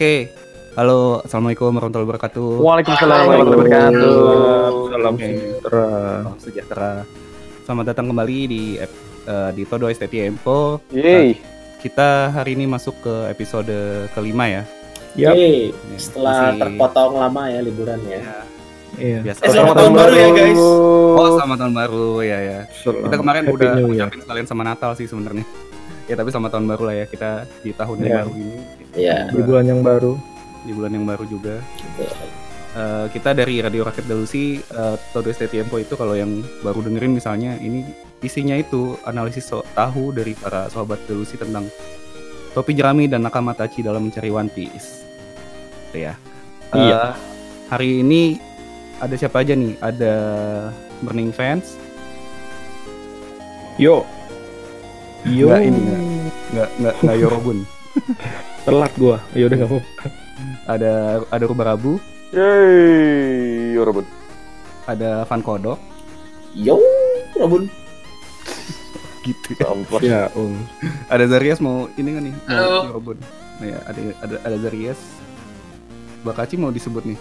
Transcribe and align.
Oke. 0.00 0.32
Halo, 0.80 1.20
Assalamualaikum 1.20 1.76
warahmatullahi 1.76 2.08
wabarakatuh. 2.08 2.48
Waalaikumsalam 2.56 3.20
warahmatullahi 3.20 3.52
wabarakatuh. 3.52 4.16
Salam 4.88 5.12
Oke. 5.12 5.28
sejahtera. 5.28 5.84
Salam 6.24 6.38
sejahtera. 6.40 6.92
Selamat 7.68 7.84
datang 7.92 8.06
kembali 8.08 8.38
di 8.48 8.62
eh, 8.80 9.50
di 9.52 9.62
Todo 9.68 9.92
STT 9.92 10.24
Info. 10.24 10.80
Yeay. 10.88 11.36
Kita 11.76 12.32
hari 12.32 12.56
ini 12.56 12.64
masuk 12.64 12.96
ke 12.96 13.28
episode 13.28 13.76
kelima 14.16 14.48
ya. 14.48 14.62
Yeay, 15.12 15.68
Ya, 15.68 15.98
setelah 16.00 16.48
masih- 16.48 16.60
terpotong 16.64 17.12
lama 17.20 17.42
ya 17.44 17.60
liburannya. 17.60 18.18
Ya, 18.24 18.36
Iya. 18.96 19.18
biasa. 19.20 19.40
Eh, 19.44 19.50
selamat 19.52 19.74
tahun 19.76 19.92
baru 19.92 20.14
ya, 20.16 20.28
guys. 20.32 20.60
Oh, 21.12 21.28
selamat 21.36 21.56
tahun 21.60 21.74
baru 21.76 22.06
ya 22.24 22.38
ya. 22.40 22.58
Selamat 22.72 23.04
Kita 23.04 23.16
kemarin 23.20 23.42
Happy 23.44 23.52
udah 23.52 23.72
New 23.76 23.92
Year. 23.92 24.08
ucapin 24.08 24.20
sekalian 24.24 24.46
sama 24.48 24.62
Natal 24.64 24.96
sih 24.96 25.04
sebenarnya. 25.04 25.44
Ya 26.08 26.18
tapi 26.18 26.26
selamat 26.26 26.50
tahun 26.56 26.66
baru 26.66 26.82
lah 26.88 26.96
ya 26.96 27.06
kita 27.06 27.30
di 27.62 27.70
tahun 27.70 27.96
yang 28.00 28.08
Ya. 28.08 28.18
baru 28.24 28.32
ini. 28.34 28.79
Iya. 28.92 29.30
Di 29.30 29.40
bulan 29.40 29.64
yang 29.64 29.80
baru. 29.80 30.14
Di 30.62 30.72
bulan 30.72 30.92
yang 30.92 31.06
baru 31.06 31.24
juga. 31.24 31.58
Gitu. 31.58 32.04
Eh, 32.70 33.06
kita 33.10 33.34
dari 33.34 33.58
Radio 33.58 33.82
Rakyat 33.82 34.06
Delusi 34.06 34.62
uh, 34.70 34.94
Todo 35.10 35.26
STT 35.26 35.58
Info 35.58 35.74
itu 35.74 35.98
kalau 35.98 36.14
yang 36.14 36.38
baru 36.62 36.86
dengerin 36.86 37.10
misalnya 37.10 37.58
ini 37.58 37.82
isinya 38.22 38.54
itu 38.54 38.94
analisis 39.02 39.50
so- 39.50 39.66
tahu 39.74 40.14
dari 40.14 40.38
para 40.38 40.70
sahabat 40.70 41.02
Delusi 41.10 41.34
tentang 41.34 41.66
topi 42.54 42.78
jerami 42.78 43.10
dan 43.10 43.26
nakama 43.26 43.58
tachi 43.58 43.82
dalam 43.82 44.06
mencari 44.06 44.30
One 44.30 44.46
Piece. 44.46 45.02
Gitu 45.90 46.06
ya. 46.06 46.14
Eh, 46.70 46.78
Iya. 46.78 47.18
hari 47.66 48.06
ini 48.06 48.38
ada 49.02 49.18
siapa 49.18 49.42
aja 49.42 49.58
nih? 49.58 49.74
Ada 49.82 50.14
Burning 51.02 51.34
Fans, 51.34 51.74
Yo. 53.82 54.04
Yo. 55.26 55.50
Nggak 55.50 55.62
ini, 55.66 55.80
nggak. 55.80 56.00
nggak 56.54 56.68
nggak 56.78 56.94
nggak 57.02 57.16
Yorobun. 57.18 57.58
Telat 58.70 58.92
gua. 58.94 59.16
Ya 59.32 59.44
udah 59.44 59.56
enggak 59.56 59.70
apa-apa. 59.70 60.04
ada 60.64 60.92
ada 61.26 61.44
Rubarabu, 61.44 61.92
Yeay. 62.30 63.74
Yorobun. 63.74 64.06
ada 64.84 65.22
Van 65.24 65.40
Kodok, 65.40 65.78
Yo, 66.52 66.78
Robun. 67.34 67.66
gitu. 69.26 69.50
Sampah. 69.54 70.00
Ya, 70.00 70.26
Om. 70.32 70.54
Ada 71.06 71.24
Zarias 71.28 71.58
mau 71.58 71.86
ini 71.92 72.10
kan 72.10 72.22
nih? 72.24 72.34
Mau 72.34 72.48
Halo. 72.48 72.78
Yorobun. 72.88 73.18
Nah, 73.60 73.66
ya, 73.66 73.78
ada 73.84 74.00
ada 74.20 74.36
ada 74.40 74.56
Zarias. 74.58 74.98
Bakaci 76.20 76.54
mau 76.54 76.70
disebut 76.70 77.04
nih. 77.04 77.18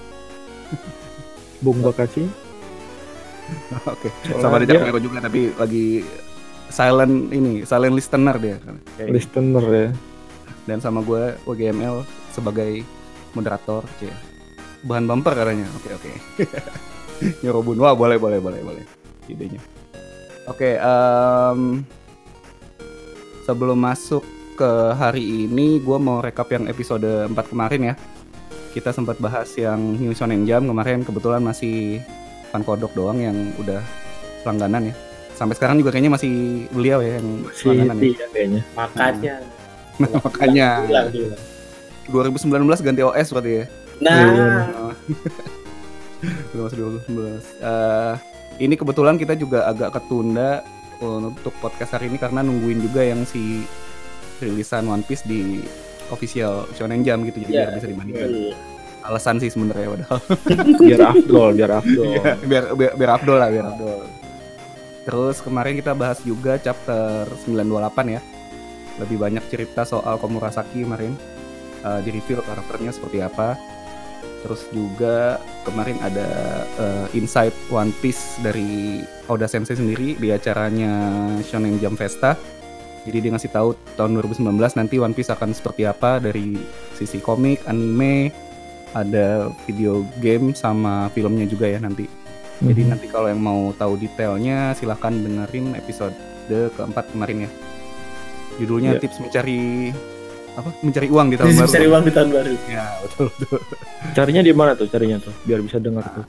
Bung 1.64 1.82
Bakaci. 1.82 2.24
Oke. 3.92 4.10
Soalnya 4.24 4.40
Sama 4.40 4.58
dia- 4.62 4.80
Mero 4.80 5.00
juga 5.00 5.18
tapi 5.20 5.52
lagi 5.52 6.06
silent 6.70 7.30
ini, 7.30 7.66
silent 7.66 7.94
listener 7.94 8.36
dia. 8.38 8.58
Listener 9.02 9.66
ya. 9.66 9.88
Dan 10.70 10.80
sama 10.80 11.02
gue 11.02 11.34
WGML 11.50 12.06
sebagai 12.30 12.86
moderator, 13.34 13.82
cie. 13.98 14.14
Bahan 14.86 15.10
bumper 15.10 15.34
katanya. 15.34 15.66
Oke, 15.76 15.90
oke. 15.98 16.12
Yorobun. 17.46 17.82
Wah, 17.82 17.98
boleh, 17.98 18.16
boleh, 18.22 18.40
boleh, 18.40 18.62
boleh. 18.64 18.84
Idenya. 19.28 19.60
Oke, 20.48 20.80
em, 20.80 21.84
sebelum 23.46 23.78
masuk 23.78 24.24
ke 24.56 24.72
hari 24.98 25.46
ini, 25.46 25.78
gue 25.78 25.98
mau 26.02 26.22
rekap 26.22 26.50
yang 26.50 26.66
episode 26.66 27.06
4 27.30 27.34
kemarin 27.52 27.94
ya. 27.94 27.96
Kita 28.74 28.94
sempat 28.94 29.18
bahas 29.18 29.50
yang 29.58 29.78
New 29.98 30.14
Shonen 30.14 30.46
Jam 30.46 30.66
kemarin, 30.66 31.02
kebetulan 31.02 31.42
masih 31.42 32.02
Van 32.50 32.66
Kodok 32.66 32.94
doang 32.98 33.22
yang 33.22 33.36
udah 33.62 33.82
langganan 34.46 34.90
ya. 34.90 34.96
Sampai 35.38 35.56
sekarang 35.56 35.80
juga 35.80 35.96
kayaknya 35.96 36.12
masih 36.12 36.66
beliau 36.74 37.00
ya 37.00 37.22
yang 37.22 37.28
Si 37.56 37.66
langganan 37.70 37.96
ya. 38.00 38.10
ya 38.10 38.28
kayaknya. 38.34 38.62
Makanya. 38.76 39.36
Nah, 40.00 40.22
makanya 40.22 40.68
Bilang, 40.86 41.08
bilang. 41.12 41.40
2019 42.10 42.82
ganti 42.82 43.02
OS 43.02 43.28
berarti 43.30 43.52
ya. 43.52 43.64
Nah, 44.00 44.20
Udah 46.52 46.62
masuk 46.66 46.78
2019. 47.06 47.60
Eh, 47.60 48.14
ini 48.60 48.74
kebetulan 48.76 49.16
kita 49.16 49.34
juga 49.34 49.66
agak 49.66 49.96
ketunda 49.96 50.62
untuk 51.00 51.52
podcast 51.60 51.94
hari 51.94 52.08
ini 52.08 52.16
karena 52.16 52.40
nungguin 52.40 52.80
juga 52.82 53.02
yang 53.02 53.24
si 53.24 53.64
rilisan 54.40 54.86
One 54.86 55.02
Piece 55.02 55.24
di 55.24 55.64
official 56.10 56.66
Shonen 56.74 57.04
Jam 57.04 57.22
gitu 57.24 57.40
jadi 57.40 57.50
Iya, 57.50 57.62
biar 57.62 57.70
bisa 57.78 57.88
dibandingkan. 57.88 58.30
iya. 58.30 58.54
Alasan 59.00 59.36
sih 59.40 59.48
sebenarnya 59.48 59.88
padahal. 59.90 60.20
Biar 60.84 61.00
afdol, 61.08 61.48
biar 61.56 61.72
afdol. 61.74 62.04
Iya, 62.06 62.22
biar, 62.44 62.64
biar 62.76 62.92
biar 62.94 63.10
Abdul 63.16 63.36
lah, 63.36 63.48
biar 63.48 63.66
Abdul. 63.66 64.00
Terus 65.02 65.36
kemarin 65.40 65.74
kita 65.74 65.92
bahas 65.96 66.20
juga 66.22 66.56
chapter 66.56 67.26
928 67.48 68.12
ya. 68.12 68.20
Lebih 69.00 69.18
banyak 69.18 69.44
cerita 69.48 69.88
soal 69.88 70.20
Komurasaki 70.20 70.84
kemarin. 70.84 71.16
Eh, 71.80 72.00
di 72.04 72.10
review 72.12 72.44
karakternya 72.44 72.92
seperti 72.92 73.24
apa. 73.24 73.56
Terus 74.44 74.68
juga 74.72 75.40
kemarin 75.64 75.96
ada 76.04 76.28
eh, 76.76 77.08
insight 77.16 77.56
One 77.72 77.96
Piece 78.04 78.40
dari 78.44 79.00
Oda 79.32 79.48
Sensei 79.48 79.80
sendiri 79.80 80.20
di 80.20 80.28
acaranya 80.32 80.92
Shonen 81.40 81.80
Jump 81.80 81.96
Festa. 81.96 82.36
Jadi 83.08 83.18
dia 83.24 83.32
ngasih 83.32 83.52
tahu 83.56 83.80
tahun 83.96 84.20
2019 84.20 84.60
nanti 84.76 85.00
One 85.00 85.16
Piece 85.16 85.32
akan 85.32 85.56
seperti 85.56 85.88
apa 85.88 86.20
dari 86.20 86.60
sisi 87.00 87.24
komik, 87.24 87.64
anime, 87.64 88.28
ada 88.92 89.48
video 89.64 90.04
game 90.20 90.52
sama 90.52 91.08
filmnya 91.16 91.48
juga 91.48 91.72
ya 91.72 91.80
nanti. 91.80 92.04
Jadi 92.60 92.82
Mhm. 92.84 92.90
nanti 92.92 93.08
kalau 93.08 93.32
yang 93.32 93.40
mau 93.40 93.72
tahu 93.72 93.96
detailnya 93.96 94.76
silahkan 94.76 95.16
dengerin 95.16 95.80
episode 95.80 96.12
keempat 96.76 97.08
kemarin 97.16 97.48
ya. 97.48 97.52
Judulnya 98.60 98.92
Iya. 98.94 99.02
tips 99.02 99.18
mencari 99.20 99.90
apa? 100.52 100.70
Mencari 100.82 101.08
uang 101.08 101.28
di 101.30 101.36
tahun 101.36 101.50
Bisa 101.50 101.64
baru. 101.64 101.72
cari 101.72 101.88
uang 101.88 102.04
di 102.04 102.12
tahun 102.12 102.30
baru. 102.30 102.52
Ya 102.68 102.86
betul 103.02 103.26
betul. 103.32 103.60
Carinya 104.12 104.42
di 104.42 104.52
mana 104.52 104.72
tuh 104.74 104.88
carinya 104.88 105.18
tuh? 105.18 105.34
Biar 105.42 105.60
bisa 105.60 105.78
dengar 105.78 106.04
tuh. 106.10 106.26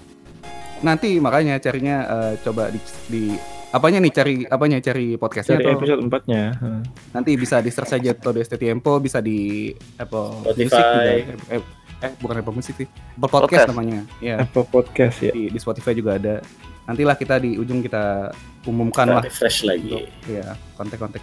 Nanti 0.80 1.18
makanya 1.18 1.58
carinya 1.58 1.96
eh, 2.06 2.32
coba 2.40 2.70
di, 2.70 2.78
di 3.06 3.22
apanya 3.70 3.98
nih 3.98 4.12
cari 4.12 4.34
apanya 4.44 4.78
cari 4.78 5.14
podcastnya 5.14 5.56
Cari 5.56 5.66
atau 5.66 5.76
episode 5.76 6.00
4-nya. 6.04 6.42
Heeh. 6.52 6.80
nanti 7.10 7.30
bisa 7.34 7.58
di 7.58 7.68
search 7.68 7.92
aja 7.92 8.10
Todo 8.12 8.38
ST 8.38 8.54
Tempo 8.56 8.98
bisa 8.98 9.18
di 9.18 9.70
Apple 9.96 10.42
Spotify. 10.42 10.62
Music 10.64 10.80
juga. 10.80 11.12
Eh, 11.50 11.60
eh, 12.00 12.12
bukan 12.16 12.34
Apple 12.36 12.54
Music 12.54 12.74
sih. 12.76 12.88
Apple 12.88 13.28
Podcast, 13.28 13.44
Podcast. 13.44 13.68
namanya. 13.68 14.00
Ya. 14.18 14.36
Apple 14.40 14.64
Podcast 14.64 15.16
ya. 15.20 15.30
Di, 15.30 15.42
di 15.48 15.58
Spotify 15.58 15.92
juga 15.92 16.16
ada. 16.16 16.34
Nantilah 16.82 17.14
kita 17.14 17.36
di 17.36 17.54
ujung 17.54 17.78
kita 17.78 18.32
umumkan 18.62 19.06
lah 19.06 19.22
Refresh 19.22 19.62
lagi. 19.62 20.04
ya 20.26 20.42
kontak-kontak 20.74 21.22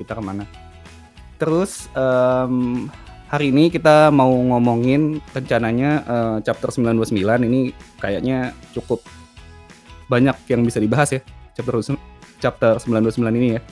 kita 0.00 0.16
ke 0.16 0.22
mana. 0.24 0.48
Terus 1.36 1.92
em, 1.92 2.88
hari 3.28 3.52
ini 3.52 3.68
kita 3.68 4.08
mau 4.08 4.32
ngomongin 4.32 5.20
rencananya 5.36 5.90
eh, 6.02 6.36
chapter 6.48 6.72
929 6.72 7.20
ini 7.46 7.76
kayaknya 8.00 8.56
cukup 8.72 9.04
banyak 10.10 10.34
yang 10.50 10.66
bisa 10.66 10.82
dibahas 10.82 11.14
ya 11.14 11.22
chapter 11.54 11.76
chapter 12.40 12.72
929 12.80 13.40
ini 13.40 13.48
ya. 13.56 13.62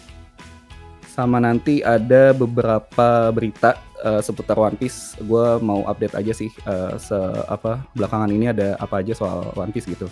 Sama 1.08 1.42
nanti 1.42 1.82
ada 1.82 2.30
beberapa 2.30 3.34
berita 3.34 3.74
eh, 4.04 4.22
seputar 4.22 4.54
One 4.54 4.78
Piece. 4.78 5.18
Gue 5.18 5.58
mau 5.58 5.82
update 5.88 6.14
aja 6.14 6.32
sih 6.36 6.52
eh, 6.52 6.94
se 7.00 7.18
apa 7.50 7.82
belakangan 7.96 8.30
ini 8.30 8.52
ada 8.52 8.78
apa 8.78 9.02
aja 9.02 9.16
soal 9.16 9.50
One 9.58 9.74
Piece 9.74 9.90
gitu. 9.90 10.06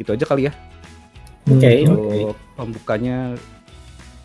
Itu 0.00 0.10
aja 0.10 0.26
kali 0.26 0.50
ya. 0.50 0.52
Oke, 1.46 1.86
oke. 1.86 1.90
Untuk 1.90 2.36
pembukanya 2.58 3.34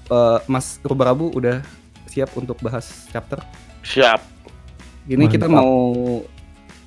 eh, 0.07 0.39
Mas 0.45 0.79
Rubarabu 0.81 1.31
udah 1.31 1.61
siap 2.05 2.33
untuk 2.33 2.57
bahas 2.59 3.07
chapter. 3.07 3.39
Siap. 3.81 4.19
Ini 5.05 5.25
kita 5.25 5.45
Mantap. 5.45 5.63
mau 5.63 5.71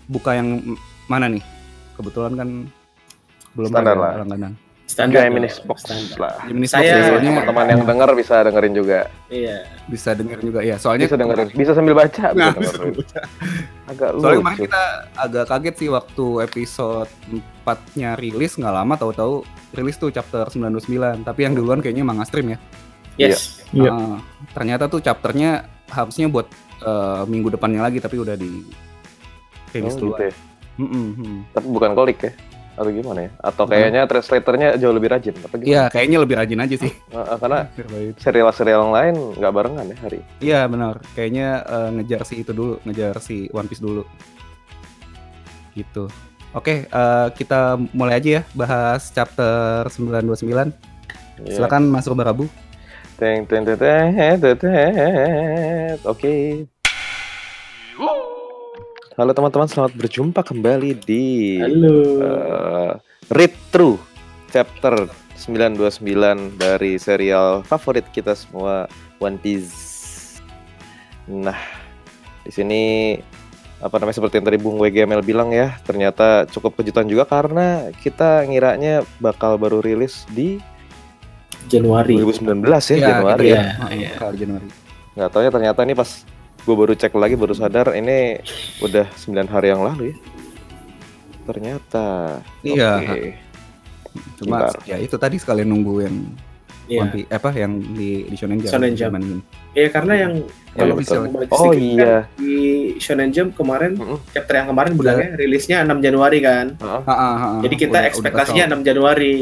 buka 0.07 0.35
yang 0.35 0.61
mana 1.07 1.27
nih? 1.27 1.41
Kebetulan 1.95 2.33
kan 2.35 2.49
belum 3.51 3.71
Standar 3.71 3.95
ada 3.95 4.01
lah. 4.01 4.13
langganan. 4.21 4.53
Standar. 4.85 5.23
Geminis 5.23 5.55
dong, 5.57 5.71
box 5.71 5.79
standar. 5.83 6.19
lah. 6.19 6.35
Saya- 6.43 6.51
Box 6.51 6.75
ya, 6.75 6.83
Jadi 6.83 7.07
soalnya 7.07 7.31
teman-teman 7.31 7.67
yang 7.69 7.83
denger 7.87 8.11
bisa 8.13 8.35
dengerin 8.43 8.75
juga. 8.75 9.01
Iya. 9.29 9.57
bisa 9.87 10.11
dengar 10.13 10.39
juga 10.39 10.61
ya. 10.61 10.77
Soalnya 10.77 11.07
Bisa 11.07 11.17
dengerin. 11.17 11.49
Bisa 11.53 11.73
sambil 11.73 11.95
baca. 11.95 12.27
Nah, 12.33 12.51
bisa 12.53 12.75
dengerin. 12.75 12.95
Agak 13.87 14.09
Soalnya 14.13 14.39
kemarin 14.41 14.57
lucu. 14.57 14.65
kita 14.67 14.83
agak 15.17 15.45
kaget 15.47 15.75
sih 15.77 15.89
waktu 15.89 16.27
episode 16.43 17.11
4-nya 17.61 18.11
rilis 18.15 18.53
nggak 18.55 18.71
lama 18.73 18.95
tahu-tahu 18.95 19.35
rilis 19.73 19.95
tuh 19.95 20.11
chapter 20.11 20.47
929 20.47 21.23
tapi 21.23 21.41
yang 21.41 21.55
duluan 21.55 21.79
kayaknya 21.79 22.03
Manga 22.03 22.23
Stream 22.23 22.51
ya. 22.51 22.59
Yes. 23.21 23.61
Iya. 23.77 23.93
Ah, 23.93 24.19
ternyata 24.57 24.89
tuh 24.89 25.05
chapternya 25.05 25.69
harusnya 25.93 26.27
buat 26.33 26.49
eh, 26.81 27.23
minggu 27.29 27.53
depannya 27.53 27.85
lagi 27.85 28.01
tapi 28.01 28.17
udah 28.17 28.35
di 28.35 28.65
rilis 29.77 29.95
Oh, 29.95 30.09
duluan. 30.09 30.17
gitu 30.17 30.23
ya. 30.27 30.35
Mm. 30.81 31.37
Tapi 31.53 31.67
bukan 31.69 31.93
kolik 31.93 32.19
ya? 32.25 32.33
Atau 32.81 32.91
gimana 32.97 33.29
ya? 33.29 33.31
Atau 33.45 33.65
kayaknya 33.69 34.09
translatornya 34.09 34.69
jauh 34.81 34.95
lebih 34.97 35.13
rajin? 35.13 35.37
Iya, 35.61 35.93
kayaknya 35.93 36.19
lebih 36.25 36.41
rajin 36.41 36.61
aja 36.65 36.77
sih. 36.81 36.93
Nah, 37.13 37.37
karena 37.37 37.69
serial-serial 38.25 38.89
yang 38.89 38.95
lain 38.95 39.15
nggak 39.37 39.53
barengan 39.53 39.85
ya 39.85 39.97
hari. 40.01 40.21
Iya 40.41 40.61
benar. 40.65 41.05
Kayaknya 41.13 41.49
eh, 41.69 41.89
ngejar 42.01 42.23
si 42.25 42.35
itu 42.41 42.53
dulu, 42.57 42.81
ngejar 42.89 43.21
si 43.21 43.53
One 43.53 43.69
Piece 43.69 43.85
dulu. 43.85 44.03
Gitu. 45.77 46.09
Oke, 46.57 46.89
eh, 46.89 47.27
kita 47.37 47.77
mulai 47.93 48.17
aja 48.19 48.41
ya 48.41 48.43
bahas 48.57 49.13
chapter 49.13 49.85
929. 49.93 50.73
Iya. 51.45 51.61
Silakan 51.61 51.93
Mas 51.93 52.09
Rubarabu. 52.09 52.49
Teng 52.49 52.70
teng 53.21 53.45
teng 53.45 53.69
teng 53.69 53.77
teng 53.77 54.57
teng. 54.57 55.97
Oke. 56.09 56.65
Halo 59.21 59.37
teman-teman, 59.37 59.69
selamat 59.69 59.93
berjumpa 59.93 60.41
kembali 60.41 60.97
di 61.05 61.61
Halo. 61.61 61.97
eh, 62.25 62.91
Read 63.29 63.53
Through 63.69 64.01
chapter 64.49 65.05
929 65.37 66.57
dari 66.57 66.97
serial 66.97 67.61
favorit 67.61 68.09
kita 68.09 68.33
semua 68.33 68.89
One 69.21 69.37
Piece. 69.37 70.41
Nah, 71.29 71.61
di 72.41 72.49
sini 72.49 72.83
apa 73.85 74.01
namanya 74.01 74.17
seperti 74.17 74.41
yang 74.41 74.49
tadi 74.49 74.57
Bung 74.57 74.81
WGML 74.81 75.21
bilang 75.21 75.53
ya, 75.53 75.77
ternyata 75.85 76.49
cukup 76.49 76.81
kejutan 76.81 77.05
juga 77.05 77.29
karena 77.29 77.93
kita 78.01 78.49
ngiranya 78.49 79.05
bakal 79.21 79.61
baru 79.61 79.85
rilis 79.85 80.25
di 80.33 80.57
Januari. 81.67 82.15
2019 82.17 82.65
ya, 82.89 82.97
Iya, 82.97 83.07
Januari 83.11 83.41
gitu 83.43 83.45
ya. 83.51 83.61
ya. 83.61 83.65
Ah, 83.77 83.91
Iya. 83.91 84.11
Kalau 84.15 84.33
Januari. 84.33 84.67
Nggak 85.11 85.29
tahu 85.29 85.43
ya 85.43 85.51
ternyata 85.51 85.81
ini 85.83 85.95
pas 85.95 86.11
gue 86.61 86.75
baru 86.77 86.93
cek 86.93 87.13
lagi 87.15 87.35
baru 87.35 87.53
sadar 87.53 87.87
ini 87.93 88.39
udah 88.81 89.07
9 89.15 89.45
hari 89.47 89.69
yang 89.69 89.83
lalu 89.83 90.03
ya. 90.07 90.17
Ternyata. 91.43 92.07
Iya. 92.63 92.91
Oke. 93.01 93.21
Cuma 94.37 94.57
Bentar. 94.65 94.75
ya 94.85 94.97
itu 94.97 95.17
tadi 95.17 95.37
sekalian 95.37 95.69
nunggu 95.69 95.95
yang 96.01 96.17
Iya. 96.87 97.01
One 97.01 97.13
Piece- 97.15 97.31
apa 97.31 97.49
yang 97.55 97.73
di 97.95 98.27
di 98.27 98.35
Shonen 98.35 98.59
Jump. 98.59 98.73
Shonen 98.75 98.93
Jump. 98.93 99.15
Zaman 99.15 99.23
ini. 99.23 99.43
Iya, 99.73 99.89
karena 99.89 100.15
yang 100.19 100.33
Ya, 100.71 100.79
kalau 100.81 100.95
bisa 100.95 101.15
Oh 101.51 101.71
sedikit 101.71 101.83
iya. 101.99 102.27
kan, 102.27 102.35
di 102.37 102.55
Shonen 102.99 103.31
Jump 103.31 103.51
kemarin 103.55 103.93
Mm-mm. 103.95 104.19
chapter 104.29 104.55
yang 104.55 104.67
kemarin 104.67 104.91
Udah. 104.91 104.99
bilangnya 105.15 105.29
rilisnya 105.37 105.77
6 105.83 105.99
Januari 105.99 106.39
kan. 106.43 106.67
Heeh. 106.75 107.03
Ah, 107.07 107.11
ah, 107.11 107.15
ah, 107.15 107.39
ah. 107.39 107.61
Jadi 107.63 107.75
kita 107.77 107.91
Udah- 107.91 108.03
udah 108.03 108.11
ekspektasinya 108.11 108.65
kesel. 108.65 108.75
6 108.75 108.83
Januari. 108.83 109.35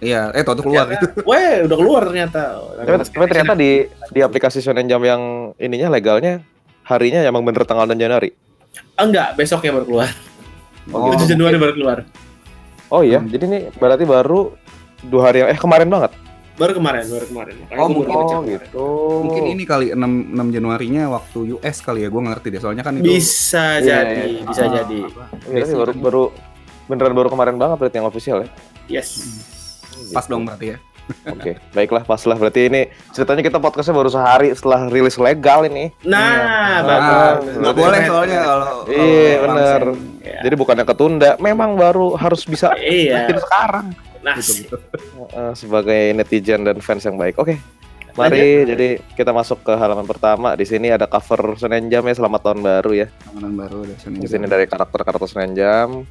Iya, 0.00 0.32
eh 0.32 0.40
tuh 0.40 0.56
keluar 0.58 0.88
itu. 0.88 1.04
Ternyata, 1.04 1.28
Weh, 1.28 1.54
udah 1.62 1.76
keluar 1.76 2.02
ternyata. 2.02 2.40
Tapi, 2.74 2.88
tapi 3.06 3.24
ternyata 3.28 3.54
di 3.54 3.70
di 4.10 4.20
aplikasi 4.20 4.58
Shonen 4.58 4.88
Jump 4.88 5.04
yang 5.04 5.22
ininya 5.56 5.88
legalnya 5.88 6.40
harinya 6.82 7.20
emang 7.20 7.44
bener 7.44 7.62
tanggal 7.62 7.84
6 7.84 7.94
Januari. 7.94 8.32
Ah, 8.96 9.04
enggak, 9.04 9.36
besoknya 9.36 9.70
baru 9.72 9.84
keluar. 9.84 10.08
Oh, 10.88 11.12
7 11.12 11.28
Januari 11.28 11.56
baru 11.56 11.72
keluar. 11.72 11.98
Oh 12.88 13.04
iya, 13.04 13.20
Hmm. 13.20 13.28
jadi 13.28 13.44
ini 13.46 13.58
berarti 13.72 14.02
baru 14.02 14.56
dua 15.02 15.22
hari 15.28 15.44
yang 15.44 15.48
eh 15.48 15.56
kemarin 15.56 15.86
banget. 15.86 16.10
Baru 16.56 16.72
kemarin, 16.74 17.04
baru 17.06 17.24
kemarin. 17.26 17.54
Makanya 17.60 17.78
Oh, 17.78 17.86
gua 17.86 17.94
baru 17.94 18.00
mungkin- 18.10 18.16
Oh 18.16 18.26
kemarin. 18.26 18.50
gitu. 18.50 18.86
Mungkin 19.22 19.44
ini 19.46 19.62
kali 19.64 19.86
6 19.92 20.10
6 20.30 20.48
Januarinya 20.50 21.02
waktu 21.10 21.38
US 21.54 21.76
kali 21.78 22.02
ya, 22.02 22.08
gua 22.08 22.20
nggak 22.20 22.34
ngerti 22.34 22.48
deh. 22.48 22.60
Soalnya 22.60 22.82
kan 22.82 22.96
itu 22.96 23.04
Bisa 23.06 23.78
Iya, 23.78 23.84
jadi, 23.84 24.16
iya. 24.18 24.42
bisa 24.42 24.62
Ah, 24.62 24.70
jadi. 24.74 24.98
apa, 25.04 25.24
Iya, 25.46 25.54
basic 25.54 25.74
baru 25.76 25.92
kan. 25.92 26.00
baru 26.00 26.22
beneran 26.86 27.14
baru 27.14 27.28
kemarin 27.28 27.56
banget 27.56 27.76
berarti 27.78 27.96
yang 27.96 28.08
official 28.08 28.38
ya. 28.40 28.48
Yes. 28.88 29.08
Pas 30.10 30.24
dong 30.24 30.42
berarti 30.44 30.66
ya. 30.72 30.78
Oke, 31.34 31.58
baiklah 31.70 32.06
pas 32.06 32.22
lah 32.22 32.38
berarti 32.38 32.70
ini 32.70 32.86
ceritanya 33.10 33.42
kita 33.42 33.58
podcastnya 33.58 33.92
baru 33.92 34.06
sehari 34.08 34.54
setelah 34.54 34.86
rilis 34.86 35.18
legal 35.18 35.66
ini. 35.66 35.90
Nah, 36.02 36.22
Nah, 36.22 36.78
bagus. 36.80 37.50
nggak 37.50 37.74
berarti 37.74 37.80
boleh 37.82 38.00
soalnya 38.06 38.38
kalau 38.40 38.68
Iya, 38.86 39.34
langsung. 39.42 39.98
Iya. 40.22 40.38
Jadi 40.40 40.54
bukannya 40.54 40.84
ketunda, 40.84 41.30
memang 41.36 41.74
baru 41.74 42.14
harus 42.14 42.46
bisa 42.46 42.70
Iya. 42.76 43.26
bikin 43.26 43.42
sekarang 43.42 43.86
Nah, 44.20 44.36
Gitu, 44.36 44.52
gitu. 44.62 44.76
Eh, 45.32 45.52
sebagai 45.56 46.12
netizen 46.12 46.60
dan 46.60 46.76
fans 46.78 47.02
yang 47.02 47.16
baik. 47.16 47.40
Oke. 47.40 47.56
Mari 48.12 48.66
jadi 48.66 48.88
kita 49.14 49.30
masuk 49.30 49.62
ke 49.62 49.72
halaman 49.72 50.04
pertama. 50.04 50.52
Di 50.52 50.62
sini 50.62 50.90
ada 50.90 51.06
cover 51.06 51.56
Shonen 51.56 51.88
Jump 51.88 52.04
ya 52.04 52.14
selamat 52.14 52.40
tahun 52.42 52.60
baru 52.60 52.92
ya. 52.92 53.06
Ramadan 53.24 53.54
baru 53.56 53.76
ada 53.82 53.94
Shonen 53.96 54.20
Di 54.20 54.28
sini 54.28 54.44
dari 54.44 54.66
karakter-karakter 54.66 55.24
Shonen 55.24 55.54
Jump. 55.54 56.04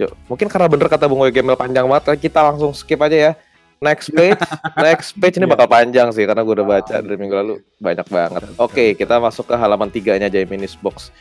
Yuk, 0.00 0.12
mungkin 0.32 0.48
karena 0.48 0.64
bener 0.64 0.88
kata 0.88 1.04
Bung 1.04 1.20
Gemel 1.28 1.60
panjang 1.60 1.84
banget, 1.84 2.16
kita 2.16 2.40
langsung 2.40 2.72
skip 2.72 2.96
aja 3.04 3.16
ya. 3.30 3.32
Next 3.80 4.12
page, 4.12 4.40
next 4.88 5.12
page 5.16 5.36
ini 5.40 5.44
bakal 5.48 5.68
panjang 5.68 6.08
sih 6.12 6.24
karena 6.24 6.40
gue 6.44 6.54
udah 6.56 6.68
baca 6.68 7.00
dari 7.00 7.16
minggu 7.16 7.36
lalu 7.36 7.54
banyak 7.80 8.06
banget. 8.08 8.42
Oke, 8.56 8.92
kita 8.92 9.16
masuk 9.20 9.48
ke 9.48 9.54
halaman 9.56 9.88
tiganya 9.88 10.28
Jaminis 10.28 10.76
Box. 10.76 11.12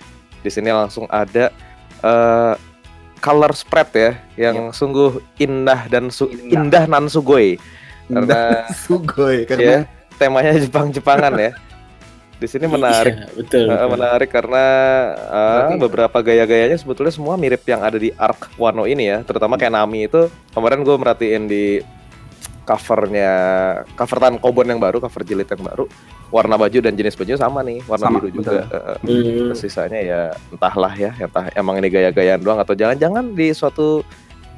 Di 0.44 0.52
sini 0.52 0.72
langsung 0.72 1.08
ada 1.08 1.52
eh, 2.04 2.54
color 3.20 3.52
spread 3.52 3.90
ya, 3.92 4.12
yang 4.36 4.72
sungguh 4.72 5.20
indah 5.40 5.88
dan 5.92 6.08
su- 6.12 6.32
Indah. 6.32 6.64
indah 6.68 6.84
nan 6.88 7.08
sugoi. 7.12 7.60
Karena 8.10 8.66
Sugoi 8.74 9.46
ya 9.46 9.48
karena 9.48 9.78
temanya 10.18 10.52
Jepang-Jepangan 10.58 11.34
ya. 11.38 11.52
Di 12.40 12.48
sini 12.48 12.66
menarik. 12.66 13.14
Iya, 13.14 13.28
betul. 13.38 13.66
Eh, 13.66 13.76
betul. 13.76 13.88
menarik 13.92 14.30
karena 14.30 14.66
Berarti- 15.22 15.78
beberapa 15.78 16.18
gaya-gayanya 16.22 16.78
sebetulnya 16.78 17.12
semua 17.12 17.36
mirip 17.36 17.62
yang 17.64 17.84
ada 17.84 17.96
di 17.96 18.16
arc 18.16 18.56
Wano 18.56 18.84
ini 18.84 19.08
ya, 19.08 19.22
terutama 19.22 19.60
kayak 19.60 19.76
Nami 19.76 20.08
itu 20.08 20.26
kemarin 20.50 20.82
gue 20.82 20.96
merhatiin 20.96 21.46
di 21.46 21.66
covernya 22.64 23.32
cover 23.94 24.20
tan 24.20 24.38
kobon 24.38 24.68
yang 24.68 24.78
baru, 24.78 25.02
cover 25.02 25.26
jilid 25.26 25.50
yang 25.50 25.64
baru, 25.64 25.90
warna 26.30 26.54
baju 26.54 26.78
dan 26.80 26.94
jenis 26.94 27.18
baju 27.18 27.34
sama 27.34 27.60
nih, 27.60 27.82
warna 27.84 28.08
Sama, 28.08 28.18
biru 28.22 28.30
juga. 28.32 28.62
Eh, 28.62 28.98
Hmm. 29.02 29.52
sisanya 29.52 30.00
ya 30.00 30.22
entahlah 30.50 30.94
ya, 30.94 31.12
entah 31.18 31.50
emang 31.52 31.76
ini 31.76 31.90
gaya-gayaan 31.90 32.40
doang 32.40 32.62
atau 32.62 32.72
jangan-jangan 32.72 33.34
di 33.34 33.50
suatu 33.52 34.06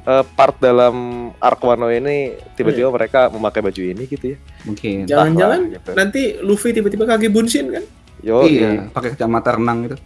eh, 0.02 0.24
part 0.28 0.56
dalam 0.58 0.94
arc 1.36 1.60
Wano 1.60 1.86
ini 1.86 2.16
tiba-tiba 2.52 2.88
mereka 2.88 3.28
memakai 3.28 3.60
baju 3.60 3.82
ini 3.82 4.04
gitu 4.04 4.34
ya. 4.34 4.38
mungkin. 4.62 5.06
Jangan-jangan 5.06 5.60
gitu. 5.70 5.90
nanti 5.92 6.22
Luffy 6.38 6.70
tiba-tiba 6.70 7.04
kaki 7.04 7.28
bunshin 7.28 7.70
kan? 7.70 7.84
Yo, 8.20 8.46
iya, 8.46 8.86
pakai 8.88 9.14
kacamata 9.14 9.56
renang 9.56 9.86
itu. 9.86 9.96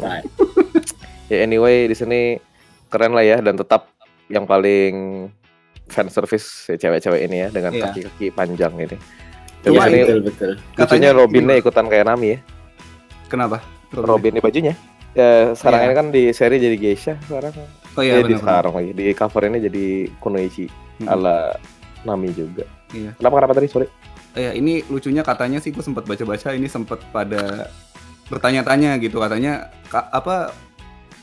Nah, 0.00 0.18
ya 1.30 1.38
anyway 1.40 1.86
di 1.86 1.94
sini 1.94 2.20
keren 2.88 3.12
lah 3.12 3.22
ya 3.22 3.38
dan 3.38 3.54
tetap 3.54 3.86
yang 4.26 4.42
paling 4.42 5.28
fan 5.86 6.08
service 6.08 6.66
ya 6.66 6.76
cewek-cewek 6.78 7.20
ini 7.24 7.36
ya 7.38 7.48
dengan 7.48 7.72
Iya. 7.72 7.82
kaki-kaki 7.86 8.26
panjang 8.28 8.74
ini. 8.74 8.96
Dan 9.58 9.70
sini 9.72 9.98
betul 10.00 10.20
betul. 10.22 10.50
lucunya 10.54 10.76
Katanya- 10.78 11.12
Robinnya 11.12 11.54
ikutan 11.56 11.86
kayak 11.86 12.06
Nami 12.06 12.28
ya. 12.28 12.38
Kenapa? 13.28 13.60
Robin 13.90 14.32
di 14.32 14.40
bajunya. 14.40 14.74
Ya 15.18 15.50
sekarang 15.52 15.80
Iya. 15.80 15.86
ini 15.86 15.94
kan 15.96 16.06
di 16.08 16.22
seri 16.30 16.56
jadi 16.56 16.76
geisha 16.76 17.14
sekarang. 17.20 17.50
Oh 17.92 18.00
iya 18.00 18.14
Eh, 18.14 18.22
di 18.22 18.30
benar. 18.30 18.40
sekarang 18.40 18.72
lagi 18.72 18.90
di 18.92 19.06
cover 19.10 19.42
ini 19.44 19.58
jadi 19.60 19.84
Kunoichi 20.16 20.66
Hmm. 20.96 21.08
ala 21.08 21.58
Nami 22.00 22.30
juga. 22.30 22.62
Iya. 22.90 23.14
Kenapa 23.14 23.34
kenapa 23.36 23.54
tadi 23.54 23.66
sorry? 23.66 23.86
Ya, 24.32 24.50
ini 24.52 24.86
lucunya 24.86 25.20
katanya 25.20 25.58
sih 25.58 25.68
gue 25.68 25.82
sempat 25.82 26.06
baca-baca 26.06 26.50
ini 26.50 26.66
sempat 26.66 27.02
pada 27.08 27.66
bertanya-tanya 28.28 28.94
gitu 28.98 29.18
katanya 29.18 29.66
ka- 29.84 30.06
apa 30.06 30.54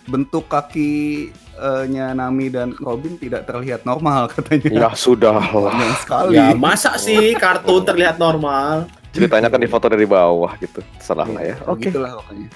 bentuk 0.05 0.45
kaki 0.45 1.31
eh, 1.55 1.83
nya 1.87 2.11
Nami 2.11 2.49
dan 2.49 2.75
Robin 2.75 3.15
tidak 3.15 3.47
terlihat 3.47 3.83
normal 3.83 4.27
katanya. 4.35 4.67
Ya 4.67 4.89
sudah 4.91 5.31
lah. 5.31 5.71
Sekali. 5.97 6.35
Ya 6.35 6.51
masa 6.51 6.99
sih 6.99 7.31
kartun 7.33 7.81
terlihat 7.81 8.19
normal? 8.19 8.91
Ceritanya 9.09 9.47
kan 9.47 9.57
di 9.57 9.69
foto 9.69 9.87
dari 9.87 10.03
bawah 10.03 10.51
gitu. 10.57 10.83
Salah 10.99 11.23
lah 11.25 11.39
ya. 11.39 11.55
Iya, 11.55 11.63
Oke. 11.65 11.87
Begitulah 11.87 12.19
pokoknya. 12.19 12.49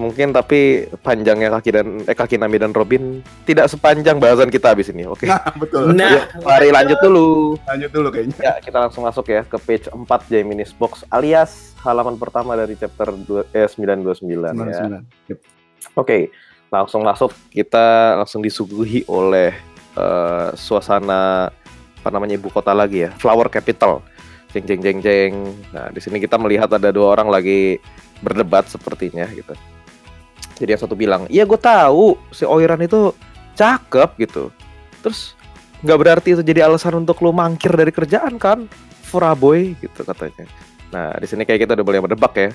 Mungkin 0.00 0.32
tapi 0.32 0.88
panjangnya 1.04 1.52
kaki 1.52 1.70
dan 1.76 1.86
eh 2.08 2.16
kaki 2.16 2.40
Nami 2.40 2.56
dan 2.56 2.72
Robin 2.72 3.20
tidak 3.44 3.68
sepanjang 3.68 4.16
bahasan 4.16 4.48
kita 4.48 4.72
habis 4.72 4.88
ini. 4.88 5.04
Oke. 5.04 5.28
Nah, 5.28 5.44
betul. 5.60 5.92
Nah, 5.92 6.16
Yuk, 6.16 6.24
mari 6.40 6.72
lanjut 6.72 6.96
dulu. 7.04 7.60
Lanjut 7.68 7.90
dulu 7.92 8.08
kayaknya. 8.08 8.36
Ya, 8.40 8.54
kita 8.64 8.80
langsung 8.80 9.04
masuk 9.04 9.28
ya 9.28 9.44
ke 9.44 9.60
page 9.60 9.92
4 9.92 10.08
Jaminis 10.32 10.72
Box 10.72 11.04
alias 11.12 11.76
halaman 11.84 12.16
pertama 12.16 12.56
dari 12.56 12.80
chapter 12.80 13.12
2, 13.12 13.52
eh, 13.52 13.68
929 13.68 14.56
ya. 14.72 14.80
99. 14.88 15.04
Yep. 15.28 15.38
Oke, 16.00 16.32
langsung 16.72 17.04
masuk 17.04 17.36
kita 17.52 18.16
langsung 18.16 18.40
disuguhi 18.40 19.04
oleh 19.04 19.52
eh, 20.00 20.48
suasana 20.56 21.52
apa 22.00 22.08
namanya 22.08 22.40
ibu 22.40 22.48
kota 22.48 22.72
lagi 22.72 23.04
ya, 23.04 23.12
Flower 23.20 23.52
Capital. 23.52 24.00
Jeng 24.56 24.64
jeng 24.64 24.80
jeng 24.80 24.98
jeng. 25.04 25.32
Nah, 25.76 25.92
di 25.92 26.00
sini 26.00 26.16
kita 26.16 26.40
melihat 26.40 26.72
ada 26.72 26.88
dua 26.88 27.12
orang 27.12 27.28
lagi 27.28 27.76
berdebat 28.24 28.66
sepertinya 28.66 29.28
gitu. 29.32 29.52
Jadi 30.60 30.76
yang 30.76 30.82
satu 30.84 30.92
bilang, 30.92 31.24
"Iya, 31.32 31.48
gue 31.48 31.56
tahu 31.56 32.20
si 32.30 32.44
Oiran 32.44 32.84
itu 32.84 33.16
cakep 33.56 34.10
gitu." 34.20 34.52
Terus 35.00 35.32
nggak 35.80 35.98
berarti 35.98 36.28
itu 36.36 36.42
jadi 36.44 36.68
alasan 36.68 37.00
untuk 37.00 37.24
lu 37.24 37.32
mangkir 37.32 37.72
dari 37.72 37.88
kerjaan 37.88 38.36
kan, 38.36 38.68
Furaboy 39.08 39.72
gitu 39.80 40.04
katanya. 40.04 40.44
Nah, 40.92 41.16
di 41.16 41.26
sini 41.26 41.48
kayak 41.48 41.64
kita 41.64 41.72
udah 41.78 41.86
boleh 41.86 42.00
berdebak 42.04 42.34
ya. 42.36 42.50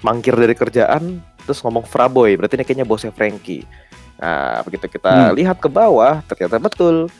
Mangkir 0.00 0.32
dari 0.32 0.56
kerjaan 0.56 1.20
terus 1.44 1.60
ngomong 1.60 1.84
Fraboy, 1.84 2.32
berarti 2.40 2.56
ini 2.56 2.64
kayaknya 2.64 2.88
bosnya 2.88 3.12
Frankie. 3.12 3.68
Nah, 4.16 4.64
begitu 4.64 4.88
kita 4.88 5.32
Hmm. 5.32 5.36
lihat 5.36 5.60
ke 5.60 5.68
bawah, 5.68 6.24
ternyata 6.24 6.56
betul. 6.56 7.12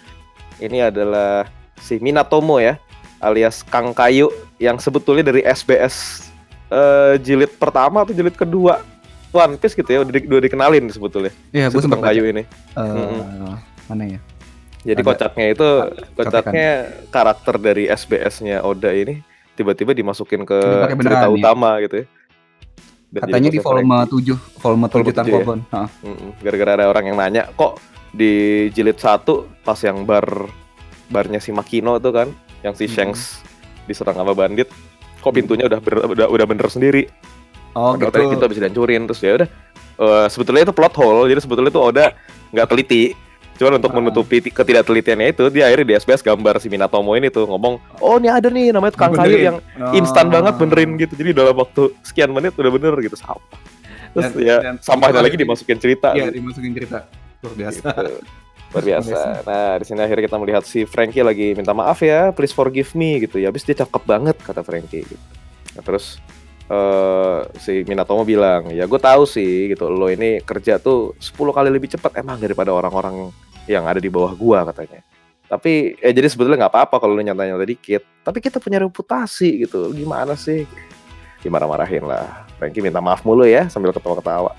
Ini 0.56 0.88
adalah 0.88 1.44
si 1.76 2.00
Minatomo 2.00 2.56
ya, 2.56 2.80
alias 3.20 3.60
Kang 3.68 3.92
Kayu 3.92 4.32
yang 4.56 4.80
sebetulnya 4.80 5.28
dari 5.28 5.44
SBS 5.44 6.28
eh, 6.70 7.18
jilid 7.18 7.50
pertama 7.58 8.06
atau 8.06 8.14
jilid 8.14 8.38
kedua 8.38 8.80
One 9.30 9.54
Piece 9.56 9.74
gitu 9.74 9.86
ya, 9.86 10.02
udah, 10.02 10.10
di- 10.10 10.26
udah 10.26 10.42
dikenalin 10.42 10.84
sebetulnya. 10.90 11.30
Iya, 11.50 11.70
gue 11.70 11.78
sempat 11.78 12.02
Kayu 12.02 12.26
ini. 12.26 12.42
Eh, 12.74 13.56
mana 13.86 14.04
ya? 14.06 14.20
Jadi 14.80 15.00
Ada- 15.04 15.08
kocaknya 15.12 15.46
itu 15.52 15.68
Tapi 15.68 16.14
kocaknya 16.16 16.68
karakter 17.08 17.54
dari 17.56 17.84
SBS-nya 17.86 18.64
Oda 18.64 18.90
ini 18.90 19.20
tiba-tiba 19.52 19.92
dimasukin 19.92 20.42
ke 20.42 20.56
cerita 20.96 21.28
ya? 21.28 21.30
utama 21.30 21.76
gitu 21.84 22.00
ya. 22.00 22.06
Dan 23.10 23.20
Katanya 23.26 23.50
di 23.50 23.58
volume. 23.58 23.96
7, 24.06 24.38
volume 24.56 24.86
7 24.86 24.94
Volume 24.94 25.12
tujuh 25.12 25.30
ya? 25.34 25.44
Heeh. 25.44 25.88
Mm-mm. 26.00 26.30
Gara-gara 26.40 26.70
ada 26.78 26.86
orang 26.86 27.04
yang 27.06 27.18
nanya 27.18 27.42
kok 27.52 27.76
di 28.10 28.32
jilid 28.70 28.96
satu 28.96 29.50
pas 29.60 29.76
yang 29.78 30.02
bar 30.02 30.24
barnya 31.10 31.42
si 31.42 31.50
Makino 31.50 31.98
itu 31.98 32.10
kan, 32.10 32.30
yang 32.62 32.72
si. 32.72 32.86
Shanks 32.86 33.42
diserang 33.84 34.14
sama 34.14 34.30
bandit, 34.30 34.70
kok 35.18 35.34
pintunya 35.34 35.66
udah 35.66 35.82
bener, 35.82 36.06
udah, 36.06 36.26
udah 36.30 36.46
bener 36.46 36.66
sendiri. 36.70 37.10
Oh, 37.72 37.94
Padahal 37.94 38.10
gitu. 38.26 38.34
kita 38.34 38.46
bisa 38.46 38.60
dihancurin 38.62 39.02
terus 39.04 39.20
ya 39.20 39.32
udah 39.36 39.48
eh, 39.96 40.26
sebetulnya 40.26 40.62
itu 40.62 40.72
plot 40.72 40.94
hole 40.94 41.26
jadi 41.26 41.38
sebetulnya 41.38 41.68
itu 41.68 41.80
Oda 41.80 42.06
nggak 42.50 42.66
teliti 42.66 43.14
cuman 43.54 43.76
untuk 43.76 43.90
Ah. 43.90 43.96
menutupi 43.96 44.40
ti- 44.40 44.48
ketidaktelitiannya 44.48 45.26
itu 45.30 45.44
dia 45.48 45.66
akhirnya 45.66 45.86
di 45.86 45.94
SBS 45.94 46.20
gambar 46.20 46.56
si 46.58 46.66
Minatomo 46.66 47.12
ini 47.12 47.28
tuh 47.28 47.44
ngomong 47.44 47.76
oh 47.96 48.16
ini 48.16 48.26
ada 48.26 48.48
nih 48.48 48.70
namanya 48.70 48.90
tukang 48.90 49.12
kayu 49.12 49.20
Benerin. 49.30 49.44
yang 49.44 49.56
Oh. 49.78 49.92
instan 49.94 50.26
banget 50.26 50.54
benerin 50.56 50.90
gitu 50.96 51.12
jadi 51.14 51.30
dalam 51.32 51.52
waktu 51.54 51.92
sekian 52.00 52.30
menit 52.30 52.52
udah 52.54 52.70
bener 52.70 52.96
gitu 52.98 53.14
sampah 53.14 53.60
terus 54.10 54.24
Dan- 54.26 54.40
ya 54.40 54.56
dan- 54.60 54.80
sampahnya 54.80 55.20
lagi 55.20 55.36
dimasukin 55.36 55.76
cerita 55.76 56.10
Iya, 56.10 56.32
dimasukin 56.32 56.72
cerita. 56.72 57.04
Luar 57.40 57.54
biasa. 57.54 57.86
gitu. 57.86 58.18
Luar 58.70 58.84
biasa. 58.84 59.18
Nah, 59.42 59.70
di 59.76 59.84
sini 59.84 59.98
akhirnya 59.98 60.24
kita 60.24 60.36
melihat 60.36 60.62
si 60.62 60.82
Frankie 60.82 61.20
lagi 61.20 61.52
minta 61.52 61.70
maaf 61.70 61.98
ya, 62.00 62.30
please 62.30 62.50
forgive 62.50 62.90
me 62.92 63.18
gitu 63.20 63.36
ya. 63.36 63.48
Habis 63.48 63.62
dia 63.62 63.76
cakep 63.76 64.02
banget 64.04 64.36
kata 64.36 64.60
Frankie 64.60 65.02
gitu. 65.04 65.16
Nah, 65.72 65.82
terus 65.82 66.18
eh 66.70 67.38
si 67.58 67.82
Minatomo 67.84 68.22
bilang, 68.22 68.70
"Ya 68.70 68.86
gue 68.86 69.00
tahu 69.02 69.26
sih 69.26 69.74
gitu, 69.74 69.90
lo 69.90 70.06
ini 70.06 70.38
kerja 70.46 70.78
tuh 70.78 71.18
10 71.18 71.50
kali 71.50 71.66
lebih 71.66 71.90
cepat 71.90 72.22
emang 72.22 72.38
daripada 72.38 72.70
orang-orang 72.70 73.34
yang 73.66 73.82
ada 73.90 73.98
di 73.98 74.06
bawah 74.06 74.30
gua," 74.38 74.62
katanya. 74.70 75.02
Tapi 75.50 75.98
eh 75.98 76.14
jadi 76.14 76.30
sebetulnya 76.30 76.66
nggak 76.66 76.72
apa-apa 76.78 77.02
kalau 77.02 77.18
lo 77.18 77.22
nyata-nyata 77.26 77.66
dikit. 77.66 78.06
Tapi 78.22 78.38
kita 78.38 78.62
punya 78.62 78.78
reputasi 78.78 79.66
gitu. 79.66 79.90
Gimana 79.90 80.38
sih? 80.38 80.62
Dimarah-marahin 81.42 82.06
lah. 82.06 82.46
Frankie 82.54 82.78
minta 82.78 83.02
maaf 83.02 83.26
mulu 83.26 83.42
ya 83.42 83.66
sambil 83.66 83.90
ketawa-ketawa. 83.90 84.54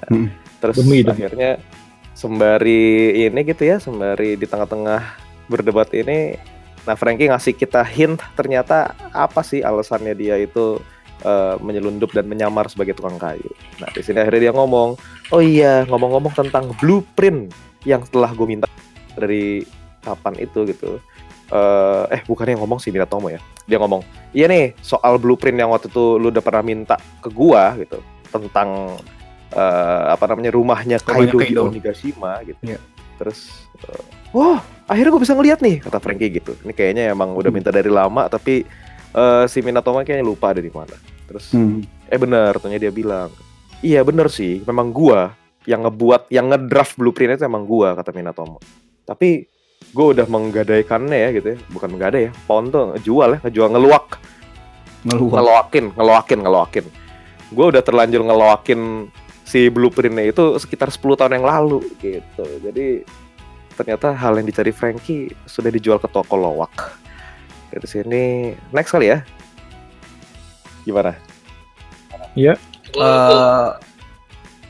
Nah, 0.00 0.08
Hmm. 0.08 0.28
Terus 0.60 0.76
Demi, 0.80 1.00
demi. 1.04 1.12
akhirnya 1.20 1.60
sembari 2.12 3.16
ini 3.28 3.40
gitu 3.48 3.64
ya, 3.64 3.76
sembari 3.80 4.36
di 4.36 4.44
tengah-tengah 4.44 5.00
berdebat 5.48 5.88
ini, 5.96 6.36
nah 6.84 6.92
Frankie 6.94 7.32
ngasih 7.32 7.56
kita 7.56 7.80
hint 7.82 8.20
ternyata 8.36 8.92
apa 9.10 9.40
sih 9.40 9.64
alasannya 9.64 10.12
dia 10.12 10.36
itu 10.36 10.78
eh, 11.24 11.56
menyelundup 11.60 12.10
dan 12.12 12.26
menyamar 12.26 12.68
sebagai 12.68 12.96
tukang 12.96 13.20
kayu. 13.20 13.50
Nah 13.80 13.88
di 13.92 14.00
sini 14.04 14.20
akhirnya 14.20 14.50
dia 14.50 14.52
ngomong, 14.56 14.96
oh 15.32 15.42
iya 15.42 15.84
ngomong-ngomong 15.88 16.32
tentang 16.34 16.72
blueprint 16.80 17.52
yang 17.88 18.04
telah 18.08 18.32
gue 18.32 18.46
minta 18.46 18.66
dari 19.16 19.64
kapan 20.00 20.34
itu 20.40 20.64
gitu. 20.68 21.00
Eh, 21.50 22.04
eh 22.14 22.22
bukan 22.24 22.46
yang 22.46 22.60
ngomong 22.62 22.78
si 22.78 22.94
Minatomo 22.94 23.26
ya. 23.26 23.42
Dia 23.66 23.78
ngomong, 23.82 24.02
iya 24.34 24.46
nih 24.46 24.74
soal 24.82 25.18
blueprint 25.18 25.58
yang 25.58 25.70
waktu 25.70 25.90
itu 25.90 26.18
lu 26.18 26.30
udah 26.30 26.42
pernah 26.42 26.62
minta 26.62 26.96
ke 27.22 27.30
gua 27.30 27.74
gitu 27.78 27.98
tentang 28.30 28.98
eh, 29.54 30.04
apa 30.14 30.24
namanya 30.30 30.54
rumahnya 30.54 30.98
Rumahnya 31.02 31.26
Kaido, 31.26 31.38
di 31.38 31.46
Kaido. 31.50 31.62
Onigashima 31.66 32.32
gitu. 32.46 32.60
Iya. 32.62 32.78
Terus 33.18 33.66
eh, 33.82 34.02
wah, 34.30 34.62
akhirnya 34.86 35.10
gue 35.10 35.22
bisa 35.22 35.34
ngeliat 35.34 35.58
nih 35.58 35.82
kata 35.82 35.98
Frankie 35.98 36.30
gitu. 36.30 36.54
Ini 36.62 36.72
kayaknya 36.72 37.10
emang 37.10 37.34
udah 37.34 37.50
minta 37.50 37.74
dari 37.74 37.90
lama 37.90 38.30
tapi 38.30 38.62
eh, 39.14 39.44
si 39.50 39.58
Minatomo 39.62 40.02
kayaknya 40.06 40.26
lupa 40.26 40.54
ada 40.54 40.62
di 40.62 40.70
mana. 40.70 40.94
Terus 41.30 41.54
Hmm. 41.54 41.86
eh 42.10 42.18
bener, 42.18 42.58
ternyata 42.58 42.82
dia 42.82 42.90
bilang, 42.90 43.30
"Iya 43.80 44.02
bener 44.02 44.26
sih, 44.26 44.66
memang 44.66 44.90
gua 44.90 45.38
yang 45.62 45.86
ngebuat 45.86 46.26
yang 46.34 46.50
ngedraft 46.50 46.98
blueprint 46.98 47.38
itu 47.38 47.46
emang 47.46 47.62
gua," 47.62 47.94
kata 47.94 48.10
Minatomo. 48.10 48.58
Tapi 49.06 49.46
gue 49.90 50.06
udah 50.14 50.26
menggadaikannya 50.28 51.18
ya 51.18 51.28
gitu 51.34 51.48
ya, 51.54 51.58
bukan 51.72 51.88
menggadai 51.90 52.30
ya, 52.30 52.32
pohon 52.46 52.68
tuh 52.70 52.94
ngejual 52.94 53.28
ya, 53.34 53.38
ngejual 53.48 53.68
ngeluak 53.74 54.06
Ngeluar. 55.08 55.34
ngeloakin, 55.40 55.86
ngeloakin, 55.96 56.38
ngeloakin. 56.44 56.86
Gue 57.50 57.66
udah 57.74 57.82
terlanjur 57.82 58.22
ngeloakin 58.22 59.08
si 59.42 59.66
blueprintnya 59.66 60.30
itu 60.30 60.54
sekitar 60.62 60.92
10 60.94 61.16
tahun 61.18 61.40
yang 61.40 61.46
lalu 61.48 61.82
gitu. 61.98 62.44
Jadi 62.62 63.02
ternyata 63.74 64.14
hal 64.14 64.38
yang 64.38 64.46
dicari 64.46 64.70
Frankie 64.70 65.32
sudah 65.48 65.72
dijual 65.72 65.98
ke 65.98 66.06
toko 66.06 66.36
loak. 66.38 66.94
Dari 67.72 67.86
sini 67.88 68.22
next 68.70 68.94
kali 68.94 69.10
ya. 69.10 69.24
Gimana? 70.82 71.12
Eh, 72.90 73.68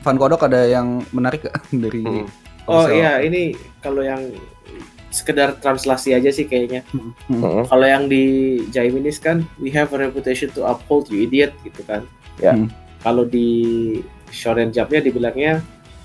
Van 0.01 0.17
Kodok 0.17 0.45
ada 0.45 0.65
yang 0.65 1.05
menarik 1.11 1.45
gak 1.45 1.57
dari 1.85 2.01
Hmm. 2.01 2.27
Oh 2.69 2.87
iya, 2.87 3.19
ini 3.19 3.53
kalau 3.83 3.99
yang 3.99 4.31
sekedar 5.11 5.59
translasi 5.59 6.15
aja 6.15 6.31
sih 6.31 6.47
kayaknya. 6.47 6.87
Hmm. 6.95 7.11
Mm-mm. 7.27 7.67
Kalau 7.67 7.83
yang 7.83 8.07
di 8.07 8.23
Jaiminese 8.71 9.19
kan, 9.19 9.43
we 9.59 9.69
have 9.69 9.91
a 9.91 9.99
reputation 9.99 10.47
to 10.55 10.63
uphold 10.63 11.11
you 11.11 11.27
idiot 11.27 11.51
gitu 11.67 11.83
kan. 11.83 12.07
Ya. 12.39 12.55
Hmm. 12.55 12.71
Kalau 13.03 13.27
di 13.27 13.49
Shonen 14.31 14.71
Jump-nya 14.71 15.03
dibilangnya, 15.03 15.59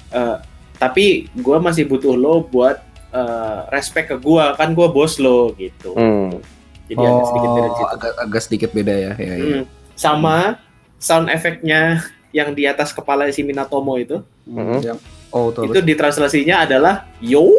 eh, 0.10 0.38
tapi 0.76 1.30
gua 1.38 1.62
masih 1.62 1.86
butuh 1.86 2.18
lo 2.18 2.42
buat 2.42 2.82
eh, 3.14 3.60
respect 3.70 4.10
ke 4.10 4.18
gua 4.18 4.58
kan 4.58 4.74
gua 4.74 4.90
bos 4.90 5.22
lo 5.22 5.54
gitu. 5.54 5.94
Hmm. 5.94 6.42
Jadi 6.90 6.98
ada 7.00 7.22
sedikit 7.24 7.50
beda 7.52 7.62
Oh, 7.64 7.76
situ. 7.76 7.86
agak, 7.94 8.12
agak 8.18 8.42
sedikit 8.42 8.70
beda 8.74 8.94
ya. 8.96 9.12
ya, 9.16 9.34
ya. 9.38 9.46
Hmm. 9.46 9.64
Sama 9.96 10.60
sound 10.98 11.28
efeknya 11.28 12.04
yang 12.30 12.52
di 12.52 12.64
atas 12.64 12.92
kepala 12.92 13.28
si 13.30 13.42
Minatomo 13.42 13.96
itu, 13.96 14.20
Hmm. 14.44 14.78
Yang- 14.78 15.02
oh, 15.32 15.50
tuh. 15.50 15.66
itu 15.66 15.80
di 15.80 15.96
translasinya 15.96 16.62
adalah 16.62 17.08
yo. 17.18 17.50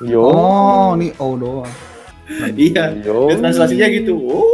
Yo. 0.00 0.24
Oh, 0.24 0.92
ini 0.94 1.12
oh 1.16 1.34
doang. 1.34 1.70
Iya. 2.54 2.94
Yo. 3.00 3.26
Di 3.26 3.34
translasinya 3.36 3.86
gitu. 3.88 4.14
Oh. 4.16 4.46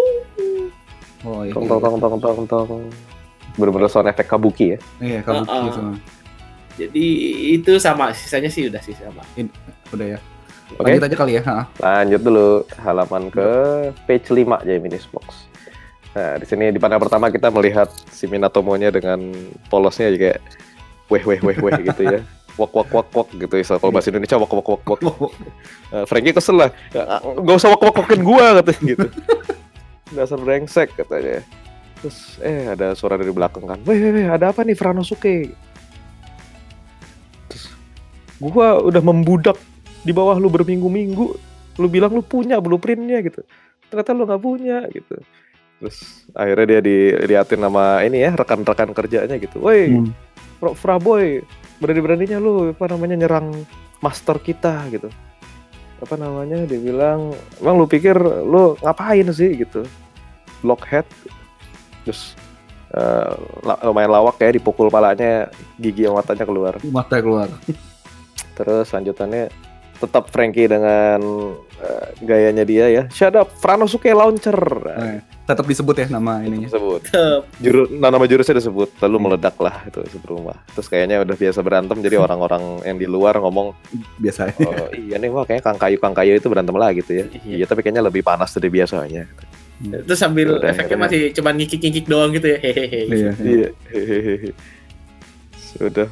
Oh, 1.23 1.41
iya. 1.43 1.53
Tong 1.53 1.67
tong 1.67 1.81
tong 1.81 1.97
tong 1.99 2.17
tong 2.17 2.47
tong. 2.47 2.85
Bener-bener 3.55 3.89
sound 3.89 4.07
efek 4.07 4.27
kabuki 4.27 4.77
ya. 4.77 4.79
Iya, 4.99 5.19
kamu 5.23 5.43
Uh-uh. 5.43 5.63
gitu. 5.67 5.81
Jadi 6.77 7.07
itu 7.53 7.73
sama, 7.77 8.13
sisanya 8.13 8.49
sih 8.49 8.69
udah 8.69 8.81
sih 8.81 8.93
sama. 8.93 9.25
Udah 9.91 10.07
ya. 10.15 10.19
Oke. 10.77 10.93
Lanjut 10.93 11.05
aja 11.05 11.17
kali 11.17 11.33
ya. 11.37 11.43
ha. 11.43 11.59
Lanjut 11.79 12.21
dulu 12.21 12.49
halaman 12.77 13.29
ke 13.29 13.49
page 14.05 14.29
5 14.29 14.61
Jaiminese 14.63 15.09
Box. 15.09 15.49
Nah, 16.17 16.41
di 16.41 16.47
sini 16.49 16.73
di 16.73 16.81
panel 16.81 16.97
pertama 16.97 17.29
kita 17.29 17.53
melihat 17.53 17.93
si 18.09 18.25
Minatomo-nya 18.25 18.89
dengan 18.89 19.21
polosnya 19.69 20.09
juga 20.09 20.33
kayak 20.33 20.41
weh 21.13 21.23
weh 21.29 21.41
weh 21.45 21.57
weh 21.61 21.73
gitu 21.93 22.03
ya. 22.09 22.21
Wok 22.57 22.73
wok 22.73 22.89
wok 22.89 23.09
wok 23.13 23.29
gitu 23.37 23.53
ya. 23.53 23.77
Kalau 23.77 23.93
bahasa 23.93 24.09
Indonesia 24.09 24.41
wok 24.41 24.49
wok 24.49 24.81
wok 24.81 25.01
wok. 25.05 25.33
Eh, 25.93 26.09
Frankie 26.09 26.33
kesel 26.33 26.57
lah. 26.57 26.73
Gak 26.89 27.53
usah 27.61 27.69
wok 27.69 27.85
wok 27.85 28.01
wokin 28.01 28.25
gua 28.25 28.65
katanya 28.65 28.97
gitu. 28.97 29.07
Dasar 30.17 30.41
brengsek 30.41 30.97
katanya. 30.97 31.45
Terus 32.01 32.41
eh 32.41 32.73
ada 32.73 32.97
suara 32.97 33.21
dari 33.21 33.29
belakang 33.29 33.69
kan. 33.69 33.77
Weh 33.85 34.01
weh 34.01 34.09
weh 34.09 34.27
ada 34.33 34.57
apa 34.57 34.65
nih 34.65 34.73
Franosuke? 34.73 35.53
Terus 37.53 37.77
gua 38.41 38.81
udah 38.81 39.05
membudak 39.05 39.61
di 40.01 40.17
bawah 40.17 40.41
lu 40.41 40.49
berminggu-minggu 40.49 41.27
lu 41.77 41.87
bilang 41.91 42.15
lu 42.15 42.25
punya 42.25 42.57
blueprintnya 42.63 43.21
gitu 43.27 43.43
ternyata 43.91 44.11
lu 44.15 44.23
nggak 44.25 44.43
punya 44.43 44.79
gitu 44.95 45.19
terus 45.77 45.97
akhirnya 46.33 46.67
dia 46.67 46.81
di 46.81 46.97
liatin 47.27 47.61
sama 47.61 48.01
ini 48.01 48.21
ya 48.21 48.33
rekan-rekan 48.33 48.91
kerjanya 48.91 49.37
gitu 49.37 49.61
woi 49.61 49.93
Hmm. 49.93 50.11
Fra 50.57 50.73
Fraboy 50.73 51.45
berani-beraninya 51.77 52.39
lu 52.39 52.73
apa 52.73 52.89
namanya 52.89 53.17
nyerang 53.19 53.53
master 53.99 54.39
kita 54.39 54.89
gitu 54.89 55.13
apa 55.97 56.15
namanya 56.15 56.65
dia 56.65 56.77
bilang 56.77 57.33
emang 57.59 57.77
lu 57.77 57.85
pikir 57.85 58.17
lu 58.43 58.73
ngapain 58.79 59.29
sih 59.31 59.53
gitu 59.55 59.85
blockhead 60.59 61.05
terus 62.03 62.33
eh, 62.91 63.33
la- 63.63 63.81
lumayan 63.83 64.09
lawak 64.11 64.37
ya 64.39 64.49
dipukul 64.51 64.89
palanya 64.89 65.53
gigi 65.77 66.05
yang 66.05 66.17
matanya 66.17 66.45
keluar 66.45 66.81
Mata 66.87 67.21
keluar. 67.21 67.53
Terus 68.55 68.89
lanjutannya 68.89 69.53
tetap 69.97 70.29
Frankie 70.29 70.65
dengan 70.65 71.21
eh, 71.77 72.07
gayanya 72.23 72.65
dia 72.65 72.89
ya. 72.89 73.03
Shut 73.11 73.33
up, 73.35 73.53
Franosuke 73.55 74.09
launcher. 74.11 74.57
Nah, 74.57 74.97
Eh, 75.13 75.21
tetap 75.47 75.63
disebut 75.63 75.95
ya 75.95 76.07
nama 76.11 76.43
ininya. 76.43 76.67
disebut. 76.67 77.03
Juru, 77.63 77.87
nah, 78.03 78.11
nama 78.11 78.27
jurusnya 78.27 78.59
disebut. 78.59 78.99
Lalu 78.99 79.17
meledak 79.23 79.55
lah 79.63 79.87
itu 79.87 80.03
rumah. 80.27 80.59
Terus 80.75 80.91
kayaknya 80.91 81.23
udah 81.23 81.37
biasa 81.39 81.59
berantem 81.63 81.97
jadi 82.03 82.19
orang-orang 82.27 82.83
yang 82.83 82.99
di 82.99 83.07
luar 83.07 83.39
ngomong, 83.39 83.71
Biasa. 84.19 84.51
oh, 84.67 84.91
iya 84.91 85.23
nih 85.23 85.31
wah 85.31 85.47
kayaknya 85.47 85.63
Kang 85.63 85.79
Kayu 85.79 85.97
Kang 86.03 86.15
Kayu 86.19 86.35
itu 86.35 86.51
berantem 86.51 86.75
lah 86.75 86.91
gitu 86.91 87.11
ya. 87.15 87.25
Iya. 87.47 87.63
Iya, 87.63 87.65
tapi 87.71 87.87
kayaknya 87.87 88.03
lebih 88.03 88.27
panas 88.27 88.51
dari 88.59 88.69
biasanya. 88.69 89.23
Terus 89.77 90.19
sambil 90.19 90.57
Udah, 90.57 90.73
efeknya 90.73 90.97
masih 90.99 91.21
cuman 91.37 91.55
ngikik-ngikik 91.63 92.05
doang 92.11 92.35
gitu 92.35 92.49
ya. 92.51 92.59
Hehehe. 92.59 93.01
Iya. 93.07 93.31
Iya. 93.39 93.69
Hehehe. 93.93 94.51
Sudah. 95.55 96.09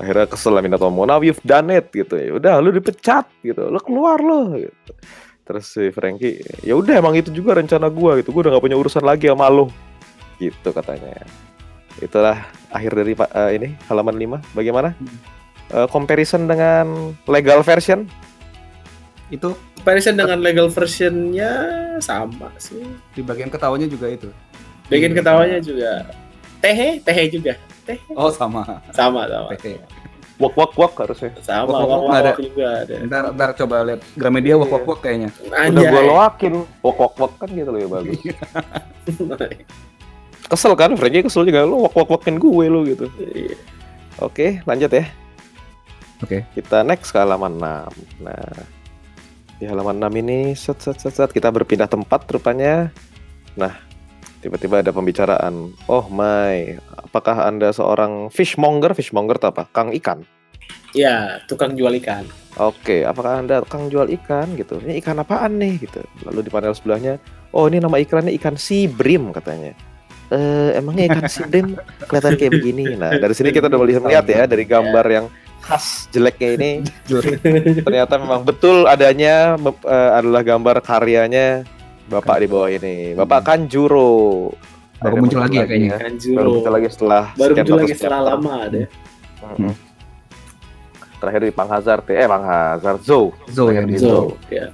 Akhirnya 0.00 0.24
kesel 0.24 0.56
lah 0.56 0.64
Minatomo. 0.64 1.04
Now 1.04 1.20
you've 1.20 1.42
done 1.44 1.68
it 1.74 1.92
gitu 1.92 2.16
ya. 2.16 2.32
Udah 2.32 2.56
lu 2.64 2.72
dipecat 2.72 3.28
gitu. 3.44 3.68
Lu 3.68 3.76
keluar 3.84 4.22
lo 4.24 4.56
gitu. 4.56 4.92
Terus 5.50 5.66
si 5.66 5.90
Frankie, 5.90 6.38
ya 6.62 6.78
udah 6.78 7.02
emang 7.02 7.18
itu 7.18 7.34
juga 7.34 7.58
rencana 7.58 7.90
gua 7.90 8.22
gitu. 8.22 8.30
Gua 8.30 8.46
udah 8.46 8.54
gak 8.54 8.64
punya 8.70 8.78
urusan 8.78 9.02
lagi 9.02 9.26
sama 9.26 9.50
lo. 9.50 9.66
Gitu 10.38 10.70
katanya. 10.70 11.26
Itulah 11.98 12.46
akhir 12.70 12.94
dari 12.94 13.18
Pak 13.18 13.30
eh, 13.34 13.50
ini 13.58 13.68
halaman 13.90 14.14
5. 14.14 14.54
Bagaimana? 14.54 14.94
Eh, 15.74 15.88
comparison 15.90 16.46
dengan 16.46 17.10
legal 17.26 17.66
version? 17.66 18.06
Itu 19.26 19.58
Comparison 19.80 20.12
dengan 20.12 20.38
legal 20.44 20.68
versionnya 20.68 21.50
sama 22.04 22.52
sih. 22.60 22.84
di 23.16 23.24
bagian 23.24 23.48
ketawanya 23.48 23.88
juga 23.88 24.12
itu. 24.12 24.28
Bikin 24.92 25.16
ketawanya 25.16 25.56
juga. 25.56 26.04
Tehe, 26.60 27.00
tehe 27.00 27.32
juga. 27.32 27.56
Tehe. 27.88 27.96
Oh, 28.12 28.28
sama. 28.28 28.84
Sama, 28.92 29.24
sama. 29.24 29.48
Oke. 29.48 29.80
Wak 30.40 30.54
wak 30.56 30.72
wak 30.72 30.92
harusnya. 30.96 31.36
Sama, 31.44 31.68
wak, 31.68 31.84
wak, 31.84 32.00
wak, 32.00 32.16
ada. 32.16 32.32
juga 32.40 32.66
ada. 32.80 32.94
Ntar, 33.04 33.24
ntar 33.36 33.50
coba 33.60 33.84
lihat 33.84 34.00
Gramedia 34.16 34.56
wak 34.56 34.72
wak 34.72 34.84
wak 34.88 34.98
kayaknya. 35.04 35.28
Udah 35.44 35.68
Anjay. 35.68 35.92
gua 35.92 36.02
loakin. 36.08 36.54
Wak 36.80 36.96
wak 36.96 37.14
wak 37.20 37.32
kan 37.36 37.48
gitu 37.52 37.68
loh 37.68 37.80
ya 37.84 37.88
bagus. 37.92 38.20
Kesel 40.50 40.74
kan 40.74 40.90
Frankie 40.98 41.22
kesel 41.22 41.46
juga 41.46 41.62
lu 41.62 41.86
wak 41.86 41.94
wak 41.94 42.10
wakin 42.10 42.42
gue 42.42 42.66
lu 42.66 42.82
gitu. 42.82 43.06
Iya. 43.22 43.54
Oke, 44.18 44.58
lanjut 44.66 44.90
ya. 44.90 45.06
Oke. 46.26 46.42
Kita 46.56 46.82
next 46.82 47.14
ke 47.14 47.22
halaman 47.22 47.54
6. 47.54 48.26
Nah, 48.26 48.50
di 49.62 49.64
halaman 49.70 50.02
6 50.02 50.20
ini 50.26 50.38
set 50.58 50.82
set 50.82 50.98
set 50.98 51.14
set 51.14 51.30
kita 51.30 51.54
berpindah 51.54 51.86
tempat 51.86 52.26
rupanya. 52.26 52.90
Nah, 53.54 53.78
tiba-tiba 54.40 54.80
ada 54.80 54.90
pembicaraan. 54.90 55.72
Oh 55.86 56.08
my, 56.08 56.80
apakah 56.96 57.46
Anda 57.46 57.70
seorang 57.70 58.32
fishmonger? 58.32 58.96
Fishmonger 58.96 59.36
itu 59.36 59.46
apa? 59.48 59.68
Kang 59.70 59.92
ikan. 59.94 60.24
Ya, 60.96 61.38
tukang 61.46 61.78
jual 61.78 61.94
ikan. 62.02 62.26
Oke, 62.58 63.06
apakah 63.06 63.38
Anda 63.38 63.62
kang 63.62 63.86
jual 63.86 64.10
ikan 64.10 64.58
gitu? 64.58 64.82
Ini 64.82 64.98
ikan 64.98 65.22
apaan 65.22 65.62
nih 65.62 65.86
gitu. 65.86 66.02
Lalu 66.26 66.46
di 66.46 66.50
panel 66.50 66.74
sebelahnya, 66.74 67.22
oh 67.54 67.70
ini 67.70 67.78
nama 67.78 67.94
ikannya 68.02 68.34
ikan 68.42 68.58
sea 68.58 68.90
bream 68.90 69.30
katanya. 69.30 69.70
Eh, 70.34 70.74
emangnya 70.74 71.14
ikan 71.14 71.30
sea 71.30 71.46
bream 71.46 71.78
kelihatan 72.10 72.34
kayak 72.34 72.52
begini. 72.58 72.98
Nah, 72.98 73.14
dari 73.22 73.34
sini 73.38 73.54
kita 73.54 73.70
udah 73.70 73.78
bisa 73.86 74.02
melihat 74.02 74.26
ya 74.26 74.50
dari 74.50 74.66
gambar 74.66 75.06
yang 75.06 75.26
khas 75.60 76.08
jeleknya 76.08 76.56
ini 76.56 76.70
ternyata 77.84 78.16
memang 78.16 78.42
betul 78.48 78.88
adanya 78.88 79.60
eh, 79.84 80.10
adalah 80.16 80.40
gambar 80.40 80.80
karyanya 80.80 81.68
Bapak 82.10 82.36
di 82.42 82.46
bawah 82.50 82.66
ini. 82.66 83.14
Bapak 83.14 83.40
Kanjuro. 83.46 84.50
Baru 85.00 85.14
Akhirnya 85.16 85.20
muncul 85.22 85.40
lagi 85.40 85.56
ya 85.56 85.64
kayaknya. 85.64 85.90
Ikan 85.96 86.14
Baru 86.36 86.50
muncul 86.58 86.72
lagi 86.74 86.88
setelah 86.92 87.24
Baru 87.38 87.52
muncul 87.56 87.76
lagi 87.78 87.94
setelah 87.94 88.20
chapter. 88.20 88.34
lama 88.34 88.56
deh. 88.68 88.86
Mm-mm. 89.40 89.72
Terakhir 91.20 91.40
di 91.46 91.52
Pang 91.52 91.70
Hazard, 91.70 92.04
eh 92.12 92.26
Pang 92.28 92.44
Hazard 92.44 93.00
Zo. 93.00 93.20
Zo 93.48 93.70
ya 93.72 93.80
Terakhir 93.80 93.84
di 93.86 93.96
Zo. 93.96 94.08
Zo. 94.08 94.20
Ya. 94.52 94.66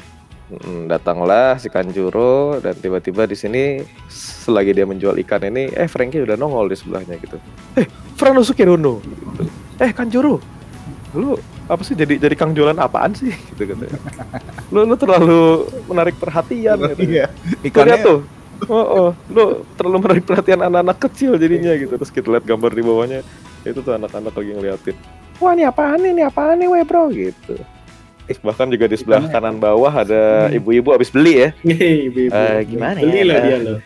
Mm, 0.46 0.86
datanglah 0.86 1.58
si 1.58 1.66
Kanjuro 1.66 2.62
dan 2.62 2.78
tiba-tiba 2.78 3.26
di 3.26 3.34
sini 3.34 3.82
selagi 4.06 4.70
dia 4.78 4.86
menjual 4.86 5.18
ikan 5.26 5.42
ini, 5.42 5.74
eh 5.74 5.90
Frankie 5.90 6.22
udah 6.22 6.38
nongol 6.38 6.70
di 6.70 6.78
sebelahnya 6.78 7.18
gitu. 7.18 7.34
Eh, 7.74 7.86
Franosuke 8.14 8.62
Rono. 8.62 9.02
Gitu. 9.02 9.42
Eh 9.82 9.90
Kanjuro, 9.90 10.38
lu 11.18 11.34
apa 11.66 11.82
sih 11.82 11.92
jadi 11.92 12.14
jadi 12.16 12.34
kang 12.34 12.50
jualan 12.50 12.76
apaan 12.76 13.10
sih 13.12 13.34
gitu 13.50 13.62
katanya. 13.66 13.98
Lu 14.68 14.82
lu 14.82 14.94
terlalu 14.94 15.40
menarik 15.86 16.14
perhatian 16.14 16.78
gitu. 16.88 17.02
Iya. 17.02 17.26
Ikannya 17.60 17.98
tuh. 18.00 18.18
Oh, 18.66 18.80
oh, 18.80 19.08
lu 19.28 19.44
terlalu 19.76 19.98
menarik 20.00 20.24
perhatian 20.24 20.64
anak-anak 20.64 20.96
kecil 21.02 21.36
jadinya 21.36 21.76
gitu. 21.76 21.92
Terus 21.92 22.08
kita 22.08 22.32
lihat 22.32 22.42
gambar 22.42 22.72
di 22.72 22.80
bawahnya, 22.80 23.20
itu 23.62 23.78
tuh 23.78 23.92
anak-anak 23.92 24.32
lagi 24.32 24.50
ngeliatin. 24.50 24.96
Wah, 25.36 25.52
ini 25.52 25.62
apaan 25.62 26.00
nih? 26.00 26.16
Ini 26.16 26.22
apaan 26.24 26.56
nih, 26.56 26.64
weh, 26.66 26.80
bro? 26.80 27.12
Gitu. 27.12 27.52
Eh, 28.24 28.36
bahkan 28.40 28.64
juga 28.66 28.88
di 28.88 28.96
sebelah 28.96 29.20
Ikannya- 29.20 29.34
kanan 29.52 29.56
bawah 29.60 29.92
ada 29.92 30.48
Hmm. 30.48 30.56
ibu-ibu 30.56 30.88
habis 30.88 31.12
beli 31.12 31.34
ya. 31.36 31.48
Hei, 31.60 31.94
ibu-ibu. 32.08 32.32
Eh, 32.32 32.60
gimana 32.64 32.96
Beli 32.96 33.18
ya? 33.18 33.24
loh 33.28 33.36
dia 33.38 33.56
loh. 33.60 33.78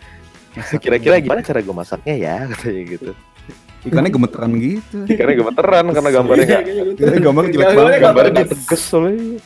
Kira-kira 0.79 1.15
gimana 1.19 1.39
cara 1.41 1.59
gue 1.59 1.75
masaknya 1.75 2.13
ya? 2.15 2.35
Katanya 2.55 2.83
gitu. 2.87 3.11
Ikannya 3.85 4.11
gemeteran 4.13 4.51
gitu. 4.61 4.97
Karena 5.09 5.33
gemeteran 5.37 5.85
karena 5.89 6.09
gambarnya 6.13 6.45
nggak 6.45 6.63
Iya, 6.97 7.17
gambarnya 7.21 7.49
jelek 7.51 7.69
banget. 7.73 8.01
Gambarnya 8.01 8.31
nggak 8.31 8.51
tegas 8.53 8.81
soalnya. 8.85 9.39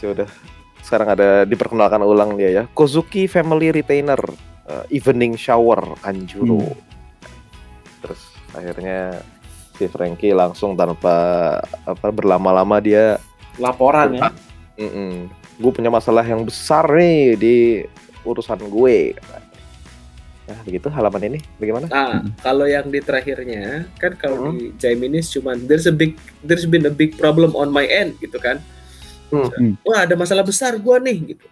Ya 0.00 0.08
udah. 0.12 0.28
Sekarang 0.84 1.08
ada 1.16 1.28
diperkenalkan 1.48 2.00
ulang 2.04 2.36
dia 2.36 2.50
ya. 2.52 2.62
Kozuki 2.76 3.24
Family 3.24 3.72
Retainer 3.72 4.20
uh, 4.68 4.84
Evening 4.92 5.36
Shower 5.40 5.96
Kanjuro. 6.04 6.60
Hmm. 6.60 6.76
Terus 8.04 8.20
akhirnya 8.52 9.24
si 9.74 9.88
Frankie 9.88 10.36
langsung 10.36 10.76
tanpa 10.76 11.16
apa 11.88 12.08
berlama-lama 12.12 12.78
dia 12.78 13.18
Laporan 13.58 14.18
ya. 14.18 14.30
gue 15.54 15.70
punya 15.70 15.86
masalah 15.86 16.26
yang 16.26 16.42
besar 16.42 16.84
nih 16.90 17.38
di 17.38 17.56
urusan 18.26 18.58
gue. 18.66 19.14
Nah 19.14 19.43
begitu 20.64 20.92
halaman 20.92 21.22
ini 21.24 21.38
bagaimana? 21.56 21.86
Nah, 21.88 22.20
Hmm. 22.20 22.36
kalau 22.44 22.68
yang 22.68 22.84
di 22.88 23.00
terakhirnya 23.00 23.88
kan 23.96 24.12
kalau 24.14 24.52
Hmm. 24.52 24.60
di 24.60 24.64
Jaiminese 24.76 25.40
cuman 25.40 25.64
there's 25.64 25.88
a 25.88 25.94
big 25.94 26.20
there's 26.44 26.68
been 26.68 26.84
a 26.84 26.92
big 26.92 27.16
problem 27.16 27.56
on 27.56 27.72
my 27.72 27.84
end 27.84 28.12
gitu 28.20 28.36
kan. 28.36 28.60
Hmm. 29.32 29.48
Hmm. 29.48 29.72
Wah, 29.82 30.04
ada 30.04 30.14
masalah 30.14 30.44
besar 30.44 30.76
gua 30.76 31.00
nih 31.00 31.32
gitu. 31.32 31.46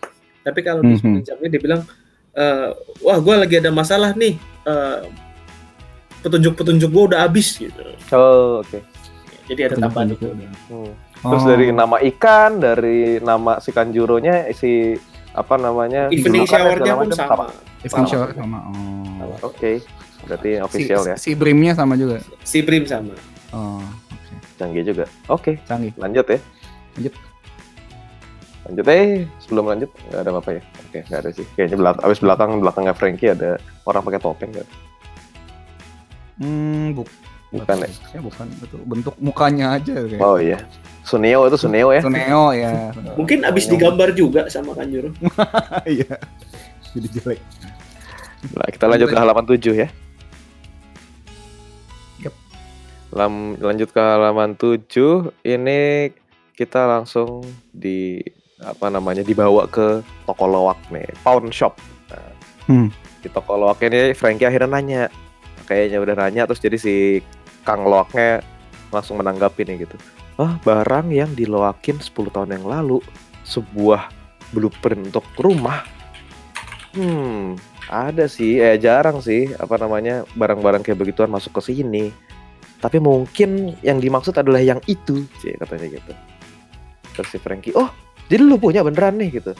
Tapi 0.44 0.60
kalau 0.60 0.84
di 0.84 1.00
Hmm. 1.00 1.24
dia 1.24 1.60
bilang 1.60 1.88
eh, 2.32 2.68
wah 3.00 3.18
gua 3.18 3.40
lagi 3.40 3.56
ada 3.56 3.68
masalah 3.68 4.12
nih. 4.12 4.36
eh, 4.62 5.02
petunjuk-petunjuk 6.22 6.86
gua 6.92 7.04
udah 7.10 7.20
habis 7.26 7.58
gitu. 7.58 7.82
Oh 8.14 8.62
oke. 8.62 8.78
Jadi 9.50 9.60
ada 9.66 9.74
tambahan 9.74 10.14
itu. 10.14 10.30
Hmm. 10.70 10.92
Terus 11.18 11.42
Oh. 11.42 11.48
dari 11.50 11.66
nama 11.74 11.96
ikan, 11.98 12.62
dari 12.62 13.18
nama 13.18 13.58
si 13.58 13.74
Kanjuronya, 13.74 14.50
si 14.54 14.94
apa 15.34 15.54
namanya? 15.58 16.10
Evening 16.14 16.46
shower-nya 16.46 16.94
pun 16.94 17.10
macam 17.10 17.18
sama. 17.18 17.46
Evening 17.82 18.06
Sama. 18.06 18.10
shower 18.10 18.30
sama. 18.34 18.58
Oh. 18.70 19.50
Oke, 19.50 19.82
berarti 20.26 20.50
Si, 20.54 20.62
official 20.62 21.02
ya, 21.02 21.16
si 21.18 21.30
brimnya 21.34 21.74
sama 21.74 21.98
juga. 21.98 22.22
Si 22.46 22.62
Prim 22.62 22.86
sama. 22.86 23.10
Oh, 23.50 23.82
oke. 23.82 24.34
canggih 24.54 24.82
juga. 24.86 25.04
Oke, 25.26 25.58
Canggih. 25.66 25.90
lanjut 25.98 26.26
ya. 26.30 26.38
Lanjut. 26.94 27.14
Lanjut 28.62 28.86
eh, 28.86 29.26
sebelum 29.42 29.64
lanjut 29.66 29.90
nggak 30.08 30.20
ada 30.22 30.30
apa-apa 30.30 30.50
ya? 30.54 30.62
Oke, 30.86 30.98
nggak 31.10 31.20
ada 31.26 31.30
sih. 31.34 31.46
Kayaknya 31.58 31.76
belak 31.82 31.96
abis 32.06 32.18
belakang 32.22 32.50
belakangnya 32.62 32.94
Frankie 32.94 33.34
ada 33.34 33.58
orang 33.82 34.02
pakai 34.06 34.20
topeng 34.22 34.50
nggak? 34.54 34.68
Hmm, 36.38 36.94
buk 36.94 37.10
Bukan 37.52 37.84
ya? 37.84 37.88
Ya 38.16 38.20
bukan 38.24 38.46
betul. 38.64 38.80
Bentuk 38.88 39.14
mukanya 39.20 39.76
aja 39.76 39.92
kayak. 39.92 40.24
Oh 40.24 40.40
iya, 40.40 40.56
Suneo 41.04 41.44
itu 41.44 41.60
Suneo 41.60 41.92
ya. 41.92 42.00
Suneo 42.00 42.44
ya. 42.56 42.96
Mungkin 43.12 43.44
abis 43.44 43.68
digambar 43.68 44.16
juga 44.16 44.48
sama 44.48 44.72
Kanjuro. 44.72 45.12
Iya. 45.84 46.16
Jadi 46.92 47.08
jelek. 47.08 47.40
Nah, 48.52 48.68
kita 48.68 48.84
lanjut 48.90 49.08
ke 49.08 49.18
halaman 49.18 49.46
7 49.46 49.72
ya. 49.72 49.88
Yep. 52.20 52.34
Lam- 53.14 53.56
lanjut 53.58 53.88
ke 53.90 54.00
halaman 54.02 54.58
7, 54.58 55.30
ini 55.46 56.10
kita 56.52 56.84
langsung 56.84 57.46
di 57.70 58.20
apa 58.62 58.86
namanya 58.86 59.26
dibawa 59.26 59.66
ke 59.66 60.02
toko 60.22 60.46
loak 60.46 60.78
nih, 60.94 61.06
pawn 61.22 61.50
shop. 61.50 61.78
Nah, 62.10 62.30
Hmm. 62.70 62.94
Di 63.18 63.26
toko 63.26 63.58
loak 63.58 63.82
ini 63.82 64.14
Frankie 64.14 64.46
akhirnya 64.46 64.70
nanya. 64.70 65.02
Kayaknya 65.66 65.98
udah 65.98 66.14
nanya 66.14 66.42
terus 66.46 66.62
jadi 66.62 66.78
si 66.78 67.18
Kang 67.62 67.86
loaknya 67.86 68.42
langsung 68.90 69.18
menanggapi 69.18 69.66
nih 69.66 69.86
gitu. 69.86 69.96
Ah, 70.38 70.58
barang 70.62 71.10
yang 71.10 71.30
diloakin 71.34 71.98
10 71.98 72.30
tahun 72.30 72.54
yang 72.58 72.66
lalu 72.66 72.98
sebuah 73.42 74.10
blueprint 74.50 75.10
untuk 75.10 75.26
rumah. 75.38 75.82
Hmm, 76.92 77.56
ada 77.88 78.28
sih, 78.28 78.60
eh 78.60 78.76
jarang 78.76 79.24
sih 79.24 79.48
apa 79.56 79.80
namanya 79.80 80.28
barang-barang 80.36 80.84
kayak 80.84 81.00
begituan 81.00 81.32
masuk 81.32 81.56
ke 81.56 81.72
sini. 81.72 82.12
Tapi 82.84 83.00
mungkin 83.00 83.72
yang 83.80 83.96
dimaksud 83.96 84.36
adalah 84.36 84.60
yang 84.60 84.76
itu, 84.84 85.24
sih 85.40 85.56
katanya 85.56 85.96
gitu. 85.96 86.12
Terus 87.16 87.28
si 87.32 87.38
Frankie, 87.40 87.72
oh 87.72 87.88
jadi 88.28 88.44
lu 88.44 88.60
punya 88.60 88.84
beneran 88.84 89.16
nih 89.16 89.40
gitu. 89.40 89.56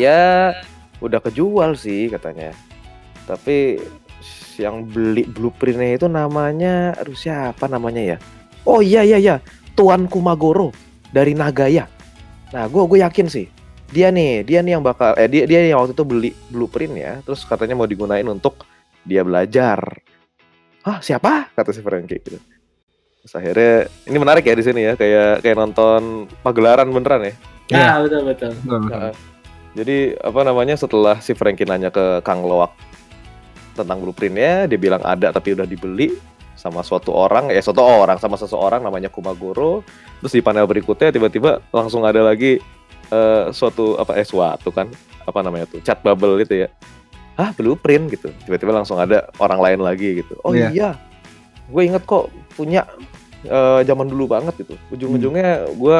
Ya 0.00 0.56
udah 1.04 1.20
kejual 1.20 1.76
sih 1.76 2.08
katanya. 2.08 2.56
Tapi 3.28 3.76
yang 4.56 4.88
beli 4.88 5.28
blueprintnya 5.28 6.00
itu 6.00 6.08
namanya, 6.08 6.96
aduh 6.96 7.12
siapa 7.12 7.68
namanya 7.68 8.16
ya? 8.16 8.18
Oh 8.64 8.80
iya 8.80 9.04
iya 9.04 9.20
iya, 9.20 9.36
Tuan 9.76 10.08
Kumagoro 10.08 10.72
dari 11.12 11.36
Nagaya. 11.36 11.84
Nah, 12.48 12.64
gue 12.64 12.82
gue 12.88 13.04
yakin 13.04 13.28
sih 13.28 13.57
dia 13.88 14.12
nih 14.12 14.44
dia 14.44 14.60
nih 14.60 14.76
yang 14.76 14.84
bakal 14.84 15.16
eh 15.16 15.28
dia 15.28 15.48
dia 15.48 15.64
yang 15.64 15.80
waktu 15.80 15.96
itu 15.96 16.04
beli 16.04 16.30
blueprint 16.52 16.94
ya 16.96 17.12
terus 17.24 17.44
katanya 17.48 17.74
mau 17.78 17.88
digunain 17.88 18.26
untuk 18.28 18.64
dia 19.04 19.24
belajar 19.24 19.80
ah 20.84 21.00
siapa 21.00 21.48
kata 21.56 21.72
si 21.72 21.80
Frankie 21.80 22.20
gitu 22.20 22.36
terus 23.24 23.32
akhirnya 23.32 23.88
ini 24.04 24.16
menarik 24.20 24.44
ya 24.44 24.54
di 24.54 24.64
sini 24.64 24.80
ya 24.84 24.92
kayak 24.94 25.40
kayak 25.40 25.56
nonton 25.56 26.28
pagelaran 26.44 26.88
beneran 26.92 27.32
ya 27.32 27.34
Iya. 27.68 27.84
Ah, 27.84 27.96
betul 28.00 28.20
betul. 28.24 28.52
Betul, 28.64 28.78
betul. 28.88 28.96
Nah, 28.96 29.12
jadi 29.76 29.98
apa 30.24 30.40
namanya 30.40 30.74
setelah 30.80 31.16
si 31.20 31.36
Frankie 31.36 31.68
nanya 31.68 31.92
ke 31.92 32.24
Kang 32.24 32.40
Loak 32.40 32.72
tentang 33.76 34.00
blueprintnya 34.00 34.66
dia 34.66 34.80
bilang 34.80 35.04
ada 35.04 35.30
tapi 35.30 35.54
udah 35.54 35.68
dibeli 35.68 36.16
sama 36.58 36.82
suatu 36.82 37.14
orang 37.14 37.54
ya 37.54 37.62
suatu 37.62 37.84
orang 37.84 38.18
sama 38.18 38.34
seseorang 38.34 38.82
namanya 38.82 39.06
Kumagoro 39.06 39.86
terus 40.18 40.34
di 40.34 40.42
panel 40.42 40.66
berikutnya 40.66 41.14
tiba-tiba 41.14 41.62
langsung 41.70 42.02
ada 42.02 42.24
lagi 42.26 42.58
eh, 43.08 43.44
suatu 43.50 43.96
apa 43.96 44.14
eh 44.14 44.24
suatu 44.24 44.68
kan 44.68 44.88
apa 45.20 45.38
namanya 45.38 45.66
tuh 45.66 45.80
chat 45.80 45.98
bubble 45.98 46.38
itu 46.38 46.64
ya 46.64 46.68
ah 47.34 47.52
blueprint 47.52 48.10
gitu 48.10 48.32
tiba-tiba 48.42 48.72
langsung 48.72 48.96
ada 48.96 49.30
orang 49.36 49.58
lain 49.58 49.80
lagi 49.80 50.18
gitu 50.18 50.34
oh 50.40 50.50
Iya. 50.50 50.68
iya 50.68 50.90
gue 51.66 51.82
inget 51.84 52.02
kok 52.02 52.26
punya 52.52 52.88
eh, 53.42 53.80
zaman 53.82 54.06
dulu 54.06 54.26
banget 54.28 54.56
gitu 54.58 54.74
ujung-ujungnya 54.90 55.48
gue 55.70 55.98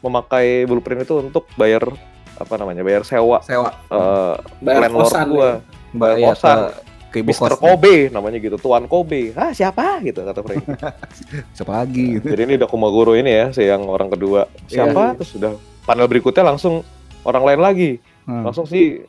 memakai 0.00 0.64
blueprint 0.64 1.04
itu 1.04 1.20
untuk 1.20 1.46
bayar 1.54 1.86
apa 2.34 2.54
namanya 2.56 2.80
bayar 2.80 3.02
sewa 3.02 3.38
Sewa. 3.40 3.70
eh, 3.86 4.34
Bayar 4.58 4.80
landlord 4.82 5.06
kosan 5.06 5.26
gue 5.28 5.38
ya. 5.38 5.54
Bayar 5.92 6.18
kosan. 6.32 6.56
ke, 6.58 6.66
ke 7.04 7.16
ibu 7.20 7.28
Mister. 7.28 7.52
Kobe 7.54 7.96
namanya 8.08 8.38
gitu 8.38 8.56
Tuan 8.56 8.84
Kobe 8.84 9.30
ah 9.32 9.52
siapa 9.52 10.00
gitu 10.00 10.24
kata 10.24 10.40
Frank 10.40 10.64
Siapa 11.56 11.72
lagi 11.76 12.18
gitu. 12.18 12.26
jadi 12.26 12.42
ini 12.42 12.54
udah 12.56 12.66
Kumagoro 12.66 13.12
ini 13.12 13.30
ya 13.30 13.46
si 13.50 13.62
yang 13.62 13.84
orang 13.84 14.08
kedua 14.08 14.48
siapa 14.66 15.12
Iya. 15.12 15.14
terus 15.14 15.30
sudah 15.30 15.52
panel 15.82 16.06
berikutnya 16.06 16.44
langsung 16.44 16.82
orang 17.22 17.44
lain 17.44 17.60
lagi 17.60 17.90
Hmm. 18.22 18.46
langsung 18.46 18.62
si 18.64 19.02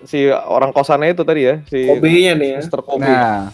si 0.00 0.28
orang 0.28 0.70
kosannya 0.70 1.10
itu 1.10 1.24
tadi 1.24 1.40
ya 1.42 1.64
si 1.64 1.84
Kobe-nya 1.84 2.36
nih 2.36 2.48
ya. 2.52 2.58
Mister 2.60 2.80
Kobe 2.80 3.02
Nah, 3.02 3.48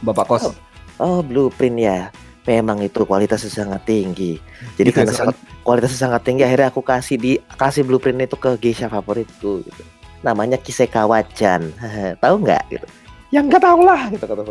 Bapak 0.00 0.24
kos. 0.26 0.56
oh 0.96 1.20
blueprint 1.20 1.76
ya 1.78 2.08
memang 2.44 2.80
itu 2.80 3.04
kualitasnya 3.04 3.48
sangat 3.48 3.84
tinggi. 3.84 4.36
Jadi 4.74 4.88
Gitu, 4.88 4.96
karena 4.96 5.12
San. 5.12 5.20
sangat 5.20 5.36
kualitasnya 5.60 5.96
sangat 5.98 6.20
tinggi, 6.22 6.42
akhirnya 6.42 6.68
aku 6.68 6.80
kasih 6.80 7.16
di 7.16 7.32
kasih 7.50 7.80
blueprint 7.82 8.20
itu 8.20 8.36
ke 8.36 8.56
geisha 8.58 8.84
favoritku 8.86 9.60
gitu. 9.60 9.82
Namanya 10.20 10.56
Kisekawa-chan. 10.56 11.72
tahu 12.22 12.34
nggak 12.40 12.62
gitu? 12.68 12.86
Yang 13.28 13.44
nggak 13.46 13.62
tahu 13.62 13.80
lah 13.80 14.00
gitu 14.08 14.24
kata. 14.24 14.42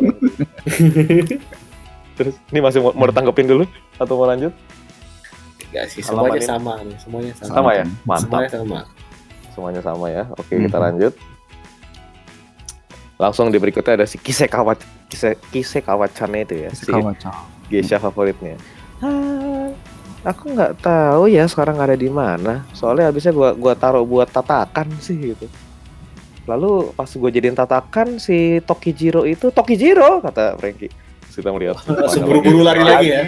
Terus 2.14 2.34
ini 2.48 2.60
masih 2.60 2.78
mau, 2.80 2.94
mau 2.94 3.06
ditanggepin 3.06 3.46
dulu 3.46 3.64
atau 3.96 4.14
mau 4.14 4.26
lanjut? 4.26 4.54
Enggak 5.74 5.86
sih, 5.90 6.00
semuanya 6.00 6.38
ini. 6.38 6.46
sama 6.46 6.72
nih, 6.80 6.96
semuanya 7.02 7.32
sama. 7.34 7.50
Sama 7.50 7.70
ya? 7.74 7.84
Mantap. 8.06 8.22
Semuanya 8.30 8.50
sama. 8.54 8.78
Semuanya 9.50 9.80
sama 9.82 10.06
ya. 10.08 10.22
Oke, 10.32 10.54
kita 10.56 10.78
Mhm. 10.78 10.84
lanjut. 10.86 11.14
Langsung 13.14 13.46
di 13.48 13.58
berikutnya 13.58 13.94
ada 13.96 14.06
si 14.06 14.14
Kisekawa 14.16 14.74
Kise, 15.06 15.38
Kisekawa-chan 15.50 16.30
itu 16.36 16.54
ya. 16.60 16.70
Si 16.70 16.86
Kawacan. 16.86 17.30
geisha 17.64 17.96
favoritnya. 17.96 18.58
Ah, 18.98 19.70
aku 20.24 20.50
nggak 20.50 20.78
tahu 20.78 21.26
ya 21.26 21.46
sekarang 21.46 21.78
ada 21.78 21.94
di 21.94 22.06
mana. 22.06 22.62
Soalnya 22.70 23.08
habisnya 23.08 23.30
gua 23.30 23.50
gua 23.52 23.72
taruh 23.72 24.02
buat 24.02 24.26
tatakan 24.28 24.90
sih 24.98 25.32
gitu. 25.32 25.46
Lalu 26.44 26.92
pas 26.92 27.08
gue 27.08 27.30
jadiin 27.32 27.56
tatakan 27.56 28.20
si 28.20 28.60
Tokijiro 28.60 29.24
itu 29.24 29.48
Tokijiro 29.48 30.20
kata 30.20 30.54
Frankie. 30.54 30.92
Kita 31.26 31.48
melihat 31.50 31.80
Langsung 31.88 32.28
buru-buru 32.28 32.60
lari 32.60 32.84
lagi 32.84 33.08
ya. 33.08 33.24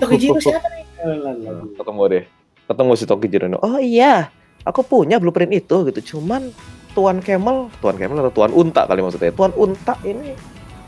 Tokijiro 0.00 0.40
siapa 0.40 0.66
nih? 0.72 0.83
Nah, 1.04 1.36
ketemu 1.76 2.02
deh. 2.08 2.24
Ketemu 2.64 2.90
si 2.96 3.04
Tokijiro 3.04 3.44
ini 3.44 3.58
oh 3.60 3.76
iya 3.76 4.32
aku 4.64 4.80
punya 4.80 5.20
blueprint 5.20 5.52
itu 5.52 5.84
gitu. 5.92 6.16
Cuman 6.16 6.48
Tuan 6.96 7.20
Camel 7.20 7.68
Tuan 7.84 8.00
Camel 8.00 8.24
atau 8.24 8.32
Tuan 8.32 8.52
Unta 8.56 8.88
kali 8.88 9.04
maksudnya. 9.04 9.34
Tuan 9.36 9.52
Unta 9.52 10.00
ini 10.08 10.32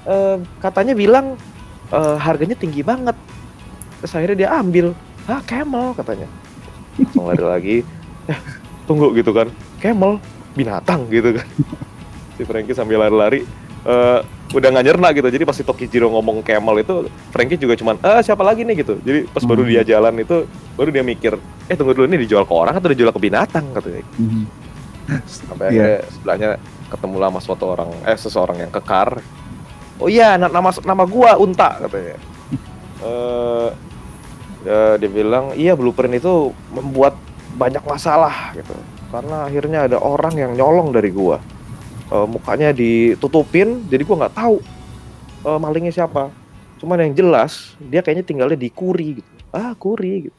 eh, 0.09 0.37
katanya 0.65 0.97
bilang 0.97 1.37
eh, 1.93 2.17
harganya 2.17 2.57
tinggi 2.57 2.81
banget. 2.81 3.15
Terus 4.01 4.13
akhirnya 4.17 4.37
dia 4.47 4.51
ambil. 4.57 4.97
Ah 5.29 5.45
Camel 5.45 5.93
katanya. 5.93 6.29
Langsung 6.97 7.29
lari 7.29 7.45
lagi. 7.55 7.77
Eh 8.33 8.41
tunggu 8.89 9.13
gitu 9.13 9.37
kan. 9.37 9.53
Camel 9.85 10.17
binatang 10.57 11.05
gitu 11.13 11.37
kan. 11.37 11.49
Si 12.37 12.45
Frankie 12.45 12.77
sambil 12.77 13.01
lari-lari 13.01 13.49
eh, 13.87 14.21
udah 14.49 14.69
nggak 14.69 14.85
nyerna 14.85 15.09
gitu. 15.11 15.27
Jadi 15.27 15.43
pas 15.43 15.55
si 15.55 15.63
Tokijiro 15.63 16.07
ngomong 16.09 16.41
camel 16.41 16.81
itu 16.81 16.95
Frankie 17.31 17.57
juga 17.57 17.75
cuman 17.75 17.99
ah 18.01 18.21
siapa 18.21 18.43
lagi 18.43 18.63
nih? 18.63 18.83
gitu. 18.83 18.99
Jadi 19.01 19.27
pas 19.27 19.43
baru 19.43 19.63
Hmm. 19.63 19.71
dia 19.71 19.83
jalan 19.87 20.15
itu 20.17 20.37
baru 20.75 20.91
dia 20.91 21.03
mikir 21.03 21.35
eh 21.67 21.75
tunggu 21.75 21.95
dulu 21.95 22.07
ini 22.07 22.19
dijual 22.21 22.43
ke 22.43 22.53
orang 22.53 22.75
atau 22.75 22.89
dijual 22.89 23.11
ke 23.11 23.21
binatang? 23.21 23.65
katanya. 23.73 24.03
Mhm. 24.17 24.43
sampai 25.23 25.71
akhirnya 25.71 25.99
sebelahnya 26.11 26.51
ketemu 26.87 27.17
lah 27.17 27.29
sama 27.31 27.41
suatu 27.41 27.65
orang 27.69 27.91
eh 28.03 28.19
seseorang 28.19 28.59
yang 28.59 28.73
kekar. 28.73 29.23
Oh 29.97 30.07
iya 30.07 30.35
na- 30.35 30.51
nama 30.51 30.75
nama 30.83 31.07
gua 31.07 31.39
unta 31.39 31.79
katanya. 31.81 32.19
Eh 32.99 33.69
ya, 34.63 34.99
dia 34.99 35.07
bilang 35.09 35.55
iya 35.55 35.73
blueprint 35.73 36.19
itu 36.19 36.51
membuat 36.69 37.15
banyak 37.55 37.83
masalah 37.83 38.51
gitu. 38.53 38.75
Karena 39.07 39.47
akhirnya 39.47 39.87
ada 39.87 39.97
orang 39.97 40.35
yang 40.35 40.53
nyolong 40.53 40.91
dari 40.91 41.09
gua 41.09 41.39
Eh, 42.07 42.27
mukanya 42.31 42.71
ditutupin 42.71 43.83
jadi 43.91 44.07
gua 44.07 44.17
nggak 44.27 44.37
tahu 44.39 44.63
eh, 45.43 45.59
malingnya 45.59 45.91
siapa 45.91 46.31
cuman 46.79 47.03
yang 47.03 47.19
jelas 47.19 47.75
dia 47.83 47.99
kayaknya 47.99 48.23
tinggalnya 48.23 48.55
di 48.55 48.71
Kuri 48.71 49.19
gitu 49.19 49.31
ah 49.51 49.75
Kuri 49.75 50.31
gitu 50.31 50.39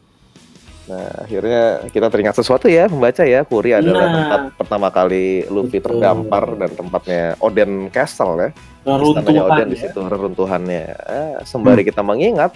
nah 0.88 1.28
akhirnya 1.28 1.84
kita 1.92 2.08
teringat 2.08 2.40
sesuatu 2.40 2.72
ya 2.72 2.88
membaca 2.88 3.20
ya 3.28 3.44
Kuri 3.44 3.76
adalah 3.76 4.08
Nah. 4.08 4.16
tempat 4.16 4.42
pertama 4.56 4.88
kali 4.88 5.44
Luffy 5.52 5.84
Betul. 5.84 6.00
terdampar 6.00 6.56
dan 6.56 6.72
tempatnya 6.72 7.24
Oden 7.44 7.92
Castle 7.92 8.40
ya 8.40 8.50
Istananya 8.88 9.44
Oden 9.52 9.68
di 9.68 9.76
ya. 9.76 9.82
situ 9.92 10.00
reruntuhannya. 10.00 10.84
Eh, 10.88 11.34
sembari 11.44 11.84
kita 11.84 12.00
mengingat 12.00 12.56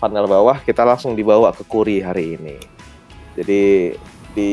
panel 0.00 0.24
bawah 0.24 0.56
kita 0.64 0.80
langsung 0.80 1.12
dibawa 1.12 1.52
ke 1.52 1.68
Kuri 1.68 2.00
hari 2.00 2.40
ini. 2.40 2.56
Jadi 3.36 3.92
di 4.32 4.50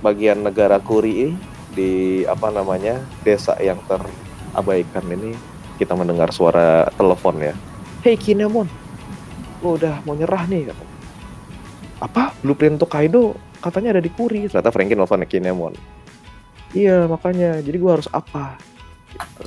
bagian 0.00 0.40
negara 0.40 0.80
Kuri 0.80 1.36
di 1.72 2.24
apa 2.24 2.48
namanya 2.52 3.00
desa 3.22 3.56
yang 3.60 3.78
terabaikan 3.88 5.04
ini 5.08 5.36
kita 5.78 5.94
mendengar 5.94 6.34
suara 6.34 6.90
telepon 6.98 7.38
ya. 7.38 7.54
Hey 8.02 8.18
Kinemon, 8.18 8.66
lu 9.62 9.78
udah 9.78 10.02
mau 10.02 10.14
nyerah 10.14 10.44
nih 10.46 10.70
kata. 10.70 10.84
Apa? 11.98 12.22
Blueprint 12.42 12.78
untuk 12.78 12.90
Kaido 12.90 13.34
katanya 13.58 13.98
ada 13.98 14.02
di 14.02 14.10
Kuri. 14.10 14.46
Ternyata 14.46 14.70
Frankie 14.70 14.94
nelfon 14.94 15.22
Kinemon. 15.26 15.74
Iya 16.76 17.08
makanya, 17.08 17.64
jadi 17.64 17.76
gua 17.80 17.96
harus 17.96 18.08
apa? 18.12 18.60
Gitu. 19.14 19.42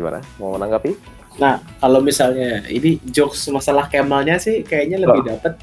Gimana? 0.00 0.18
Mau 0.42 0.56
menanggapi? 0.58 0.96
Nah, 1.40 1.64
kalau 1.80 2.04
misalnya 2.04 2.66
ini 2.68 3.00
jokes 3.08 3.48
masalah 3.48 3.88
Kemalnya 3.88 4.36
sih 4.36 4.60
kayaknya 4.60 5.00
lebih 5.00 5.22
dapet 5.24 5.56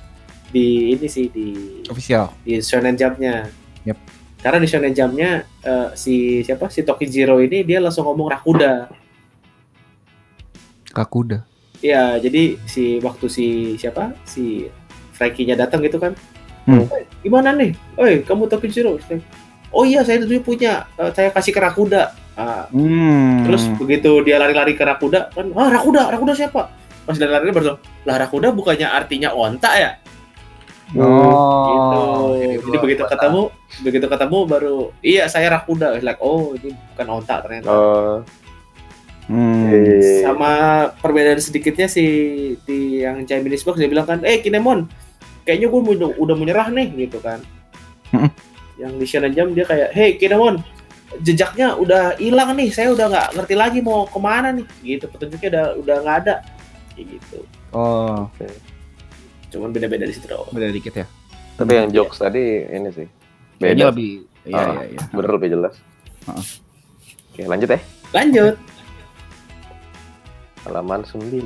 di 0.49 0.97
ini 0.97 1.05
sih 1.05 1.29
di 1.29 1.81
Official. 1.85 2.33
di 2.41 2.57
Shonen 2.57 2.97
Jump-nya. 2.97 3.45
Yep. 3.85 3.97
Karena 4.39 4.57
di 4.57 4.67
Shonen 4.71 4.95
Jump-nya 4.95 5.31
eh, 5.61 5.87
si 5.93 6.39
siapa 6.41 6.71
si 6.71 6.87
Tokijiro 6.87 7.43
ini 7.43 7.67
dia 7.67 7.83
langsung 7.83 8.07
ngomong 8.07 8.31
Rakuda. 8.31 8.87
Kakuda. 10.89 11.43
Iya, 11.79 12.19
jadi 12.19 12.59
si 12.63 12.99
waktu 12.99 13.25
si 13.31 13.47
siapa 13.75 14.11
si 14.23 14.67
Frankie-nya 15.15 15.55
datang 15.55 15.83
gitu 15.83 15.99
kan. 15.99 16.15
Hmm. 16.67 16.83
"Eh, 16.91 17.03
gimana 17.23 17.55
nih? 17.55 17.71
Oi, 17.95 18.23
kamu 18.23 18.47
Tokijiro? 18.47 18.99
Oh 19.69 19.83
iya, 19.85 20.01
saya 20.03 20.23
dulu 20.23 20.55
punya. 20.55 20.87
Eh, 20.97 21.11
saya 21.13 21.29
kasih 21.31 21.51
ke 21.51 21.59
Rakuda. 21.61 22.15
Ah, 22.39 22.71
Hmm. 22.71 23.43
Terus 23.43 23.67
begitu 23.75 24.23
dia 24.23 24.39
lari-lari 24.39 24.71
ke 24.71 24.83
Rakuda 24.87 25.27
kan, 25.35 25.51
ah 25.59 25.67
Rakuda, 25.67 26.07
Rakuda 26.07 26.31
siapa? 26.31 26.71
Pas 27.03 27.19
dia 27.19 27.27
lari 27.27 27.51
baru 27.51 27.75
lah 28.07 28.15
Rakuda 28.15 28.55
bukannya 28.55 28.87
artinya 28.87 29.35
onta 29.35 29.75
ya? 29.75 29.99
Oh. 30.97 32.33
gitu. 32.39 32.69
Jadi 32.69 32.77
begitu 32.81 33.03
ketemu, 33.05 33.41
begitu 33.85 34.05
ketemu 34.09 34.37
baru 34.49 34.77
iya 35.05 35.29
saya 35.29 35.53
Rakuda. 35.53 36.01
Like 36.01 36.17
oh 36.23 36.57
ini 36.57 36.73
bukan 36.93 37.07
onta 37.21 37.35
ternyata. 37.45 37.69
Eh, 37.69 38.17
Hmm. 39.29 39.69
eh, 39.69 40.25
Sama 40.25 40.89
perbedaan 40.97 41.37
sedikitnya 41.37 41.85
si 41.85 42.01
di 42.65 43.05
yang 43.05 43.21
Japanese 43.29 43.61
box 43.61 43.77
dia 43.77 43.85
bilang 43.85 44.09
kan, 44.09 44.25
eh 44.25 44.41
Kinemon, 44.41 44.89
kayaknya 45.45 45.69
gue 45.69 45.81
udah, 45.85 46.09
udah 46.17 46.33
menyerah 46.33 46.73
nih 46.73 46.89
gitu 47.05 47.21
kan. 47.21 47.37
Mm-mm. 48.09 48.33
Yang 48.81 48.93
di 48.97 49.05
Shonen 49.05 49.33
Jump 49.37 49.53
dia 49.53 49.69
kayak, 49.69 49.93
hey 49.93 50.17
Kinemon, 50.17 50.65
jejaknya 51.21 51.77
udah 51.77 52.17
hilang 52.17 52.57
nih, 52.57 52.73
saya 52.73 52.89
udah 52.89 53.05
nggak 53.05 53.27
ngerti 53.37 53.53
lagi 53.53 53.79
mau 53.85 54.09
ke 54.09 54.17
mana 54.17 54.49
nih, 54.49 54.65
gitu 54.81 55.05
petunjuknya 55.05 55.49
udah 55.53 55.65
udah 55.77 55.95
nggak 56.01 56.17
ada, 56.25 56.35
kayak 56.97 57.05
gitu. 57.13 57.39
Oh, 57.69 58.25
Cuman 59.49 59.69
beda-beda 59.69 60.03
di 60.03 60.11
situ 60.11 60.25
doang. 60.25 60.49
beda 60.49 60.69
dikit 60.69 60.93
ya. 60.93 61.05
tapi 61.55 61.71
yang 61.73 61.89
jokes 61.89 62.17
tadi 62.17 62.39
ini 62.63 62.89
sih 62.89 63.07
beda 63.57 63.59
Kayaknya 63.59 63.85
lebih 63.89 64.11
iya 64.43 64.55
Ah, 64.55 64.71
iya 64.71 64.83
iya. 64.89 64.99
bener 65.09 65.31
lebih 65.33 65.49
jelas 65.51 65.75
Heeh. 66.23 66.45
oke 67.29 67.41
lanjut 67.45 67.69
ya 67.69 67.79
Lanjut. 68.09 68.55
halaman 70.61 71.01
9 71.03 71.43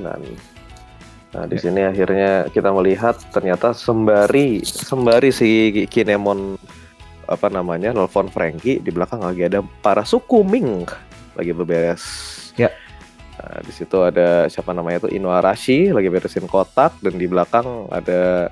nah 1.33 1.43
di 1.43 1.57
sini 1.57 1.81
akhirnya 1.81 2.45
kita 2.47 2.69
melihat 2.69 3.17
ternyata 3.31 3.73
sembari 3.73 4.61
sembari 4.61 5.33
si 5.33 5.49
Kinemon 5.87 6.61
apa 7.25 7.47
namanya 7.47 7.89
nelfon 7.89 8.27
Frankie 8.27 8.77
di 8.77 8.91
belakang 8.91 9.17
lagi 9.19 9.41
ada 9.43 9.65
para 9.81 10.03
suku 10.03 10.43
Ming 10.43 10.85
lagi 11.33 11.49
berberes 11.51 12.03
Ya. 12.53 12.69
Nah, 13.43 13.59
di 13.59 13.75
situ 13.75 13.99
ada 13.99 14.47
siapa 14.47 14.71
namanya 14.71 15.03
itu 15.03 15.11
Inuarashi 15.11 15.91
lagi 15.91 16.07
beresin 16.07 16.47
kotak 16.47 16.95
dan 17.03 17.19
di 17.19 17.27
belakang 17.27 17.91
ada 17.91 18.47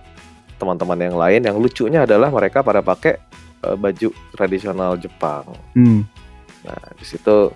teman-teman 0.59 0.99
yang 0.99 1.15
lain 1.15 1.41
yang 1.47 1.55
lucunya 1.55 2.03
adalah 2.03 2.27
mereka 2.27 2.59
pada 2.59 2.83
pakai 2.83 3.15
eh, 3.63 3.77
baju 3.79 4.11
tradisional 4.35 4.99
Jepang. 4.99 5.47
Hmm. 5.79 6.03
Nah, 6.67 6.81
di 6.99 7.05
situ 7.07 7.55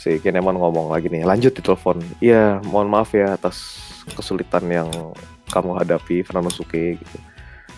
si 0.00 0.16
Kinemon 0.24 0.56
ngomong 0.56 0.88
lagi 0.88 1.12
nih, 1.12 1.28
lanjut 1.28 1.52
di 1.52 1.60
telepon. 1.60 2.00
Iya, 2.18 2.64
mohon 2.64 2.88
maaf 2.88 3.12
ya 3.12 3.36
atas 3.36 3.84
kesulitan 4.16 4.64
yang 4.72 4.88
kamu 5.52 5.84
hadapi, 5.84 6.24
Fernanosuke 6.24 6.96
gitu. 6.96 7.16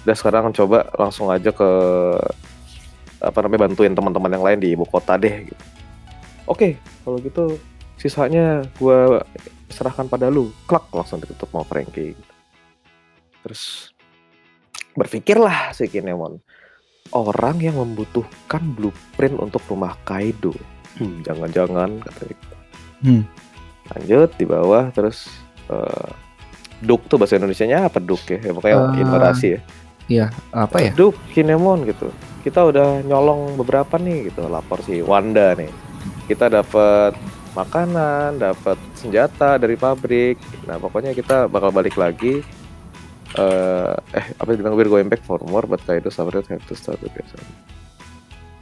Udah 0.06 0.14
sekarang 0.14 0.54
coba 0.54 0.86
langsung 0.94 1.26
aja 1.34 1.50
ke 1.50 1.70
apa 3.18 3.38
namanya 3.42 3.66
bantuin 3.66 3.90
teman-teman 3.90 4.30
yang 4.30 4.44
lain 4.46 4.58
di 4.62 4.68
ibu 4.78 4.86
kota 4.86 5.18
deh 5.18 5.50
gitu. 5.50 5.64
Oke, 6.46 6.78
kalau 7.02 7.18
gitu 7.18 7.58
sisanya 7.96 8.64
gua 8.80 9.24
serahkan 9.68 10.06
pada 10.06 10.30
lu. 10.30 10.52
Klak 10.68 10.88
langsung 10.94 11.20
ditutup 11.20 11.50
Frankie. 11.66 12.14
Gitu. 12.14 12.32
Terus 13.44 13.62
berpikirlah 14.96 15.74
si 15.76 15.86
Kinemon. 15.90 16.40
Orang 17.14 17.62
yang 17.62 17.78
membutuhkan 17.78 18.74
blueprint 18.74 19.38
untuk 19.38 19.62
rumah 19.70 19.94
Kaido. 20.02 20.50
Hmm, 20.98 21.22
jangan-jangan 21.22 22.02
katanya. 22.02 22.36
Hmm. 23.04 23.22
Lanjut 23.94 24.30
di 24.34 24.44
bawah 24.48 24.90
terus 24.90 25.30
eh 25.70 26.10
Duk 26.76 27.08
tuh 27.08 27.16
bahasa 27.16 27.40
Indonesianya 27.40 27.88
apa 27.88 27.96
Duk 28.04 28.20
ya? 28.28 28.36
ya 28.36 28.52
pokoknya 28.52 28.76
Eh, 28.76 29.00
ignorasi 29.00 29.46
ya. 29.56 29.60
Iya, 30.06 30.26
apa 30.54 30.76
ya? 30.78 30.92
Duk, 30.94 31.16
Kinemon 31.34 31.88
gitu. 31.88 32.12
Kita 32.44 32.62
udah 32.62 33.02
nyolong 33.02 33.58
beberapa 33.58 33.98
nih 33.98 34.30
gitu 34.30 34.46
lapor 34.46 34.78
si 34.84 35.02
Wanda 35.02 35.56
nih. 35.58 35.72
Kita 36.30 36.46
dapat 36.46 37.16
makanan, 37.56 38.36
dapat 38.36 38.76
senjata 38.92 39.56
dari 39.56 39.74
pabrik. 39.74 40.36
Nah 40.62 40.76
pokoknya 40.76 41.10
kita 41.10 41.48
bakal 41.48 41.72
balik 41.72 41.96
lagi. 41.96 42.44
eh 43.34 43.92
eh 44.14 44.26
apa 44.32 44.48
yang 44.48 44.58
bilang 44.60 44.74
we're 44.74 44.88
going 44.88 45.08
back 45.08 45.20
for 45.20 45.36
more, 45.42 45.64
but 45.64 45.82
Kaido 45.82 46.08
separate 46.08 46.46
have 46.46 46.62
to 46.62 46.72
start 46.72 46.96
with 46.98 47.12
yourself. 47.12 47.42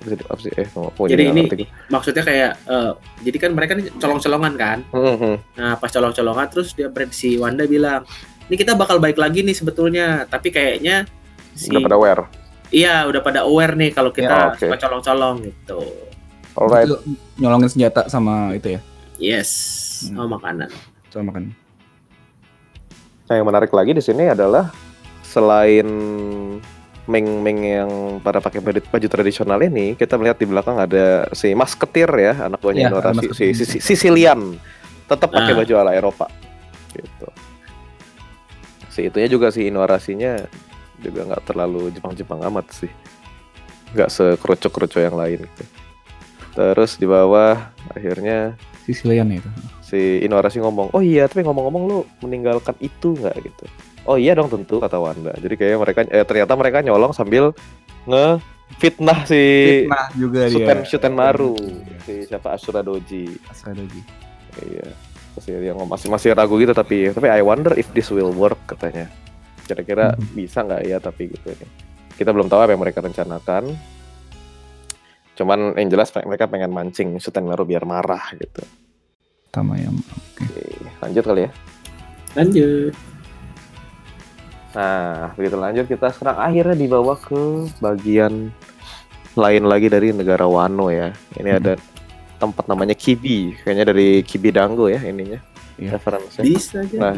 Bisa 0.00 0.14
di- 0.14 0.26
apa 0.26 0.40
sih? 0.40 0.52
Eh, 0.52 0.66
mau 0.72 0.88
Jadi 1.04 1.22
ini 1.22 1.40
ngerti 1.44 1.64
maksudnya 1.88 2.22
kayak 2.22 2.52
eh, 2.64 2.92
jadi 3.22 3.36
kan 3.38 3.50
mereka 3.52 3.72
nih 3.76 3.92
colong-colongan 3.94 4.54
kan. 4.56 4.78
Hmm, 4.88 5.16
hmm. 5.16 5.36
Nah, 5.54 5.72
pas 5.76 5.88
colong-colongan 5.88 6.46
terus 6.48 6.72
dia 6.72 6.88
brand 6.88 7.12
si 7.12 7.36
Wanda 7.36 7.64
bilang, 7.64 8.02
"Ini 8.48 8.56
kita 8.56 8.72
bakal 8.74 8.98
baik 8.98 9.14
lagi 9.14 9.44
nih 9.44 9.54
sebetulnya, 9.54 10.24
tapi 10.24 10.48
kayaknya 10.48 11.04
si 11.52 11.70
Udah 11.70 11.84
pada 11.84 11.96
aware. 11.96 12.22
Iya, 12.68 13.06
udah 13.06 13.20
pada 13.20 13.40
aware 13.44 13.74
nih 13.76 13.90
kalau 13.92 14.10
kita 14.10 14.26
Ya, 14.26 14.50
oke. 14.50 14.58
suka 14.58 14.76
colong-colong 14.80 15.36
gitu. 15.44 15.78
Alright. 16.54 16.86
Itu 16.86 16.96
nyolongin 17.36 17.68
senjata 17.68 18.06
sama 18.06 18.54
itu 18.54 18.78
ya, 18.78 18.80
Yes, 19.16 19.50
Hmm. 20.04 20.18
sama 20.18 20.38
makanan. 20.38 20.70
sama 21.08 21.30
makan. 21.30 21.54
Nah, 23.24 23.34
yang 23.34 23.46
menarik 23.46 23.70
lagi 23.70 23.90
di 23.90 24.00
sini 24.00 24.26
adalah 24.26 24.74
selain 25.22 25.86
meng-meng 27.04 27.60
yang 27.60 27.90
pada 28.18 28.38
pakai 28.38 28.58
baju, 28.58 28.80
baju 28.82 29.06
tradisional 29.08 29.60
ini, 29.60 29.92
kita 29.92 30.14
melihat 30.14 30.36
di 30.36 30.46
belakang 30.46 30.74
ada 30.74 31.28
si 31.30 31.52
Masketir 31.52 32.08
ya, 32.10 32.44
anak 32.44 32.58
buahnya 32.58 32.88
Iya, 32.88 32.90
Nora, 32.90 33.10
si, 33.12 33.52
si, 33.52 33.64
si- 33.64 33.82
Sicilian, 33.82 34.56
tetap 35.04 35.28
pakai 35.28 35.52
Ah. 35.52 35.58
baju 35.58 35.72
ala 35.76 35.92
Eropa, 35.92 36.26
gitu. 36.90 37.28
Si 38.88 39.04
itunya 39.04 39.26
juga 39.26 39.50
si 39.50 39.66
inovasinya 39.66 40.38
juga 40.98 41.26
nggak 41.26 41.42
terlalu 41.44 41.92
Jepang-Jepang 41.92 42.40
amat 42.46 42.66
sih, 42.72 42.90
nggak 43.92 44.08
sekerucuk-kerucuk 44.08 45.00
yang 45.00 45.14
lain. 45.14 45.44
Gitu. 45.44 45.62
Terus 46.54 46.96
di 46.96 47.06
bawah 47.06 47.58
akhirnya 47.90 48.54
Sicilian 48.84 49.26
ya 49.28 49.40
itu. 49.40 49.50
si 49.80 50.00
Inorasi 50.20 50.60
ngomong, 50.60 50.92
oh 50.92 51.00
iya 51.00 51.24
tapi 51.24 51.40
ngomong-ngomong 51.40 51.82
lu 51.84 51.98
meninggalkan 52.20 52.74
itu 52.78 53.14
nggak 53.14 53.34
gitu? 53.40 53.64
Oh 54.04 54.14
iya 54.14 54.32
dong 54.32 54.48
tentu 54.48 54.76
kata 54.76 54.96
Wanda. 54.96 55.32
Jadi 55.34 55.54
kayak 55.56 55.78
mereka 55.80 56.00
eh, 56.04 56.22
ternyata 56.22 56.52
mereka 56.54 56.78
nyolong 56.80 57.10
sambil 57.10 57.56
nge 58.04 58.38
fitnah 58.76 59.24
si 59.24 59.40
Fitnah 59.84 60.06
juga 60.14 60.40
dia. 60.44 60.52
Shuten 60.52 60.78
Shuten 60.84 61.14
Maru, 61.14 61.56
Iya. 61.56 61.96
si 62.04 62.12
siapa 62.28 62.52
Asura 62.52 62.80
Doji. 62.80 63.24
Asra 63.48 63.72
Doji. 63.72 64.00
Iya. 64.62 64.86
Terus 65.34 65.44
dia 65.48 65.72
ngomong 65.72 65.90
masih 65.90 66.08
masih 66.08 66.30
ragu 66.30 66.54
gitu 66.56 66.70
tapi 66.70 67.08
tapi 67.08 67.26
I 67.26 67.40
wonder 67.40 67.72
if 67.74 67.88
this 67.90 68.12
will 68.12 68.30
work 68.30 68.60
katanya. 68.68 69.08
Kira-kira 69.64 70.12
Mhm. 70.12 70.36
bisa 70.36 70.60
nggak 70.60 70.82
ya 70.84 71.00
tapi 71.00 71.32
gitu 71.32 71.48
ini. 71.50 71.66
Kita 72.14 72.30
belum 72.30 72.46
tahu 72.46 72.60
apa 72.60 72.70
yang 72.70 72.82
mereka 72.84 73.00
rencanakan. 73.00 73.72
Cuman 75.34 75.74
yang 75.74 75.90
jelas 75.90 76.14
mereka 76.14 76.46
pengen 76.46 76.70
mancing 76.70 77.18
Shuten 77.18 77.46
Maru 77.46 77.66
biar 77.66 77.82
marah 77.82 78.22
gitu. 78.38 78.62
Tama 79.50 79.78
yang 79.78 79.94
Oke, 79.94 80.62
lanjut 81.02 81.24
kali 81.26 81.42
ya. 81.46 81.50
Lanjut. 82.34 82.94
Nah, 84.74 85.30
begitu 85.38 85.54
lanjut 85.54 85.86
kita 85.86 86.10
sekarang 86.10 86.38
akhirnya 86.42 86.74
dibawa 86.74 87.14
ke 87.14 87.70
bagian 87.78 88.50
lain 89.34 89.64
lagi 89.66 89.86
dari 89.86 90.10
negara 90.10 90.46
Wano 90.46 90.90
ya. 90.90 91.14
Ini 91.38 91.50
Hmm. 91.54 91.60
ada 91.62 91.72
tempat 92.42 92.66
namanya 92.66 92.94
Kibi, 92.98 93.54
kayaknya 93.62 93.94
dari 93.94 94.22
Kibi 94.26 94.50
Dango 94.50 94.90
ya 94.90 94.98
ininya. 95.02 95.38
Iya. 95.78 95.98
Referensinya. 95.98 96.46
Bisa 96.46 96.82
aja. 96.82 96.98
Nah. 96.98 97.14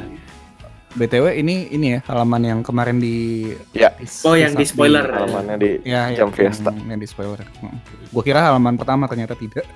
BTW 0.96 1.37
ini 1.37 1.68
ini 1.68 1.87
ya 1.92 2.00
halaman 2.09 2.40
yang 2.40 2.61
kemarin 2.61 2.96
di 2.96 3.52
Ya. 3.70 3.92
Oh, 4.24 4.32
yang 4.32 4.56
di 4.56 4.64
spoiler. 4.64 5.04
Halamannya 5.04 5.56
di 5.56 5.70
Ya, 5.85 6.09
Jam 6.11 6.28
yang, 6.28 6.30
Fiesta. 6.32 6.72
yang 6.72 6.96
di 6.96 7.04
spoiler. 7.04 7.44
Hmm. 7.61 7.76
Gua 8.09 8.22
kira 8.22 8.40
halaman 8.42 8.74
pertama 8.74 9.04
ternyata 9.04 9.37
tidak. 9.37 9.68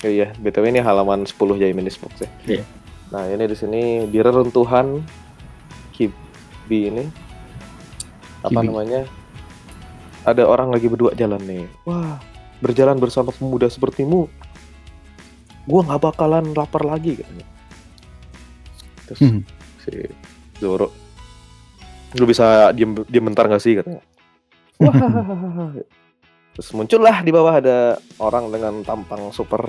oh 0.00 0.08
iya, 0.08 0.32
BTW 0.34 0.68
ini 0.70 0.80
halaman 0.80 1.24
10 1.24 1.36
Jaimenis 1.56 1.96
Box 1.96 2.20
ya. 2.20 2.28
Iya. 2.46 2.64
Nah, 3.10 3.24
ini 3.26 3.44
di 3.44 3.52
sini 3.52 3.82
di 4.06 4.16
reruntuhan 4.16 5.00
Kibi 5.90 6.80
ini 6.88 7.04
apa 8.40 8.52
Kibi. 8.54 8.68
namanya? 8.68 9.02
Ada 10.22 10.44
orang 10.44 10.68
lagi 10.68 10.86
berdua 10.86 11.12
jalan 11.12 11.40
nih. 11.40 11.64
Wah, 11.84 12.20
berjalan 12.60 12.96
bersama 12.96 13.28
pemuda 13.30 13.66
sepertimu. 13.66 14.28
Gua 15.64 15.80
nggak 15.82 16.00
bakalan 16.02 16.52
lapar 16.52 16.84
lagi 16.84 17.16
katanya. 17.16 17.46
Terus 19.06 19.20
Hmm. 19.20 19.40
si 19.80 19.92
Zoro 20.60 20.88
lu 22.10 22.24
bisa 22.26 22.74
diem 22.74 22.94
diem 23.06 23.22
bentar 23.22 23.46
gak 23.46 23.62
sih 23.62 23.78
katanya. 23.78 24.02
Wah. 24.82 24.94
Terus 26.50 26.68
muncullah 26.74 27.22
di 27.22 27.30
bawah 27.30 27.62
ada 27.62 27.78
orang 28.18 28.50
dengan 28.50 28.82
tampang 28.82 29.30
super 29.30 29.62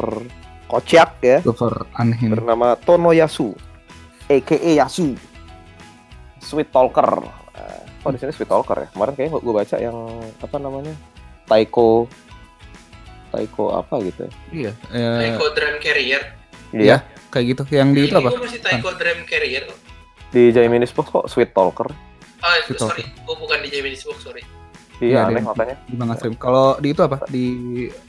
kocak 0.65 1.21
ya 1.21 1.37
Cover 1.45 1.85
aneh 1.93 2.17
bernama 2.25 2.73
Tonoyasu 2.75 3.53
aka 4.25 4.57
Yasu 4.57 5.13
Sweet 6.39 6.71
Talker 6.71 7.21
Eh, 7.51 7.81
oh 8.01 8.09
di 8.09 8.17
sini 8.17 8.31
Sweet 8.31 8.47
Talker 8.47 8.77
ya 8.79 8.87
kemarin 8.89 9.13
kayaknya 9.13 9.37
gue 9.37 9.53
baca 9.53 9.75
yang 9.77 9.97
apa 10.39 10.55
namanya 10.57 10.95
Taiko 11.45 12.07
Taiko 13.29 13.75
apa 13.75 13.95
gitu 14.01 14.25
ya 14.25 14.31
Iya. 14.49 14.71
eh, 14.89 15.19
Taiko 15.29 15.45
Drum 15.53 15.75
Carrier. 15.83 16.23
Iya. 16.71 16.97
kayak 17.29 17.45
gitu. 17.51 17.63
Yang 17.71 17.89
di 17.91 17.99
itu 18.07 18.15
apa? 18.15 18.29
masih 18.39 18.59
Taiko 18.63 18.89
Drum 18.95 19.19
Carrier. 19.27 19.67
Di 20.31 20.49
Jaimenis 20.49 20.91
Box 20.91 21.07
kok 21.09 21.27
Sweet 21.27 21.51
Talker 21.51 21.91
Oh, 22.41 22.55
Itu 22.65 22.73
sorry, 22.73 23.05
gua 23.21 23.37
bukan 23.37 23.61
di 23.61 23.69
Japanese 23.69 24.01
Book, 24.01 24.17
sorry. 24.17 24.41
iya 24.97 25.21
Iya, 25.21 25.29
aneh 25.29 25.45
makanya 25.45 25.77
Di 25.85 25.93
manga 25.93 26.17
stream. 26.17 26.33
Kalau 26.33 26.73
di 26.81 26.89
itu 26.89 27.01
apa? 27.01 27.21
Di 27.27 27.45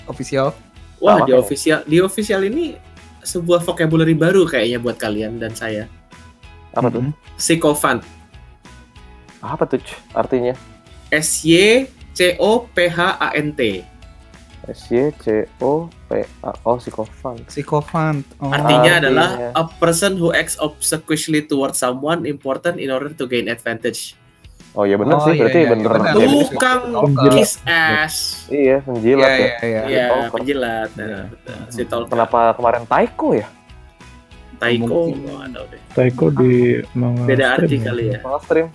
official 0.07 0.57
Wah, 0.97 1.21
Sama 1.21 1.29
di 1.29 1.33
official 1.35 1.79
di 1.85 1.97
official 2.01 2.41
ini 2.43 2.79
sebuah 3.21 3.61
vocabulary 3.61 4.15
baru 4.15 4.49
kayaknya 4.49 4.79
buat 4.79 4.97
kalian 4.97 5.37
dan 5.37 5.53
saya. 5.53 5.85
apa 6.73 6.89
tuh 6.89 7.05
Mhm. 7.05 7.13
Sycophant. 7.37 8.01
apa 9.43 9.67
tuh 9.67 9.83
artinya 10.13 10.57
S 11.13 11.45
Y 11.45 11.85
C 12.17 12.41
O 12.41 12.65
P 12.67 12.89
H 12.89 12.99
A 13.21 13.37
N 13.37 13.53
T. 13.53 13.85
S 14.68 14.87
Y 14.88 15.11
C 15.18 15.27
O 15.59 15.90
P 16.07 16.22
A 16.42 16.51
oh 16.62 16.79
Sycophant 16.79 17.42
Sycophant. 17.46 18.22
Oh. 18.38 18.48
Artinya 18.48 18.94
Artinya. 18.94 18.94
adalah 19.03 19.29
a 19.59 19.64
person 19.79 20.14
who 20.14 20.31
acts 20.31 20.55
obsequiously 20.57 21.42
towards 21.42 21.79
someone 21.79 22.22
important 22.25 22.79
in 22.79 22.88
order 22.88 23.11
to 23.11 23.27
gain 23.27 23.46
advantage. 23.46 24.14
oh 24.72 24.88
iya 24.88 24.96
bener 24.96 25.20
Oh, 25.20 25.27
sih 25.29 25.37
iya, 25.37 25.40
berarti 25.44 25.61
iya, 25.61 25.68
bener 25.68 25.90
iya, 25.92 26.01
bener. 26.16 26.29
Tukang 26.48 26.81
kiss 27.29 27.53
ass. 27.68 28.14
iya 28.48 28.81
penjilat 28.81 29.29
Iya, 29.29 29.37
ya 29.37 29.44
iya, 29.44 29.59
iya. 29.61 29.83
Iya, 29.85 30.07
penjilat. 30.33 30.90
Iya. 30.96 31.05
Nah, 31.05 31.25
betul. 31.29 31.59
Si 31.68 31.83
kenapa 32.09 32.40
kemarin 32.57 32.83
Taiko 32.88 33.29
ya 33.37 33.44
Taiko? 34.57 35.11
Deh. 35.11 35.81
Taiko 35.92 36.27
di 36.31 36.79
manga 36.94 37.27
Beda 37.27 37.59
arti 37.59 37.77
ya? 37.77 37.85
kali 37.85 38.05
ya. 38.14 38.18
malah 38.22 38.40
stream 38.40 38.68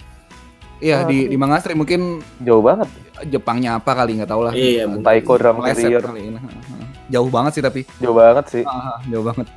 Iya, 0.78 1.04
di 1.04 1.26
di 1.26 1.36
manga 1.36 1.58
stream 1.58 1.82
mungkin 1.82 2.22
jauh 2.38 2.62
banget 2.62 2.86
Jepangnya 3.26 3.78
apa 3.78 3.92
kali 3.94 4.22
nggak 4.22 4.30
tahu 4.30 4.42
lah. 4.46 4.54
Iya. 4.54 4.86
Taiko 5.02 5.34
Drum 5.36 5.58
kali 5.60 5.82
ini. 5.82 6.38
Jauh 7.14 7.32
banget 7.32 7.52
sih 7.56 7.64
tapi. 7.64 7.82
jauh 7.98 8.12
banget 8.14 8.46
sih 8.48 8.64
Ah, 8.64 9.00
jauh 9.06 9.24
banget. 9.24 9.48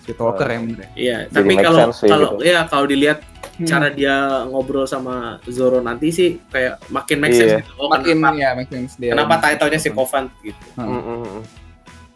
Si 0.00 0.12
Talker 0.12 0.46
Uh, 0.46 0.52
yang 0.54 0.62
bener 0.64 0.78
ya. 0.80 0.88
Iya, 0.94 1.18
Jadi 1.28 1.34
tapi 1.36 1.52
kalau 1.60 1.78
sense 1.84 2.00
kalau 2.06 2.28
gitu. 2.32 2.46
ya 2.46 2.58
kalau 2.66 2.86
dilihat 2.86 3.18
Hmm. 3.52 3.68
cara 3.68 3.92
dia 3.92 4.16
ngobrol 4.48 4.88
sama 4.88 5.36
Zoro 5.44 5.78
nanti 5.78 6.08
sih 6.08 6.40
kayak 6.46 6.80
makin 6.88 7.20
make 7.20 7.30
Iya. 7.30 7.40
sense 7.42 7.54
gitu. 7.60 7.72
Oh, 7.76 7.92
makin 7.92 8.16
kenapa, 8.16 8.32
ya 8.34 8.50
make 8.56 8.70
sense 8.70 8.96
dia. 8.96 9.12
kenapa 9.12 9.36
title-nya 9.36 9.76
Sycophant 9.78 10.32
gitu. 10.40 10.64
Hmm. 10.74 10.88
Mm-mm. 10.88 11.40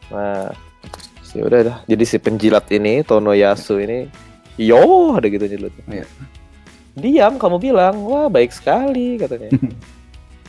Nah, 0.09 0.49
sih 1.21 1.39
udah 1.39 1.61
dah. 1.61 1.77
Jadi 1.85 2.05
si 2.07 2.17
penjilat 2.17 2.65
ini 2.71 3.03
Tonoyasu 3.03 3.77
ini, 3.77 4.09
yo 4.57 4.81
ada 5.13 5.27
gitu 5.27 5.45
jilat. 5.45 5.75
Iya. 5.85 6.09
Diam, 6.95 7.43
kamu 7.43 7.59
bilang, 7.59 8.07
wah 8.07 8.31
baik 8.31 8.55
sekali 8.55 9.19
katanya. 9.19 9.51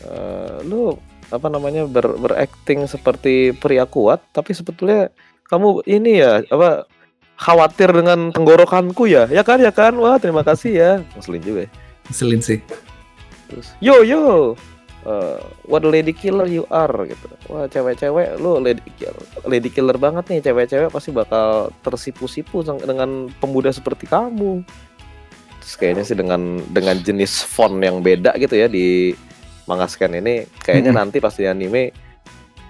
Eh, 0.06 0.58
lu 0.70 0.94
apa 1.34 1.50
namanya 1.50 1.90
ber 1.90 2.06
berakting 2.22 2.86
seperti 2.86 3.58
pria 3.58 3.90
kuat, 3.90 4.22
tapi 4.30 4.54
sebetulnya 4.54 5.10
kamu 5.50 5.82
ini 5.90 6.22
ya 6.22 6.46
apa 6.46 6.86
khawatir 7.42 7.90
dengan 7.90 8.30
tenggorokanku 8.30 9.10
ya, 9.10 9.26
ya 9.34 9.42
kan 9.42 9.58
ya 9.58 9.74
kan, 9.74 9.98
wah 9.98 10.22
terima 10.22 10.46
kasih 10.46 10.72
ya, 10.78 10.92
ngeselin 11.18 11.42
juga 11.42 11.60
ya. 11.66 11.70
Ngeselin 12.06 12.42
sih. 12.46 12.60
Terus, 13.50 13.68
yo 13.82 14.06
yo, 14.06 14.54
uh, 15.10 15.42
what 15.70 15.86
a 15.86 15.90
lady 15.90 16.12
killer 16.12 16.46
you 16.46 16.70
are 16.70 16.94
gitu. 17.06 17.28
Wah 17.50 17.66
cewek-cewek 17.70 18.38
lu 18.42 18.62
lady 18.62 18.86
killer, 18.98 19.26
lady 19.46 19.70
killer 19.74 19.98
banget 19.98 20.26
nih. 20.30 20.40
Cewek-cewek 20.42 20.90
pasti 20.94 21.10
bakal 21.14 21.74
tersipu-sipu 21.86 22.62
dengan 22.62 23.30
pemuda 23.42 23.74
seperti 23.74 24.10
kamu. 24.10 24.66
Terus 25.66 25.76
kayaknya 25.82 26.04
sih 26.06 26.14
dengan 26.14 26.62
dengan 26.70 27.02
jenis 27.02 27.42
font 27.42 27.82
yang 27.82 28.06
beda 28.06 28.38
gitu 28.38 28.54
ya 28.54 28.70
di 28.70 29.18
manga 29.66 29.90
scan 29.90 30.14
ini, 30.14 30.46
kayaknya 30.62 30.94
Mm-mm. 30.94 31.02
nanti 31.02 31.18
pas 31.18 31.34
di 31.34 31.50
anime 31.50 31.90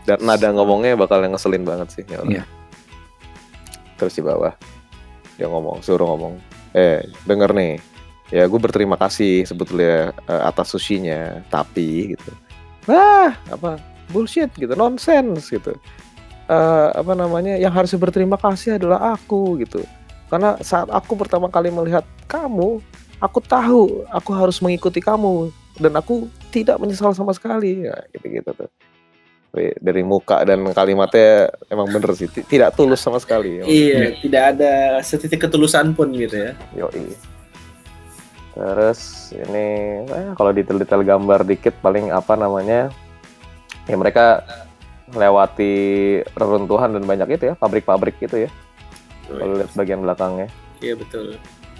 dan 0.07 0.23
nada 0.23 0.47
ngomongnya 0.55 0.95
bakal 0.95 1.19
yang 1.19 1.35
ngeselin 1.35 1.67
banget 1.67 1.91
sih. 1.91 2.03
Ya 2.07 2.23
Allah. 2.23 2.39
Iya. 2.39 2.43
Terus 3.99 4.15
di 4.15 4.23
bawah 4.23 4.55
dia 5.35 5.51
ngomong, 5.51 5.83
suruh 5.83 6.07
ngomong, 6.07 6.39
eh 6.71 7.03
denger 7.27 7.51
nih, 7.51 7.75
ya 8.33 8.49
gue 8.49 8.59
berterima 8.59 8.97
kasih 8.97 9.45
sebetulnya 9.45 10.09
eh, 10.25 10.43
atas 10.45 10.73
sushinya 10.73 11.45
tapi 11.53 12.17
gitu 12.17 12.31
wah 12.89 13.33
apa 13.53 13.77
bullshit 14.09 14.49
gitu 14.57 14.73
nonsense 14.73 15.49
gitu 15.53 15.77
eh, 16.49 16.89
apa 16.89 17.13
namanya 17.13 17.57
yang 17.57 17.73
harus 17.73 17.93
berterima 17.93 18.37
kasih 18.37 18.81
adalah 18.81 19.13
aku 19.13 19.61
gitu 19.61 19.85
karena 20.29 20.57
saat 20.61 20.89
aku 20.89 21.13
pertama 21.13 21.47
kali 21.47 21.69
melihat 21.69 22.03
kamu 22.25 22.81
aku 23.21 23.39
tahu 23.43 24.03
aku 24.09 24.31
harus 24.33 24.57
mengikuti 24.59 24.99
kamu 24.99 25.53
dan 25.77 25.93
aku 25.95 26.27
tidak 26.49 26.79
menyesal 26.79 27.11
sama 27.11 27.35
sekali 27.35 27.85
ya 27.85 27.95
gitu 28.15 28.41
gitu 28.41 28.49
tuh 28.55 28.69
dari 29.55 30.03
muka 30.03 30.43
dan 30.43 30.67
kalimatnya 30.75 31.47
emang 31.71 31.87
bener 31.87 32.11
sih 32.11 32.27
ti- 32.27 32.43
tidak 32.43 32.75
tulus 32.75 32.99
sama 32.99 33.23
sekali 33.23 33.63
Iya, 33.63 34.19
tidak 34.19 34.43
ada 34.55 34.99
setitik 34.99 35.47
ketulusan 35.47 35.95
pun 35.95 36.11
gitu 36.11 36.35
ya. 36.35 36.51
Yoi. 36.75 37.15
Terus 38.55 39.31
ini 39.31 39.67
eh, 40.07 40.31
kalau 40.35 40.51
detail-detail 40.51 41.03
gambar 41.07 41.47
dikit 41.47 41.75
paling 41.79 42.11
apa 42.11 42.35
namanya? 42.35 42.91
Ya 43.87 43.95
mereka 43.95 44.43
lewati 45.11 45.73
reruntuhan 46.35 46.91
dan 46.91 47.03
banyak 47.07 47.39
itu 47.39 47.51
ya, 47.51 47.55
pabrik-pabrik 47.55 48.19
gitu 48.19 48.47
ya. 48.47 48.49
Kalau 49.25 49.53
lihat 49.57 49.71
bagian 49.73 49.99
belakangnya. 50.01 50.47
Iya 50.79 50.93
betul. 50.95 51.35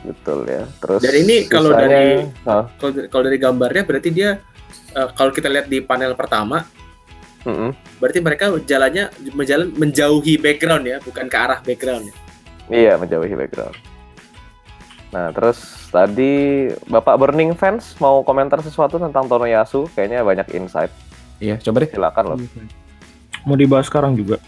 Betul 0.05 0.39
ya. 0.45 0.63
Terus 0.81 1.01
Dan 1.01 1.13
ini 1.17 1.35
kalau 1.45 1.71
dari- 1.73 2.25
Hah? 2.45 2.65
Kalau 2.77 2.91
kalau 3.09 3.23
dari 3.25 3.37
gambarnya 3.37 3.83
berarti 3.85 4.09
dia 4.09 4.37
eh, 4.93 5.09
kalau 5.13 5.31
kita 5.33 5.49
lihat 5.49 5.65
di 5.65 5.81
panel 5.81 6.13
pertama, 6.13 6.65
Mm-mm. 7.45 7.73
berarti 7.97 8.19
mereka 8.21 8.49
jalannya 8.59 9.09
menjalan 9.33 9.69
menjauhi 9.73 10.37
background 10.37 10.85
ya, 10.85 10.97
bukan 11.01 11.25
ke 11.25 11.37
arah 11.37 11.59
background. 11.61 12.09
ya. 12.09 12.13
Iya, 12.65 12.93
menjauhi 12.97 13.35
background. 13.35 13.77
Nah, 15.13 15.29
terus 15.31 15.61
tadi 15.93 16.65
Bapak 16.89 17.15
Burning 17.15 17.53
Fans 17.53 17.93
mau 18.01 18.25
komentar 18.25 18.59
sesuatu 18.59 18.97
tentang 18.97 19.29
Tonoyasu, 19.29 19.87
kayaknya 19.93 20.25
banyak 20.25 20.47
insight. 20.51 20.89
Iya, 21.39 21.61
coba 21.61 21.85
deh. 21.85 21.89
Silakan 21.93 22.23
loh. 22.25 22.37
Mau 23.45 23.53
dibahas 23.53 23.85
sekarang 23.85 24.17
juga. 24.17 24.41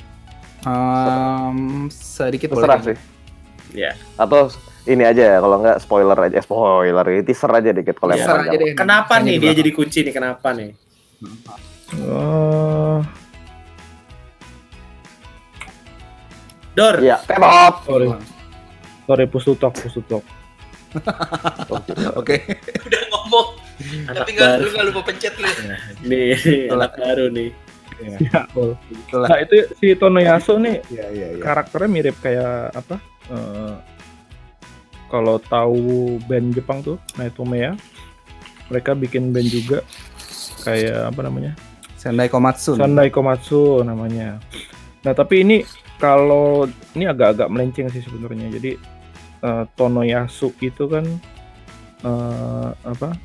Um, 0.59 1.57
sedikit 1.87 2.49
Terserah 2.51 2.79
boleh. 2.79 2.87
sih. 2.87 2.97
Iya. 3.75 3.91
Atau 4.15 4.49
ini 4.85 5.03
aja 5.03 5.37
kalau 5.37 5.59
nggak 5.59 5.77
spoiler 5.77 6.17
aja, 6.17 6.39
spoiler 6.39 7.05
ya, 7.05 7.21
teaser 7.21 7.51
aja 7.51 7.69
dikit 7.69 7.95
kalau 7.95 8.13
yang 8.13 8.23
Teaser 8.23 8.37
panjang. 8.39 8.49
aja 8.49 8.57
deh. 8.57 8.71
Kenapa 8.73 9.13
Hanya 9.15 9.25
nih 9.25 9.35
di 9.35 9.43
dia 9.43 9.53
jadi 9.53 9.71
kunci 9.71 9.99
nih? 10.01 10.13
Kenapa 10.13 10.47
nih? 10.51 10.69
Eh, 11.89 12.99
Dor, 16.73 16.95
Iya, 16.97 17.17
tetap. 17.19 17.81
sorry. 17.83 18.07
Sorry, 19.03 19.25
pusutok, 19.25 19.73
pusutok. 19.73 20.23
Oke. 22.19 22.37
Udah 22.79 23.01
ngomong, 23.09 23.47
anak 24.05 24.15
tapi 24.19 24.29
nggak 24.31 24.47
baru. 24.47 24.61
lu 24.61 24.67
nggak 24.71 24.85
lupa 24.87 25.01
pencet 25.03 25.33
lu. 25.35 25.47
Nih, 26.03 26.37
anak 26.69 26.93
baru 26.95 27.25
nih. 27.29 27.49
Ya, 28.29 28.45
oh. 28.53 28.77
Itulah. 28.93 29.27
Nah, 29.29 29.37
itu 29.41 29.55
si 29.81 29.97
Tonoyasu 29.97 30.61
nih 30.61 30.85
Iya, 30.93 31.07
iya, 31.09 31.27
iya. 31.37 31.41
karakternya 31.41 31.89
mirip 31.89 32.15
kayak 32.21 32.71
apa? 32.77 32.95
eh, 33.33 33.75
kalau 35.07 35.39
tahu 35.39 36.19
band 36.27 36.51
Jepang 36.51 36.83
tuh, 36.83 36.99
Naitomeya, 37.15 37.79
mereka 38.67 38.91
bikin 38.91 39.31
band 39.31 39.47
juga 39.47 39.79
kayak 40.67 41.15
apa 41.15 41.19
namanya? 41.23 41.51
Sendai 41.95 42.27
Komatsu. 42.27 42.75
Sandai 42.75 43.09
Komatsu 43.09 43.81
namanya. 43.87 44.37
Nah, 45.07 45.13
tapi 45.15 45.47
ini 45.47 45.63
kalau 45.97 46.67
ini 46.93 47.07
agak-agak 47.07 47.47
melenceng 47.49 47.87
sih 47.89 48.03
sebenarnya. 48.03 48.51
Jadi 48.51 48.71
eh, 49.41 49.63
Tonoyasu 49.79 50.51
itu 50.59 50.85
kan 50.91 51.07
eh, 52.03 52.69
apa? 52.75 53.15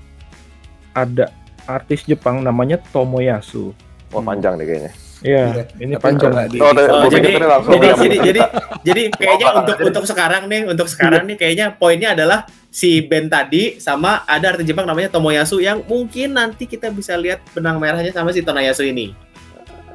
Ada 0.95 1.33
artis 1.67 2.07
Jepang 2.07 2.43
namanya 2.43 2.79
Tomoyasu. 2.95 3.75
Wah 4.13 4.23
panjang 4.23 4.55
deh 4.55 4.67
kayaknya. 4.67 4.93
Iya, 5.23 5.43
Iya. 5.49 5.65
ini 5.79 5.95
panjang. 5.97 6.33
di- 6.51 6.59
Oh, 6.59 6.69
Oh, 6.69 7.07
jadi, 7.07 7.31
langsung 7.39 7.73
jadi, 7.79 7.87
jadi, 7.95 8.19
jadi, 8.21 8.41
jadi 8.83 9.03
kayaknya 9.13 9.47
Oh, 9.49 9.61
untuk 9.63 9.77
untuk 9.81 10.05
sekarang 10.05 10.43
nih, 10.47 10.67
untuk 10.67 10.87
sekarang 10.87 11.23
nih 11.25 11.37
kayaknya 11.39 11.67
poinnya 11.73 12.13
adalah 12.13 12.43
si 12.69 12.99
band 13.01 13.31
tadi 13.31 13.79
sama 13.79 14.27
ada 14.27 14.53
artis 14.53 14.67
Jepang 14.67 14.83
namanya 14.83 15.09
Tomoyasu 15.09 15.59
yang 15.59 15.81
mungkin 15.85 16.35
nanti 16.35 16.67
kita 16.67 16.91
bisa 16.91 17.15
lihat 17.15 17.39
benang 17.51 17.79
merahnya 17.79 18.11
sama 18.11 18.35
si 18.35 18.43
Tonoyasu 18.43 18.83
ini. 18.83 19.15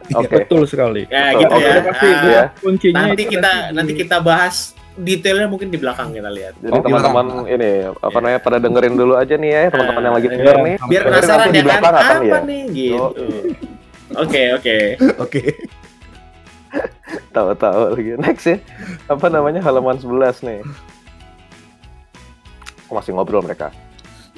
Oke. 0.08 0.32
Betul 0.39 0.63
sekali. 0.63 1.03
Ya 1.06 1.36
Betul. 1.36 1.43
gitu 1.43 1.56
ya. 1.60 1.73
Pasti 1.84 2.08
Ah, 2.08 2.23
ya. 2.23 2.43
kuncinya 2.56 2.95
nanti 3.03 3.21
itu 3.21 3.32
kita 3.36 3.51
nanti 3.75 3.91
kita 3.93 4.17
bahas 4.23 4.56
detailnya 4.95 5.45
mungkin 5.45 5.67
di 5.67 5.77
belakang 5.77 6.10
kita 6.10 6.32
lihat. 6.32 6.56
Jadi 6.58 6.71
Oh, 6.71 6.80
teman-teman 6.80 7.25
ini 7.45 7.69
apa 7.91 8.17
namanya 8.17 8.39
pada 8.39 8.58
dengerin 8.58 8.95
dulu 8.95 9.13
aja 9.13 9.36
nih 9.36 9.51
ya 9.51 9.62
teman-teman 9.67 10.01
yang 10.01 10.15
lagi 10.15 10.25
Ah, 10.25 10.32
denger 10.32 10.56
iya. 10.56 10.63
nih. 10.63 10.75
Biar 10.88 11.01
penasaran 11.03 11.47
ya 11.51 11.63
kan 11.67 11.82
apa 11.91 12.15
ya. 12.23 12.39
nih 12.41 12.63
gitu. 12.71 13.06
Oke 14.17 14.41
oke. 14.53 14.77
Oke. 15.23 15.41
Tahu-tahu 17.32 17.93
lagi. 17.93 18.12
Next 18.17 18.45
ya. 18.49 18.58
Apa 19.06 19.30
namanya 19.30 19.62
halaman 19.62 20.01
11 20.01 20.41
nih. 20.41 20.62
Oh, 22.89 22.97
Masih 22.97 23.13
ngobrol 23.13 23.45
mereka. 23.45 23.69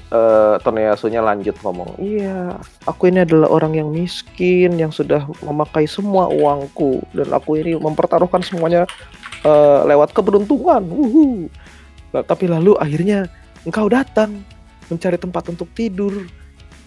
Eh 0.09 0.55
Tonoyasunya 0.65 1.21
lanjut 1.21 1.53
ngomong, 1.61 2.01
iya, 2.01 2.57
aku 2.89 3.13
ini 3.13 3.21
adalah 3.21 3.45
orang 3.45 3.77
yang 3.77 3.93
miskin 3.93 4.73
yang 4.73 4.89
sudah 4.89 5.21
memakai 5.45 5.85
semua 5.85 6.25
uangku 6.33 7.05
dan 7.13 7.29
aku 7.29 7.61
ini 7.61 7.77
mempertaruhkan 7.77 8.41
semuanya 8.41 8.89
eh, 9.45 9.79
lewat 9.85 10.09
keberuntungan. 10.17 10.81
Wuhu. 10.81 11.45
Lah, 12.09 12.25
tapi 12.25 12.49
lalu 12.49 12.73
akhirnya 12.81 13.29
engkau 13.69 13.85
datang 13.85 14.41
mencari 14.89 15.21
tempat 15.21 15.45
untuk 15.53 15.69
tidur 15.77 16.25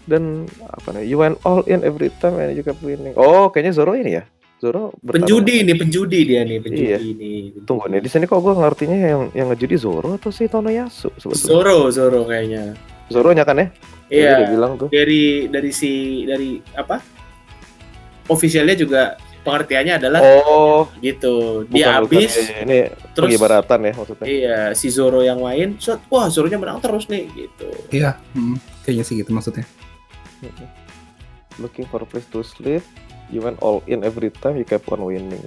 dan 0.04 0.44
apa 0.62 0.88
nih? 0.92 1.04
You 1.04 1.18
went 1.18 1.38
all 1.42 1.62
in 1.64 1.82
every 1.82 2.10
time 2.18 2.36
and 2.36 2.52
you 2.52 2.62
kept 2.62 2.80
winning. 2.80 3.14
Oh, 3.14 3.48
kayaknya 3.48 3.72
Zoro 3.72 3.92
ini 3.92 4.16
ya. 4.16 4.24
Zoro 4.56 4.94
bertarung. 5.02 5.26
Penjudi 5.26 5.56
nih, 5.66 5.74
penjudi 5.74 6.18
dia 6.22 6.40
nih, 6.42 6.58
penjudi 6.62 6.86
Iya. 6.86 6.98
nih. 7.02 7.42
Tunggu 7.66 7.90
nih, 7.90 7.98
di 7.98 8.06
sini 8.06 8.24
kok 8.24 8.38
gue 8.38 8.54
ngertinya 8.54 8.94
yang 8.96 9.22
yang 9.34 9.46
ngejudi 9.50 9.74
Zoro 9.74 10.14
atau 10.14 10.30
si 10.30 10.46
Tonoyasu 10.46 11.10
sebetulnya? 11.18 11.42
Zoro, 11.42 11.78
Zoro 11.90 12.20
kayaknya. 12.22 12.78
Zoro 13.10 13.34
nya 13.34 13.42
kan 13.42 13.58
ya? 13.58 13.66
Iya. 14.06 14.32
Dia 14.38 14.48
bilang 14.54 14.78
tuh. 14.78 14.86
Dari 14.86 15.50
dari 15.50 15.70
si 15.70 16.22
dari 16.22 16.62
apa? 16.72 17.02
Ofisialnya 18.24 18.78
juga 18.78 19.02
pengertiannya 19.42 19.94
adalah 19.98 20.20
Oh, 20.22 20.86
gitu. 21.02 21.66
bukan, 21.66 21.74
Dia 21.74 21.86
bukan. 21.90 21.98
habis 22.06 22.30
Iya, 22.38 22.62
Ini 22.62 22.78
terus 23.12 23.30
ya 23.34 23.38
maksudnya. 23.98 24.24
iya 24.24 24.58
si 24.78 24.86
Zoro 24.88 25.18
yang 25.20 25.42
main, 25.42 25.74
set, 25.76 25.98
wah 26.06 26.30
Zoronya 26.30 26.62
menang 26.62 26.78
terus 26.78 27.10
nih 27.10 27.26
gitu. 27.34 27.66
Iya. 27.90 28.14
hmm, 28.32 28.62
Kayaknya 28.86 29.04
sih 29.04 29.14
gitu 29.18 29.34
maksudnya. 29.34 29.66
Looking 31.60 31.86
for 31.86 32.02
place 32.08 32.26
to 32.32 32.40
sleep, 32.40 32.80
you 33.28 33.44
went 33.44 33.60
all 33.60 33.84
in 33.84 34.02
every 34.02 34.32
time, 34.32 34.56
you 34.56 34.64
kept 34.64 34.88
on 34.88 35.04
winning. 35.04 35.44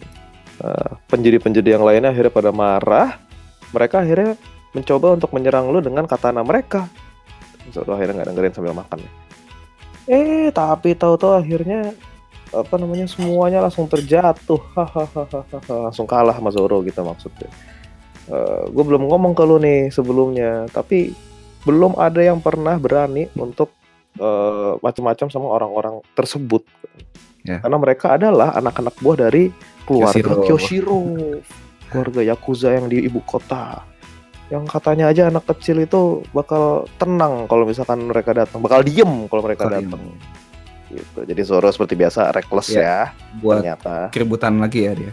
Nah, 0.62 1.02
penjudi-penjudi 1.12 1.76
yang 1.76 1.84
lainnya 1.84 2.14
akhirnya 2.14 2.32
pada 2.32 2.52
marah. 2.54 3.20
Mereka 3.74 4.06
akhirnya 4.06 4.40
mencoba 4.72 5.16
untuk 5.20 5.32
menyerang 5.36 5.68
lu 5.72 5.82
dengan 5.84 6.08
katana 6.08 6.46
mereka. 6.46 6.88
Zoro 7.74 7.98
akhirnya 7.98 8.22
nggak 8.22 8.30
dengerin 8.32 8.54
sambil 8.54 8.74
makan. 8.78 9.00
Eh, 10.06 10.54
tapi 10.54 10.94
tahu-tahu 10.94 11.42
akhirnya 11.42 11.92
apa 12.54 12.76
namanya 12.78 13.10
semuanya 13.10 13.60
langsung 13.66 13.90
terjatuh. 13.90 14.62
Langsung 15.90 16.06
kalah 16.06 16.38
sama 16.38 16.54
Zoro 16.54 16.86
gitu 16.86 17.02
maksudnya. 17.02 17.50
gue 18.66 18.84
belum 18.86 19.06
ngomong 19.06 19.38
ke 19.38 19.44
lu 19.46 19.62
nih 19.62 19.94
sebelumnya, 19.94 20.66
tapi 20.74 21.14
belum 21.62 21.94
ada 21.94 22.26
yang 22.26 22.42
pernah 22.42 22.74
berani 22.82 23.30
untuk 23.38 23.70
eh, 24.18 24.72
macam-macam 24.80 25.28
sama 25.32 25.48
orang-orang 25.52 25.96
tersebut. 26.14 26.64
Ya. 27.46 27.62
Karena 27.62 27.78
mereka 27.78 28.18
adalah 28.18 28.58
anak-anak 28.58 28.96
buah 29.00 29.18
dari 29.30 29.54
keluarga 29.86 30.18
Kyoshiro. 30.18 30.44
Kyoshiro, 30.50 31.02
keluarga 31.94 32.22
Yakuza 32.26 32.74
yang 32.74 32.90
di 32.90 33.06
ibu 33.06 33.22
kota. 33.22 33.86
Yang 34.50 34.66
katanya 34.70 35.10
aja 35.10 35.30
anak 35.30 35.46
kecil 35.50 35.82
itu 35.82 36.22
bakal 36.30 36.86
tenang 37.02 37.50
kalau 37.50 37.66
misalkan 37.66 38.06
mereka 38.06 38.34
datang, 38.34 38.62
bakal 38.62 38.82
diem 38.86 39.26
kalau 39.30 39.42
mereka 39.46 39.70
datang. 39.70 40.02
Gitu. 40.90 41.20
Jadi 41.26 41.42
Zoro 41.42 41.70
seperti 41.74 41.98
biasa 41.98 42.30
reckless 42.30 42.70
Iya. 42.70 42.82
ya 42.82 43.02
Buat 43.42 43.66
ternyata. 43.66 43.96
keributan 44.14 44.62
lagi 44.62 44.86
ya 44.86 44.94
dia. 44.94 45.12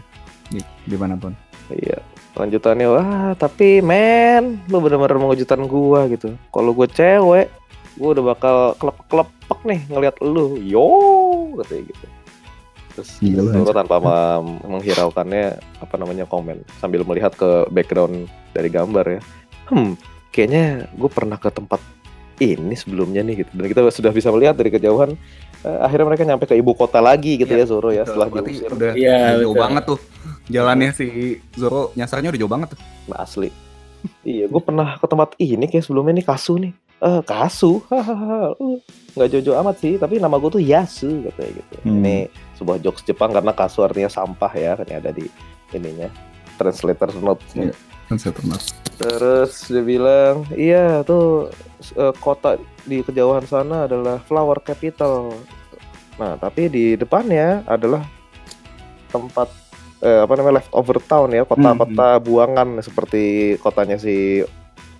Di, 0.53 0.61
di 0.85 0.97
mana 1.01 1.17
pun. 1.17 1.33
Iya. 1.73 2.01
Lanjutannya 2.33 2.87
wah 2.89 3.33
tapi 3.37 3.85
men 3.85 4.61
lu 4.69 4.81
bener-bener 4.81 5.17
mengejutan 5.21 5.65
gua 5.69 6.09
gitu. 6.09 6.33
Kalau 6.49 6.73
gue 6.73 6.89
cewek, 6.89 7.49
gua 7.95 8.09
udah 8.15 8.25
bakal 8.33 8.57
kelep-kelepek 8.77 9.61
nih 9.65 9.81
ngelihat 9.89 10.17
lu. 10.21 10.57
Yo 10.59 10.87
katanya 11.61 11.83
gitu. 11.89 12.07
Terus 12.93 13.11
Zoro 13.25 13.73
tanpa 13.73 13.97
menghiraukannya 14.69 15.45
apa 15.81 15.95
namanya 15.97 16.29
komen 16.29 16.61
sambil 16.77 17.01
melihat 17.03 17.33
ke 17.33 17.65
background 17.73 18.29
dari 18.53 18.69
gambar 18.69 19.05
ya. 19.09 19.21
Hmm, 19.73 19.97
kayaknya 20.29 20.85
gue 20.93 21.09
pernah 21.09 21.41
ke 21.41 21.49
tempat 21.49 21.81
ini 22.37 22.77
sebelumnya 22.77 23.25
nih 23.25 23.45
gitu. 23.45 23.51
Dan 23.57 23.65
kita 23.65 23.81
sudah 23.89 24.13
bisa 24.13 24.29
melihat 24.29 24.61
dari 24.61 24.69
kejauhan 24.69 25.17
eh, 25.63 25.79
akhirnya 25.81 26.05
mereka 26.05 26.29
nyampe 26.29 26.45
ke 26.45 26.53
ibu 26.53 26.77
kota 26.77 27.01
lagi 27.01 27.41
gitu 27.41 27.49
Iya, 27.49 27.65
ya 27.65 27.67
Zoro 27.67 27.89
ya 27.89 28.05
Betul, 28.05 28.09
setelah 28.13 28.29
berarti 28.29 28.51
diusir. 28.51 28.71
udah 28.73 28.93
Iya, 28.93 29.17
udah 29.17 29.33
jauh 29.41 29.55
betul. 29.55 29.63
banget 29.65 29.83
tuh. 29.89 29.99
Jalannya 30.53 30.91
si 30.93 31.07
Zoro 31.57 31.83
nyasarnya 31.97 32.29
udah 32.29 32.41
jauh 32.45 32.53
banget 32.53 32.69
tuh. 32.77 32.81
Nah, 33.09 33.19
asli. 33.25 33.49
iya, 34.21 34.51
gue 34.51 34.61
pernah 34.61 34.99
ke 34.99 35.07
tempat 35.07 35.33
ini 35.39 35.65
kayak 35.65 35.87
sebelumnya 35.87 36.13
nih 36.13 36.27
Kasu 36.27 36.61
nih. 36.61 36.73
Eh 37.03 37.21
Kasu 37.23 37.83
hahaha 37.87 38.55
uh, 38.55 38.79
nggak 39.13 39.29
jojo 39.29 39.59
amat 39.59 39.77
sih 39.77 39.95
tapi 39.97 40.17
nama 40.17 40.39
gue 40.39 40.51
tuh 40.51 40.63
Yasu 40.63 41.27
katanya 41.27 41.51
gitu 41.59 41.75
Hmm. 41.83 41.99
ini 41.99 42.17
sebuah 42.55 42.79
jokes 42.79 43.03
Jepang 43.03 43.31
karena 43.31 43.51
Kasu 43.51 43.83
artinya 43.83 44.07
sampah 44.07 44.53
ya 44.55 44.73
kan 44.75 44.87
ada 44.87 45.11
di 45.11 45.27
ininya 45.71 46.07
translator 46.55 47.11
notes 47.17 47.51
Iya. 47.53 47.75
Kan 48.07 48.17
saya 48.17 48.33
termas. 48.33 48.71
terus 48.93 49.67
dia 49.67 49.83
bilang 49.83 50.47
iya 50.53 51.03
tuh 51.03 51.51
eh, 51.93 52.15
kota 52.17 52.55
di 52.83 53.01
kejauhan 53.01 53.43
sana 53.43 53.85
adalah 53.85 54.23
flower 54.23 54.61
capital 54.61 55.35
nah 56.15 56.37
tapi 56.37 56.69
di 56.69 56.95
depannya 56.95 57.67
adalah 57.67 58.05
tempat 59.09 59.49
eh, 60.01 60.23
apa 60.23 60.33
namanya 60.33 60.61
leftover 60.61 60.99
town 61.01 61.31
ya 61.31 61.43
kota-kota 61.43 61.83
buangan 62.21 62.69
seperti 62.79 63.23
kotanya 63.59 63.97
si 63.97 64.45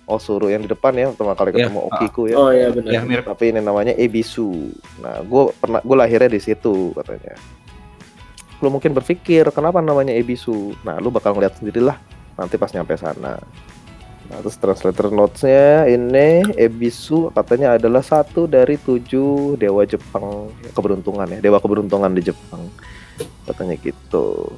Osuru 0.03 0.51
yang 0.51 0.67
di 0.67 0.69
depan 0.69 0.91
ya 0.99 1.07
pertama 1.15 1.31
kali 1.31 1.55
ketemu 1.55 1.79
Okiku 1.87 2.27
ya 2.27 2.35
Oh 2.35 2.51
iya 2.51 2.67
benar. 2.75 2.91
Ya 2.91 3.01
mirip. 3.07 3.23
tapi 3.23 3.55
ini 3.55 3.63
namanya 3.63 3.95
Ebisu. 3.95 4.75
Nah, 4.99 5.23
gue 5.23 5.43
pernah 5.55 5.79
gue 5.79 5.95
lahirnya 5.95 6.27
di 6.27 6.41
situ 6.43 6.91
katanya. 6.91 7.39
Lu 8.59 8.67
mungkin 8.67 8.91
berpikir 8.91 9.47
kenapa 9.55 9.79
namanya 9.79 10.11
Ebisu. 10.11 10.75
Nah, 10.83 10.99
lu 10.99 11.07
bakal 11.07 11.35
ngeliat 11.35 11.55
sendirilah 11.55 11.95
nanti 12.35 12.59
pas 12.59 12.71
nyampe 12.75 12.99
sana. 12.99 13.39
Nah, 14.27 14.37
terus 14.39 14.59
translator 14.59 15.07
notes-nya 15.11 15.87
ini 15.87 16.51
Ebisu 16.55 17.31
katanya 17.31 17.79
adalah 17.79 18.03
satu 18.03 18.43
dari 18.43 18.75
tujuh 18.79 19.55
dewa 19.55 19.87
Jepang 19.87 20.51
keberuntungan 20.75 21.27
ya, 21.31 21.39
dewa 21.39 21.63
keberuntungan 21.63 22.11
di 22.11 22.27
Jepang. 22.27 22.67
Katanya 23.47 23.79
gitu. 23.79 24.51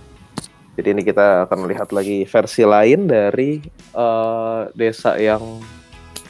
Jadi 0.75 0.87
ini 0.91 1.01
kita 1.01 1.47
akan 1.47 1.57
melihat 1.63 1.87
lagi 1.89 2.27
versi 2.27 2.63
lain 2.63 3.07
dari 3.07 3.63
eh, 3.95 4.61
desa 4.75 5.15
yang 5.15 5.63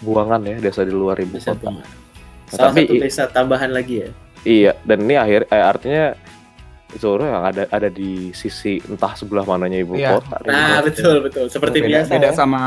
buangan 0.01 0.41
ya, 0.45 0.57
desa 0.61 0.85
di 0.85 0.93
luar 0.93 1.17
ibu 1.17 1.33
Desa 1.33 1.57
kota. 1.57 1.81
Salah 2.45 2.69
Tapi- 2.69 2.85
satu 2.85 2.95
desa 3.01 3.23
tambahan 3.25 3.73
lagi 3.73 4.05
ya. 4.05 4.09
Iya, 4.45 4.71
dan 4.85 5.01
ini 5.01 5.17
akhir 5.17 5.49
eh, 5.49 5.65
artinya 5.65 6.05
Zoro 6.95 7.25
yang 7.27 7.43
ada 7.43 7.65
ada 7.67 7.89
di 7.89 8.31
sisi 8.31 8.79
entah 8.85 9.17
sebelah 9.17 9.43
mananya 9.43 9.81
ibu 9.81 9.97
Iya. 9.97 10.15
kota. 10.15 10.37
Nah 10.45 10.79
betul 10.79 11.25
betul 11.25 11.49
seperti 11.49 11.81
beda, 11.81 12.05
biasa. 12.05 12.11
beda 12.13 12.29
ya. 12.29 12.37
sama 12.37 12.61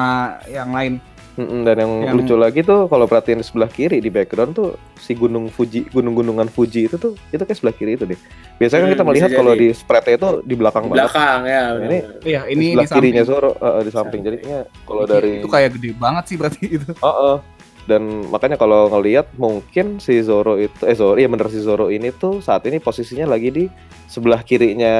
yang 0.50 0.68
lain. 0.68 0.92
Mm-mm, 1.38 1.62
dan 1.62 1.76
yang, 1.78 1.92
Yang- 2.02 2.16
lucu 2.18 2.34
lagi 2.34 2.60
tuh 2.60 2.80
kalau 2.84 3.06
perhatiin 3.06 3.38
di 3.38 3.46
sebelah 3.46 3.68
kiri 3.68 3.98
di 3.98 4.08
background 4.08 4.52
tuh 4.52 4.68
si 4.96 5.14
gunung 5.14 5.46
Fuji, 5.46 5.86
gunung-gunungan 5.86 6.46
Fuji 6.46 6.84
itu 6.84 6.98
tuh 6.98 7.14
itu 7.28 7.38
kayak 7.38 7.54
sebelah 7.54 7.72
kiri 7.72 7.94
itu 7.94 8.04
deh. 8.04 8.18
Biasanya 8.56 8.80
kan 8.80 8.84
Hmm, 8.84 8.94
kita 8.96 9.04
melihat 9.06 9.30
kalau 9.32 9.52
di 9.52 9.68
spreadnya 9.70 10.14
itu 10.16 10.28
di 10.42 10.54
belakang 10.54 10.84
banget. 10.84 10.98
belakang 11.00 11.40
ya. 11.44 11.62
Ini- 11.62 11.78
benar-benar. 11.78 12.26
Iya, 12.26 12.40
Di 12.42 12.50
ini 12.50 12.64
sebelah 12.64 12.74
di 12.74 12.74
samping. 12.84 12.98
kirinya 12.98 13.22
Zoro 13.22 13.50
eh, 13.54 13.80
di 13.80 13.90
samping. 13.90 14.20
Jadinya 14.20 14.58
kalau 14.82 15.00
Itu- 15.00 15.12
dari 15.12 15.30
itu 15.38 15.48
kayak 15.48 15.70
gede 15.72 15.90
banget 15.94 16.24
sih 16.26 16.36
berarti 16.36 16.62
itu. 16.76 16.90
Heeh. 16.92 17.36
Dan 17.84 18.02
makanya 18.26 18.56
kalau 18.56 18.90
ngelihat 18.90 19.32
mungkin 19.34 19.96
si 19.96 20.20
Zoro 20.20 20.56
itu 20.56 20.76
eh 20.82 20.92
Zoro 20.92 21.16
iya 21.16 21.24
bener 21.24 21.46
si 21.46 21.56
Zoro 21.56 21.88
ini 21.88 22.10
tuh 22.10 22.38
saat 22.38 22.60
ini 22.62 22.76
posisinya 22.76 23.24
lagi 23.24 23.48
di 23.48 23.64
sebelah 24.04 24.42
kirinya 24.42 24.92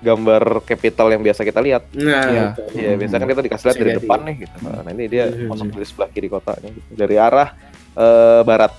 gambar 0.00 0.42
capital 0.64 1.12
yang 1.12 1.20
biasa 1.20 1.40
kita 1.42 1.60
lihat. 1.60 1.82
Nah, 1.92 2.24
Iya. 2.24 2.42
betul. 2.50 2.64
Iya, 2.72 2.88
Hmm. 2.88 2.98
biasanya 2.98 3.20
kan 3.20 3.30
kita 3.30 3.42
dikasih 3.44 3.64
lihat 3.66 3.78
dari 3.78 3.92
depan 3.94 4.18
nih 4.24 4.34
gitu. 4.40 4.56
Nah, 4.62 4.90
ini 4.90 5.04
dia 5.06 5.24
Hmm. 5.28 5.48
masuk 5.48 5.66
dari 5.70 5.86
sebelah 5.86 6.08
kiri 6.08 6.28
kotanya 6.28 6.68
gitu. 6.68 6.88
Dari 6.90 7.16
arah 7.16 7.48
eh, 7.90 8.40
barat. 8.42 8.72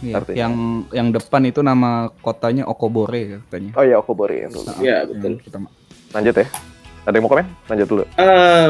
Iya, 0.00 0.16
Artinya. 0.16 0.36
yang 0.38 0.54
yang 0.90 1.08
depan 1.12 1.44
itu 1.44 1.60
nama 1.60 2.08
kotanya 2.18 2.64
Okobore 2.64 3.44
katanya. 3.44 3.70
Oh 3.76 3.84
iya, 3.84 4.00
dulu. 4.48 4.64
Nah, 4.64 4.76
Iya, 4.80 4.96
betul. 5.04 5.32
pertama. 5.38 5.68
Lanjut 6.10 6.34
ya. 6.34 6.46
Ada 7.00 7.14
yang 7.14 7.24
mau 7.24 7.30
komen? 7.30 7.46
Lanjut 7.68 7.86
dulu. 7.86 8.02
Eh, 8.10 8.68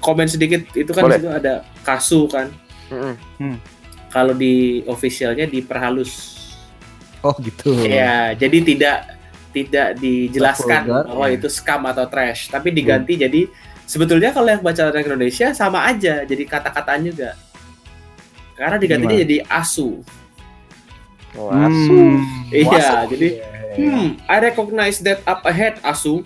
komen 0.00 0.24
sedikit 0.24 0.64
itu 0.72 0.90
kan 0.90 1.04
Boleh. 1.04 1.20
situ 1.20 1.28
ada 1.28 1.54
kasu 1.84 2.24
kan. 2.26 2.48
Mm-mm. 2.88 3.60
Kalau 4.08 4.32
di 4.32 4.80
officialnya 4.88 5.44
diperhalus. 5.46 6.40
Oh 7.20 7.36
gitu. 7.38 7.76
Ya, 7.84 8.32
jadi 8.32 8.58
tidak 8.64 9.19
tidak 9.50 9.98
dijelaskan 9.98 10.86
bahwa 10.86 11.26
ya. 11.26 11.34
itu 11.36 11.46
scam 11.46 11.82
atau 11.84 12.06
trash, 12.06 12.48
tapi 12.48 12.70
diganti 12.70 13.18
jadi 13.18 13.50
sebetulnya 13.82 14.30
kalau 14.30 14.46
yang 14.46 14.62
baca 14.62 14.86
orang 14.86 15.04
Indonesia 15.04 15.50
sama 15.52 15.84
aja, 15.84 16.22
jadi 16.22 16.42
kata-kataan 16.44 17.02
juga. 17.04 17.34
Karena 18.54 18.76
digantinya 18.76 19.16
Gimana? 19.16 19.24
jadi 19.24 19.36
asu. 19.46 20.00
Oh, 21.32 21.48
Hmm. 21.48 21.64
asu. 21.64 21.98
Iya, 22.50 22.66
Masuk. 22.70 23.08
jadi 23.14 23.28
Iya. 23.30 23.46
hmm, 23.78 24.06
I 24.26 24.36
recognize 24.40 24.98
that 25.00 25.22
up 25.24 25.46
ahead 25.46 25.78
asu. 25.80 26.22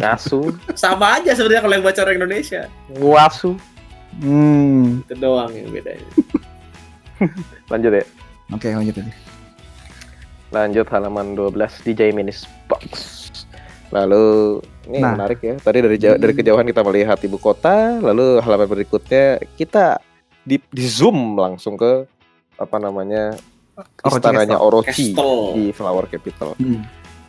Asu. 0.00 0.54
Sama 0.72 1.20
aja 1.20 1.34
sebenarnya 1.34 1.60
kalau 1.60 1.74
yang 1.76 1.84
baca 1.84 2.00
orang 2.02 2.16
Indonesia. 2.16 2.62
Wasu. 2.94 3.58
Hmm. 4.16 5.02
Itu 5.02 5.14
doang 5.18 5.50
yang 5.50 5.68
bedanya. 5.68 6.06
Lanjut 7.72 7.92
ya. 7.92 8.04
Oke, 8.52 8.68
lanjut 8.70 8.94
aja. 9.00 9.12
Lanjut 10.54 10.86
halaman 10.86 11.34
12 11.34 11.50
DJ 11.82 12.14
Minis 12.14 12.46
Box. 12.64 12.86
Lalu 13.90 14.58
ini 14.86 14.98
Nah. 14.98 15.14
menarik 15.14 15.40
ya. 15.40 15.54
Tadi 15.56 15.78
dari 15.80 15.96
jauh- 15.96 16.14
dari 16.16 16.32
kejauhan 16.32 16.62
kita 16.62 16.82
melihat 16.82 17.18
ibu 17.20 17.36
kota, 17.36 17.98
lalu 17.98 18.38
halaman 18.38 18.66
berikutnya 18.68 19.42
kita 19.54 19.98
di, 20.40 20.62
di 20.64 20.84
zoom 20.84 21.34
langsung 21.34 21.74
ke 21.74 22.06
apa 22.54 22.76
namanya 22.78 23.34
Orochi 24.00 24.14
istananya 24.14 24.54
Castle. 24.54 24.66
Orochi 24.68 25.06
Castle. 25.10 25.42
di 25.52 25.64
Flower 25.70 26.06
Capital. 26.06 26.50
Hmm. 26.54 26.82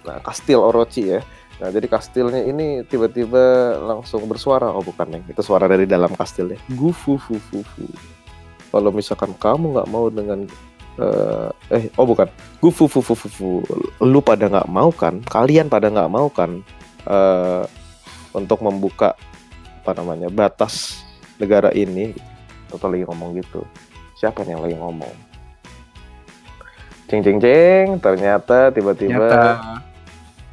Nah, 0.06 0.22
kastil 0.22 0.60
Orochi 0.60 1.04
ya. 1.10 1.20
Nah, 1.56 1.72
jadi 1.72 1.88
kastilnya 1.88 2.44
ini 2.44 2.84
tiba-tiba 2.84 3.42
langsung 3.80 4.28
bersuara. 4.28 4.70
Oh, 4.70 4.84
bukan, 4.84 5.08
Neng. 5.08 5.24
Itu 5.26 5.42
suara 5.42 5.66
dari 5.66 5.88
dalam 5.88 6.14
kastilnya. 6.14 6.60
Gufu 6.70 7.16
fu 7.16 7.40
fu 7.40 7.64
fu. 7.64 7.86
Kalau 8.70 8.92
misalkan 8.92 9.34
kamu 9.34 9.74
nggak 9.74 9.90
mau 9.90 10.12
dengan 10.12 10.46
eh 11.00 11.50
eh 11.72 11.84
oh 12.00 12.06
bukan. 12.08 12.28
Gufu 12.60 12.88
fu 12.88 13.00
fu 13.00 13.14
fu 13.16 13.28
fu. 13.28 13.50
Lu 14.02 14.20
pada 14.24 14.48
nggak 14.48 14.70
mau 14.70 14.90
kan? 14.92 15.22
Kalian 15.26 15.68
pada 15.68 15.92
nggak 15.92 16.12
mau 16.12 16.28
kan 16.32 16.62
eh 17.08 17.64
untuk 18.36 18.60
membuka 18.64 19.16
apa 19.84 19.92
namanya? 19.98 20.28
batas 20.32 21.04
negara 21.42 21.72
ini. 21.76 22.16
Atau 22.74 22.92
lagi 22.92 23.08
ngomong 23.08 23.40
gitu. 23.40 23.64
Siapa 24.20 24.44
yang 24.48 24.64
lagi 24.64 24.76
ngomong? 24.76 25.16
Ceng 27.06 27.22
ceng 27.22 27.38
ceng, 27.38 28.02
ternyata 28.02 28.74
tiba-tiba 28.74 29.62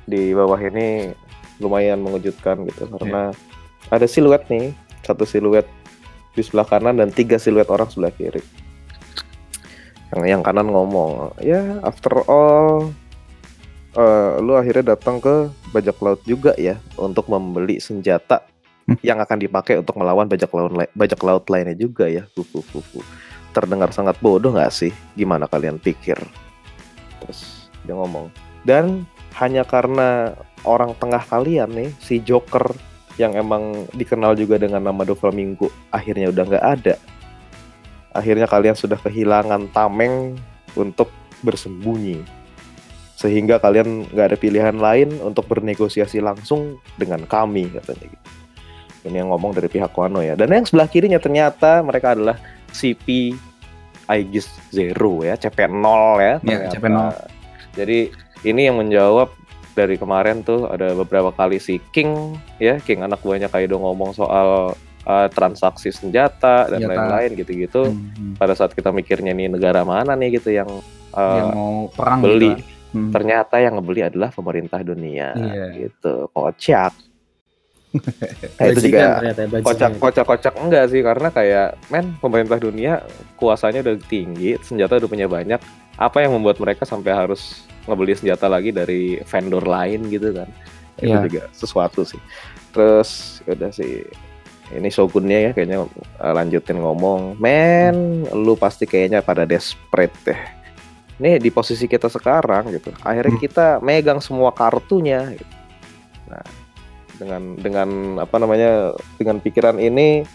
di 0.05 0.35
bawah 0.35 0.59
ini 0.59 1.15
lumayan 1.63 2.03
mengejutkan 2.03 2.67
gitu 2.67 2.91
karena 2.91 3.31
ada 3.89 4.07
siluet 4.11 4.43
nih 4.51 4.75
satu 5.07 5.23
siluet 5.23 5.65
di 6.35 6.43
sebelah 6.43 6.67
kanan 6.67 6.99
dan 6.99 7.15
tiga 7.15 7.39
siluet 7.39 7.71
orang 7.71 7.87
sebelah 7.87 8.11
kiri 8.11 8.43
yang 10.13 10.23
yang 10.39 10.43
kanan 10.45 10.69
ngomong 10.69 11.33
ya 11.41 11.81
after 11.83 12.13
all 12.29 12.93
eh, 13.97 14.33
lu 14.41 14.55
akhirnya 14.55 14.97
datang 14.97 15.19
ke 15.19 15.49
bajak 15.73 15.97
laut 16.01 16.21
juga 16.29 16.53
ya 16.61 16.77
untuk 17.01 17.29
membeli 17.33 17.81
senjata 17.81 18.45
Hmm. 18.83 18.99
yang 18.99 19.23
akan 19.23 19.39
dipakai 19.39 19.79
untuk 19.79 19.95
melawan 19.95 20.27
bajak 20.27 20.51
laut 20.51 20.75
bajak 20.75 21.21
laut 21.23 21.45
lainnya 21.47 21.79
juga 21.79 22.11
ya. 22.11 22.27
Terdengar 23.55 23.95
sangat 23.95 24.19
bodoh 24.19 24.51
nggak 24.51 24.75
sih? 24.75 24.91
Gimana 25.15 25.47
kalian 25.47 25.79
pikir? 25.79 26.19
Terus 27.23 27.71
dia 27.87 27.95
ngomong 27.95 28.31
dan 28.63 29.07
hanya 29.39 29.67
karena 29.67 30.39
orang 30.63 30.95
tengah 30.99 31.23
kalian 31.23 31.71
nih 31.75 31.91
si 31.99 32.23
Joker 32.23 32.75
yang 33.19 33.35
emang 33.35 33.91
dikenal 33.95 34.39
juga 34.39 34.57
dengan 34.57 34.87
nama 34.87 35.03
Doflamingo 35.03 35.69
akhirnya 35.91 36.31
udah 36.31 36.45
nggak 36.47 36.67
ada 36.79 36.95
akhirnya 38.13 38.47
kalian 38.47 38.77
sudah 38.77 38.97
kehilangan 38.97 39.73
tameng 39.73 40.37
untuk 40.77 41.09
bersembunyi 41.43 42.23
sehingga 43.17 43.63
kalian 43.63 44.09
nggak 44.11 44.27
ada 44.35 44.39
pilihan 44.39 44.77
lain 44.77 45.15
untuk 45.23 45.47
bernegosiasi 45.47 46.19
langsung 46.19 46.79
dengan 46.99 47.23
kami 47.25 47.71
katanya 47.71 48.11
gitu 48.11 48.29
ini 49.03 49.19
yang 49.19 49.31
ngomong 49.35 49.55
dari 49.55 49.67
pihak 49.67 49.91
Wano 49.95 50.23
ya 50.23 50.35
dan 50.35 50.51
yang 50.51 50.67
sebelah 50.67 50.87
kirinya 50.91 51.19
ternyata 51.19 51.83
mereka 51.83 52.15
adalah 52.15 52.39
CP 52.71 53.35
Aegis 54.11 54.51
Zero 54.71 55.23
ya 55.23 55.39
CP0 55.39 55.87
ya 56.19 56.35
Iya, 56.43 56.71
ternyata. 56.71 56.75
CP0. 56.75 56.99
jadi 57.79 57.99
ini 58.43 58.61
yang 58.67 58.77
menjawab 58.83 59.31
dari 59.73 59.97
kemarin 59.97 60.45
tuh 60.45 60.69
ada 60.69 60.93
beberapa 60.93 61.33
kali 61.33 61.57
si 61.63 61.79
King 61.95 62.37
ya 62.59 62.77
King 62.83 63.07
anak 63.07 63.23
buahnya 63.23 63.49
Kaido 63.49 63.79
ngomong 63.79 64.13
soal 64.13 64.75
uh, 65.05 65.29
transaksi 65.29 65.91
senjata 65.91 66.67
dan 66.69 66.83
lain-lain 66.83 67.35
gitu-gitu 67.35 67.91
hmm, 67.91 68.37
pada 68.37 68.55
saat 68.55 68.73
kita 68.73 68.91
mikirnya 68.91 69.33
nih 69.33 69.49
negara 69.49 69.83
mana 69.83 70.15
nih 70.15 70.39
gitu 70.39 70.55
yang 70.55 70.69
uh, 71.15 71.37
yang 71.39 71.49
mau 71.55 71.77
perang 71.93 72.21
beli. 72.21 72.55
gitu. 72.59 72.71
Hmm. 72.93 73.09
ternyata 73.09 73.57
yang 73.57 73.81
ngebeli 73.81 74.05
adalah 74.05 74.29
pemerintah 74.29 74.85
dunia 74.85 75.33
Iya. 75.33 75.89
gitu 75.89 76.29
kocak 76.29 76.93
nah, 78.57 78.65
itu 78.69 78.89
juga 78.89 79.21
kocak 79.65 79.93
kocak 79.97 80.25
kocak 80.25 80.55
enggak 80.57 80.85
sih 80.89 81.01
karena 81.01 81.29
kayak 81.29 81.69
men 81.89 82.17
pemerintah 82.21 82.57
dunia 82.57 83.05
kuasanya 83.37 83.81
udah 83.85 83.97
tinggi 84.09 84.57
senjata 84.61 84.97
udah 84.97 85.09
punya 85.09 85.29
banyak 85.29 85.61
apa 85.97 86.25
yang 86.25 86.33
membuat 86.37 86.57
mereka 86.57 86.89
sampai 86.89 87.13
harus 87.13 87.65
ngebeli 87.85 88.17
senjata 88.17 88.49
lagi 88.49 88.73
dari 88.73 89.21
vendor 89.25 89.65
lain 89.65 90.09
gitu 90.09 90.33
kan 90.33 90.49
itu 91.01 91.09
Iya. 91.09 91.25
juga 91.25 91.43
sesuatu 91.53 92.05
sih 92.05 92.21
terus 92.73 93.41
ya 93.45 93.57
udah 93.57 93.73
sih 93.73 94.05
ini 94.73 94.89
shogunnya 94.89 95.39
ya 95.39 95.51
kayaknya 95.53 95.85
uh, 96.19 96.33
lanjutin 96.33 96.81
ngomong 96.81 97.37
men 97.37 98.25
lu 98.33 98.55
pasti 98.55 98.85
kayaknya 98.85 99.21
pada 99.21 99.45
desperate 99.45 100.15
deh 100.25 100.41
nih 101.17 101.39
di 101.39 101.49
posisi 101.49 101.87
kita 101.87 102.09
sekarang 102.09 102.73
gitu 102.73 102.91
akhirnya 103.01 103.33
Hmm. 103.33 103.43
kita 103.43 103.67
megang 103.79 104.19
semua 104.19 104.51
kartunya 104.51 105.37
gitu. 105.37 105.55
nah 106.27 106.45
dengan 107.17 107.43
dengan 107.55 107.89
apa 108.19 108.37
namanya 108.37 108.97
dengan 109.15 109.39
pikiran 109.39 109.79
ini 109.79 110.27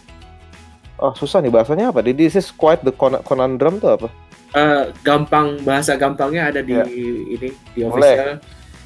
oh 0.97 1.11
susah 1.11 1.41
nih 1.41 1.51
bahasanya 1.51 1.91
apa 1.91 1.99
this 2.01 2.33
is 2.33 2.47
quite 2.49 2.79
the 2.81 2.93
con- 2.93 3.21
conundrum 3.23 3.77
tuh 3.77 3.97
apa 3.97 4.09
Eh, 4.47 4.83
gampang 5.03 5.59
bahasa 5.61 5.99
gampangnya 5.99 6.47
ada 6.47 6.63
di 6.63 6.71
Ya. 6.71 6.87
ini 6.87 7.51
di 7.75 7.83
Boleh. 7.83 8.15
official. 8.15 8.31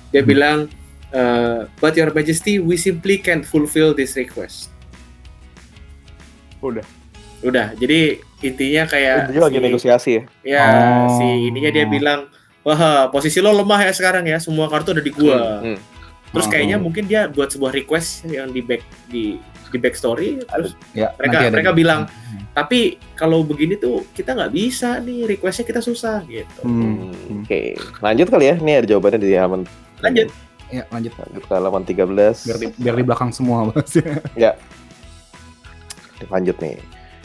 Dia 0.09 0.21
Hmm. 0.25 0.27
bilang, 0.27 0.57
eh, 1.13 1.69
but 1.77 1.93
your 1.93 2.09
majesty, 2.09 2.57
we 2.57 2.73
simply 2.75 3.21
can't 3.21 3.45
fulfill 3.45 3.93
this 3.93 4.17
request. 4.17 4.70
Udah. 6.61 6.85
Udah. 7.41 7.73
Jadi 7.73 7.99
intinya 8.41 8.85
kayak 8.85 9.29
Dia 9.29 9.41
lagi 9.41 9.57
si- 9.57 9.63
negosiasi 9.63 10.11
ya 10.11 10.23
Ya, 10.43 10.65
Oh. 11.03 11.17
si 11.17 11.25
ininya 11.47 11.69
dia 11.69 11.85
bilang, 11.85 12.29
wah 12.61 12.79
posisi 13.07 13.37
lo 13.37 13.51
lemah 13.51 13.81
ya 13.81 13.91
sekarang 13.91 14.23
ya, 14.23 14.37
semua 14.37 14.65
kartu 14.65 14.91
ada 14.91 15.01
di 15.01 15.09
gua. 15.09 15.59
Hmm, 15.59 15.73
hmm. 15.73 15.77
Terus 16.31 16.45
Oh. 16.45 16.49
kayaknya 16.49 16.77
mungkin 16.77 17.03
dia 17.05 17.27
buat 17.27 17.49
sebuah 17.49 17.73
request 17.75 18.23
yang 18.25 18.49
di 18.49 18.61
back 18.61 18.81
di 19.07 19.35
di 19.67 19.77
backstory, 19.77 20.43
terus 20.43 20.75
Ya, 20.91 21.15
Mereka- 21.15 21.39
ada 21.39 21.49
mereka 21.49 21.71
bilang, 21.71 22.01
tapi 22.51 22.79
kalau 23.13 23.39
begini 23.41 23.75
tuh 23.75 24.03
kita 24.11 24.33
nggak 24.33 24.51
bisa 24.51 24.99
nih 24.99 25.23
requestnya 25.25 25.63
kita 25.63 25.79
susah 25.79 26.21
gitu. 26.25 26.61
Hmm. 26.61 27.07
Hmm, 27.07 27.41
Oke, 27.41 27.73
lanjut 27.97 28.27
kali 28.27 28.45
ya. 28.47 28.55
Ini 28.55 28.71
ada 28.75 28.87
jawabannya 28.87 29.17
di 29.17 29.31
halaman 29.31 29.63
Lanjut. 29.99 30.27
Ya, 30.67 30.83
lanjut. 30.87 31.11
lanjut 31.13 31.43
ke 31.45 31.53
halaman 31.53 31.83
13. 31.83 32.43
Biar 32.43 32.57
di, 32.57 32.67
biar 32.73 32.95
di 32.95 33.03
belakang 33.03 33.31
semua 33.31 33.67
bahasnya. 33.67 34.19
Lanjut 36.29 36.57
nih. 36.61 36.77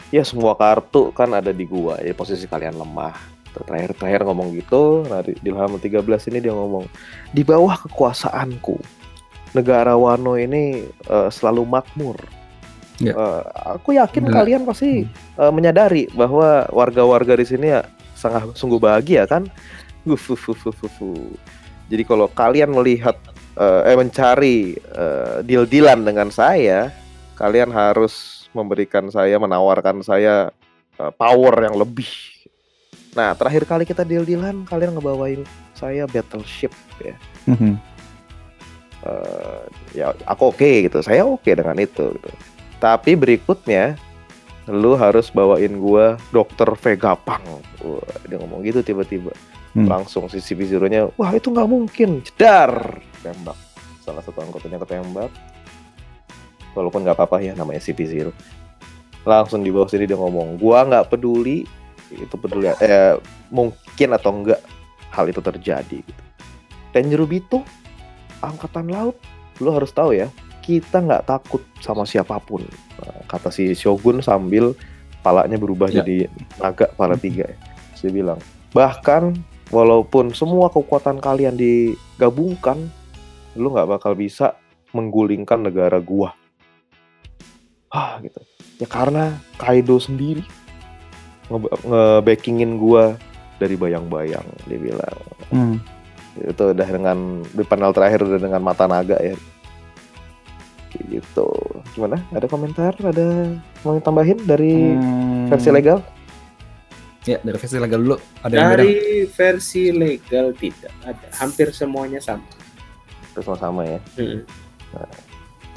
Ya 0.09 0.23
semua 0.23 0.55
kartu 0.55 1.11
kan 1.11 1.35
ada 1.35 1.51
di 1.51 1.67
gua. 1.67 1.99
Ya 1.99 2.15
posisi 2.15 2.47
kalian 2.47 2.79
lemah. 2.79 3.17
Terakhir-terakhir 3.57 4.21
ngomong 4.23 4.53
gitu. 4.55 5.03
Nah 5.09 5.25
di, 5.25 5.33
di 5.41 5.49
halaman 5.49 5.81
13 5.81 6.29
ini 6.29 6.39
dia 6.45 6.53
ngomong 6.53 6.85
di 7.33 7.41
bawah 7.41 7.75
kekuasaanku 7.85 8.77
negara 9.57 9.97
Wano 9.97 10.37
ini 10.37 10.85
eh, 10.87 11.29
selalu 11.33 11.65
makmur. 11.65 12.17
Ya. 12.97 13.13
Eh, 13.13 13.41
aku 13.77 13.97
yakin 13.97 14.29
kalian 14.29 14.61
pasti 14.65 15.05
eh, 15.37 15.51
menyadari 15.53 16.09
bahwa 16.13 16.65
warga-warga 16.69 17.37
di 17.37 17.45
sini 17.45 17.73
ya 17.73 17.81
sangat 18.17 18.53
sungguh 18.57 18.81
bahagia 18.81 19.25
kan. 19.25 19.49
Uf, 20.07 20.31
uf, 20.31 20.53
uf, 20.53 20.61
uf, 20.69 20.79
uf, 20.85 20.97
uf. 21.01 21.17
Jadi 21.87 22.03
kalau 22.03 22.27
kalian 22.31 22.75
melihat 22.75 23.15
eh, 23.57 23.93
eh 23.93 23.97
mencari 23.97 24.75
eh, 24.75 25.37
deal-dealan 25.45 26.03
dengan 26.03 26.29
saya, 26.29 26.91
kalian 27.39 27.71
harus 27.71 28.36
memberikan 28.51 29.07
saya, 29.11 29.39
menawarkan 29.39 30.03
saya 30.03 30.51
eh, 30.99 31.11
power 31.15 31.55
yang 31.63 31.75
lebih. 31.75 32.09
Nah, 33.17 33.33
terakhir 33.33 33.65
kali 33.65 33.83
kita 33.87 34.05
deal-dealan, 34.05 34.67
kalian 34.69 34.93
ngebawain 34.93 35.41
saya 35.73 36.05
battleship 36.05 36.69
ya. 37.01 37.17
Eh, 39.07 39.63
ya 39.93 40.13
aku 40.25 40.53
oke 40.53 40.89
gitu, 40.89 40.99
saya 41.01 41.25
oke 41.25 41.47
dengan 41.47 41.77
itu. 41.77 42.13
Gitu. 42.13 42.29
Tapi 42.77 43.17
berikutnya, 43.17 43.97
lu 44.69 44.93
harus 44.99 45.31
bawain 45.31 45.79
gua 45.79 46.19
dokter 46.29 46.67
Vegapunk. 46.77 47.63
Wah, 47.81 48.17
dia 48.27 48.37
ngomong 48.37 48.61
gitu 48.65 48.83
tiba-tiba. 48.83 49.31
Hmm. 49.77 49.85
Langsung 49.85 50.25
si 50.27 50.41
CP0-nya, 50.41 51.13
wah 51.15 51.31
itu 51.33 51.53
nggak 51.53 51.69
mungkin, 51.69 52.25
jedar, 52.25 52.97
tembak. 53.21 53.57
Salah 54.01 54.25
satu 54.25 54.41
anggotanya 54.41 54.81
ketembak. 54.81 55.29
Walaupun 56.77 57.01
nggak 57.01 57.17
apa-apa 57.17 57.41
ya, 57.41 57.57
namanya 57.57 57.81
CP0. 57.81 58.29
Langsung 59.25 59.65
di 59.65 59.73
bawah 59.73 59.89
sini 59.89 60.05
dia 60.05 60.13
ngomong, 60.15 60.61
gua 60.61 60.85
nggak 60.85 61.09
peduli 61.09 61.65
itu 62.07 62.35
peduli 62.39 62.69
eh, 62.79 63.17
mungkin 63.51 64.09
atau 64.15 64.31
enggak 64.31 64.61
hal 65.11 65.25
itu 65.27 65.41
terjadi 65.41 65.99
gitu. 66.05 66.23
Tenjiro 66.93 67.25
Bito, 67.27 67.65
angkatan 68.39 68.87
laut, 68.87 69.17
lu 69.59 69.73
harus 69.73 69.91
tahu 69.91 70.15
ya, 70.15 70.31
kita 70.63 71.03
nggak 71.03 71.27
takut 71.27 71.59
sama 71.83 72.07
siapa 72.07 72.39
pun. 72.39 72.63
Nah, 73.01 73.27
kata 73.27 73.51
si 73.51 73.75
Shogun 73.75 74.23
sambil 74.23 74.71
palanya 75.19 75.59
berubah 75.59 75.91
Ya. 75.91 75.99
jadi 76.05 76.31
naga 76.61 76.87
pala 76.95 77.19
tiga. 77.19 77.51
ya. 77.51 77.57
Dia 77.99 78.11
bilang, 78.13 78.39
bahkan 78.71 79.35
walaupun 79.67 80.31
semua 80.31 80.71
kekuatan 80.71 81.19
kalian 81.19 81.59
digabungkan, 81.59 82.87
lu 83.59 83.73
nggak 83.75 83.99
bakal 83.99 84.15
bisa 84.15 84.55
menggulingkan 84.95 85.59
negara 85.67 85.99
gua. 85.99 86.31
Hah 87.87 88.19
gitu. 88.19 88.39
Ya 88.77 88.85
karena 88.85 89.23
Kaido 89.55 89.97
sendiri 89.97 90.43
nge- 91.47 91.81
nge-backingin 91.81 92.75
gua 92.75 93.15
dari 93.57 93.73
bayang-bayang 93.73 94.45
dia 94.63 94.77
bilang 94.77 95.17
Hmm. 95.47 95.79
itu 96.37 96.63
udah 96.67 96.85
dengan 96.85 97.17
di 97.41 97.63
panel 97.63 97.89
terakhir 97.89 98.21
udah 98.21 98.37
dengan 98.37 98.61
mata 98.61 98.85
naga 98.85 99.17
ya 99.17 99.33
Kayak 100.87 101.05
gitu 101.19 101.47
gimana 101.91 102.21
ada 102.29 102.45
komentar 102.45 102.93
ada 102.97 103.55
mau 103.81 103.97
tambahin 103.97 104.37
dari 104.39 104.93
Hmm. 104.93 105.47
versi 105.47 105.69
legal 105.69 106.03
Ya, 107.23 107.41
dari 107.41 107.57
versi 107.57 107.75
legal 107.75 107.99
dulu. 107.99 108.15
Ada 108.39 108.53
yang 108.53 108.67
beda? 108.69 108.77
Dari 108.77 108.93
versi 109.27 109.83
legal 109.89 110.47
tidak 110.53 110.93
ada, 111.01 111.27
hampir 111.35 111.67
semuanya 111.71 112.19
sama. 112.19 112.47
terus 113.33 113.43
sama-sama 113.45 113.83
ya 113.83 113.99
Mm. 114.15 114.41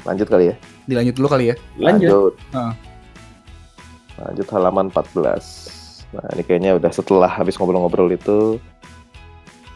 lanjut 0.01 0.25
kali 0.25 0.49
ya 0.49 0.55
Dilanjut 0.85 1.15
dulu 1.17 1.27
kali 1.29 1.45
ya. 1.51 1.55
Lanjut. 1.77 2.33
Ah. 2.51 2.73
lanjut 4.21 4.45
halaman 4.53 4.93
14 4.93 6.13
nah 6.13 6.25
ini 6.35 6.43
kayaknya 6.45 6.77
udah 6.77 6.91
setelah 6.93 7.25
habis 7.25 7.57
ngobrol-ngobrol 7.57 8.05
itu 8.13 8.61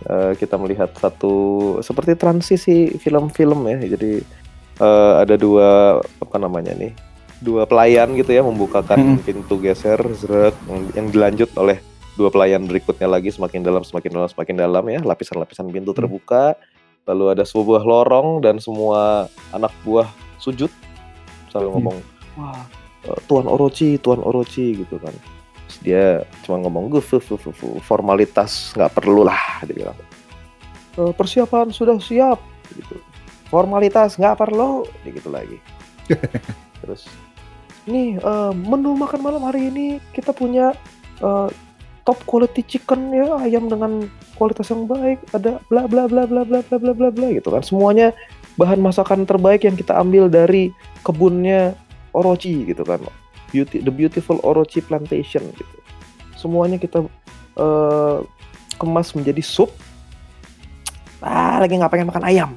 eh, 0.06 0.38
kita 0.38 0.60
melihat 0.60 0.94
satu 0.94 1.34
seperti 1.82 2.14
transisi 2.14 2.94
film-film 3.00 3.66
ya 3.66 3.98
jadi 3.98 4.22
eh, 4.84 5.14
ada 5.18 5.34
dua 5.34 5.98
apa 6.22 6.36
namanya 6.38 6.78
nih 6.78 6.94
dua 7.42 7.66
pelayan 7.66 8.14
gitu 8.14 8.38
ya 8.38 8.46
membukakan 8.46 9.18
Mm-mm. 9.18 9.26
pintu 9.26 9.58
geser 9.58 9.98
zret, 10.14 10.54
yang, 10.70 10.82
yang 10.94 11.08
dilanjut 11.10 11.50
oleh 11.58 11.82
dua 12.14 12.30
pelayan 12.30 12.64
berikutnya 12.70 13.10
lagi 13.10 13.34
semakin 13.34 13.66
dalam 13.66 13.82
semakin 13.82 14.12
dalam 14.14 14.30
semakin 14.30 14.56
dalam 14.56 14.84
ya 14.88 15.00
lapisan-lapisan 15.02 15.74
pintu 15.74 15.92
Hmm. 15.92 16.06
terbuka 16.06 16.54
lalu 17.10 17.34
ada 17.34 17.42
sebuah 17.42 17.82
lorong 17.82 18.46
dan 18.46 18.62
semua 18.62 19.26
anak 19.50 19.74
buah 19.82 20.06
sujud 20.38 20.70
sambil 21.56 21.72
Hmm. 21.72 21.76
ngomong 21.80 21.98
wah. 22.36 22.62
Eh, 23.06 23.20
Tuan 23.26 23.48
Orochi 23.48 23.96
Tuan 23.96 24.20
Orochi 24.20 24.76
gitu 24.76 25.00
kan. 25.00 25.16
Terus 25.66 25.78
dia 25.80 26.04
cuma 26.44 26.60
ngomong 26.60 26.92
gue 26.92 27.02
formalitas 27.82 28.76
nggak 28.76 28.92
perlu 28.92 29.24
lah 29.24 29.64
dia 29.64 29.74
bilang. 29.74 29.98
"Eh, 30.96 31.14
persiapan 31.14 31.72
sudah 31.72 31.96
siap 31.98 32.38
gitu. 32.76 33.00
Formalitas 33.48 34.18
nggak 34.18 34.36
perlu 34.36 34.84
dia 35.02 35.12
gitu 35.14 35.30
lagi. 35.30 35.58
Terus 36.82 37.08
nih 37.86 38.18
eh, 38.18 38.52
menu 38.54 38.98
makan 38.98 39.22
malam 39.22 39.46
hari 39.46 39.70
ini 39.70 40.02
kita 40.12 40.34
punya 40.34 40.74
eh, 41.22 41.50
top 42.06 42.22
quality 42.26 42.62
chicken 42.62 43.10
ya 43.10 43.42
ayam 43.42 43.66
dengan 43.66 44.06
kualitas 44.38 44.70
yang 44.70 44.86
baik 44.86 45.22
ada 45.34 45.58
bla 45.70 45.90
bla 45.90 46.06
bla 46.06 46.26
bla 46.26 46.46
bla 46.46 46.62
bla 46.62 46.78
bla 46.78 46.94
bla 46.94 47.10
bla 47.10 47.28
gitu 47.34 47.50
kan. 47.50 47.62
Semuanya 47.62 48.14
bahan 48.56 48.80
masakan 48.80 49.28
terbaik 49.28 49.68
yang 49.68 49.76
kita 49.76 49.96
ambil 49.96 50.32
dari 50.32 50.72
kebunnya 51.04 51.76
Orochi 52.16 52.64
gitu 52.68 52.84
kan. 52.88 53.04
Beauty 53.52 53.84
the 53.84 53.92
beautiful 53.92 54.40
Orochi 54.44 54.80
plantation 54.84 55.44
gitu. 55.56 55.78
Semuanya 56.40 56.80
kita 56.80 57.04
eh, 57.60 58.18
kemas 58.80 59.12
menjadi 59.16 59.44
sup. 59.44 59.72
Ah 61.24 61.60
lagi 61.60 61.76
nggak 61.76 61.92
pengen 61.92 62.10
makan 62.12 62.26
ayam. 62.28 62.52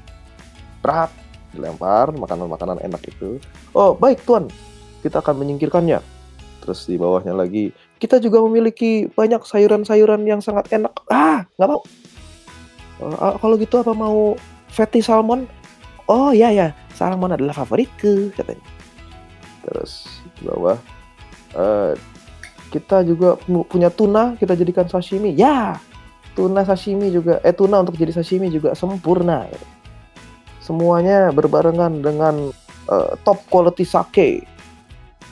Berat 0.82 1.11
dilempar 1.55 2.14
makanan-makanan 2.14 2.82
enak 2.84 3.03
itu. 3.07 3.42
Oh 3.74 3.94
baik 3.94 4.22
tuan. 4.22 4.46
Kita 5.03 5.22
akan 5.22 5.42
menyingkirkannya. 5.42 5.99
Terus 6.62 6.84
di 6.84 7.01
bawahnya 7.01 7.32
lagi 7.32 7.72
kita 7.99 8.22
juga 8.22 8.38
memiliki 8.46 9.11
banyak 9.11 9.42
sayuran-sayuran 9.42 10.22
yang 10.22 10.38
sangat 10.38 10.70
enak. 10.70 10.94
Ah 11.11 11.42
nggak 11.59 11.68
mau. 11.68 11.82
Ah, 13.18 13.38
kalau 13.38 13.55
gitu 13.59 13.78
apa 13.78 13.94
mau 13.94 14.34
fatty 14.70 15.03
salmon 15.03 15.46
oh 16.09 16.32
ya 16.32 16.48
ya 16.50 16.72
salmon 16.92 17.30
adalah 17.30 17.54
favoritku 17.54 18.32
katanya. 18.34 18.64
Terus 19.64 20.09
di 20.40 20.48
bawah 20.48 20.76
eh, 21.54 21.92
kita 22.68 23.00
juga 23.00 23.36
pu- 23.36 23.64
punya 23.64 23.88
tuna 23.88 24.36
kita 24.36 24.52
jadikan 24.52 24.84
sashimi. 24.84 25.32
Ya 25.32 25.76
tuna 26.32 26.64
sashimi 26.64 27.09
juga 27.09 27.40
eh 27.40 27.52
tuna 27.52 27.80
untuk 27.80 27.96
jadi 27.96 28.12
sashimi 28.12 28.48
juga 28.48 28.72
sempurna. 28.72 29.48
Semuanya 30.61 31.32
berbarengan 31.32 32.00
dengan 32.00 32.52
eh, 32.88 33.11
top 33.24 33.40
quality 33.48 33.84
sake 33.84 34.44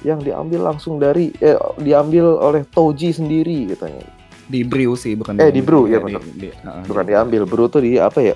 yang 0.05 0.21
diambil 0.21 0.73
langsung 0.73 0.97
dari 0.97 1.33
eh, 1.41 1.57
diambil 1.81 2.37
oleh 2.39 2.63
Toji 2.69 3.13
sendiri 3.13 3.73
katanya. 3.75 4.05
Di 4.47 4.63
brew 4.63 4.95
sih, 4.95 5.19
bukan 5.19 5.43
Eh, 5.43 5.51
di 5.51 5.59
brew, 5.59 5.91
ya, 5.91 5.99
di, 5.99 6.15
betul. 6.15 6.23
di- 6.39 6.55
ah, 6.63 6.79
bukan 6.87 7.03
di- 7.03 7.11
diambil 7.11 7.43
brew 7.43 7.67
tuh 7.67 7.83
di 7.83 7.99
apa 7.99 8.23
ya 8.23 8.35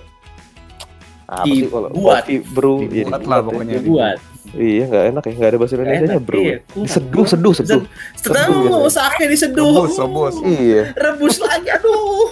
apa 1.31 1.47
sih 1.47 1.63
kalau 1.65 1.89
Dibuat. 1.89 2.21
coffee 2.21 2.41
brew 2.45 2.77
ya 2.83 2.83
Dibuat 2.83 2.91
dibuat 2.91 3.23
lah 3.23 3.39
ya. 3.39 3.47
pokoknya. 3.47 3.75
Dibuat. 3.79 4.19
Iya, 4.51 4.83
nggak 4.85 5.05
enak 5.07 5.23
ya, 5.23 5.33
nggak 5.33 5.47
ada 5.47 5.59
bahasa 5.59 5.75
Indonesia 5.77 6.07
nya 6.09 6.19
bro. 6.19 6.41
iya. 6.41 6.57
Seduh, 6.85 7.23
seduh, 7.25 7.55
seduh. 7.55 7.83
Seduh, 8.17 8.83
sake 8.89 9.25
diseduh. 9.25 9.71
Rebus, 9.79 9.95
rebus. 9.97 10.35
Iya, 10.43 10.83
Rebus 10.93 11.37
lagi, 11.39 11.69
aduh. 11.71 12.27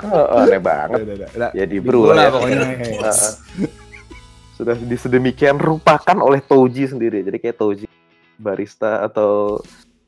oh, 0.00 0.38
aneh 0.38 0.60
banget. 0.60 1.02
Udah, 1.02 1.14
udah, 1.16 1.28
udah. 1.32 1.50
Jadi 1.50 1.74
Di 1.74 1.82
bola 1.82 2.12
lah 2.12 2.22
ya. 2.22 2.30
pokoknya. 2.30 2.58
Heeh. 2.70 3.30
Sudah 4.52 4.76
disedemikian 4.78 5.56
rupakan 5.56 6.16
oleh 6.20 6.38
Toji 6.38 6.86
sendiri. 6.86 7.24
Jadi 7.24 7.36
kayak 7.36 7.56
Toji 7.56 7.86
barista 8.36 9.02
atau 9.02 9.58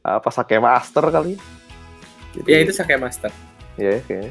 apa 0.00 0.28
sake 0.28 0.56
master 0.56 1.08
kali. 1.08 1.34
Jadi, 2.34 2.46
Ya 2.46 2.58
itu 2.60 2.70
sake 2.70 2.94
master. 2.94 3.32
ya 3.74 3.98
kayaknya. 4.00 4.30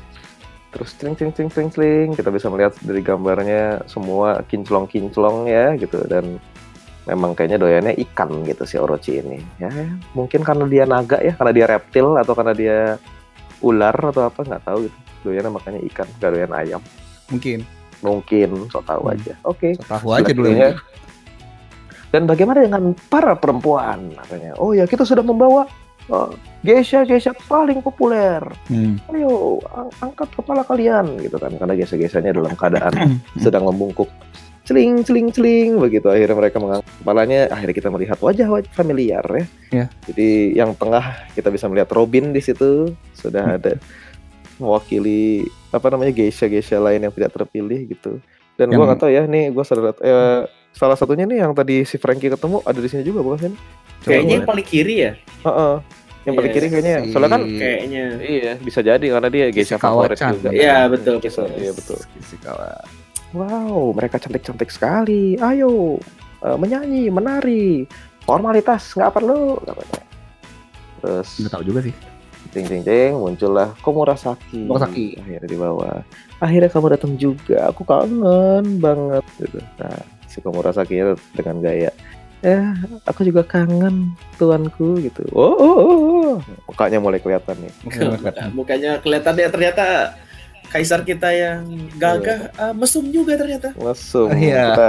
Terus 0.71 0.95
cling 0.95 1.13
cling 1.13 1.31
cling 1.31 1.49
cling 1.49 1.69
cling 1.69 2.07
kita 2.11 2.29
bisa 2.29 2.47
melihat 2.47 2.71
dari 2.79 2.99
gambarnya 2.99 3.83
semua 3.85 4.39
kinclong 4.45 4.87
kinclong 4.87 5.45
ya 5.45 5.75
gitu 5.75 5.99
dan 6.05 6.39
memang 7.03 7.33
kayaknya 7.33 7.57
doyannya 7.57 7.93
ikan 8.07 8.45
gitu 8.45 8.63
si 8.63 8.77
Orochi 8.77 9.19
ini 9.19 9.41
ya 9.57 9.67
mungkin 10.13 10.41
karena 10.41 10.63
dia 10.65 10.83
naga 10.85 11.17
ya 11.17 11.33
karena 11.33 11.51
dia 11.51 11.65
reptil 11.67 12.13
atau 12.15 12.31
karena 12.31 12.53
dia 12.53 12.77
ular 13.59 13.91
atau 13.93 14.23
apa 14.23 14.39
nggak 14.39 14.63
tahu 14.63 14.85
gitu 14.85 14.97
doyannya 15.21 15.51
makanya 15.51 15.79
ikan 15.91 16.07
gak 16.17 16.31
doyan 16.31 16.53
ayam 16.53 16.81
Mungkin. 17.27 17.59
mungkin 17.99 18.49
so 18.69 18.79
tahu 18.81 19.01
Hmm. 19.03 19.13
aja 19.13 19.33
oke 19.43 19.69
So, 19.75 19.83
tahu 19.87 20.07
aja 20.13 20.31
dulu. 20.31 20.45
Selanjutnya. 20.47 20.69
dan 22.09 22.21
bagaimana 22.25 22.59
dengan 22.61 22.83
para 23.07 23.33
perempuan 23.33 23.99
katanya 24.15 24.55
oh 24.55 24.71
ya 24.71 24.85
kita 24.85 25.01
sudah 25.01 25.21
membawa 25.21 25.65
uh, 26.09 26.31
geisha 26.63 27.05
geisha 27.05 27.35
paling 27.45 27.83
populer. 27.83 28.41
Hmm. 28.65 28.97
ayo 29.13 29.61
ang- 29.69 29.93
angkat 30.01 30.31
kepala 30.33 30.65
kalian 30.65 31.19
gitu 31.19 31.37
kan. 31.37 31.53
Karena 31.53 31.73
geisha-geishanya 31.75 32.33
dalam 32.33 32.55
keadaan 32.55 33.21
sedang 33.37 33.67
membungkuk. 33.67 34.09
Celing 34.65 35.01
celing 35.03 35.33
celing 35.33 35.77
begitu. 35.77 36.07
Akhirnya 36.07 36.37
mereka 36.37 36.57
mengangkat 36.61 36.89
kepalanya. 37.01 37.39
Akhirnya 37.51 37.75
kita 37.75 37.89
melihat 37.91 38.17
wajah-wajah 38.17 38.71
familiar 38.71 39.25
ya. 39.25 39.45
Ya. 39.71 39.85
jadi 40.07 40.29
yang 40.63 40.71
tengah 40.73 41.27
kita 41.33 41.49
bisa 41.51 41.65
melihat 41.67 41.89
Robin 41.91 42.31
di 42.31 42.41
situ. 42.41 42.93
Sudah 43.11 43.57
ada 43.59 43.75
mewakili 44.61 45.41
apa 45.73 45.89
namanya 45.89 46.13
geisha-geisha 46.13 46.77
lain 46.77 47.01
yang 47.09 47.13
tidak 47.13 47.33
terpilih 47.33 47.89
gitu. 47.89 48.21
Dan 48.55 48.69
gua 48.69 48.85
Yang- 48.85 48.87
nggak 48.93 48.99
tahu 49.01 49.11
ya 49.11 49.23
nih 49.25 49.43
gua 49.49 49.63
sadar 49.65 49.97
eh, 49.97 50.41
salah 50.71 50.95
satunya 50.95 51.25
nih 51.25 51.41
yang 51.41 51.51
tadi 51.57 51.83
si 51.83 51.97
Frankie 51.97 52.29
ketemu 52.29 52.61
ada 52.63 52.79
di 52.79 52.87
sini 52.87 53.01
juga 53.01 53.25
bukan 53.25 53.49
sih 53.49 53.53
Kayaknya 54.03 54.33
yang 54.35 54.47
paling 54.47 54.65
kiri 54.65 54.95
ya. 54.99 55.11
Heeh. 55.41 55.75
yang 56.21 56.37
paling 56.37 56.53
Yes. 56.53 56.57
kiri 56.59 56.67
kayaknya 56.69 56.95
Si- 56.99 57.09
soalnya 57.09 57.31
kan 57.31 57.41
Kayaknya. 57.41 58.05
iya 58.21 58.51
bisa 58.55 58.79
jadi 58.79 59.01
karena 59.09 59.25
dia 59.27 59.45
geisha 59.49 59.75
favorit 59.75 60.13
juga 60.13 60.53
Iya, 60.53 60.85
betul, 60.85 61.17
betul. 61.17 61.49
iya 61.57 61.71
betul 61.73 61.97
Kishikawa. 61.97 62.77
Wow, 63.31 63.89
mereka 63.89 64.19
cantik-cantik 64.19 64.69
sekali. 64.69 65.33
Ayo, 65.35 65.97
eh, 66.41 66.57
menyanyi, 66.59 67.09
menari. 67.09 67.89
Formalitas 68.21 68.93
nggak 68.93 69.09
perlu. 69.11 69.57
katanya. 69.63 70.01
Terus, 71.01 71.29
Nggak 71.39 71.51
tahu 71.51 71.63
juga 71.65 71.79
sih. 71.81 71.95
jeng 72.51 72.65
jeng 72.67 72.83
jeng, 72.83 73.13
muncullah 73.15 73.73
Komurasaki. 73.79 74.67
Komurasaki. 74.67 75.07
Akhirnya 75.17 75.47
di 75.47 75.57
bawah. 75.57 76.05
Akhirnya 76.37 76.69
kamu 76.69 76.87
datang 76.91 77.13
juga. 77.15 77.71
Aku 77.71 77.81
kangen 77.81 78.77
banget. 78.77 79.25
Gitu. 79.39 79.57
Nah, 79.57 79.97
si 80.27 80.37
Komurasaki 80.37 81.01
dengan 81.33 81.57
gaya. 81.63 81.89
Ya, 82.41 82.73
aku 83.05 83.21
juga 83.21 83.45
kangen 83.45 84.17
tuanku 84.35 84.97
gitu. 84.97 85.21
Oh, 85.29 85.53
oh, 85.53 85.75
oh, 85.77 85.89
oh. 85.93 86.35
mukanya 86.65 86.97
mulai 86.97 87.21
kelihatan 87.21 87.53
nih. 87.55 87.73
Nah, 88.17 88.49
mukanya 88.49 88.97
kelihatan 88.97 89.37
ya 89.37 89.47
ternyata 89.47 89.85
kaisar 90.67 91.05
kita 91.05 91.29
yang 91.29 91.61
gagah 91.95 92.49
ah, 92.55 92.73
mesum 92.73 93.05
juga 93.07 93.37
ternyata. 93.37 93.77
Langsung 93.77 94.33
Iya. 94.33 94.73
kita 94.73 94.87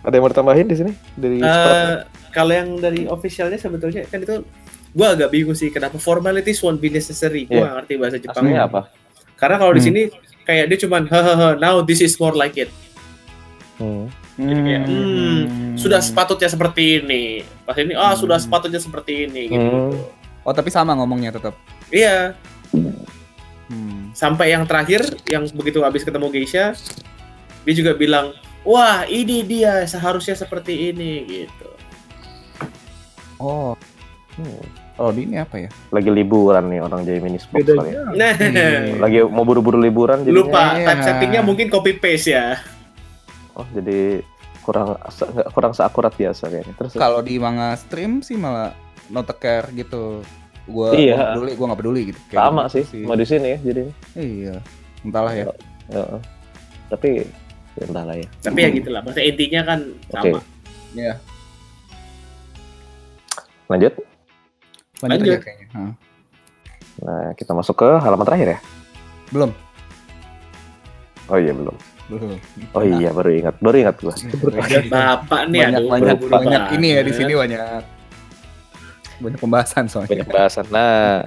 ada 0.00 0.14
yang 0.14 0.24
mau 0.24 0.32
ditambahin 0.32 0.66
di 0.66 0.76
sini 0.78 0.92
dari 1.12 1.36
Eh, 1.38 1.94
kalau 2.30 2.52
yang 2.54 2.68
dari 2.78 3.04
officialnya 3.04 3.60
sebetulnya 3.60 4.08
kan 4.08 4.22
itu 4.22 4.40
gua 4.96 5.12
agak 5.12 5.28
bingung 5.28 5.52
sih 5.52 5.68
kenapa 5.68 6.00
formalities 6.00 6.64
won't 6.64 6.80
be 6.80 6.88
necessary. 6.88 7.44
Gua 7.44 7.60
nggak 7.60 7.74
ngerti 7.76 7.94
bahasa 7.98 8.16
Jepang. 8.16 8.40
Aslinya 8.40 8.62
apa? 8.64 8.80
Karena 9.36 9.56
kalau 9.60 9.76
di 9.76 9.84
Hmm. 9.84 9.88
sini 9.92 10.02
kayak 10.48 10.64
dia 10.70 10.78
cuman 10.80 11.02
hahaha 11.04 11.48
now 11.58 11.82
this 11.82 12.00
is 12.00 12.16
more 12.16 12.32
like 12.32 12.56
it. 12.56 12.72
Hmm. 13.76 14.08
kayak, 14.36 14.82
hmm, 14.88 15.76
Sudah 15.76 16.00
sepatutnya 16.00 16.48
seperti 16.48 16.98
ini. 16.98 17.24
Pas 17.62 17.76
ini 17.76 17.92
ah 17.92 18.12
sudah 18.12 18.36
sepatutnya 18.36 18.80
seperti 18.80 19.28
ini 19.28 19.42
gitu. 19.48 19.92
Hmm. 19.92 19.92
Oh 20.42 20.52
tapi 20.52 20.68
sama 20.68 20.94
ngomongnya 20.94 21.32
tetap. 21.32 21.52
Iya, 21.88 22.32
Hmm. 23.66 24.14
sampai 24.14 24.54
yang 24.54 24.62
terakhir 24.62 25.02
yang 25.26 25.42
begitu 25.52 25.82
habis 25.82 26.02
ketemu 26.02 26.30
Geisha 26.30 26.72
dia 27.62 27.74
juga 27.74 27.92
bilang, 27.92 28.30
"Wah, 28.62 29.02
ini 29.04 29.42
dia 29.42 29.82
seharusnya 29.84 30.34
seperti 30.34 30.94
ini." 30.94 31.12
gitu. 31.26 31.68
Oh. 33.36 33.74
Hmm. 34.36 34.62
Oh 34.96 35.12
ini 35.12 35.36
apa 35.36 35.60
ya? 35.60 35.68
lagi 35.92 36.08
liburan 36.08 36.72
nih 36.72 36.80
orang 36.80 37.04
Box 37.04 37.44
Bedanya 37.52 37.76
kali 37.76 37.90
ya. 37.92 38.02
Nah, 38.16 38.32
Lagi 39.04 39.18
mau 39.28 39.44
buru-buru 39.44 39.76
liburan 39.76 40.24
jadinya. 40.24 40.40
lupa 40.40 40.62
Iya. 40.72 40.86
type 40.88 41.02
settingnya 41.04 41.42
mungkin 41.44 41.66
copy 41.68 42.00
paste 42.00 42.32
ya. 42.32 42.56
Oh, 43.56 43.64
jadi 43.72 44.20
kurang 44.60 44.92
nggak- 44.92 45.50
kurang 45.50 45.72
seakurat 45.72 46.12
biasa 46.12 46.52
kayaknya. 46.52 46.74
Terus 46.76 46.92
Kalau 46.94 47.24
di 47.24 47.40
manga 47.40 47.72
stream 47.74 48.20
sih 48.20 48.36
malah 48.36 48.76
no 49.08 49.22
care 49.24 49.72
gitu. 49.72 50.20
Gua 50.66 50.92
Iya. 50.92 51.32
peduli, 51.32 51.52
gua 51.54 51.66
nggak 51.72 51.80
peduli 51.80 52.00
gitu. 52.12 52.20
Kayak 52.28 52.42
sama 52.42 52.62
gitu 52.66 52.74
sih, 52.84 53.02
mau 53.06 53.14
di 53.14 53.24
sini 53.24 53.48
ya 53.48 53.58
jadi. 53.62 53.82
Iya. 54.12 54.54
Entahlah 55.06 55.32
ya. 55.32 55.44
Heeh. 55.88 56.18
Tapi 56.90 57.10
ya 57.76 57.84
entahlah 57.86 58.14
ya. 58.14 58.28
Tapi 58.42 58.58
ya 58.60 58.68
gitulah, 58.74 59.00
maksudnya 59.00 59.26
intinya 59.26 59.60
kan 59.64 59.78
Oke. 60.12 60.30
sama. 60.34 60.40
Iya. 60.92 61.14
Lanjut. 63.66 63.92
Lanjut, 65.00 65.18
Lanjut. 65.22 65.38
kayaknya. 65.40 65.66
Hah. 65.72 65.92
Nah, 66.96 67.28
kita 67.36 67.52
masuk 67.52 67.76
ke 67.76 67.88
halaman 68.00 68.24
terakhir 68.24 68.48
ya. 68.56 68.58
Belum. 69.30 69.50
Oh 71.26 71.36
iya 71.36 71.52
belum. 71.52 71.74
Belum. 72.06 72.38
Oh 72.70 72.84
iya 72.86 73.10
baru 73.10 73.30
ingat, 73.34 73.54
baru 73.58 73.76
ingat 73.82 73.96
gua. 73.98 74.14
Bapak 74.86 75.40
nih 75.50 75.60
banyak 75.66 75.80
aduh, 75.82 75.90
banyak 75.90 76.18
banyak 76.22 76.30
banget. 76.30 76.62
ini 76.78 76.88
ya 76.94 77.00
di 77.02 77.12
sini 77.12 77.32
banyak 77.34 77.82
banyak 79.18 79.40
pembahasan 79.40 79.84
soalnya. 79.90 80.22
Banyak 80.22 80.30
bahasan. 80.30 80.66
Nah, 80.70 81.24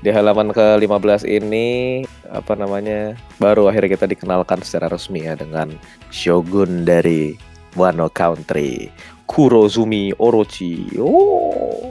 di 0.00 0.10
halaman 0.12 0.52
ke-15 0.54 1.26
ini 1.26 2.00
apa 2.30 2.54
namanya? 2.54 3.18
Baru 3.42 3.66
akhirnya 3.66 3.96
kita 3.96 4.06
dikenalkan 4.06 4.62
secara 4.62 4.92
resmi 4.92 5.26
ya 5.26 5.34
dengan 5.34 5.72
shogun 6.14 6.86
dari 6.86 7.34
Wano 7.74 8.06
Country, 8.12 8.88
Kurozumi 9.26 10.14
Orochi. 10.18 10.94
Oh. 11.00 11.90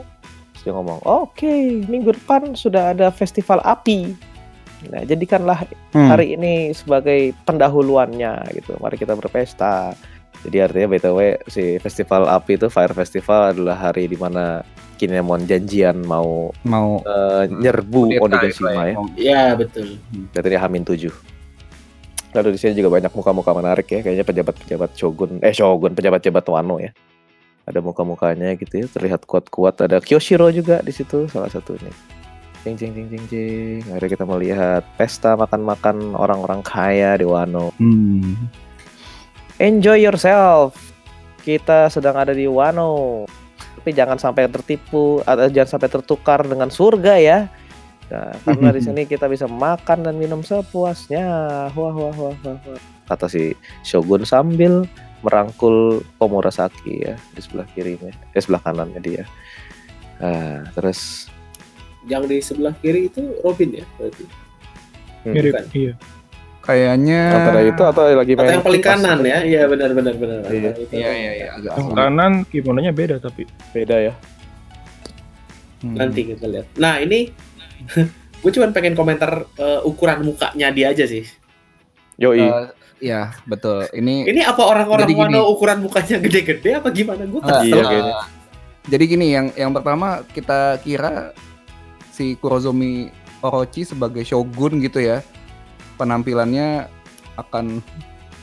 Dia 0.60 0.76
ngomong, 0.76 1.00
"Oke, 1.08 1.80
minggu 1.88 2.12
depan 2.12 2.52
sudah 2.52 2.92
ada 2.92 3.08
festival 3.08 3.64
api. 3.64 4.12
Nah, 4.86 5.02
jadikanlah 5.02 5.68
Hmm. 5.90 6.08
hari 6.08 6.32
ini 6.32 6.52
sebagai 6.70 7.36
pendahuluannya 7.44 8.32
gitu. 8.54 8.76
Mari 8.76 8.96
kita 8.96 9.12
berpesta." 9.12 9.92
Jadi 10.40 10.56
artinya 10.58 10.88
BTW 10.88 11.18
si 11.46 11.76
festival 11.76 12.24
api 12.26 12.56
itu 12.56 12.66
Fire 12.66 12.94
Festival 12.94 13.52
adalah 13.52 13.76
hari 13.78 14.06
di 14.06 14.16
mana 14.16 14.64
Kinemon 14.96 15.44
janjian 15.44 16.00
mau 16.00 16.48
mau 16.62 17.00
eh, 17.00 17.44
nyerbu 17.46 18.16
Onigashima 18.18 18.68
itu 18.70 18.80
ya. 18.82 18.94
Mau- 18.94 19.12
Ya, 19.14 19.42
betul. 19.52 20.00
Berarti 20.30 20.48
dia 20.48 20.60
Hamin 20.60 20.80
7. 20.82 21.12
Lalu 22.30 22.54
di 22.54 22.58
sini 22.58 22.72
juga 22.74 22.88
banyak 22.90 23.10
muka-muka 23.10 23.50
menarik 23.50 23.84
ya, 23.86 24.00
kayaknya 24.00 24.22
pejabat-pejabat 24.22 24.90
shogun, 24.94 25.30
eh 25.40 25.50
shogun, 25.50 25.92
pejabat-pejabat 25.92 26.44
Wano 26.46 26.78
ya. 26.78 26.94
Ada 27.64 27.80
muka-mukanya 27.80 28.54
gitu 28.54 28.76
ya, 28.76 28.86
terlihat 28.86 29.24
kuat-kuat. 29.24 29.76
Ada 29.78 29.98
Kyoshiro 29.98 30.48
juga 30.48 30.78
di 30.78 30.90
situ 30.90 31.26
salah 31.26 31.48
satunya. 31.48 31.90
Jeng 32.60 32.76
jeng 32.76 32.92
jeng 32.92 33.08
jeng 33.08 33.24
jeng. 33.32 33.80
Akhirnya 33.88 34.10
kita 34.12 34.24
melihat 34.28 34.82
pesta 35.00 35.32
makan-makan 35.32 36.12
orang-orang 36.12 36.60
kaya 36.60 37.16
di 37.16 37.24
Wano. 37.24 37.72
Hmm. 37.80 38.36
Enjoy 39.56 39.96
yourself. 39.96 40.76
Kita 41.40 41.88
sedang 41.88 42.20
ada 42.20 42.36
di 42.36 42.44
Wano. 42.44 43.24
Tapi 43.80 43.96
jangan 43.96 44.20
sampai 44.20 44.44
tertipu 44.52 45.24
atau 45.24 45.48
jangan 45.48 45.80
sampai 45.80 45.88
tertukar 45.88 46.44
dengan 46.44 46.68
surga 46.68 47.14
ya. 47.16 47.38
Nah, 48.10 48.34
karena 48.42 48.74
di 48.74 48.82
sini 48.82 49.02
kita 49.08 49.30
bisa 49.30 49.48
makan 49.48 50.04
dan 50.04 50.20
minum 50.20 50.44
sepuasnya. 50.44 51.24
Wah 51.72 51.94
wah 51.96 52.12
wah 52.12 52.34
wah. 52.44 52.56
wah. 52.60 52.80
Kata 53.08 53.26
si 53.30 53.56
Shogun 53.86 54.28
sambil 54.28 54.84
merangkul 55.24 56.00
Komurasaki 56.16 57.04
ya 57.08 57.16
di 57.36 57.40
sebelah 57.40 57.68
kirinya, 57.76 58.12
eh 58.32 58.40
sebelah 58.40 58.62
kanannya 58.64 59.00
dia. 59.00 59.24
Nah, 60.20 60.68
terus 60.76 61.28
Yang 62.08 62.22
di 62.26 62.36
sebelah 62.40 62.74
kiri 62.76 63.08
itu 63.08 63.20
Robin 63.40 63.70
ya, 63.76 63.84
berarti. 63.96 64.24
hmm, 64.24 65.32
Mirip, 65.32 65.52
Bukan. 65.52 65.64
iya. 65.74 65.94
Kayaknya 66.60 67.20
antara 67.32 67.60
itu 67.64 67.82
atau 67.82 68.02
lagi 68.06 68.32
Atau 68.36 68.46
yang 68.46 68.62
paling 68.62 68.84
kanan 68.84 69.18
ya? 69.20 69.38
Iya, 69.42 69.62
benar 69.66 69.90
benar 69.90 70.14
benar. 70.14 70.40
Iya. 70.46 70.70
Itu. 70.76 70.92
Iya 70.92 71.10
iya 71.10 71.30
iya 71.34 71.48
agak 71.56 71.72
Yang 71.72 71.88
kanan 71.92 72.32
kimononya 72.46 72.92
beda 72.92 73.16
tapi 73.16 73.48
Beda 73.72 73.96
ya. 73.96 74.12
Hmm. 75.80 75.96
Nanti 75.96 76.20
kita 76.28 76.44
lihat. 76.44 76.66
Nah, 76.76 77.00
ini 77.00 77.32
gue 78.44 78.50
cuma 78.52 78.68
pengen 78.70 78.92
komentar 78.92 79.48
eh, 79.56 79.80
ukuran 79.82 80.20
mukanya 80.22 80.68
dia 80.70 80.92
aja 80.92 81.04
sih. 81.04 81.24
Yoi. 82.20 82.44
Eh, 82.44 82.64
ya 83.00 83.32
betul. 83.44 83.88
Ini 83.90 84.28
Ini 84.28 84.40
apa 84.44 84.60
orang-orang. 84.60 85.08
Wano 85.10 85.48
ukuran 85.48 85.80
mukanya 85.80 86.20
gede-gede 86.20 86.76
apa 86.76 86.92
gimana? 86.92 87.24
Gue 87.24 87.40
Ah, 87.40 87.64
Iya. 87.64 88.20
Jadi 88.84 89.04
gini, 89.06 89.32
yang 89.32 89.48
yang 89.54 89.72
pertama 89.72 90.24
kita 90.28 90.76
kira 90.80 91.32
si 92.20 92.36
Kurozomi 92.36 93.08
Orochi 93.40 93.88
sebagai 93.88 94.20
shogun 94.20 94.84
gitu 94.84 95.00
ya, 95.00 95.24
penampilannya 95.96 96.84
akan 97.40 97.80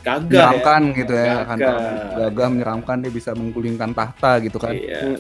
kagak 0.02 0.34
ya. 0.34 0.50
menyeramkan 0.50 0.82
gitu 0.98 1.14
ya, 1.14 1.34
akan 1.46 1.58
Gagah. 1.62 1.78
gagah 2.18 2.48
menyeramkan 2.50 2.98
dia 3.06 3.12
bisa 3.14 3.38
menggulingkan 3.38 3.94
tahta 3.94 4.42
gitu 4.42 4.58
kan. 4.58 4.74
Iya. 4.74 5.14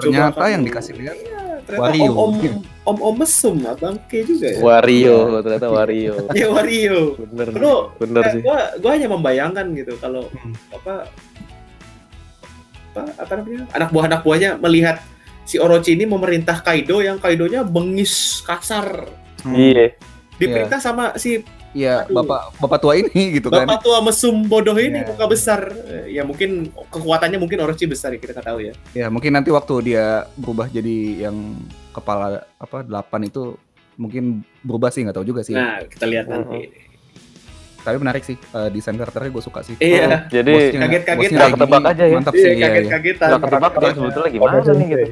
Ternyata 0.00 0.32
Coba 0.32 0.48
yang 0.48 0.64
dikasih 0.64 0.96
lihat 0.96 1.16
Iya, 1.20 1.76
Wario. 1.76 2.10
Om 2.16 2.32
Om 2.40 2.56
Om 2.88 2.98
Om 3.04 3.14
mesum 3.20 3.56
abang 3.68 4.00
K 4.08 4.24
juga 4.24 4.48
ya. 4.48 4.58
Wario, 4.64 5.44
ternyata 5.44 5.68
Wario. 5.68 6.14
Iya 6.38 6.46
Wario. 6.48 6.98
Bener, 7.20 7.46
Lu 7.52 7.76
bener 8.00 8.22
sih. 8.32 8.40
Gua 8.40 8.58
gua 8.80 8.90
hanya 8.96 9.08
membayangkan 9.12 9.66
gitu 9.76 9.92
kalau 10.00 10.24
Hmm. 10.32 10.56
apa 10.72 10.94
apa 12.90 13.02
apa 13.22 13.32
namanya 13.36 13.62
anak 13.70 13.88
buah 13.92 14.04
anak 14.08 14.20
buahnya 14.24 14.50
melihat 14.58 14.96
si 15.50 15.58
Orochi 15.58 15.92
ini 15.92 16.06
memerintah 16.06 16.62
Kaido 16.62 17.02
yang 17.02 17.18
Kaidonya 17.18 17.66
bengis 17.66 18.12
kasar 18.40 19.10
hmm, 19.42 19.50
Iya. 19.50 19.86
diperintah 20.36 20.78
sama 20.78 21.16
si 21.16 21.42
Iya, 21.70 22.02
Aduh. 22.02 22.18
bapak 22.18 22.40
bapak 22.58 22.78
tua 22.80 22.94
ini 22.94 23.10
gitu 23.38 23.46
kan. 23.46 23.62
bapak 23.62 23.78
tua 23.80 23.98
mesum 24.00 24.42
bodoh 24.44 24.74
ini 24.74 24.90
Iya. 24.96 25.06
muka 25.06 25.26
besar 25.26 25.70
ya 26.04 26.22
mungkin 26.22 26.50
kekuatannya 26.88 27.34
mungkin 27.36 27.58
Orochi 27.58 27.86
besar 27.86 28.10
ya 28.10 28.18
kita 28.18 28.34
nggak 28.34 28.46
tahu 28.46 28.58
ya 28.60 28.74
Ya 28.92 29.06
mungkin 29.06 29.30
nanti 29.32 29.50
waktu 29.50 29.74
dia 29.84 30.06
berubah 30.34 30.66
jadi 30.66 30.96
yang 31.24 31.58
kepala 31.90 32.42
apa 32.56 32.82
delapan 32.82 33.20
itu 33.24 33.54
mungkin 33.94 34.24
berubah 34.60 34.88
sih 34.88 35.02
nggak 35.02 35.14
tahu 35.14 35.26
juga 35.28 35.42
sih. 35.42 35.52
nah 35.52 35.78
kita 35.84 36.06
lihat 36.06 36.26
Hmm. 36.26 36.42
nanti 36.42 36.70
Tapi 37.80 37.96
menarik 37.96 38.20
sih 38.22 38.36
eh, 38.36 38.68
desain 38.68 38.92
karakternya 38.92 39.30
gue 39.30 39.40
suka 39.40 39.60
sih. 39.62 39.72
iya 39.78 40.26
Jadi 40.26 40.52
Bosnya- 40.52 40.80
kaget-kaget 40.84 41.30
nggak 41.32 41.50
ketebak 41.54 41.82
aja 41.86 42.04
ya. 42.04 42.12
Mantap 42.12 42.34
iya 42.34 42.36
sih. 42.36 42.50
Iya, 42.50 42.56
iya. 42.56 42.66
kaget-kagetan 42.68 43.28
nggak 43.30 43.40
ketebak 43.40 43.72
sebetulnya 43.94 44.30
gimana 44.30 44.56
nih 44.60 44.86
gitu. 44.86 45.06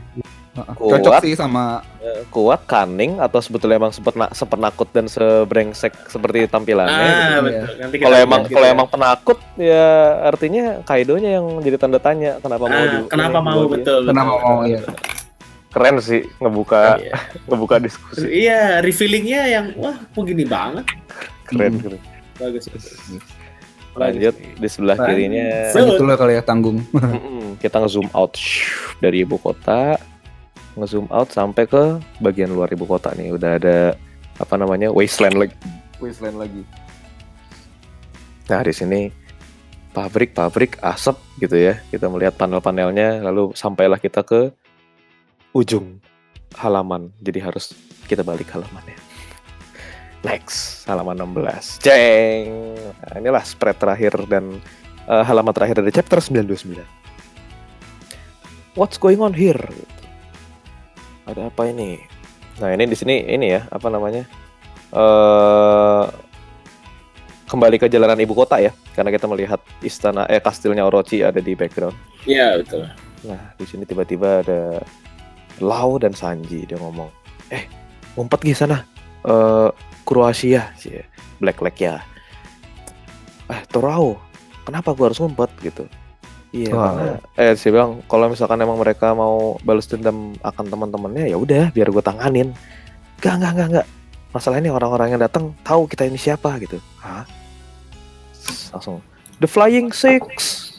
Kuat. 0.69 0.99
Cocok 0.99 1.13
sih 1.21 1.35
sama 1.35 1.85
Kuat, 2.29 2.65
cunning 2.65 3.19
atau 3.19 3.39
sebetulnya 3.39 3.77
emang 3.77 3.91
sepena- 3.91 4.31
sepenakut 4.31 4.89
dan 4.89 5.05
sebrengsek 5.05 5.93
seperti 6.07 6.47
tampilannya. 6.47 6.95
gitu. 6.95 7.05
ah 7.05 7.19
Iya. 7.29 7.39
betul 7.41 7.75
nanti 7.79 7.95
kita 7.95 8.05
Kalau 8.05 8.19
emang 8.19 8.41
gitu 8.43 8.55
kalau 8.55 8.65
ya. 8.65 8.73
emang 8.73 8.89
penakut 8.89 9.39
ya 9.57 9.87
artinya 10.25 10.65
Kaidonya 10.83 11.31
yang 11.35 11.47
jadi 11.59 11.77
tanda 11.77 11.99
tanya 11.99 12.39
kenapa 12.39 12.65
mau 12.65 12.75
Ah, 12.75 12.87
di- 12.87 13.07
kenapa 13.07 13.39
mau 13.39 13.61
dia. 13.61 13.73
betul 13.73 14.01
kenapa 14.05 14.33
betul. 14.33 14.43
mau 14.43 14.59
ya. 14.65 14.81
Keren 15.69 15.97
sih 15.99 16.21
ngebuka 16.37 16.83
Iya. 16.97 17.15
ngebuka 17.47 17.77
diskusi. 17.79 18.25
Iya, 18.25 18.81
revealingnya 18.81 19.41
yang 19.47 19.67
wah 19.77 19.97
begini 20.13 20.43
banget. 20.43 20.89
Keren 21.45 21.73
Hmm. 21.73 21.83
keren. 21.83 22.01
Bagus. 22.39 22.65
bagus. 22.67 22.95
Lanjut 23.91 24.31
di 24.55 24.69
sebelah 24.69 24.95
kirinya 24.97 25.75
Lanjut 25.75 25.99
dulu 25.99 26.15
kali 26.15 26.33
ya 26.33 26.43
tanggung. 26.43 26.79
kita 27.59 27.77
nge-zoom 27.77 28.07
out 28.13 28.31
shoo, 28.33 28.95
dari 28.97 29.21
ibu 29.21 29.35
kota 29.37 29.99
nge-zoom 30.81 31.11
out 31.11 31.31
sampai 31.35 31.67
ke 31.67 31.99
bagian 32.23 32.51
luar 32.55 32.71
ibu 32.71 32.87
kota 32.87 33.13
nih. 33.15 33.35
Udah 33.35 33.59
ada 33.59 33.99
apa 34.39 34.55
namanya 34.55 34.89
wasteland 34.95 35.39
lagi. 35.39 35.57
Wasteland 35.99 36.39
lagi. 36.39 36.63
Nah 38.49 38.63
di 38.65 38.73
sini 38.73 39.01
pabrik-pabrik 39.93 40.79
asap 40.81 41.19
gitu 41.43 41.57
ya. 41.59 41.83
Kita 41.91 42.07
melihat 42.07 42.39
panel-panelnya 42.39 43.23
lalu 43.23 43.53
sampailah 43.53 43.99
kita 43.99 44.23
ke 44.23 44.55
ujung 45.53 45.99
halaman. 46.57 47.11
Jadi 47.19 47.39
harus 47.43 47.75
kita 48.07 48.25
balik 48.25 48.49
halamannya. 48.55 48.97
Next 50.27 50.83
halaman 50.91 51.15
16 51.15 51.79
ceng! 51.79 52.75
Nah, 52.75 53.15
inilah 53.23 53.45
spread 53.47 53.79
terakhir 53.79 54.19
dan 54.27 54.59
eh, 55.07 55.23
halaman 55.23 55.55
terakhir 55.55 55.79
dari 55.79 55.95
chapter 55.95 56.19
929 56.19 56.99
what's 58.79 58.95
going 58.95 59.19
on 59.19 59.35
here 59.35 59.59
ada 61.29 61.53
apa 61.53 61.69
ini 61.69 62.01
nah 62.59 62.73
ini 62.73 62.89
di 62.89 62.97
sini 62.97 63.29
ini 63.29 63.55
ya 63.55 63.69
apa 63.69 63.87
namanya 63.93 64.25
eh 64.97 66.05
kembali 67.49 67.77
ke 67.81 67.87
jalanan 67.89 68.19
ibu 68.21 68.33
kota 68.33 68.61
ya 68.61 68.73
karena 68.97 69.13
kita 69.13 69.29
melihat 69.29 69.61
istana 69.85 70.25
eh 70.29 70.41
kastilnya 70.41 70.85
Orochi 70.89 71.21
ada 71.21 71.41
di 71.41 71.53
background 71.53 71.97
Iya, 72.29 72.61
betul. 72.61 72.85
Nah, 73.25 73.41
di 73.57 73.65
sini 73.65 73.89
tiba-tiba 73.89 74.45
ada 74.45 74.85
Lau 75.65 75.97
dan 75.97 76.13
Sanji 76.13 76.69
dia 76.69 76.77
ngomong, 76.77 77.09
"Eh, 77.49 77.65
ngumpet 78.15 78.45
di 78.45 78.53
sana. 78.53 78.85
Eh, 79.25 79.71
Kroasia 80.05 80.77
sih. 80.77 81.01
Black 81.41 81.65
Lake 81.65 81.81
ya." 81.89 82.05
Eh, 83.49 83.63
Torao, 83.73 84.21
kenapa 84.69 84.93
gua 84.93 85.09
harus 85.09 85.19
ngumpet 85.25 85.51
gitu? 85.65 85.89
Iya, 86.49 86.73
Wah. 86.73 86.97
karena 86.97 87.07
eh 87.37 87.53
saya 87.61 87.71
bilang 87.77 88.01
kalau 88.09 88.33
misalkan 88.33 88.57
emang 88.57 88.81
mereka 88.81 89.13
mau 89.13 89.61
balas 89.61 89.85
dendam 89.85 90.33
akan 90.41 90.65
teman-temannya 90.65 91.29
ya 91.29 91.37
udah 91.37 91.69
biar 91.77 91.93
gue 91.93 92.01
tanganin. 92.01 92.57
Gak, 93.21 93.37
gak, 93.37 93.53
gak, 93.53 93.69
gak. 93.81 93.87
Masalah 94.33 94.57
ini 94.57 94.73
orang-orang 94.73 95.13
yang 95.13 95.21
datang 95.21 95.53
tahu 95.61 95.85
kita 95.85 96.09
ini 96.09 96.17
siapa 96.17 96.57
gitu. 96.63 96.81
Hah? 97.01 97.29
Langsung 98.73 99.05
The 99.39 99.49
Flying 99.49 99.93
Six 99.93 100.25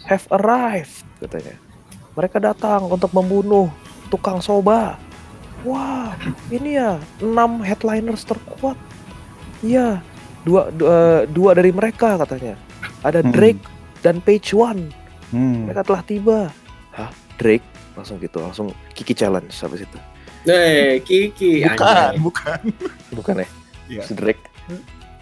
have 0.10 0.26
arrived 0.34 1.06
katanya. 1.22 1.54
Mereka 2.18 2.42
datang 2.42 2.90
untuk 2.90 3.14
membunuh 3.14 3.70
tukang 4.10 4.42
soba. 4.42 4.98
Wah, 5.62 6.16
ini 6.50 6.80
ya 6.80 6.98
enam 7.20 7.62
headliners 7.62 8.24
terkuat. 8.24 8.80
Iya, 9.60 10.00
dua, 10.48 10.72
dua 10.72 11.28
dua 11.28 11.52
dari 11.54 11.70
mereka 11.70 12.16
katanya. 12.18 12.56
Ada 13.04 13.22
Hmm. 13.22 13.32
Drake 13.36 13.62
dan 14.02 14.24
Page 14.24 14.56
One. 14.56 14.90
Hmm. 15.30 15.70
Mereka 15.70 15.86
telah 15.86 16.02
tiba. 16.02 16.40
Hah, 16.94 17.10
Drake? 17.38 17.66
Langsung 17.94 18.18
gitu, 18.18 18.40
langsung 18.40 18.68
Kiki 18.96 19.14
challenge 19.14 19.54
habis 19.60 19.84
itu. 19.86 19.98
Eh, 20.48 21.04
Kiki. 21.04 21.68
anjay. 21.68 22.18
bukan. 22.18 22.60
Bukan 23.14 23.44
ya? 23.44 23.48
Si 24.02 24.14
Drake. 24.16 24.42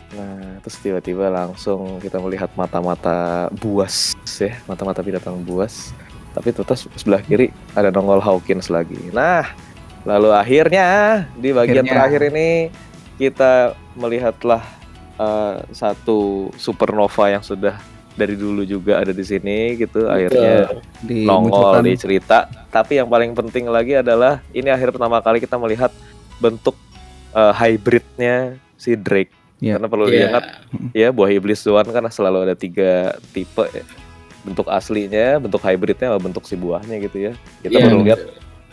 Nah, 0.07 0.63
terus 0.63 0.79
tiba-tiba 0.79 1.27
langsung 1.27 1.99
kita 1.99 2.15
melihat 2.23 2.47
mata-mata 2.55 3.51
buas 3.59 4.15
ya, 4.39 4.55
mata-mata 4.63 5.03
binatang 5.03 5.43
buas. 5.43 5.91
Tapi 6.31 6.53
ternyata 6.55 6.79
sebelah 6.95 7.19
kiri 7.25 7.51
ada 7.75 7.91
nongol 7.91 8.23
Hawkins 8.23 8.71
lagi. 8.71 8.95
Nah, 9.11 9.43
lalu 10.07 10.31
akhirnya 10.31 10.87
di 11.35 11.51
bagian 11.51 11.83
Akhirnya. 11.83 11.91
terakhir 11.91 12.21
ini 12.31 12.49
kita 13.19 13.75
melihatlah 13.99 14.63
eh, 15.19 15.55
satu 15.75 16.53
supernova 16.55 17.27
yang 17.27 17.43
sudah 17.43 17.75
dari 18.17 18.33
dulu 18.33 18.65
juga 18.65 18.99
ada 18.99 19.13
di 19.13 19.21
sini 19.21 19.77
gitu. 19.77 20.09
Akhirnya 20.09 20.73
Di 20.99 21.23
nongol 21.23 21.85
di 21.85 21.93
cerita. 21.93 22.49
Tapi 22.67 22.97
yang 22.97 23.07
paling 23.07 23.31
penting 23.31 23.69
lagi 23.69 23.93
adalah 23.95 24.41
ini 24.51 24.67
akhir 24.67 24.91
pertama 24.91 25.21
kali 25.21 25.37
kita 25.37 25.55
melihat 25.55 25.93
bentuk 26.41 26.73
eh, 27.31 27.53
hybridnya 27.53 28.57
si 28.75 28.97
Drake. 28.97 29.29
Iya. 29.57 29.77
Karena 29.77 29.87
perlu 29.87 30.05
Iya. 30.05 30.13
diingat 30.13 30.43
ya 30.93 31.07
buah 31.09 31.29
iblis 31.29 31.61
Tuhan 31.61 31.85
kan 31.85 32.03
selalu 32.09 32.49
ada 32.49 32.55
tiga 32.57 33.13
tipe 33.31 33.65
ya. 33.69 33.85
bentuk 34.41 34.71
aslinya, 34.71 35.43
bentuk 35.43 35.59
hybridnya, 35.59 36.07
sama 36.07 36.23
bentuk 36.23 36.47
si 36.47 36.55
buahnya 36.55 37.03
gitu 37.03 37.17
ya. 37.19 37.33
Kita 37.59 37.73
Iya, 37.73 37.83
perlu 37.83 37.99
betul. 37.99 38.07
lihat 38.07 38.21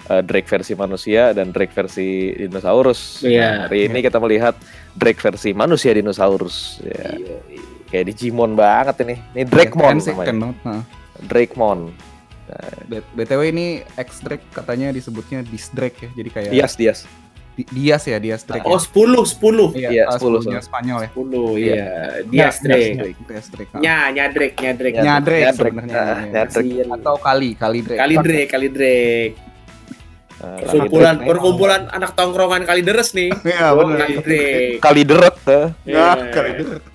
eh, 0.07 0.22
Drake 0.22 0.47
versi 0.47 0.72
manusia 0.72 1.22
dan 1.34 1.51
Drake 1.51 1.74
versi 1.74 2.30
dinosaurus. 2.36 3.26
Iya. 3.26 3.42
Nah, 3.42 3.61
hari 3.66 3.90
ini 3.90 3.99
kita 3.99 4.22
melihat 4.22 4.55
Drake 4.95 5.18
versi 5.18 5.51
manusia 5.51 5.90
dinosaurus. 5.90 6.78
Ya, 6.78 7.18
Iya, 7.18 7.36
iya. 7.51 7.62
Kayak 7.95 8.11
Digimon 8.11 8.53
banget 8.53 8.97
ini. 9.01 9.14
Ini 9.32 9.42
Drakemon 9.47 9.97
sih, 9.97 10.11
namanya. 10.11 10.26
keren 10.26 10.38
banget. 10.40 10.59
Nah, 10.61 10.82
Drakemon. 11.22 11.80
B- 12.84 13.07
BTW 13.14 13.40
ini 13.49 13.66
X 13.97 14.20
Drake 14.20 14.45
katanya 14.51 14.90
disebutnya 14.90 15.40
Dis 15.42 15.70
Drake 15.70 15.97
ya. 15.97 16.11
Jadi 16.12 16.28
kayak 16.28 16.51
Dias, 16.51 16.72
Dias. 16.74 16.99
Di- 17.55 17.70
Dias 17.72 18.03
ya, 18.05 18.18
Dias 18.18 18.42
Drake. 18.42 18.62
Oh, 18.62 18.74
ya. 18.74 18.82
10, 18.82 19.22
10. 19.24 19.70
iya, 19.72 20.05
ah, 20.05 20.18
10, 20.18 20.42
sepuluhnya 20.42 20.61
Spanyol 20.61 20.99
ya. 21.01 21.09
10, 21.09 21.47
iya. 21.57 21.74
Dias 22.24 22.55
Nggak, 22.55 22.64
Drake. 22.66 22.90
Dias 22.90 23.16
Dias 23.24 23.47
Drake. 23.49 23.70
ah. 23.70 23.80
Nya, 23.80 23.97
nya 24.11 24.24
Drake, 24.28 24.57
nya 24.59 24.72
Drake. 24.74 24.97
Nya 24.97 25.14
Drake 25.16 25.45
Nyadrek. 25.47 25.55
sebenarnya. 25.57 25.95
Nah, 25.95 26.05
namanya. 26.05 26.32
Nyadrek. 26.34 26.64
Kasian. 26.66 26.88
Atau 26.92 27.14
Kali, 27.16 27.51
Kali 27.55 27.78
Drake. 27.80 27.99
Kali 27.99 28.14
Drake, 28.20 28.49
kali 28.51 28.68
Drake. 28.68 29.34
Nah, 30.34 30.59
Perkumpulan, 30.61 31.14
Drake. 31.16 31.28
perkumpulan 31.30 31.80
anak 31.88 32.11
tongkrongan 32.12 32.62
kali 32.68 32.80
deres 32.82 33.11
nih. 33.14 33.30
Iya, 33.40 33.66
benar. 33.72 33.97
Kali 34.03 34.14
Drake. 34.20 34.76
kali 34.82 35.03
deret 35.03 35.36
eh. 35.49 35.66
Iya. 35.86 36.09
Kali 36.28 36.51
Drake. 36.59 36.92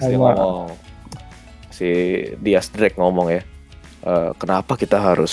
Dia 0.00 0.16
ngomong 0.16 0.72
si 1.70 1.88
Dias 2.36 2.68
Drake 2.68 2.96
ngomong 2.96 3.28
ya 3.30 3.42
"Eh, 4.00 4.30
kenapa 4.34 4.74
kita 4.74 4.96
harus 4.96 5.32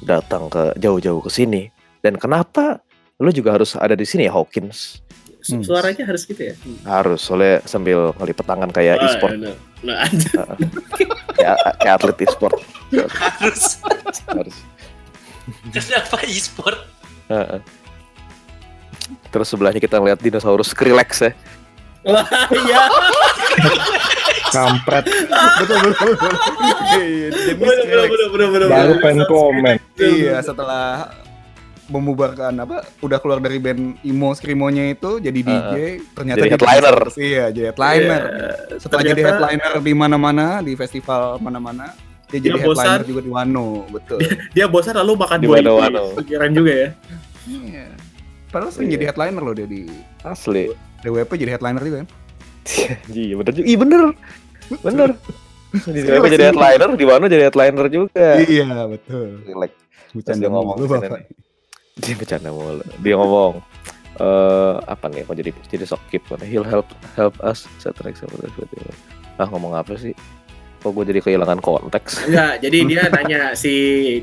datang 0.00 0.48
ke 0.48 0.76
jauh-jauh 0.76 1.20
ke 1.20 1.28
sini 1.28 1.68
dan 2.00 2.16
kenapa 2.16 2.80
lu 3.16 3.28
juga 3.28 3.52
harus 3.52 3.72
ada 3.74 3.92
di 3.92 4.04
sini 4.04 4.24
ya 4.24 4.32
Hawkins 4.32 5.00
Su- 5.40 5.62
Suaranya 5.62 6.02
harus 6.04 6.26
gitu 6.26 6.42
ya. 6.42 6.54
harus 6.84 7.22
soalnya 7.22 7.62
sambil 7.64 8.10
ngelipet 8.16 8.42
tangan 8.42 8.66
kayak 8.68 8.98
Oh, 8.98 9.04
e-sport 9.06 9.32
Nah, 9.36 9.54
nah, 9.86 9.96
anjir. 10.02 10.32
kayak, 11.32 11.56
kayak 11.78 11.94
atlet 11.94 12.18
e-sport 12.24 12.56
Harus. 13.14 13.62
harus 14.26 14.56
Kenapa 15.70 16.18
e-sport? 16.26 16.78
Heeh. 17.28 17.60
terus 19.30 19.46
sebelahnya 19.46 19.78
kita 19.78 19.96
ngeliat 19.96 20.18
dinosaurus 20.18 20.74
Skrillex 20.74 21.10
ya 21.20 21.30
Wah, 22.06 22.26
iya. 22.54 22.80
Kampret. 24.48 25.04
betul 25.58 25.76
betul 25.82 26.08
betul. 26.12 26.32
Iya, 26.96 27.28
Baru 28.66 28.92
pengen 28.98 29.24
komen. 29.26 29.76
Iya, 29.96 30.38
setelah 30.40 31.10
membubarkan 31.86 32.50
apa 32.56 32.82
udah 32.98 33.18
keluar 33.18 33.38
dari 33.38 33.58
band 33.58 34.02
emo 34.02 34.34
skrimonya 34.34 34.90
itu 34.90 35.18
jadi 35.18 35.38
DJ 35.38 35.74
ternyata 36.10 36.38
Jadi 36.40 36.50
headliner. 36.52 36.98
iya 37.14 37.44
jadi 37.48 37.66
headliner 37.70 38.22
Iya, 38.26 38.50
setelah 38.76 39.02
jadi 39.04 39.14
ternyata- 39.16 39.30
headliner 39.46 39.72
di 39.78 39.92
mana-mana 39.94 40.46
di 40.60 40.74
festival 40.74 41.38
mana-mana 41.38 41.94
dia 42.26 42.42
jadi 42.42 42.58
Dia 42.58 42.62
headliner 42.64 42.74
bosan. 42.98 43.06
juga 43.06 43.20
di 43.22 43.30
Wano 43.30 43.68
betul 43.86 44.18
Dia 44.50 44.66
bosan 44.66 44.98
lalu 44.98 45.12
makan 45.14 45.38
Di 45.38 45.46
buah 45.46 45.56
itu. 45.56 45.70
wano-wano. 45.70 46.04
Pikiran 46.18 46.50
juga 46.52 46.72
ya. 46.74 46.88
iya 47.46 47.86
padahal 48.48 48.70
sering 48.72 48.88
Iya. 48.88 48.94
jadi 48.96 49.04
headliner 49.06 49.42
loh 49.44 49.54
dia 49.54 49.68
di 49.68 49.82
Asli. 50.20 50.66
DWP 51.06 51.30
jadi 51.38 51.50
headliner 51.54 51.82
juga 51.86 51.98
kan 52.02 52.08
Iya 53.06 53.34
bener 53.38 53.52
juga. 53.54 53.66
Iya 53.66 53.76
bener. 53.78 54.02
Bener. 54.82 55.10
Di 55.86 56.00
DWP 56.02 56.24
jadi 56.34 56.44
headliner, 56.50 56.90
di 56.98 57.04
Wano 57.06 57.24
jadi 57.30 57.44
headliner 57.50 57.86
juga. 57.86 58.26
iya 58.42 58.66
betul 58.90 59.42
Relax. 59.46 59.70
bercanda 60.16 60.48
dia 60.48 60.50
ngomong 60.50 60.76
mulu, 60.80 60.86
ke 60.88 60.96
Bapak. 61.06 61.20
Dia 62.00 62.14
bercanda 62.16 62.48
mulu. 62.50 62.82
Dia 63.04 63.14
ngomong 63.20 63.52
eh 64.16 64.74
apa 64.88 65.06
nih? 65.12 65.28
Kok 65.28 65.36
jadi 65.36 65.50
jadi 65.68 65.84
sok 65.84 66.02
keep 66.08 66.24
kan? 66.26 66.40
He'll 66.42 66.64
help 66.66 66.88
help 67.14 67.36
us 67.44 67.68
set 67.78 67.94
Ah 69.36 69.46
ngomong 69.46 69.76
apa 69.76 69.92
sih? 70.00 70.16
Kok 70.80 70.90
gue 70.96 71.04
jadi 71.12 71.20
kehilangan 71.20 71.60
konteks? 71.60 72.24
Enggak, 72.30 72.62
jadi 72.62 72.78
dia 72.88 73.02
nanya 73.12 73.40
si 73.58 73.72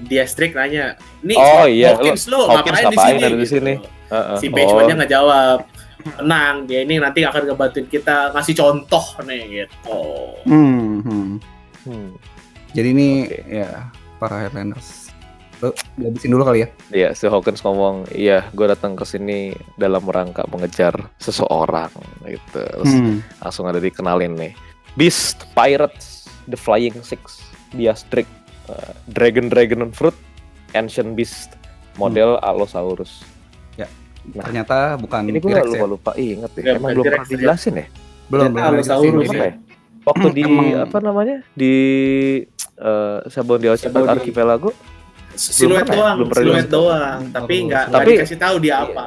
Diastrik 0.05 0.55
nanya, 0.57 0.95
"Nih, 1.21 1.35
Oh, 1.35 1.67
iya, 1.67 1.93
Hawkins 1.93 2.25
lo 2.31 2.47
ngapain, 2.49 2.87
ngapain 2.87 2.93
di 2.93 2.97
sini?" 2.97 3.21
ada 3.21 3.37
di 3.37 3.47
sini? 3.49 3.73
Gitu. 3.77 3.89
Heeh. 4.13 4.37
Si 4.39 4.47
Page 4.49 4.71
Oh, 4.71 4.81
dia 4.85 4.95
nggak 4.95 5.11
jawab. 5.11 5.57
Tenang, 6.01 6.67
dia 6.67 6.83
ini 6.83 6.99
nanti 6.99 7.23
akan 7.23 7.47
ngebantuin 7.47 7.87
kita 7.87 8.33
ngasih 8.33 8.55
contoh 8.57 9.05
nih 9.23 9.63
gitu. 9.63 10.01
hmm, 10.49 10.99
hmm. 11.05 11.31
hmm. 11.87 12.09
jadi 12.75 12.87
ini 12.91 13.07
Oke. 13.29 13.39
ya 13.63 13.69
para 14.19 14.43
headliners 14.43 15.13
lo 15.63 15.71
dihabisin 15.95 16.35
dulu 16.35 16.43
kali 16.43 16.67
ya 16.67 16.69
Iya, 16.91 17.09
si 17.15 17.23
Hawkins 17.31 17.63
ngomong, 17.63 18.11
iya, 18.11 18.43
gue 18.51 18.67
datang 18.67 18.99
ke 18.99 19.07
sini 19.07 19.55
dalam 19.79 20.03
rangka 20.03 20.43
mengejar 20.51 20.91
seseorang, 21.23 21.87
gitu. 22.27 22.59
Terus 22.59 22.91
Hmm. 22.91 23.23
langsung 23.39 23.71
ada 23.71 23.79
dikenalin 23.79 24.35
nih, 24.35 24.53
Beast, 24.99 25.47
Pirates, 25.55 26.27
The 26.51 26.59
Flying 26.59 26.99
Six, 26.99 27.39
Diastric, 27.71 28.27
uh, 28.67 28.91
Dragon 29.07 29.47
Dragon 29.47 29.87
and 29.87 29.95
Fruit, 29.95 30.13
Ancient 30.75 31.15
Beast, 31.15 31.55
model 31.95 32.43
Allosaurus. 32.43 33.23
Nah, 34.23 34.39
ternyata 34.41 34.77
bukan 34.95 35.21
Ini 35.27 35.37
gue 35.37 35.51
T-Rex 35.51 35.67
lupa 35.67 35.75
ya 35.75 35.85
lupa 35.85 36.11
inget 36.15 36.51
ya. 36.53 36.61
Emang 36.73 36.89
belum 36.91 37.03
pernah 37.05 37.19
ya. 37.19 37.29
dijelasin 37.29 37.73
ya? 37.75 37.85
belum 38.23 38.49
belum 38.49 38.65
Allosaurus. 38.71 39.27
Apa 39.27 39.35
ya. 39.35 39.43
ya? 39.43 39.53
Waktu 40.03 40.27
di 40.31 40.43
Emang- 40.43 40.79
apa 40.81 40.97
namanya 40.99 41.37
di 41.53 41.75
uh, 42.77 43.19
Sabon 43.27 43.57
di 43.57 43.67
di- 43.67 44.09
Archipelago 44.09 44.69
Siluet 45.33 45.83
ya? 45.83 45.91
doang, 45.91 46.17
Belum 46.21 46.33
siluet 46.35 46.67
doang, 46.67 47.19
tahu. 47.19 47.33
tapi 47.33 47.53
nggak 47.65 47.83
nggak 47.89 47.99
Tapi- 47.99 48.13
dikasih 48.15 48.37
tahu 48.37 48.55
dia 48.59 48.69
Iya. 48.71 48.79
apa. 48.87 49.05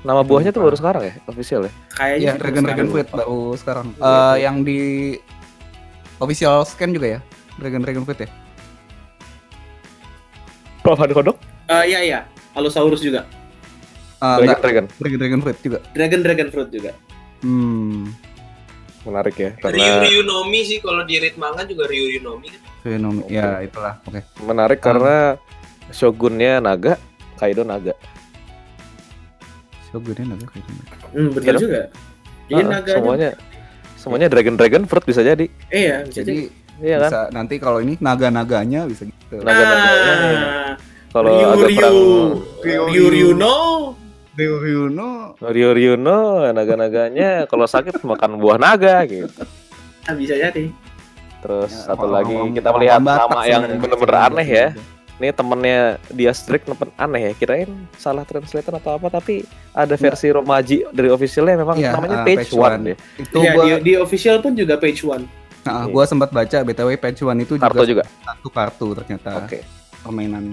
nama 0.00 0.20
buahnya 0.20 0.50
tuh 0.50 0.60
Lupa. 0.60 0.68
baru 0.68 0.76
sekarang 0.78 1.02
ya 1.02 1.14
official 1.24 1.60
ya 1.64 1.72
Kayaknya 1.90 2.12
Iya, 2.14 2.30
gitu 2.30 2.38
Dragon 2.38 2.62
Dragon 2.62 2.68
sekarang. 2.76 2.90
Fruit 2.92 3.08
baru 3.10 3.40
sekarang. 3.56 3.86
Iya, 3.90 3.98
Eh, 3.98 4.12
iya. 4.12 4.32
yang 4.42 4.56
di 4.60 4.78
official 6.16 6.56
scan 6.62 6.90
juga 6.90 7.06
ya, 7.08 7.20
Dragon 7.56 7.80
Dragon 7.80 8.02
Fruit 8.02 8.20
ya. 8.20 8.28
Bahan 10.82 11.10
kodok 11.10 11.36
Eh, 11.66 11.84
iya 11.86 12.00
iya, 12.00 12.20
Allosaurus 12.52 13.00
juga. 13.00 13.24
Eh, 14.14 14.36
Dragon 14.36 14.42
enggak, 14.44 14.60
Dragon 14.60 14.84
Dragon 14.94 15.18
Dragon 15.18 15.40
Fruit 15.40 15.58
juga. 15.60 15.78
Dragon 15.90 16.20
Dragon 16.20 16.48
Fruit 16.48 16.70
juga. 16.70 16.90
Hmm, 17.40 18.08
menarik 19.04 19.36
ya 19.36 19.50
Ryu 19.52 19.60
karena 19.60 20.00
Ryu 20.00 20.20
Nomi 20.22 20.60
sih 20.62 20.78
kalau 20.78 21.02
di 21.02 21.18
read 21.18 21.36
manga 21.36 21.62
juga 21.62 21.84
Ryu 21.84 22.04
Ryu 22.08 22.20
Nomi 22.20 22.48
kan. 22.48 22.60
fenomena. 22.80 23.28
Ya 23.28 23.48
itulah. 23.60 23.94
Oke. 24.02 24.20
menarik 24.42 24.78
karena 24.78 25.36
shogunnya 25.88 26.56
naga 26.58 26.96
Kaido 27.34 27.62
naga 27.62 27.92
Shogunnya 29.86 30.24
naga 30.26 30.44
kayak 30.46 30.64
gimana? 30.64 30.90
Hmm, 31.10 31.28
benar 31.30 31.52
dong. 31.52 31.62
juga. 31.62 31.82
Jadi 32.44 32.54
Ah, 32.56 32.68
naga 32.70 32.92
semuanya 32.92 33.28
semuanya 33.94 34.26
dragon 34.26 34.54
dragon 34.54 34.84
fruit 34.84 35.00
bisa 35.02 35.20
jadi 35.20 35.46
Iya, 35.68 35.96
bisa 36.04 36.20
jadi. 36.20 36.24
Jadi 36.24 36.42
iya 36.80 36.96
kan 36.98 37.08
bisa 37.08 37.20
nanti 37.30 37.54
kalau 37.56 37.78
ini 37.78 37.94
naga-naganya 37.98 38.84
bisa 38.84 39.04
gitu. 39.04 39.36
Naga- 39.38 39.64
naga-naganya. 39.64 40.32
Nah, 40.34 40.72
kalau 41.10 41.28
Ryu 41.30 41.46
ada 41.46 41.56
Ryu 41.56 41.64
perang 41.74 41.96
Ryu 42.60 42.82
Ryu 42.86 43.04
Ryu 43.06 43.30
no. 43.34 43.56
Ryu 44.34 44.54
Ryuno. 44.58 45.38
Ryu 45.38 45.70
Ryuno 45.70 46.18
naga-naganya 46.50 47.46
kalau 47.46 47.64
sakit 47.64 48.02
makan 48.02 48.36
buah 48.36 48.58
naga 48.58 49.06
gitu 49.06 49.30
Ah, 50.04 50.12
bisa 50.12 50.34
jadi. 50.34 50.68
terus 51.38 51.70
Ya, 51.70 51.86
satu 51.86 52.08
orang- 52.08 52.14
lagi 52.18 52.34
orang- 52.34 52.52
kita 52.52 52.66
orang 52.66 52.76
melihat 52.78 53.00
nama 53.00 53.40
yang 53.44 53.62
bener-bener 53.76 54.16
aneh 54.18 54.48
ya 54.48 54.66
ini 55.14 55.28
temennya 55.30 55.80
dia 56.08 56.32
strict 56.32 56.66
aneh 56.96 57.20
ya 57.22 57.32
kirain 57.32 57.68
salah 57.94 58.24
translator 58.24 58.74
atau 58.74 58.96
apa 58.96 59.12
tapi 59.12 59.44
ada 59.70 59.94
versi 59.94 60.26
romaji 60.28 60.88
dari 60.88 61.06
officialnya 61.06 61.54
memang 61.56 61.76
Iya, 61.78 61.94
namanya 61.94 62.16
ah, 62.18 62.26
page, 62.26 62.38
page 62.40 62.52
one 62.52 62.64
one. 62.66 62.80
deh 62.82 62.96
Itu 63.18 63.38
Iya, 63.38 63.50
gua, 63.52 63.62
di, 63.62 63.70
di 63.82 63.92
official 63.94 64.36
pun 64.40 64.52
juga 64.52 64.74
page 64.74 65.04
one. 65.04 65.24
nah, 65.62 65.84
gua 65.86 66.04
sempat 66.04 66.28
baca 66.28 66.58
BTW 66.58 66.90
Page 66.96 67.20
One 67.22 67.38
itu 67.38 67.54
Kartu 67.54 67.84
juga 67.86 68.02
juga 68.02 68.04
satu 68.24 68.48
kartu 68.48 68.86
ternyata 68.94 69.30
oke 69.38 69.58
permainan 70.00 70.44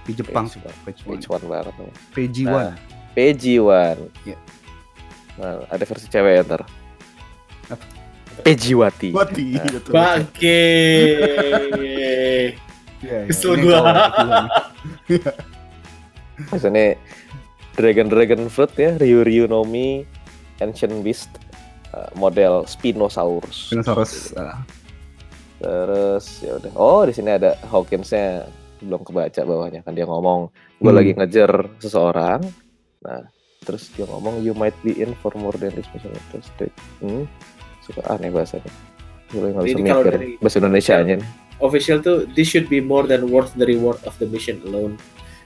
di 0.00 0.12
Jepang 0.12 0.46
Page 0.46 0.56
one. 0.56 0.74
Page 0.80 1.00
One. 1.00 1.10
page 1.12 1.26
one 1.28 1.44
banget 1.44 1.74
Page 2.10 2.38
Nah, 2.42 2.72
Page 3.12 3.58
one 3.58 4.00
Iya. 4.22 4.38
nah, 5.36 5.64
ada 5.66 5.84
versi 5.84 6.06
cewek 6.06 6.32
ya 6.32 6.42
ntar 6.44 6.62
Apa? 7.68 7.84
Pejiwati 8.40 9.10
Wati. 9.12 9.46
Nah, 9.52 9.68
betul. 9.68 9.92
Bangke. 9.92 10.64
Iya, 11.76 12.56
iya. 13.04 13.18
Kesel 13.28 13.52
Ini 13.58 13.62
gua. 13.62 13.80
Maksudnya 16.48 16.96
Dragon 17.76 18.08
Dragon 18.08 18.42
Fruit 18.48 18.72
ya, 18.74 18.96
Ryu 18.96 19.24
Ryu 19.24 19.44
Nomi, 19.44 20.04
Ancient 20.58 21.04
Beast, 21.04 21.28
uh, 21.92 22.08
model 22.16 22.64
Spinosaurus. 22.64 23.72
Dinosaurus. 23.72 24.32
ah. 24.36 24.60
Terus 25.60 26.40
ya 26.40 26.56
udah. 26.56 26.72
Oh 26.74 27.04
di 27.04 27.12
sini 27.12 27.30
ada 27.30 27.60
Hawkinsnya 27.68 28.48
belum 28.80 29.04
kebaca 29.04 29.44
bawahnya 29.44 29.84
kan 29.84 29.92
dia 29.92 30.08
ngomong 30.08 30.48
gue 30.80 30.88
Hmm. 30.88 30.96
lagi 30.96 31.12
ngejar 31.12 31.68
seseorang. 31.76 32.40
Nah 33.00 33.22
terus 33.60 33.92
dia 33.92 34.04
ngomong 34.04 34.40
you 34.40 34.52
might 34.52 34.76
be 34.80 34.96
in 34.96 35.12
for 35.16 35.32
more 35.34 35.52
than 35.52 35.72
this 35.72 35.84
mission. 35.90 36.10
Terus 36.30 36.48
dia, 36.56 36.68
hmm, 37.00 37.24
suka 37.82 38.00
aneh 38.08 38.28
bahasanya. 38.28 38.72
Gue 39.28 39.48
nggak 39.48 39.62
bisa 39.62 39.70
Jadi 39.70 39.82
kalau 39.84 40.02
mikir 40.02 40.12
dari- 40.12 40.36
bahasa 40.38 40.56
Indonesia 40.58 40.94
aja. 40.96 41.14
nih. 41.14 41.28
Official 41.60 41.98
tuh 42.00 42.24
this 42.30 42.48
should 42.48 42.66
be 42.66 42.80
more 42.80 43.04
than 43.04 43.28
worth 43.28 43.52
the 43.54 43.64
reward 43.64 44.00
of 44.02 44.16
the 44.16 44.26
mission 44.26 44.56
alone. 44.64 44.96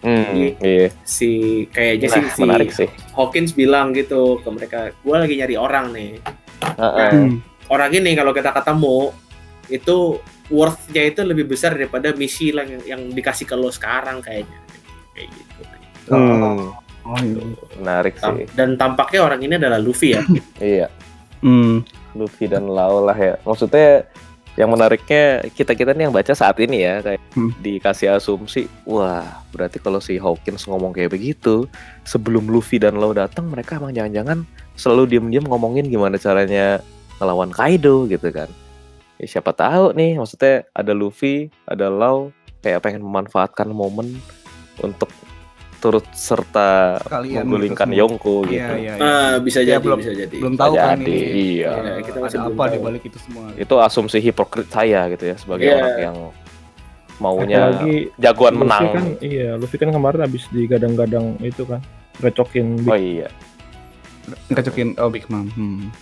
Hmm, 0.01 0.31
Iya. 0.31 0.51
iya. 0.61 0.89
Si 1.03 1.29
kayaknya 1.69 2.07
Nah, 2.07 2.15
sih 2.15 2.25
si 2.31 2.41
menarik 2.41 2.71
sih. 2.71 2.89
Hawkins 3.13 3.51
bilang 3.51 3.91
gitu 3.91 4.39
ke 4.39 4.49
mereka, 4.49 4.79
gue 4.95 5.17
lagi 5.17 5.35
nyari 5.35 5.57
orang 5.57 5.91
nih. 5.91 6.21
Heeh. 6.77 7.11
Hmm. 7.11 7.41
Orang 7.67 7.91
ini 7.91 8.13
kalau 8.13 8.31
kita 8.31 8.53
ketemu 8.53 9.11
itu 9.67 10.21
worth-nya 10.47 11.03
itu 11.05 11.25
lebih 11.25 11.49
besar 11.49 11.73
daripada 11.73 12.13
misi 12.13 12.53
yang, 12.53 12.69
yang 12.85 13.01
dikasih 13.11 13.43
ke 13.43 13.57
lo 13.57 13.73
sekarang 13.73 14.21
kayaknya. 14.21 14.61
Kayak 15.11 15.29
gitu. 15.33 15.61
Hmm, 16.05 16.31
Oh, 16.45 16.77
iya. 17.05 17.43
menarik 17.79 18.15
sih. 18.17 18.49
Dan 18.57 18.81
tampaknya 18.81 19.21
orang 19.25 19.41
ini 19.45 19.55
adalah 19.61 19.79
Luffy 19.79 20.17
ya. 20.17 20.23
Iya. 20.61 20.89
Hmm. 21.45 21.85
Luffy 22.17 22.49
dan 22.49 22.71
Lau 22.71 23.05
lah 23.05 23.17
ya. 23.17 23.37
Maksudnya 23.45 24.09
yang 24.55 24.71
menariknya 24.71 25.43
kita 25.51 25.75
kita 25.75 25.91
nih 25.93 26.07
yang 26.09 26.15
baca 26.15 26.31
saat 26.31 26.55
ini 26.63 26.87
ya 26.87 27.03
kayak 27.03 27.21
Hmm. 27.35 27.51
dikasih 27.59 28.15
asumsi, 28.15 28.71
wah 28.87 29.43
berarti 29.51 29.83
kalau 29.83 29.99
si 29.99 30.15
Hawkins 30.23 30.71
ngomong 30.71 30.95
kayak 30.95 31.11
begitu 31.19 31.67
sebelum 32.07 32.47
Luffy 32.47 32.79
dan 32.79 32.95
Lau 32.95 33.11
datang 33.11 33.51
mereka 33.51 33.83
emang 33.83 33.91
jangan-jangan 33.91 34.47
selalu 34.79 35.11
diem-diem 35.11 35.43
ngomongin 35.43 35.91
gimana 35.91 36.15
caranya 36.15 36.79
ngelawan 37.19 37.51
Kaido 37.51 38.07
gitu 38.07 38.31
kan. 38.31 38.47
Ya, 39.19 39.27
siapa 39.27 39.51
tahu 39.51 39.99
nih 39.99 40.15
maksudnya 40.15 40.63
ada 40.71 40.95
Luffy, 40.95 41.51
ada 41.67 41.91
Lau 41.91 42.31
kayak 42.63 42.87
pengen 42.87 43.03
memanfaatkan 43.03 43.67
momen 43.75 44.23
untuk 44.79 45.11
turut 45.85 46.07
serta 46.11 46.97
menggulingkan 47.37 47.85
gitu 47.85 47.93
semua. 47.93 48.01
Yonko 48.01 48.35
gitu. 48.47 48.57
Iya, 48.57 48.68
iya, 48.74 48.93
iya. 48.97 49.05
Ah, 49.05 49.32
bisa 49.37 49.61
Ya, 49.61 49.66
jadi, 49.70 49.85
belum- 49.85 50.01
bisa 50.01 50.12
jadi. 50.16 50.37
Belum 50.39 50.55
tahu 50.57 50.72
kan 50.74 50.97
jadi, 50.97 51.05
ini. 51.05 51.18
iya. 51.55 51.70
Iya, 51.76 51.93
kita 52.03 52.18
masih 52.18 52.39
ada 52.39 52.49
apa 52.49 52.64
di 52.66 52.78
balik 52.80 53.03
itu 53.05 53.18
semua. 53.20 53.45
itu 53.55 53.74
asumsi 53.78 54.18
hipokrit 54.18 54.68
saya 54.68 55.01
gitu 55.09 55.24
ya 55.26 55.37
sebagai 55.37 55.66
Iya. 55.66 55.76
orang 55.76 55.99
yang 56.03 56.16
maunya 57.14 57.61
Apalagi 57.62 57.95
jagoan 58.16 58.55
Luffy 58.55 58.62
menang. 58.64 58.85
kan 58.91 59.05
iya 59.22 59.49
Luffy 59.55 59.76
kan 59.76 59.89
kemarin 59.89 60.20
habis 60.20 60.43
digadang-gadang 60.49 61.26
itu 61.41 61.62
kan 61.62 61.78
recokin 62.18 62.66
Oh 62.82 62.91
Big 62.91 63.20
iya. 63.20 63.28
Ngecokin 64.49 64.89
oh 64.97 65.09
Big 65.09 65.28
Mom. 65.28 65.47
Hmm. 65.51 65.93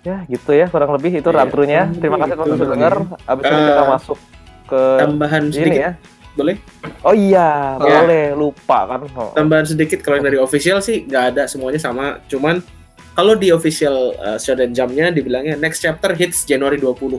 Ya 0.00 0.24
gitu 0.26 0.52
ya 0.52 0.66
kurang 0.66 0.92
lebih 0.92 1.12
itu 1.14 1.26
Iya, 1.26 1.34
rantrunya. 1.34 1.82
Terima 1.90 2.16
kasih 2.16 2.30
lebih 2.30 2.36
teman 2.36 2.46
itu. 2.46 2.56
sudah 2.58 2.68
dengar. 2.70 2.94
Abis 3.26 3.42
itu 3.42 3.54
Eh, 3.54 3.66
kita 3.66 3.84
masuk 3.86 4.18
ke 4.66 4.82
Tambahan 4.98 5.42
ini 5.42 5.52
sedikit, 5.52 5.80
ya. 5.82 5.90
Boleh? 6.34 6.56
Oh 7.02 7.12
iya, 7.12 7.74
Ya. 7.76 8.00
boleh 8.02 8.24
lupa 8.34 8.78
kan. 8.86 9.00
Oh. 9.16 9.32
Tambahan 9.34 9.66
sedikit 9.66 9.98
kalau 10.00 10.20
yang 10.20 10.26
dari 10.26 10.38
official 10.38 10.78
sih 10.78 11.02
nggak 11.04 11.24
ada 11.34 11.42
semuanya 11.46 11.80
sama, 11.82 12.22
cuman 12.30 12.62
kalau 13.12 13.34
di 13.34 13.50
official 13.50 14.14
uh, 14.16 14.38
Shonen 14.38 14.70
Jump-nya 14.70 15.10
dibilangnya 15.10 15.58
next 15.58 15.82
chapter 15.82 16.14
hits 16.14 16.46
Januari 16.46 16.78
20. 16.78 17.18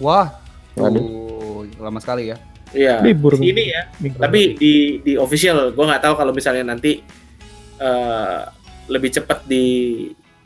Wah, 0.00 0.32
Waduh. 0.74 0.98
uh, 0.98 1.60
lama 1.76 2.00
sekali 2.00 2.32
ya. 2.32 2.36
Iya. 2.70 3.02
Libur 3.02 3.34
di 3.34 3.50
Sini 3.50 3.64
ya. 3.68 3.82
minggu 3.98 4.16
Tapi 4.16 4.40
di 4.56 4.72
di 5.02 5.12
official 5.18 5.74
gua 5.74 5.90
nggak 5.94 6.02
tahu 6.06 6.14
kalau 6.16 6.32
misalnya 6.32 6.64
nanti 6.64 7.02
uh, 7.78 8.46
lebih 8.86 9.10
cepat 9.10 9.42
di 9.44 9.64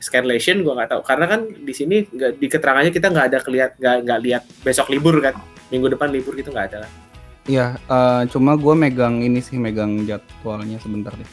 scanlation 0.01 0.65
gua 0.65 0.77
nggak 0.81 0.91
tahu 0.97 1.03
karena 1.05 1.25
kan 1.29 1.41
di 1.49 1.73
sini 1.73 2.05
nggak 2.05 2.41
di 2.41 2.47
keterangannya 2.49 2.93
kita 2.93 3.09
nggak 3.09 3.27
ada 3.29 3.39
kelihat 3.41 3.71
nggak 3.77 3.97
nggak 4.05 4.21
lihat 4.25 4.43
besok 4.61 4.89
libur 4.89 5.17
kan 5.21 5.37
minggu 5.69 5.89
depan 5.93 6.09
libur 6.13 6.33
gitu 6.37 6.49
nggak 6.49 6.67
ada 6.73 6.79
kan. 6.89 6.93
Iya, 7.45 7.77
eh, 7.77 8.23
cuma 8.33 8.57
gue 8.57 8.73
megang 8.73 9.21
ini 9.21 9.39
sih, 9.39 9.61
megang 9.61 10.09
jadwalnya 10.09 10.81
sebentar 10.81 11.13
deh. 11.13 11.29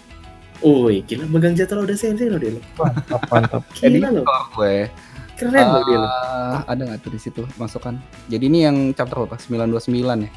Wih, 0.61 1.01
gila 1.01 1.25
megang 1.25 1.55
jadwal 1.55 1.87
udah 1.87 1.95
sensei 1.95 2.27
loh 2.27 2.37
dia. 2.37 2.53
lo. 2.53 2.61
mantap, 2.77 3.21
mantap. 3.31 3.63
Gila 3.73 4.09
loh. 4.11 4.25
Gue. 4.53 4.91
Keren 5.33 5.65
loh 5.71 5.83
dia. 5.87 5.97
lo. 5.97 6.07
Eh, 6.07 6.57
ada 6.67 6.81
nggak 6.83 6.99
tuh 6.99 7.11
di 7.11 7.19
situ 7.19 7.41
masukan? 7.55 7.95
Jadi 8.27 8.43
ini 8.45 8.59
yang 8.61 8.77
chapter 8.91 9.23
berapa? 9.23 9.39
929 9.39 10.27
ya? 10.27 10.31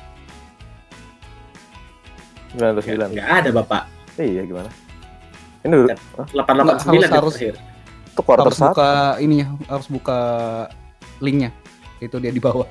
99. 2.54 3.18
Nggak 3.18 3.28
ada 3.28 3.50
Bapak. 3.50 3.82
Iya 4.14 4.42
gimana? 4.46 4.70
Ini 5.66 5.74
dulu. 5.74 5.88
889 5.90 6.38
Nggak, 6.38 6.78
ya 6.86 7.08
harus- 7.10 7.10
harus. 7.10 7.34
terakhir. 7.34 7.54
Itu 8.14 8.20
quarter 8.22 8.44
harus 8.46 8.60
buka 8.62 8.90
ininya, 9.18 9.46
harus 9.66 9.88
buka 9.90 10.18
linknya. 11.18 11.50
Itu 11.98 12.22
dia 12.22 12.30
di 12.30 12.38
bawah. 12.38 12.68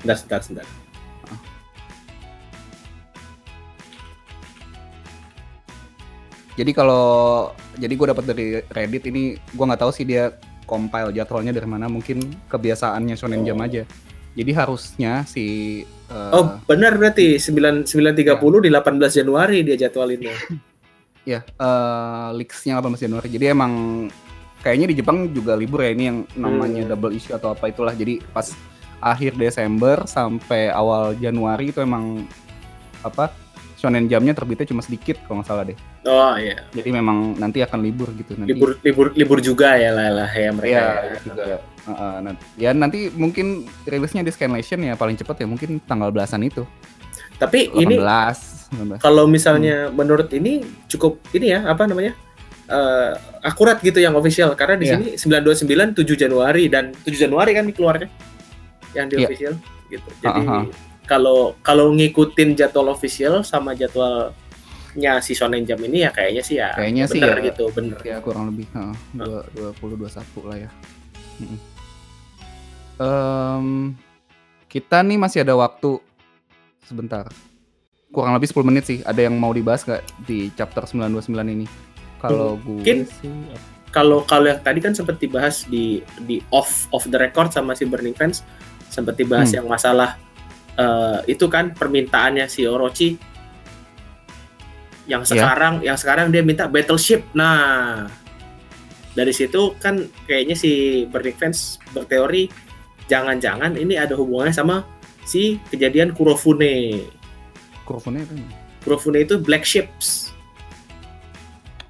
Sebentar, 0.00 0.16
sebentar, 0.16 0.42
sebentar. 0.42 0.66
Jadi 6.58 6.70
kalau 6.74 7.04
jadi 7.78 7.92
gue 7.94 8.06
dapat 8.10 8.24
dari 8.26 8.46
Reddit 8.68 9.06
ini 9.08 9.22
gue 9.38 9.64
nggak 9.64 9.80
tahu 9.80 9.92
sih 9.94 10.04
dia 10.04 10.34
compile 10.66 11.14
jadwalnya 11.14 11.54
dari 11.54 11.64
mana 11.64 11.86
mungkin 11.88 12.20
kebiasaannya 12.50 13.14
Shonen 13.16 13.46
Oh. 13.46 13.56
aja. 13.58 13.82
Jadi 14.30 14.50
harusnya 14.54 15.24
si 15.26 15.44
eh, 16.10 16.30
Oh, 16.34 16.58
benar 16.66 16.94
berarti 16.94 17.38
9 17.38 17.86
930 17.86 18.60
di 18.60 18.70
18 18.70 18.82
Januari 19.14 19.62
dia 19.62 19.76
jadwalinnya. 19.78 20.34
ya 21.24 21.40
eh 21.64 22.28
leaks-nya 22.34 22.78
18 22.78 22.98
Januari. 23.00 23.28
Jadi 23.30 23.44
emang 23.46 23.72
kayaknya 24.60 24.86
di 24.90 24.96
Jepang 24.98 25.30
juga 25.32 25.56
libur 25.56 25.80
ya 25.80 25.94
ini 25.94 26.04
yang 26.04 26.18
namanya 26.36 26.82
Hmm. 26.84 26.90
double 26.92 27.14
issue 27.14 27.32
atau 27.32 27.54
apa 27.54 27.70
itulah. 27.70 27.94
Jadi 27.94 28.20
pas 28.26 28.52
akhir 29.00 29.36
Desember 29.36 30.04
sampai 30.04 30.68
awal 30.70 31.16
Januari 31.16 31.72
itu 31.72 31.80
emang 31.80 32.24
apa 33.00 33.32
Shonen 33.80 34.12
Jump-nya 34.12 34.36
terbitnya 34.36 34.68
cuma 34.68 34.84
sedikit 34.84 35.16
kalau 35.24 35.40
nggak 35.40 35.48
salah 35.48 35.64
deh. 35.64 35.78
Oh 36.04 36.36
iya. 36.36 36.68
Jadi 36.76 36.92
memang 36.92 37.32
nanti 37.40 37.64
akan 37.64 37.80
libur 37.80 38.12
gitu 38.12 38.36
nanti. 38.36 38.52
Libur 38.52 38.76
libur 38.84 39.06
libur 39.16 39.38
juga 39.40 39.72
ya 39.80 39.88
lah 39.88 40.12
lah 40.12 40.28
ya 40.28 40.52
mereka. 40.52 40.76
Iya, 40.76 40.84
ya. 41.00 41.18
juga. 41.24 41.42
Heeh, 41.80 42.14
nanti, 42.20 42.42
ya 42.60 42.70
nanti 42.76 42.98
mungkin 43.16 43.64
rilisnya 43.88 44.20
di 44.20 44.28
Scanlation 44.28 44.84
ya 44.84 45.00
paling 45.00 45.16
cepat 45.16 45.40
ya 45.40 45.46
mungkin 45.48 45.80
tanggal 45.88 46.12
belasan 46.12 46.44
itu. 46.44 46.68
Tapi 47.40 47.72
18, 47.72 47.80
ini 47.80 47.96
19. 47.96 49.00
kalau 49.00 49.24
misalnya 49.24 49.88
menurut 49.88 50.28
ini 50.36 50.60
cukup 50.84 51.16
ini 51.32 51.56
ya 51.56 51.64
apa 51.64 51.88
namanya? 51.88 52.12
eh, 52.70 53.10
akurat 53.42 53.82
gitu 53.82 53.98
yang 53.98 54.14
official 54.14 54.54
karena 54.54 54.78
di 54.78 54.86
Iya. 54.86 54.94
sini 54.94 55.06
929 55.18 55.90
7 55.90 56.14
Januari 56.14 56.70
dan 56.70 56.94
7 57.02 57.18
Januari 57.18 57.50
kan 57.50 57.66
dikeluarnya 57.66 58.06
yang 58.92 59.06
di 59.06 59.16
Iya. 59.16 59.26
official 59.26 59.54
gitu. 59.86 60.08
Jadi 60.20 60.40
Aha. 60.42 60.58
kalau 61.04 61.54
kalau 61.60 61.90
ngikutin 61.92 62.54
jadwal 62.54 62.88
official 62.88 63.42
sama 63.42 63.72
jadwalnya 63.72 64.34
si 65.18 65.32
Shonen 65.32 65.62
Jump 65.62 65.82
ini 65.82 66.02
ya 66.02 66.10
kayaknya 66.10 66.42
sih 66.42 66.56
ya 66.56 66.70
Kayaknya 66.72 67.04
sih 67.06 67.18
bener 67.18 67.36
ya. 67.36 67.44
gitu 67.48 67.64
bener. 67.70 67.98
Ya 68.00 68.18
kurang 68.18 68.48
lebih 68.48 68.66
dua- 69.12 69.46
20 69.76 69.96
21 69.96 70.42
lah 70.44 70.58
ya. 70.58 70.70
Mm-mm. 71.38 71.58
Em, 72.96 73.66
kita 74.66 75.00
nih 75.00 75.16
masih 75.16 75.40
ada 75.40 75.54
waktu 75.54 75.98
sebentar. 76.82 77.26
Kurang 78.10 78.34
lebih 78.34 78.46
10 78.46 78.66
menit 78.66 78.84
sih. 78.84 78.98
Ada 79.02 79.24
yang 79.24 79.34
mau 79.34 79.50
dibahas 79.50 79.82
nggak 79.82 80.02
di 80.22 80.50
chapter 80.52 80.82
929 80.84 81.30
ini? 81.48 81.66
Kalau 82.20 82.58
gue 82.58 82.76
Mungkin. 82.76 83.08
sih 83.08 83.32
kalau 83.90 84.22
kalau 84.22 84.46
yang 84.46 84.60
tadi 84.60 84.78
kan 84.78 84.92
sempat 84.92 85.18
dibahas 85.18 85.66
di 85.66 85.98
di 86.22 86.38
off 86.50 86.86
of 86.90 87.02
the 87.08 87.18
record 87.18 87.50
sama 87.50 87.72
si 87.72 87.82
Burning 87.82 88.12
Fans 88.12 88.44
sempat 88.90 89.14
dibahas 89.14 89.48
Hmm. 89.50 89.62
yang 89.62 89.66
masalah 89.70 90.18
eh, 90.76 91.18
itu 91.30 91.46
kan 91.46 91.70
permintaannya 91.72 92.44
si 92.46 92.66
Orochi 92.66 93.14
yang 95.06 95.22
Ya. 95.22 95.28
sekarang 95.28 95.74
yang 95.82 95.98
sekarang 95.98 96.30
dia 96.30 96.42
minta 96.42 96.66
battleship 96.66 97.26
nah 97.32 98.06
dari 99.10 99.34
situ 99.34 99.74
kan 99.82 99.98
kayaknya 100.24 100.54
si 100.54 101.02
Burning 101.10 101.34
Fans 101.34 101.82
berteori 101.90 102.46
jangan-jangan 103.10 103.74
ini 103.74 103.98
ada 103.98 104.14
hubungannya 104.14 104.54
sama 104.54 104.86
si 105.26 105.58
kejadian 105.68 106.14
Kurofune 106.14 107.06
kurvanya 107.82 108.22
itu. 108.22 108.34
Kurofune 108.86 109.18
itu 109.26 109.34
black 109.42 109.66
ships 109.66 110.29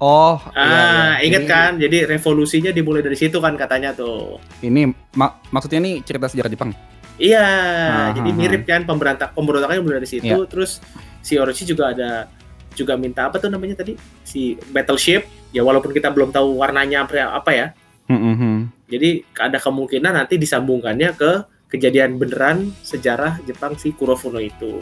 Oh, 0.01 0.41
ah 0.57 0.57
iya, 0.57 1.21
iya. 1.21 1.29
inget 1.29 1.43
Ini- 1.45 1.51
kan 1.53 1.71
jadi 1.77 1.97
revolusinya 2.09 2.73
dimulai 2.73 3.05
dari 3.05 3.13
situ 3.13 3.37
kan 3.37 3.53
katanya 3.53 3.93
tuh 3.93 4.41
Ini 4.65 4.89
mak- 5.13 5.45
maksudnya 5.53 5.77
nih 5.77 6.01
cerita 6.01 6.25
sejarah 6.25 6.49
Jepang. 6.49 6.73
Iya, 7.21 7.45
Ah, 7.45 8.09
jadi 8.17 8.33
ah, 8.33 8.35
mirip 8.35 8.65
kan 8.65 8.81
pemberontak 8.81 9.37
pemberontakannya 9.37 9.85
mulai 9.85 10.01
dari 10.01 10.09
situ. 10.09 10.25
Iya. 10.25 10.49
Terus 10.49 10.81
si 11.21 11.37
Orochi 11.37 11.69
juga 11.69 11.93
ada 11.93 12.25
juga 12.73 12.97
minta 12.97 13.29
apa 13.29 13.37
tuh 13.37 13.53
namanya 13.53 13.77
tadi 13.85 13.93
si 14.25 14.57
battleship. 14.73 15.29
Ya 15.53 15.61
walaupun 15.61 15.93
kita 15.93 16.09
belum 16.09 16.33
tahu 16.33 16.57
warnanya 16.57 17.05
apa 17.05 17.51
ya. 17.53 17.67
Hmm, 18.09 18.73
Jadi 18.89 19.21
ada 19.37 19.61
kemungkinan 19.61 20.17
nanti 20.17 20.41
disambungkannya 20.41 21.13
ke 21.13 21.31
kejadian 21.69 22.17
beneran 22.17 22.73
sejarah 22.81 23.37
Jepang 23.45 23.77
si 23.77 23.93
Kurofune 23.93 24.49
itu. 24.49 24.81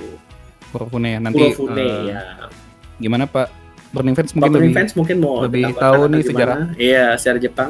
Kurofune 0.71 1.13
ya 1.13 1.19
nanti. 1.19 1.35
Kurofune 1.35 1.75
eh, 1.83 2.15
ya. 2.15 2.21
Gimana 2.97 3.27
Pak? 3.27 3.58
Burning 3.89 4.13
Fans 4.13 4.31
mungkin 4.31 4.51
Burning 4.51 4.63
lebih. 4.65 4.77
fans 4.77 4.93
mungkin 4.93 5.17
mau 5.17 5.33
lebih 5.41 5.63
tahu 5.73 6.01
nih 6.05 6.19
gimana? 6.19 6.23
sejarah. 6.23 6.57
Iya, 6.75 7.05
sejarah 7.15 7.39
Jepang. 7.39 7.69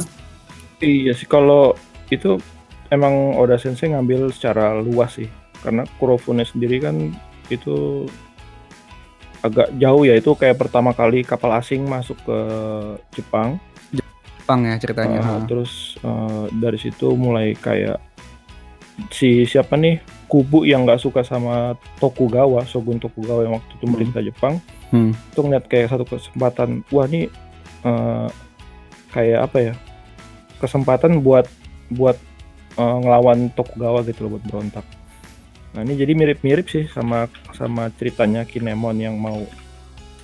Iya 0.77 1.11
sih 1.11 1.25
kalau 1.25 1.75
itu 2.07 2.39
emang 2.89 3.35
Oda 3.35 3.55
Sensei 3.55 3.89
ngambil 3.89 4.27
secara 4.29 4.75
luas 4.75 5.13
sih 5.13 5.27
karena 5.59 5.83
Kurofune 5.95 6.41
sendiri 6.41 6.79
kan 6.79 6.95
itu 7.47 8.07
agak 9.39 9.71
jauh 9.73 10.03
ya 10.03 10.13
itu 10.13 10.31
kayak 10.33 10.55
pertama 10.57 10.91
kali 10.91 11.21
kapal 11.21 11.51
asing 11.53 11.83
masuk 11.83 12.19
ke 12.19 12.37
Jepang 13.13 13.55
Jepang 14.39 14.65
ya 14.65 14.75
ceritanya. 14.75 15.19
Uh, 15.21 15.39
terus 15.45 15.71
uh, 16.01 16.49
dari 16.49 16.75
situ 16.75 17.13
mulai 17.13 17.53
kayak 17.53 18.01
si 19.09 19.45
siapa 19.45 19.75
nih 19.75 19.99
kubu 20.25 20.63
yang 20.63 20.83
nggak 20.83 20.99
suka 20.99 21.21
sama 21.21 21.75
Tokugawa 21.97 22.65
Shogun 22.65 22.97
Tokugawa 22.97 23.45
yang 23.45 23.55
waktu 23.55 23.71
itu 23.71 23.85
Hmm. 23.85 23.93
merintah 23.93 24.21
Jepang 24.21 24.57
Hmm. 24.89 25.13
itu 25.13 25.39
ngeliat 25.39 25.65
kayak 25.69 25.93
satu 25.93 26.05
kesempatan 26.05 26.81
wah 26.89 27.05
nih 27.05 27.29
uh, 27.85 28.25
kayak 29.13 29.39
apa 29.45 29.57
ya 29.61 29.73
kesempatan 30.57 31.21
buat 31.21 31.45
buat 31.93 32.17
uh, 32.77 32.97
ngelawan 33.01 33.53
Tokugawa 33.53 34.01
gitu 34.05 34.25
loh 34.25 34.37
buat 34.37 34.45
berontak 34.49 34.85
nah 35.77 35.85
ini 35.85 35.93
jadi 35.93 36.17
mirip-mirip 36.17 36.65
sih 36.65 36.89
sama 36.89 37.29
sama 37.53 37.93
ceritanya 37.93 38.41
Kinemon 38.49 38.97
yang 38.97 39.15
mau 39.21 39.45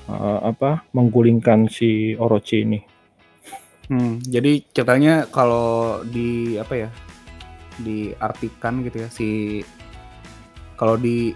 uh, 0.10 0.40
apa 0.42 0.82
menggulingkan 0.90 1.70
si 1.70 2.18
Orochi 2.18 2.66
ini 2.66 2.96
Hmm, 3.86 4.18
jadi 4.26 4.66
ceritanya 4.74 5.30
kalau 5.30 6.02
di 6.10 6.58
apa 6.58 6.74
ya? 6.74 6.90
Diartikan 7.78 8.82
gitu 8.82 8.98
ya 9.06 9.10
si 9.12 9.62
kalau 10.80 10.98
di 10.98 11.32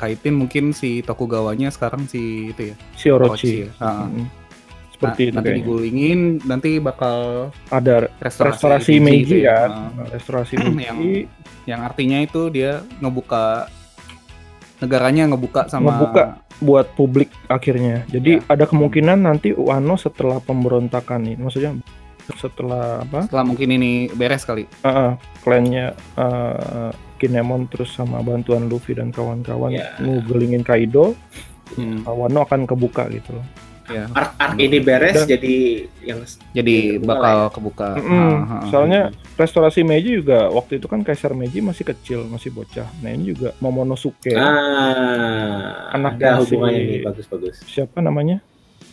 kaitin 0.00 0.32
mungkin 0.32 0.72
si 0.72 1.00
Tokugawanya 1.00 1.68
sekarang 1.68 2.08
si 2.08 2.48
itu 2.48 2.72
ya. 2.72 2.76
si 2.96 3.06
Orochi, 3.06 3.52
ya. 3.62 3.70
Ha, 3.76 3.88
ha. 3.92 4.04
Mm. 4.06 4.26
seperti 4.90 5.20
Nah, 5.20 5.28
itu 5.28 5.34
nanti 5.34 5.44
kayaknya. 5.46 5.60
digulingin 5.60 6.20
nanti 6.42 6.70
bakal 6.76 7.18
ada 7.68 8.08
restorasi, 8.18 8.56
restorasi 8.56 8.92
Meiji 8.98 9.38
ya. 9.42 9.68
Ha. 9.68 10.08
restorasi 10.10 10.56
Yang- 10.60 10.72
Meiji 10.72 11.12
yang 11.64 11.80
artinya 11.82 12.18
itu 12.18 12.48
dia 12.48 12.80
ngebuka 12.98 13.68
negaranya 14.78 15.28
ngebuka 15.28 15.68
sama 15.68 15.92
Ngebuka. 15.92 16.24
buat 16.58 16.86
publik 16.92 17.28
akhirnya 17.46 18.04
jadi 18.06 18.40
Ya. 18.40 18.44
ada 18.48 18.64
kemungkinan 18.64 19.20
nanti 19.20 19.52
Wano 19.52 19.96
setelah 19.96 20.40
pemberontakan 20.40 21.20
ini 21.22 21.36
maksudnya 21.38 21.76
setelah 22.30 23.02
apa 23.02 23.26
setelah 23.26 23.44
mungkin 23.44 23.68
ini 23.72 23.90
beres 24.10 24.44
kali. 24.44 24.64
uh, 24.80 24.88
uh, 24.88 25.10
klannya 25.40 25.90
uh, 26.14 26.92
Kinemon 27.20 27.68
terus 27.68 27.92
sama 27.92 28.18
bantuan 28.18 28.64
Luffy 28.64 28.92
dan 28.92 29.10
kawan-kawan 29.10 29.70
Ya. 29.70 29.92
ngegelingin 29.98 30.62
Kaido 30.62 31.12
Hmm, 31.70 32.02
uh, 32.02 32.16
Wano 32.16 32.40
akan 32.40 32.64
kebuka 32.64 33.06
gitu 33.08 33.30
loh 33.32 33.46
ya. 33.86 34.06
Arc, 34.08 34.34
arc 34.36 34.54
ini 34.56 34.78
beres 34.78 35.14
Dan- 35.16 35.30
jadi 35.30 35.54
yang 36.00 36.18
Jadi 36.50 36.96
Kebuka 36.96 37.06
bakal 37.06 37.38
kebuka. 37.50 37.88
Mm-mm. 37.96 38.10
Ha, 38.10 38.26
ha, 38.40 38.56
ha. 38.56 38.66
soalnya 38.66 39.00
restorasi 39.34 39.82
Meiji 39.82 40.16
juga 40.16 40.46
waktu 40.48 40.78
itu 40.78 40.86
kan 40.86 41.00
Kaisar 41.00 41.30
Meiji 41.30 41.58
masih 41.60 41.82
kecil 41.84 42.22
masih 42.24 42.50
bocah 42.50 42.86
nah 42.98 43.08
ini 43.08 43.30
juga 43.30 43.54
Momonosuke 43.58 44.34
ah 44.34 45.90
Anaknya 45.92 46.26
ada 46.28 46.40
hubungannya 46.40 46.74
si- 46.76 46.88
nih 46.88 47.00
bagus-bagus. 47.02 47.54
siapa 47.64 47.98
namanya 47.98 48.38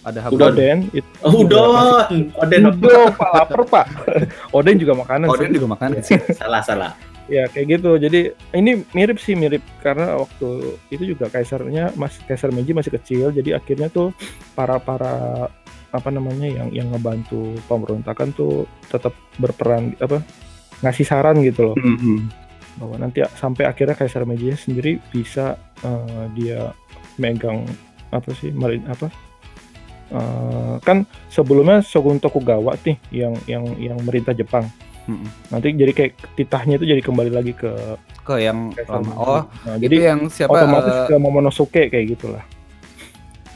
ada 0.01 0.21
Udon. 0.23 0.39
Habon. 0.39 0.53
Oden 0.53 0.77
itu 0.93 1.09
Oh, 1.19 1.33
udon. 1.35 2.31
Oden. 2.37 2.61
Udon, 2.71 3.09
Pak 3.11 3.29
lapar 3.33 3.61
Pak. 3.65 3.85
Oden 4.55 4.75
juga 4.77 4.93
makanan 4.95 5.27
Oden 5.27 5.41
sih. 5.43 5.55
juga 5.57 5.67
makanan 5.67 5.99
sih. 5.99 6.15
salah 6.31 6.61
salah. 6.63 6.91
Ya 7.27 7.43
kayak 7.51 7.79
gitu. 7.79 7.99
Jadi 7.99 8.31
ini 8.55 8.83
mirip 8.95 9.19
sih 9.19 9.35
mirip 9.35 9.59
karena 9.83 10.15
waktu 10.15 10.79
itu 10.87 11.03
juga 11.15 11.27
kaisarnya 11.27 11.91
masih 11.93 12.23
kaisar 12.23 12.55
Meiji 12.55 12.71
masih 12.71 12.95
kecil. 12.95 13.31
Jadi 13.31 13.51
akhirnya 13.51 13.91
tuh 13.91 14.15
para 14.55 14.79
para 14.79 15.47
apa 15.87 16.09
namanya 16.11 16.47
yang 16.47 16.67
yang 16.71 16.87
ngebantu 16.91 17.55
pemberontakan 17.67 18.31
tuh 18.31 18.67
tetap 18.87 19.15
berperan 19.39 19.95
apa 19.99 20.19
ngasih 20.83 21.07
saran 21.07 21.39
gitu 21.41 21.71
loh 21.71 21.77
Mhm. 21.79 22.27
bahwa 22.77 22.95
nanti 23.01 23.23
sampai 23.35 23.65
akhirnya 23.65 23.95
kaisar 23.95 24.27
Meiji 24.27 24.51
sendiri 24.53 24.99
bisa 25.09 25.55
eh, 25.81 26.25
dia 26.35 26.75
megang 27.17 27.63
apa 28.11 28.29
sih 28.35 28.51
marin 28.51 28.83
apa 28.85 29.07
Eh, 30.07 30.75
kan 30.87 31.03
sebelumnya 31.27 31.83
Shogun 31.83 32.15
Tokugawa 32.15 32.79
nih 32.79 32.95
yang 33.11 33.35
yang 33.43 33.67
yang 33.75 33.99
merintah 34.07 34.31
Jepang 34.31 34.63
Mhm. 35.07 35.27
nanti 35.49 35.67
jadi 35.71 35.91
kayak 35.91 36.11
titahnya 36.35 36.75
itu 36.75 36.85
jadi 36.85 37.01
kembali 37.01 37.31
lagi 37.31 37.53
ke 37.53 37.71
Ke 38.21 38.37
yang 38.37 38.75
lama. 38.83 39.11
Oh, 39.15 39.41
nah, 39.63 39.75
jadi 39.75 40.11
yang 40.11 40.27
siapa? 40.27 40.51
otomatis 40.53 40.91
eh, 40.93 41.07
ke 41.07 41.15
Momonosuke 41.15 41.83
kayak 41.87 42.05
gitulah 42.09 42.43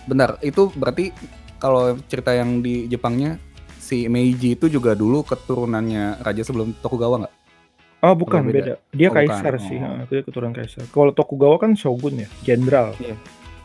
Benar, 0.03 0.41
itu 0.41 0.71
berarti 0.71 1.11
kalau 1.57 1.93
cerita 2.03 2.31
yang 2.31 2.59
di 2.59 2.87
Jepangnya 2.87 3.37
si 3.77 4.07
Meiji 4.07 4.55
itu 4.55 4.65
juga 4.67 4.91
dulu 4.93 5.21
keturunannya 5.21 6.19
raja 6.19 6.41
sebelum 6.41 6.73
Tokugawa 6.75 7.21
nggak? 7.21 7.35
oh 8.01 8.15
bukan 8.15 8.41
beda? 8.43 8.57
beda? 8.57 8.73
dia 8.89 9.07
Oh, 9.07 9.13
kaisar 9.13 9.53
bukan. 9.53 9.67
sih 9.67 9.77
Oh. 9.77 9.85
Nah, 9.85 10.03
dia 10.07 10.21
keturunan 10.21 10.53
kaisar 10.53 10.83
kalau 10.89 11.11
Tokugawa 11.11 11.59
kan 11.59 11.75
shogun 11.75 12.17
ya 12.17 12.29
jenderal 12.41 12.95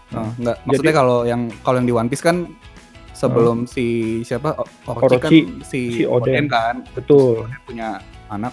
Oh, 0.09 0.23
nggak. 0.37 0.63
Maksudnya 0.63 0.87
Jadi- 0.87 0.99
kalau 0.99 1.19
yang 1.23 1.51
kalau 1.61 1.77
yang 1.79 1.87
di 1.87 1.95
One 1.95 2.07
Piece 2.07 2.23
kan 2.23 2.47
sebelum 3.17 3.65
si 3.65 3.87
siapa 4.21 4.53
O- 4.55 4.69
Orochi, 4.93 5.17
kan 5.17 5.31
Orochi, 5.33 5.41
si, 5.65 5.81
si 5.91 6.03
Oden. 6.05 6.47
kan 6.47 6.85
betul 6.93 7.43
Oden 7.43 7.61
punya 7.65 7.89
anak 8.29 8.53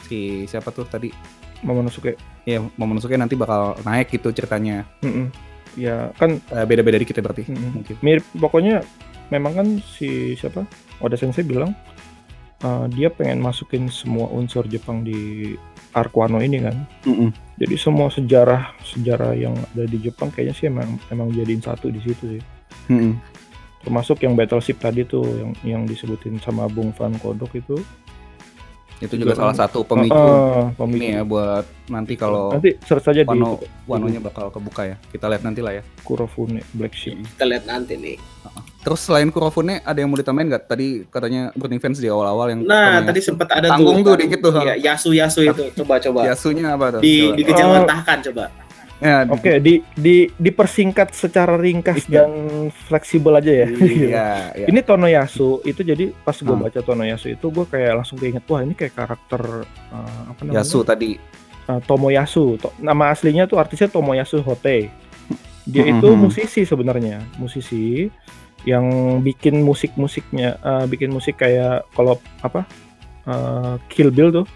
si 0.00 0.46
siapa 0.46 0.70
tuh 0.70 0.86
tadi? 0.86 1.10
Momonosuke 1.58 2.14
Ya 2.44 2.62
Momonosuke 2.76 3.16
nanti 3.16 3.34
bakal 3.34 3.74
naik 3.82 4.06
gitu 4.08 4.30
ceritanya. 4.30 4.86
Mm-mm. 5.00 5.34
ya 5.74 6.08
kan 6.14 6.38
Eh, 6.48 6.62
beda-beda 6.62 6.96
dikit 6.96 7.12
ya 7.12 7.20
berarti 7.20 7.44
Mm-mm. 7.44 7.70
mungkin. 7.74 7.96
mirip 8.00 8.24
pokoknya 8.32 8.80
memang 9.28 9.52
kan 9.52 9.66
si 9.82 10.32
siapa 10.32 10.62
Oda 10.98 11.14
Sensei 11.14 11.42
bilang 11.42 11.74
uh, 12.62 12.86
dia 12.88 13.10
pengen 13.10 13.42
masukin 13.42 13.90
semua 13.90 14.30
unsur 14.30 14.64
Jepang 14.64 15.02
di 15.02 15.52
Arc 15.92 16.14
Wano 16.14 16.38
ini 16.38 16.60
kan 16.60 16.76
jadi 17.56 17.74
semua 17.74 18.08
sejarah 18.08 18.72
sejarah 18.80 19.32
yang 19.32 19.52
ada 19.52 19.84
di 19.84 19.98
Jepang 19.98 20.28
kayaknya 20.28 20.54
sih 20.54 20.66
emang 20.66 20.86
emang 21.08 21.28
jadiin 21.30 21.60
satu 21.60 21.88
di 21.88 21.98
situ 21.98 22.38
sih 22.38 22.42
Mm-mm. 22.86 23.12
Termasuk 23.86 24.18
yang 24.18 24.34
battleship 24.34 24.76
tadi 24.76 25.02
tuh 25.02 25.22
yang 25.22 25.50
yang 25.62 25.82
disebutin 25.82 26.42
sama 26.42 26.66
Bung 26.66 26.90
Van 26.90 27.14
Kodok 27.14 27.54
itu 27.54 27.78
Itu 28.96 29.12
juga 29.14 29.36
Juga- 29.36 29.52
salah 29.52 29.56
satu 29.58 29.84
pemicu 29.84 30.08
Ah, 30.10 30.72
pemicu. 30.72 31.04
ini 31.04 31.12
ya 31.12 31.22
buat 31.22 31.68
nanti 31.86 32.16
kalau 32.16 32.48
nanti 32.50 32.80
search 32.80 33.04
aja 33.06 33.22
di 33.22 33.28
Wano 33.28 33.60
itu, 33.60 33.68
Wanonya 33.84 34.20
bakal 34.24 34.48
kebuka 34.48 34.88
ya. 34.88 34.96
Kita 35.04 35.28
lihat 35.28 35.44
nanti 35.44 35.60
lah 35.60 35.76
ya. 35.76 35.82
Kurofune 36.00 36.64
Black 36.72 36.96
Ship 36.96 37.12
Kita 37.12 37.44
lihat 37.44 37.68
nanti 37.68 37.92
nih. 37.94 38.16
Terus 38.80 39.04
selain 39.04 39.28
Kurofune 39.28 39.84
ada 39.84 39.92
yang 39.94 40.08
mau 40.08 40.16
ditambahin 40.16 40.48
nggak? 40.48 40.64
Tadi 40.64 41.04
katanya 41.04 41.52
Burning 41.52 41.76
Fans 41.76 42.00
di 42.00 42.08
awal-awal 42.08 42.56
yang 42.56 42.64
Nah, 42.64 43.04
tadi 43.04 43.20
sempat 43.20 43.52
ada 43.52 43.68
Tanggung 43.68 44.00
tuh 44.00 44.16
kan. 44.16 44.18
dikit 44.18 44.40
tuh. 44.40 44.52
Iya, 44.56 44.74
Yasu 44.80 45.12
Yasu 45.12 45.44
itu. 45.44 45.64
Coba 45.76 46.00
coba. 46.00 46.20
Yasunya 46.24 46.72
apa 46.72 46.96
tuh? 46.96 47.00
Di 47.04 47.14
Coba. 47.20 47.36
dikecil-mentahkan 47.36 48.18
coba. 48.32 48.44
Ya, 48.96 49.28
Oke, 49.28 49.60
di, 49.60 49.84
di 49.92 50.24
dipersingkat 50.32 51.12
secara 51.12 51.60
ringkas 51.60 52.08
Iya. 52.08 52.24
dan 52.24 52.30
fleksibel 52.72 53.36
aja 53.36 53.52
ya. 53.52 53.68
Iya, 53.68 54.28
iya. 54.56 54.66
Ini 54.66 54.80
Tonoyasu 54.80 55.60
itu 55.62 55.84
jadi 55.84 56.16
pas 56.16 56.32
gue 56.32 56.48
Hmm. 56.48 56.64
baca 56.64 56.80
Tonoyasu 56.80 57.28
itu 57.28 57.46
gue 57.46 57.66
kayak 57.66 57.92
langsung 57.92 58.16
keinget 58.16 58.48
wah 58.48 58.64
ini 58.64 58.72
kayak 58.72 58.96
karakter 58.96 59.68
uh, 59.92 60.22
apa 60.32 60.40
namanya 60.40 60.64
Yasu 60.64 60.80
tadi. 60.80 61.20
Uh, 61.68 61.76
Tomoyasu. 61.82 62.56
To- 62.56 62.72
nama 62.78 63.12
aslinya 63.12 63.44
tuh 63.44 63.60
artisnya 63.60 63.86
Tomoyasu 63.86 64.40
Hote. 64.40 64.88
Dia 65.66 65.82
Mhm. 65.84 65.92
itu 65.98 66.08
musisi 66.16 66.64
sebenarnya, 66.64 67.20
musisi 67.36 68.08
yang 68.64 68.86
bikin 69.20 69.60
musik-musiknya, 69.60 70.56
uh, 70.58 70.88
bikin 70.88 71.12
musik 71.12 71.36
kayak 71.36 71.84
kalau 71.92 72.16
apa 72.40 72.64
uh, 73.24 73.76
Kill 73.86 74.08
Bill 74.08 74.32
tuh 74.32 74.46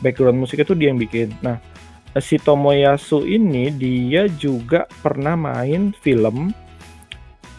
background 0.00 0.36
musiknya 0.36 0.64
tuh 0.64 0.76
dia 0.76 0.88
yang 0.88 0.98
bikin. 0.98 1.32
Nah, 1.40 1.56
si 2.20 2.40
Tomoyasu 2.40 3.24
ini 3.24 3.68
dia 3.72 4.28
juga 4.28 4.88
pernah 5.04 5.36
main 5.36 5.92
film 6.00 6.52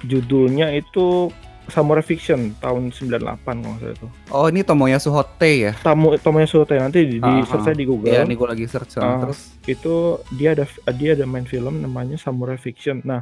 judulnya 0.06 0.74
itu 0.78 1.30
Samurai 1.68 2.00
Fiction 2.00 2.56
tahun 2.64 2.96
98 2.96 3.44
kalau 3.44 3.76
salah 3.76 3.92
itu. 3.92 4.08
Oh, 4.32 4.48
ini 4.48 4.64
Tomoyasu 4.64 5.12
Hote 5.12 5.52
ya? 5.68 5.72
Tamu 5.76 6.16
Tomoyasu 6.16 6.64
Hote 6.64 6.80
nanti 6.80 7.04
di, 7.04 7.20
di 7.20 7.28
Ah, 7.28 7.44
search 7.44 7.76
di 7.76 7.84
Google. 7.84 8.08
Iya, 8.08 8.24
nih 8.24 8.40
gue 8.40 8.48
lagi 8.48 8.66
search. 8.72 9.04
Ah. 9.04 9.20
Terus 9.28 9.60
Itu 9.68 10.24
dia 10.40 10.56
ada 10.56 10.64
dia 10.96 11.12
ada 11.12 11.28
main 11.28 11.44
film 11.44 11.84
namanya 11.84 12.16
Samurai 12.16 12.56
Fiction. 12.56 13.04
Nah, 13.04 13.20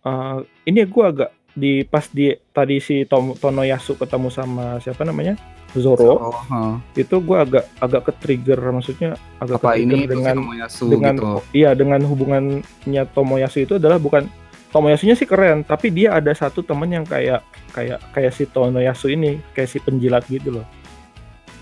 eh, 0.00 0.38
ini 0.64 0.80
gue 0.88 1.04
agak 1.04 1.28
di 1.54 1.82
pas 1.82 2.04
di 2.06 2.34
tadi 2.50 2.78
si 2.78 3.06
Tom, 3.06 3.32
Tonoyasu 3.32 3.94
ketemu 3.94 4.28
sama 4.28 4.78
siapa 4.78 5.02
namanya? 5.02 5.38
Zoro. 5.74 6.30
oh, 6.30 6.30
huh. 6.30 6.78
Itu 6.94 7.18
gue 7.18 7.34
agak 7.34 7.66
agak 7.82 8.06
ke 8.06 8.12
trigger 8.22 8.62
maksudnya 8.70 9.18
agak 9.42 9.58
apa 9.58 9.74
ke 9.74 9.82
ini 9.82 9.90
trigger 9.90 10.10
dengan 10.14 10.22
dengan 10.22 10.36
Tomoyasu 10.38 10.84
dengan 10.86 11.14
gitu? 11.18 11.26
iya 11.50 11.70
dengan 11.74 12.00
hubungannya 12.06 13.02
Tomoyasu 13.10 13.58
itu 13.66 13.74
adalah 13.74 13.98
bukan 13.98 14.30
Tomoyasunya 14.70 15.14
sih 15.14 15.26
keren 15.26 15.66
tapi 15.66 15.90
dia 15.90 16.14
ada 16.14 16.30
satu 16.30 16.62
temen 16.62 16.90
yang 16.90 17.02
kayak 17.02 17.42
kayak 17.74 17.98
kayak 18.14 18.30
si 18.30 18.46
Tomoyasu 18.46 19.10
ini 19.10 19.42
kayak 19.50 19.66
si 19.66 19.82
penjilat 19.82 20.22
gitu 20.30 20.62
loh 20.62 20.66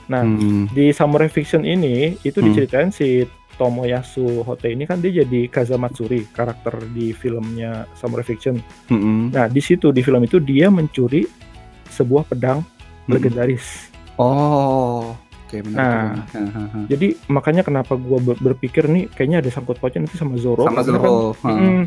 nah 0.08 0.20
Hmm. 0.20 0.68
di 0.68 0.92
Samurai 0.92 1.32
Fiction 1.32 1.64
ini 1.64 2.20
itu 2.20 2.36
Hmm. 2.36 2.52
diceritain 2.52 2.92
si 2.92 3.24
Tomoyasu 3.62 4.42
Hote 4.42 4.68
ini 4.68 4.82
kan 4.82 4.98
dia 4.98 5.22
jadi 5.22 5.46
Kazamatsuri 5.46 6.26
karakter 6.28 6.82
di 6.88 7.10
filmnya 7.12 7.86
Samurai 7.94 8.22
Fiction 8.22 8.58
Mm-mm. 8.88 9.30
nah 9.30 9.46
di 9.46 9.58
situ 9.58 9.88
di 9.88 10.02
film 10.02 10.18
itu 10.20 10.36
dia 10.36 10.66
mencuri 10.68 11.22
sebuah 11.88 12.26
pedang 12.26 12.66
Hmm. 13.02 13.14
legendaris 13.14 13.90
Oh, 14.14 15.10
oke 15.16 15.56
benar. 15.60 15.74
Nah. 15.74 16.02
benar. 16.22 16.26
Hahaha. 16.32 16.78
jadi 16.86 17.06
makanya 17.26 17.62
kenapa 17.62 17.94
gua 17.94 18.18
ber- 18.18 18.38
berpikir 18.40 18.84
nih 18.84 19.06
kayaknya 19.08 19.38
ada 19.38 19.50
sangkut 19.50 19.76
pautnya 19.76 20.02
nanti 20.02 20.14
sama 20.14 20.34
Zoro 20.36 20.62
sama 20.64 20.80
karena 20.80 20.98
kan 20.98 21.10
Zoro. 21.10 21.34
huh. 21.34 21.50
Mm, 21.50 21.82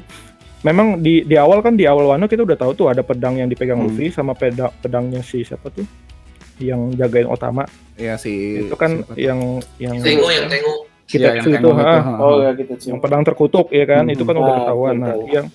memang 0.62 0.88
di 0.98 1.24
di 1.24 1.36
awal 1.36 1.60
kan 1.62 1.74
di 1.74 1.84
awal 1.84 2.04
Wano 2.06 2.26
kita 2.26 2.42
udah 2.42 2.58
tahu 2.58 2.72
tuh 2.74 2.88
ada 2.88 3.00
pedang 3.00 3.36
yang 3.36 3.48
dipegang 3.48 3.78
Hmm. 3.78 3.88
Luffy 3.88 4.10
sama 4.10 4.34
pedang 4.34 4.76
pedangnya 4.76 5.20
si 5.22 5.40
siapa 5.42 5.70
tuh 5.70 5.88
yang 6.58 6.92
jagain 6.92 7.28
Otama 7.28 7.64
Iya 7.94 8.16
si 8.16 8.32
itu 8.62 8.76
kan 8.76 9.08
yang 9.16 9.40
yang 9.78 9.96
Tengu 10.00 10.28
yang 10.28 10.48
tengu. 10.48 10.84
Yang 11.06 11.38
Kitetsu 11.38 11.50
itu, 11.54 11.70
ha. 11.72 11.86
ha. 12.02 12.14
Oh 12.18 12.42
ya 12.42 12.50
gitu 12.54 12.74
sih. 12.76 12.90
yang 12.90 12.98
pedang 12.98 13.22
terkutuk 13.22 13.70
ya 13.70 13.86
kan 13.86 14.04
Hmm. 14.04 14.10
itu 14.10 14.24
kan 14.24 14.36
udah 14.36 14.50
Ah, 14.50 14.58
ketahuan 14.60 14.96
nah 14.98 15.14
yang 15.28 15.46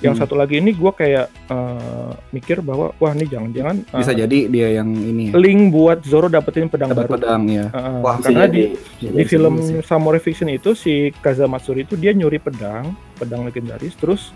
yang 0.00 0.12
Hmm. 0.12 0.20
satu 0.20 0.34
lagi 0.34 0.58
ini 0.58 0.70
gua 0.72 0.90
kayak 0.90 1.30
eh, 1.46 2.10
mikir 2.28 2.58
bahwa 2.60 2.90
wah 2.92 3.12
ini 3.12 3.24
jangan-jangan 3.24 3.76
eh, 3.84 3.94
bisa 3.96 4.10
jadi 4.12 4.38
dia 4.44 4.68
yang 4.74 4.90
ini 4.90 5.30
ya. 5.30 5.38
link 5.38 5.70
buat 5.70 6.02
Zoro 6.02 6.26
dapetin 6.26 6.66
pedang 6.66 6.90
Dapat 6.90 6.98
baru 7.00 7.14
pedang 7.14 7.42
ya. 7.46 7.66
Eh, 7.68 8.00
Wah, 8.00 8.18
karena 8.18 8.44
jadi. 8.44 8.74
di 8.74 9.06
di 9.08 9.22
film 9.24 9.54
Samurai 9.80 10.18
Fiction 10.18 10.48
itu 10.48 10.74
si 10.74 11.14
Kazamatsuri 11.14 11.82
itu 11.82 11.94
dia 11.94 12.10
nyuri 12.10 12.36
pedang 12.36 12.90
pedang 13.14 13.42
legendaris 13.44 13.94
terus 13.94 14.34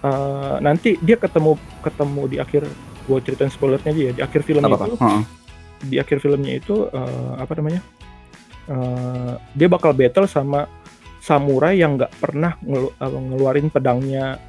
eh, 0.00 0.56
nanti 0.60 0.96
dia 0.98 1.16
ketemu 1.16 1.56
ketemu 1.80 2.22
di 2.26 2.36
akhir 2.38 2.62
gue 3.02 3.18
ceritain 3.20 3.48
spoilernya 3.48 3.88
aja 3.90 4.02
ya 4.02 4.12
di 4.12 4.22
akhir 4.22 4.40
film 4.42 4.60
Apa 4.60 4.68
apa? 4.70 4.84
itu 4.84 4.96
Heeh. 4.98 5.22
di 5.82 5.96
akhir 5.96 6.16
filmnya 6.18 6.54
itu 6.54 6.88
eh, 6.88 7.32
apa 7.34 7.52
namanya 7.54 7.80
Eh, 8.64 9.32
dia 9.52 9.68
bakal 9.68 9.92
battle 9.92 10.24
sama 10.24 10.64
samurai 11.18 11.76
yang 11.76 11.96
nggak 11.96 12.16
pernah 12.16 12.56
ngelu- 12.58 12.96
apa, 12.96 13.16
ngeluarin 13.18 13.68
pedangnya 13.68 14.40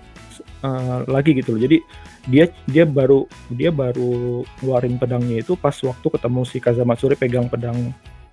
eh, 0.62 1.00
lagi 1.06 1.32
gitu 1.34 1.52
loh 1.52 1.62
jadi 1.62 1.78
dia 2.26 2.46
dia 2.66 2.84
baru 2.84 3.24
dia 3.50 3.70
baru 3.70 4.40
ngeluarin 4.58 4.96
pedangnya 4.96 5.40
itu 5.40 5.54
pas 5.54 5.76
waktu 5.78 6.08
ketemu 6.10 6.42
si 6.44 6.58
Kazamatsuri 6.58 7.14
pegang 7.14 7.46
pedang 7.46 7.92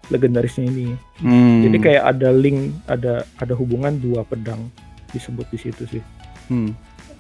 legendarisnya 0.09 0.65
ini 0.65 0.95
Hmm. 1.19 1.63
jadi 1.63 1.77
kayak 1.79 2.05
ada 2.09 2.29
link, 2.31 2.59
ada 2.85 3.23
ada 3.37 3.55
hubungan 3.55 3.95
dua 3.97 4.23
pedang 4.23 4.71
disebut 5.09 5.47
di 5.49 5.59
situ 5.59 5.83
sih. 5.89 6.03
Hmm. 6.47 6.75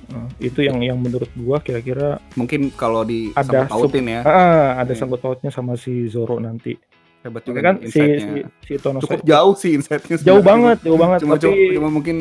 Nah, 0.04 0.26
itu 0.38 0.60
yang 0.60 0.82
yang 0.82 0.98
menurut 0.98 1.30
gua 1.36 1.58
kira-kira 1.58 2.18
mungkin 2.32 2.70
kalau 2.70 3.02
di 3.02 3.30
Ada 3.32 3.64
sangkut 3.64 3.86
pautin 3.88 4.06
ya. 4.08 4.20
ah, 4.22 4.70
ada 4.76 4.90
Iya. 4.90 4.98
sangkut 4.98 5.20
pautnya 5.20 5.50
sama 5.50 5.74
si 5.74 6.06
Zoro 6.06 6.36
nanti. 6.36 6.74
Hebat 7.22 7.42
Juga 7.46 7.54
juga 7.54 7.60
kan 7.70 7.74
si 7.86 8.00
si, 8.02 8.38
si 8.66 8.72
Tono 8.82 8.98
Cukup 8.98 9.22
jauh 9.22 9.54
sih 9.54 9.78
insight-nya. 9.78 10.18
jauh 10.18 10.42
sebenarnya. 10.42 10.42
banget, 10.42 10.76
jauh 10.82 10.98
banget. 10.98 11.18
Cuma, 11.22 11.34
tapi 11.38 11.46
cuma, 11.46 11.74
cuma 11.78 11.88
mungkin 11.94 12.16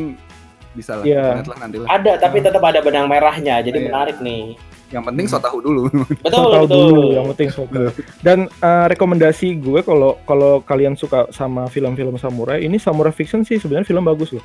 bisa 0.72 0.92
lah. 1.02 1.04
Iya. 1.04 1.26
Lihat 1.42 1.48
lah 1.50 1.58
nanti 1.58 1.78
lah. 1.82 1.88
Ada 1.90 2.12
tapi 2.22 2.38
tetap 2.40 2.64
ada 2.64 2.80
benang 2.86 3.10
merahnya, 3.10 3.66
jadi 3.66 3.78
Iya. 3.82 3.86
menarik 3.90 4.18
nih. 4.22 4.56
Yang 4.92 5.04
penting 5.08 5.26
so 5.26 5.40
tahu 5.40 5.64
dulu. 5.64 5.88
Betul 6.20 6.52
tahu 6.52 6.66
betul. 6.68 6.84
dulu 6.92 7.02
yang 7.16 7.26
penting 7.32 7.50
suka. 7.50 7.96
Dan 8.20 8.40
eh, 8.46 8.86
rekomendasi 8.92 9.56
gue 9.58 9.80
kalau 9.88 10.20
kalau 10.28 10.60
kalian 10.62 11.00
suka 11.00 11.32
sama 11.32 11.66
film-film 11.72 12.20
samurai, 12.20 12.60
ini 12.62 12.76
Samurai 12.76 13.16
Fiction 13.16 13.42
sih 13.48 13.56
sebenarnya 13.56 13.88
film 13.88 14.04
bagus 14.04 14.36
loh. 14.36 14.44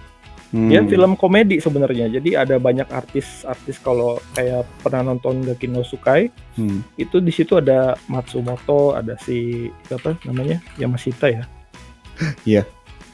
Dia 0.57 0.81
Hmm. 0.81 0.89
film 0.89 1.13
komedi 1.15 1.61
sebenarnya. 1.61 2.09
Jadi 2.09 2.33
ada 2.33 2.57
banyak 2.57 2.89
artis-artis 2.89 3.77
kalau 3.77 4.17
kayak 4.33 4.65
pernah 4.81 5.13
nonton 5.13 5.45
Gaki 5.45 5.69
no 5.69 5.85
Sukai, 5.85 6.33
Hmm. 6.57 6.81
itu 6.97 7.21
di 7.21 7.29
situ 7.29 7.61
ada 7.61 7.93
Matsumoto, 8.09 8.97
ada 8.97 9.21
si 9.21 9.69
apa 9.93 10.17
namanya? 10.25 10.65
Yamashita 10.81 11.29
ya. 11.29 11.45
Iya. 12.49 12.65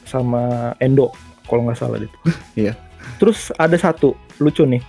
Sama 0.07 0.71
Endo 0.79 1.11
kalau 1.43 1.67
nggak 1.67 1.75
salah 1.75 1.99
itu. 1.99 2.17
Iya. 2.55 2.79
Terus 3.19 3.51
ada 3.59 3.75
satu 3.75 4.15
lucu 4.39 4.63
nih. 4.63 4.79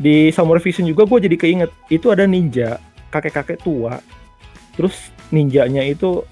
Di 0.00 0.32
Samurai 0.32 0.64
Vision 0.64 0.88
juga 0.88 1.04
gue 1.04 1.28
jadi 1.28 1.36
keinget 1.36 1.68
itu 1.92 2.08
ada 2.08 2.24
ninja 2.24 2.80
kakek-kakek 3.12 3.60
tua. 3.60 4.00
Terus 4.72 4.96
ninjanya 5.28 5.84
itu 5.84 6.24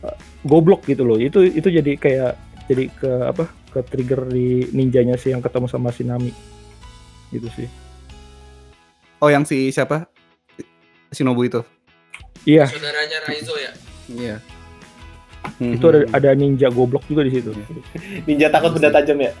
eh, 0.00 0.16
goblok 0.42 0.88
gitu 0.88 1.04
loh. 1.04 1.20
Itu 1.20 1.44
itu 1.44 1.68
jadi 1.68 1.92
kayak 2.00 2.32
jadi 2.72 2.84
ke 2.88 3.10
apa? 3.28 3.44
Ke 3.72 3.80
trigger 3.82 4.28
di 4.28 4.68
ninjanya 4.70 5.16
sih 5.16 5.32
yang 5.32 5.40
ketemu 5.40 5.66
sama 5.66 5.88
si 5.90 6.04
Nami. 6.04 6.30
Gitu 7.32 7.48
sih. 7.56 7.68
Oh 9.18 9.32
yang 9.32 9.48
si 9.48 9.72
siapa? 9.72 10.06
Shinobu 11.12 11.44
itu. 11.48 11.60
Iya, 12.44 12.66
Saudaranya 12.66 13.18
Raizo 13.28 13.54
ya. 13.56 13.72
Iya. 14.10 14.36
itu 15.58 15.82
ada 15.90 16.00
ada 16.14 16.30
ninja 16.38 16.70
goblok 16.70 17.02
juga 17.10 17.26
di 17.26 17.34
situ. 17.34 17.50
Ninja 18.30 18.46
takut 18.46 18.78
benda 18.78 18.94
tajam 18.94 19.18
ya. 19.18 19.34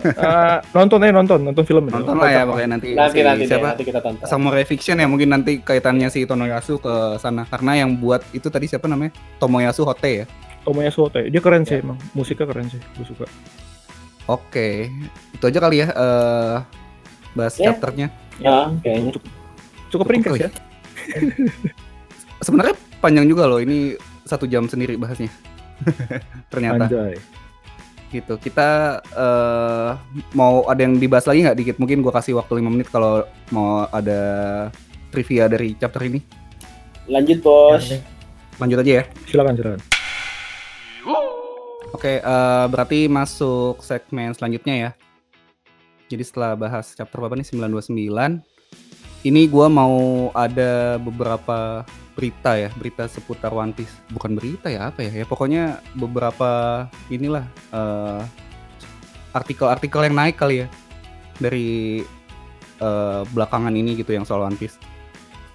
Eh, 0.00 0.56
nonton 0.72 1.04
aja 1.04 1.12
nonton, 1.12 1.40
nonton 1.44 1.64
film. 1.68 1.84
Nonton 1.92 2.16
lah 2.16 2.32
ya 2.32 2.42
pokoknya 2.48 2.68
nanti, 2.80 2.96
Nanti 2.96 3.20
si 3.20 3.24
nanti 3.24 3.44
deh, 3.44 3.48
siapa? 3.52 3.66
nanti 3.76 3.84
kita 3.84 4.00
tonton. 4.00 4.24
Samurai 4.24 4.64
Fiction 4.64 4.96
ya 4.96 5.06
mungkin 5.06 5.28
nanti 5.32 5.60
kaitannya 5.60 6.08
si 6.08 6.24
Tonoyasu 6.24 6.80
ke 6.80 7.20
sana 7.20 7.44
karena 7.44 7.84
yang 7.84 7.92
buat 8.00 8.24
itu 8.32 8.48
tadi 8.48 8.68
siapa 8.68 8.88
namanya 8.88 9.12
Tomoyasu 9.36 9.84
Hote 9.84 10.10
ya. 10.12 10.26
Tomoyasu 10.62 11.06
Otoy. 11.06 11.28
Dia 11.28 11.40
keren 11.40 11.62
sih 11.62 11.78
emang, 11.78 11.98
musiknya 12.12 12.46
keren 12.46 12.66
sih, 12.66 12.78
gue 12.78 13.06
suka. 13.06 13.26
Oke, 14.24 14.86
itu 15.34 15.44
aja 15.44 15.58
kali 15.58 15.82
ya 15.82 15.88
eh 15.90 16.56
bahas 17.34 17.54
Ya. 17.56 17.70
chapternya. 17.70 18.06
Ya, 18.38 18.70
kayaknya. 18.80 19.18
Cukup 19.90 20.06
ringkas 20.08 20.32
kali. 20.32 20.46
ya. 20.46 20.50
Sebenarnya 22.38 22.74
panjang 22.98 23.26
juga 23.26 23.46
loh 23.46 23.58
ini 23.58 23.94
satu 24.22 24.46
jam 24.46 24.66
sendiri 24.66 24.94
bahasnya. 24.94 25.30
Ternyata 26.52 26.86
Anjay. 26.86 27.18
gitu. 28.10 28.38
Kita 28.38 28.68
eh 29.02 29.90
mau 30.32 30.62
ada 30.66 30.80
yang 30.80 30.96
dibahas 30.96 31.26
lagi 31.26 31.42
nggak 31.42 31.58
dikit? 31.58 31.76
Mungkin 31.76 32.00
gua 32.00 32.14
kasih 32.14 32.38
waktu 32.38 32.62
5 32.62 32.68
menit 32.68 32.88
kalau 32.88 33.26
mau 33.50 33.88
ada 33.88 34.20
trivia 35.10 35.50
dari 35.50 35.74
chapter 35.74 36.02
ini. 36.02 36.22
Lanjut, 37.10 37.42
Bos. 37.42 37.90
Lanjut 38.56 38.78
aja 38.78 38.92
ya. 39.02 39.04
Silakan, 39.26 39.54
silakan. 39.58 39.80
Oke, 41.92 42.24
eh, 42.24 42.66
berarti 42.72 43.04
masuk 43.04 43.84
segmen 43.84 44.32
selanjutnya 44.32 44.74
ya. 44.74 44.90
Jadi 46.08 46.24
setelah 46.24 46.56
bahas 46.56 46.96
chapter 46.96 47.20
berapa 47.20 47.36
nih 47.36 47.44
929, 47.52 48.40
ini 49.28 49.42
gua 49.44 49.68
mau 49.68 50.28
ada 50.32 50.96
beberapa 50.96 51.84
berita 52.16 52.56
ya, 52.56 52.72
berita 52.80 53.04
seputar 53.08 53.52
One 53.52 53.76
Piece. 53.76 53.92
Bukan 54.08 54.32
berita 54.36 54.72
ya, 54.72 54.88
apa 54.88 55.04
ya? 55.04 55.12
Ya 55.12 55.28
pokoknya 55.28 55.84
beberapa 55.92 56.84
inilah 57.12 57.44
eh, 57.72 58.20
artikel-artikel 59.36 60.08
yang 60.08 60.16
naik 60.16 60.40
kali 60.40 60.64
ya 60.64 60.68
dari 61.40 62.00
eh, 62.80 63.22
belakangan 63.36 63.72
ini 63.76 64.00
gitu 64.00 64.16
yang 64.16 64.24
soal 64.24 64.48
One 64.48 64.56
Piece. 64.56 64.80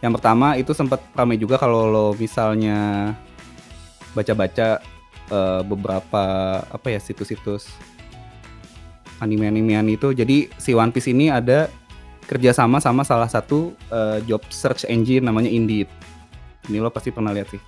Yang 0.06 0.22
pertama 0.22 0.54
itu 0.54 0.78
sempat 0.78 1.02
ramai 1.18 1.42
juga 1.42 1.58
kalau 1.58 1.90
lo 1.90 2.08
misalnya 2.14 3.10
baca-baca 4.14 4.97
eh, 5.30 5.62
beberapa 5.64 6.24
apa 6.64 6.88
ya 6.88 7.00
situs-situs 7.00 7.70
anime-animean 9.20 9.88
itu. 9.90 10.14
Jadi 10.14 10.50
si 10.58 10.72
One 10.78 10.94
Piece 10.94 11.10
ini 11.10 11.34
ada 11.34 11.70
kerjasama 12.28 12.78
sama 12.84 13.08
salah 13.08 13.30
satu 13.30 13.74
eh, 13.90 14.20
job 14.28 14.44
search 14.52 14.86
engine 14.88 15.24
namanya 15.26 15.50
Indeed. 15.50 15.90
Ini 16.68 16.84
lo 16.84 16.92
pasti 16.92 17.10
pernah 17.16 17.32
lihat 17.32 17.48
sih. 17.50 17.62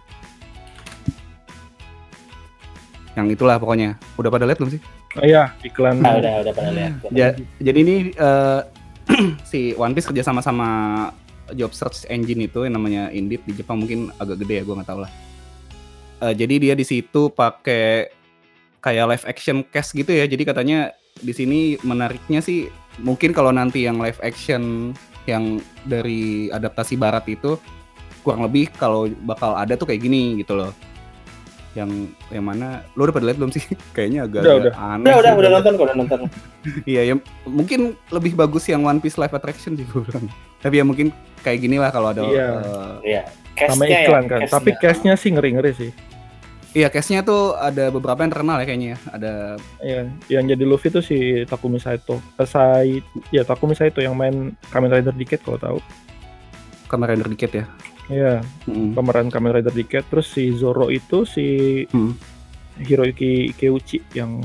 Yang 3.15 3.40
itulah 3.40 3.56
pokoknya. 3.57 3.95
Udah 4.19 4.30
pada 4.30 4.45
lihat 4.45 4.60
belum 4.60 4.76
sih? 4.76 4.81
Oh 5.18 5.26
iya, 5.26 5.56
iklan. 5.65 6.03
Nah, 6.03 6.22
udah 6.22 6.34
udah 6.45 6.53
pernah 6.53 6.72
lihat. 6.76 6.91
Ja- 7.15 7.36
jadi 7.57 7.80
ini 7.81 7.95
eh, 8.14 8.61
si 9.49 9.73
One 9.73 9.95
Piece 9.98 10.06
kerjasama 10.06 10.44
sama 10.44 10.68
job 11.57 11.73
search 11.73 12.06
engine 12.14 12.45
itu 12.45 12.61
yang 12.61 12.77
namanya 12.77 13.10
Indeed 13.10 13.41
di 13.49 13.57
Jepang 13.57 13.81
mungkin 13.81 14.14
agak 14.22 14.45
gede 14.45 14.61
ya 14.61 14.64
gue 14.68 14.76
nggak 14.77 14.90
tahu 14.90 15.02
lah. 15.02 15.11
Eh, 16.20 16.34
jadi 16.36 16.56
dia 16.60 16.74
di 16.76 16.84
situ 16.84 17.32
pakai 17.32 18.12
kayak 18.80 19.06
live 19.08 19.26
action 19.26 19.64
cast 19.66 19.96
gitu 19.96 20.12
ya. 20.12 20.28
Jadi 20.28 20.44
katanya 20.44 20.91
di 21.20 21.32
sini 21.32 21.60
menariknya 21.80 22.40
sih 22.40 22.68
mungkin 23.00 23.32
kalau 23.32 23.52
nanti 23.52 23.88
yang 23.88 24.00
live 24.00 24.20
action 24.20 24.91
yang 25.24 25.60
dari 25.84 26.48
adaptasi 26.50 26.96
barat 26.96 27.24
itu 27.28 27.56
kurang 28.20 28.44
lebih 28.44 28.68
kalau 28.76 29.08
bakal 29.24 29.56
ada 29.56 29.80
tuh 29.80 29.88
kayak 29.88 30.04
gini 30.04 30.44
gitu 30.44 30.60
loh. 30.60 30.72
Yang 31.72 32.12
yang 32.34 32.44
mana 32.44 32.84
lo 32.98 33.08
udah 33.08 33.16
pada 33.16 33.26
lihat 33.32 33.40
belum 33.40 33.54
sih? 33.56 33.64
Kayaknya 33.96 34.28
agak, 34.28 34.41
Udah, 34.44 34.56
agak 34.60 34.76
aneh. 34.76 35.06
Udah, 35.06 35.16
udah, 35.16 35.32
udah 35.40 35.50
nonton 35.56 35.72
kok, 35.72 35.86
udah 35.88 35.98
nonton. 35.98 36.20
Iya 36.91 37.02
ya 37.08 37.16
mungkin 37.48 37.96
lebih 38.12 38.36
bagus 38.36 38.68
yang 38.68 38.84
One 38.84 39.00
Piece 39.00 39.16
live 39.16 39.32
attraction 39.32 39.80
sih 39.80 39.88
gue 39.91 40.04
bilang. 40.04 40.28
Tapi 40.60 40.76
ya 40.76 40.84
mungkin 40.84 41.16
kayak 41.40 41.64
gini 41.64 41.80
lah 41.80 41.96
kalau 41.96 42.12
ada 42.12 42.28
Iya. 42.28 42.48
eh, 42.60 42.96
Iya. 43.08 43.24
Sama 43.61 43.84
Cast-nya 43.84 43.98
iklan 43.99 44.23
ya, 44.23 44.30
kan. 44.30 44.40
cast-nya. 44.40 44.53
Tapi 44.53 44.69
cashnya 44.77 45.14
sih 45.15 45.30
ngeri-ngeri 45.30 45.73
sih. 45.73 45.91
iya 46.69 46.86
case-nya 46.86 47.22
tuh 47.22 47.53
ada 47.53 47.90
beberapa 47.90 48.19
yang 48.19 48.30
terkenal 48.30 48.57
ya 48.57 48.65
kayaknya 48.65 48.88
ya. 48.88 48.99
Ada 49.10 49.34
Iya, 49.80 49.99
yang 50.30 50.44
jadi 50.48 50.64
Luffy 50.64 50.88
itu 50.88 51.02
si 51.02 51.18
Takumi 51.44 51.77
Saito. 51.77 52.22
Eh, 52.36 52.45
Sai, 52.45 53.02
ya 53.30 53.41
Takumi 53.41 53.73
Saito 53.73 53.99
yang 53.99 54.14
main 54.14 54.53
Kamen 54.68 54.91
Rider 54.91 55.11
Decade 55.11 55.41
kalau 55.41 55.57
tahu. 55.57 55.77
Kamen 56.86 57.10
Rider 57.10 57.26
dikit 57.27 57.52
ya. 57.52 57.65
Iya, 58.07 58.34
Mm. 58.65 58.94
pemeran 58.94 59.27
Kamen 59.27 59.49
Rider 59.52 59.69
Decade. 59.72 60.06
Terus 60.06 60.27
si 60.27 60.49
Zoro 60.52 60.90
itu 60.90 61.26
si 61.26 61.45
Hmm. 61.88 62.14
Hiroyuki 62.77 63.49
Ikeuchi 63.49 64.06
yang 64.14 64.38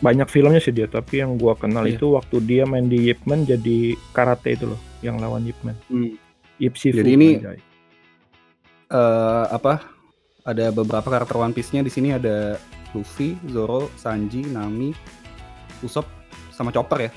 banyak 0.00 0.26
filmnya 0.26 0.58
sih 0.58 0.72
dia, 0.72 0.86
tapi 0.86 1.18
yang 1.18 1.36
gua 1.36 1.52
kenal 1.54 1.84
Iya. 1.84 1.94
itu 1.94 2.06
waktu 2.10 2.36
dia 2.40 2.64
main 2.64 2.84
di 2.84 3.08
Ip 3.08 3.22
Man 3.22 3.44
jadi 3.44 3.92
karate 4.10 4.56
itu 4.56 4.64
loh, 4.66 4.80
yang 4.98 5.16
lawan 5.16 5.44
Ip 5.44 5.60
Man. 5.60 5.76
Hmm. 5.86 6.16
Ip 6.60 6.74
Shifu. 6.76 7.00
Jadi 7.00 7.10
ini- 7.10 7.36
anjay. 7.36 7.58
Eh, 8.90 9.44
apa? 9.48 9.80
Ada 10.42 10.68
beberapa 10.70 11.04
karakter 11.04 11.36
One 11.36 11.52
Piece-nya 11.52 11.80
di 11.80 11.88
sini 11.88 12.10
ada 12.10 12.58
Luffy, 12.90 13.38
Zoro, 13.46 13.92
Sanji, 13.94 14.44
Nami, 14.44 14.90
Usopp 15.80 16.08
sama 16.50 16.70
Chopper 16.70 17.06
ya. 17.06 17.12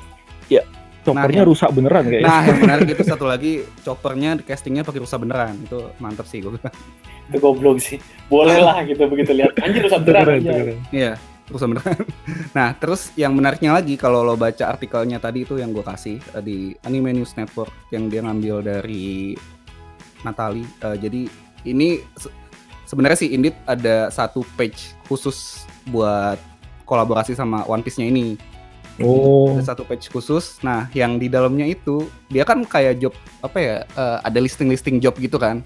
Choppernya 1.03 1.43
yang- 1.43 1.49
rusak 1.51 1.67
beneran 1.75 2.07
kayaknya. 2.07 2.23
Nah, 2.23 2.41
yang 2.47 2.59
menarik 2.63 2.87
itu 2.95 3.03
satu 3.03 3.27
lagi 3.27 3.59
Choppernya 3.83 4.39
castingnya 4.39 4.87
pakai 4.87 5.03
rusa 5.03 5.19
beneran. 5.19 5.59
Itu 5.59 5.91
mantep 5.99 6.23
sih 6.23 6.39
gue. 6.39 6.55
Itu 7.27 7.37
goblok 7.43 7.83
sih. 7.83 7.99
Boleh 8.31 8.63
lah 8.63 8.79
gitu 8.87 9.03
begitu 9.11 9.35
lihat. 9.35 9.51
Anjir 9.59 9.83
rusak 9.83 9.99
beneran. 10.07 10.39
Iya, 10.95 11.19
rusa 11.51 11.67
beneran. 11.67 12.05
Nah, 12.57 12.77
terus 12.77 13.09
yang 13.17 13.33
menariknya 13.33 13.73
lagi 13.73 13.97
kalau 13.97 14.21
lo 14.21 14.37
baca 14.37 14.69
artikelnya 14.69 15.17
tadi 15.17 15.43
itu 15.43 15.57
yang 15.57 15.73
gue 15.73 15.83
kasih 15.83 16.21
eh, 16.37 16.43
di 16.43 16.57
Anime 16.85 17.11
News 17.17 17.33
Network 17.35 17.73
yang 17.89 18.07
dia 18.07 18.21
ngambil 18.23 18.61
dari 18.63 19.33
Natali. 20.23 20.63
Eh, 20.63 20.97
jadi 21.01 21.21
ini 21.67 21.99
se- 22.15 22.31
sebenarnya 22.87 23.17
sih 23.19 23.33
Indit 23.33 23.57
ada 23.67 24.07
satu 24.13 24.45
page 24.55 24.95
khusus 25.09 25.67
buat 25.89 26.37
kolaborasi 26.85 27.33
sama 27.35 27.65
One 27.65 27.81
Piece-nya 27.83 28.07
ini. 28.07 28.37
Oh, 29.01 29.57
Ada 29.57 29.73
satu 29.73 29.89
page 29.89 30.05
khusus. 30.13 30.61
Nah, 30.61 30.85
yang 30.93 31.17
di 31.17 31.25
dalamnya 31.25 31.65
itu 31.65 32.05
dia 32.29 32.45
kan 32.45 32.61
kayak 32.61 33.01
job 33.01 33.13
apa 33.41 33.57
ya? 33.57 33.75
eh, 33.83 34.17
ada 34.21 34.39
listing-listing 34.39 35.01
job 35.01 35.17
gitu 35.17 35.41
kan. 35.41 35.65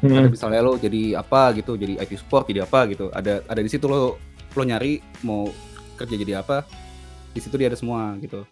Ada 0.00 0.28
hmm. 0.28 0.32
misalnya 0.32 0.60
lo 0.64 0.80
jadi 0.80 1.20
apa 1.20 1.52
gitu, 1.56 1.76
jadi 1.76 2.00
IT 2.00 2.20
support, 2.20 2.48
jadi 2.48 2.64
apa 2.64 2.88
gitu. 2.88 3.08
Ada 3.12 3.44
ada 3.44 3.60
di 3.60 3.68
situ 3.68 3.84
lo 3.88 4.16
lo 4.54 4.62
nyari 4.66 5.00
mau 5.26 5.48
kerja 5.98 6.14
jadi 6.16 6.40
apa. 6.40 6.64
Di 7.30 7.40
situ 7.42 7.54
dia 7.60 7.70
ada 7.70 7.78
semua 7.78 8.16
gitu. 8.18 8.42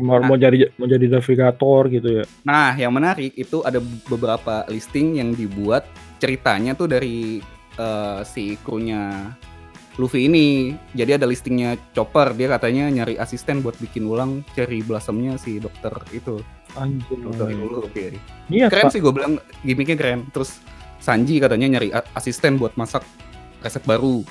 mau, 0.00 0.16
mau 0.24 0.40
jadi 0.40 0.72
mau 0.80 0.88
jadi 0.88 1.04
navigator 1.04 1.92
gitu 1.92 2.08
ya. 2.20 2.24
Nah, 2.48 2.72
yang 2.72 2.96
menarik 2.96 3.36
itu 3.36 3.60
ada 3.60 3.76
beberapa 4.08 4.64
listing 4.72 5.20
yang 5.20 5.36
dibuat 5.36 5.84
ceritanya 6.16 6.72
tuh 6.72 6.88
dari 6.88 7.44
eh, 7.76 8.20
si 8.24 8.56
krunya 8.64 9.36
Luffy 10.00 10.24
ini. 10.24 10.72
Jadi 10.96 11.20
ada 11.20 11.28
listingnya 11.28 11.76
Chopper, 11.92 12.32
dia 12.32 12.48
katanya 12.48 12.88
nyari 12.88 13.20
asisten 13.20 13.60
buat 13.60 13.76
bikin 13.76 14.08
ulang 14.08 14.40
cherry 14.56 14.80
blossomnya 14.80 15.36
si 15.36 15.60
dokter 15.60 15.92
itu. 16.16 16.40
Anjir. 16.80 17.20
Dokter 17.20 17.52
oke. 17.52 18.04
Iya, 18.48 18.72
Keren 18.72 18.88
Pak. 18.88 18.92
sih 18.96 19.00
gue 19.04 19.12
bilang 19.12 19.36
gimmicknya 19.60 19.96
keren. 20.00 20.24
Terus 20.32 20.64
Sanji 21.02 21.42
katanya 21.42 21.66
nyari 21.66 21.90
asisten 22.14 22.56
buat 22.56 22.78
masak 22.78 23.02
resep 23.60 23.82
baru. 23.84 24.22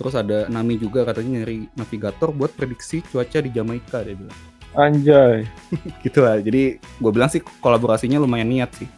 Terus 0.00 0.16
ada 0.16 0.48
Nami 0.48 0.80
juga 0.80 1.04
katanya 1.04 1.44
nyari 1.44 1.68
navigator 1.76 2.32
buat 2.32 2.48
prediksi 2.50 3.04
cuaca 3.04 3.36
di 3.36 3.52
Jamaika 3.52 4.00
dia 4.00 4.16
bilang. 4.16 4.38
Anjay. 4.72 5.44
Gitu 6.04 6.18
lah. 6.18 6.40
Jadi 6.40 6.80
gue 6.80 7.10
bilang 7.12 7.28
sih 7.28 7.44
kolaborasinya 7.60 8.16
lumayan 8.16 8.48
niat 8.48 8.72
sih. 8.72 8.88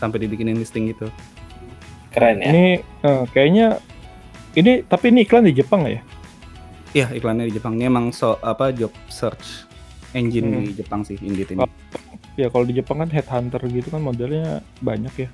Sampai 0.00 0.16
dibikinin 0.18 0.56
listing 0.56 0.88
gitu. 0.88 1.12
Keren 2.08 2.40
ya. 2.40 2.48
Ini 2.48 2.66
eh, 2.80 3.24
kayaknya 3.30 3.66
ini 4.54 4.80
tapi 4.80 5.12
ini 5.12 5.28
iklan 5.28 5.44
di 5.44 5.52
Jepang 5.52 5.84
ya? 5.84 6.00
Iya 6.96 7.12
iklannya 7.12 7.52
di 7.52 7.60
Jepang. 7.60 7.76
Ini 7.76 7.92
emang 7.92 8.08
so 8.08 8.40
apa 8.40 8.72
job 8.72 8.88
search 9.12 9.68
engine 10.16 10.48
Hmm. 10.48 10.64
di 10.64 10.72
Jepang 10.72 11.04
sih 11.04 11.20
Indeed 11.20 11.52
ini. 11.52 11.60
Oh. 11.60 11.68
Ya 12.36 12.48
kalau 12.48 12.64
di 12.64 12.72
Jepang 12.72 13.04
kan 13.04 13.12
headhunter 13.12 13.60
gitu 13.68 13.92
kan 13.92 14.00
modelnya 14.00 14.64
banyak 14.80 15.12
ya. 15.18 15.28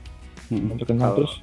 Yang 0.50 0.82
terkenal 0.82 1.14
Kalau- 1.14 1.18
terus 1.22 1.34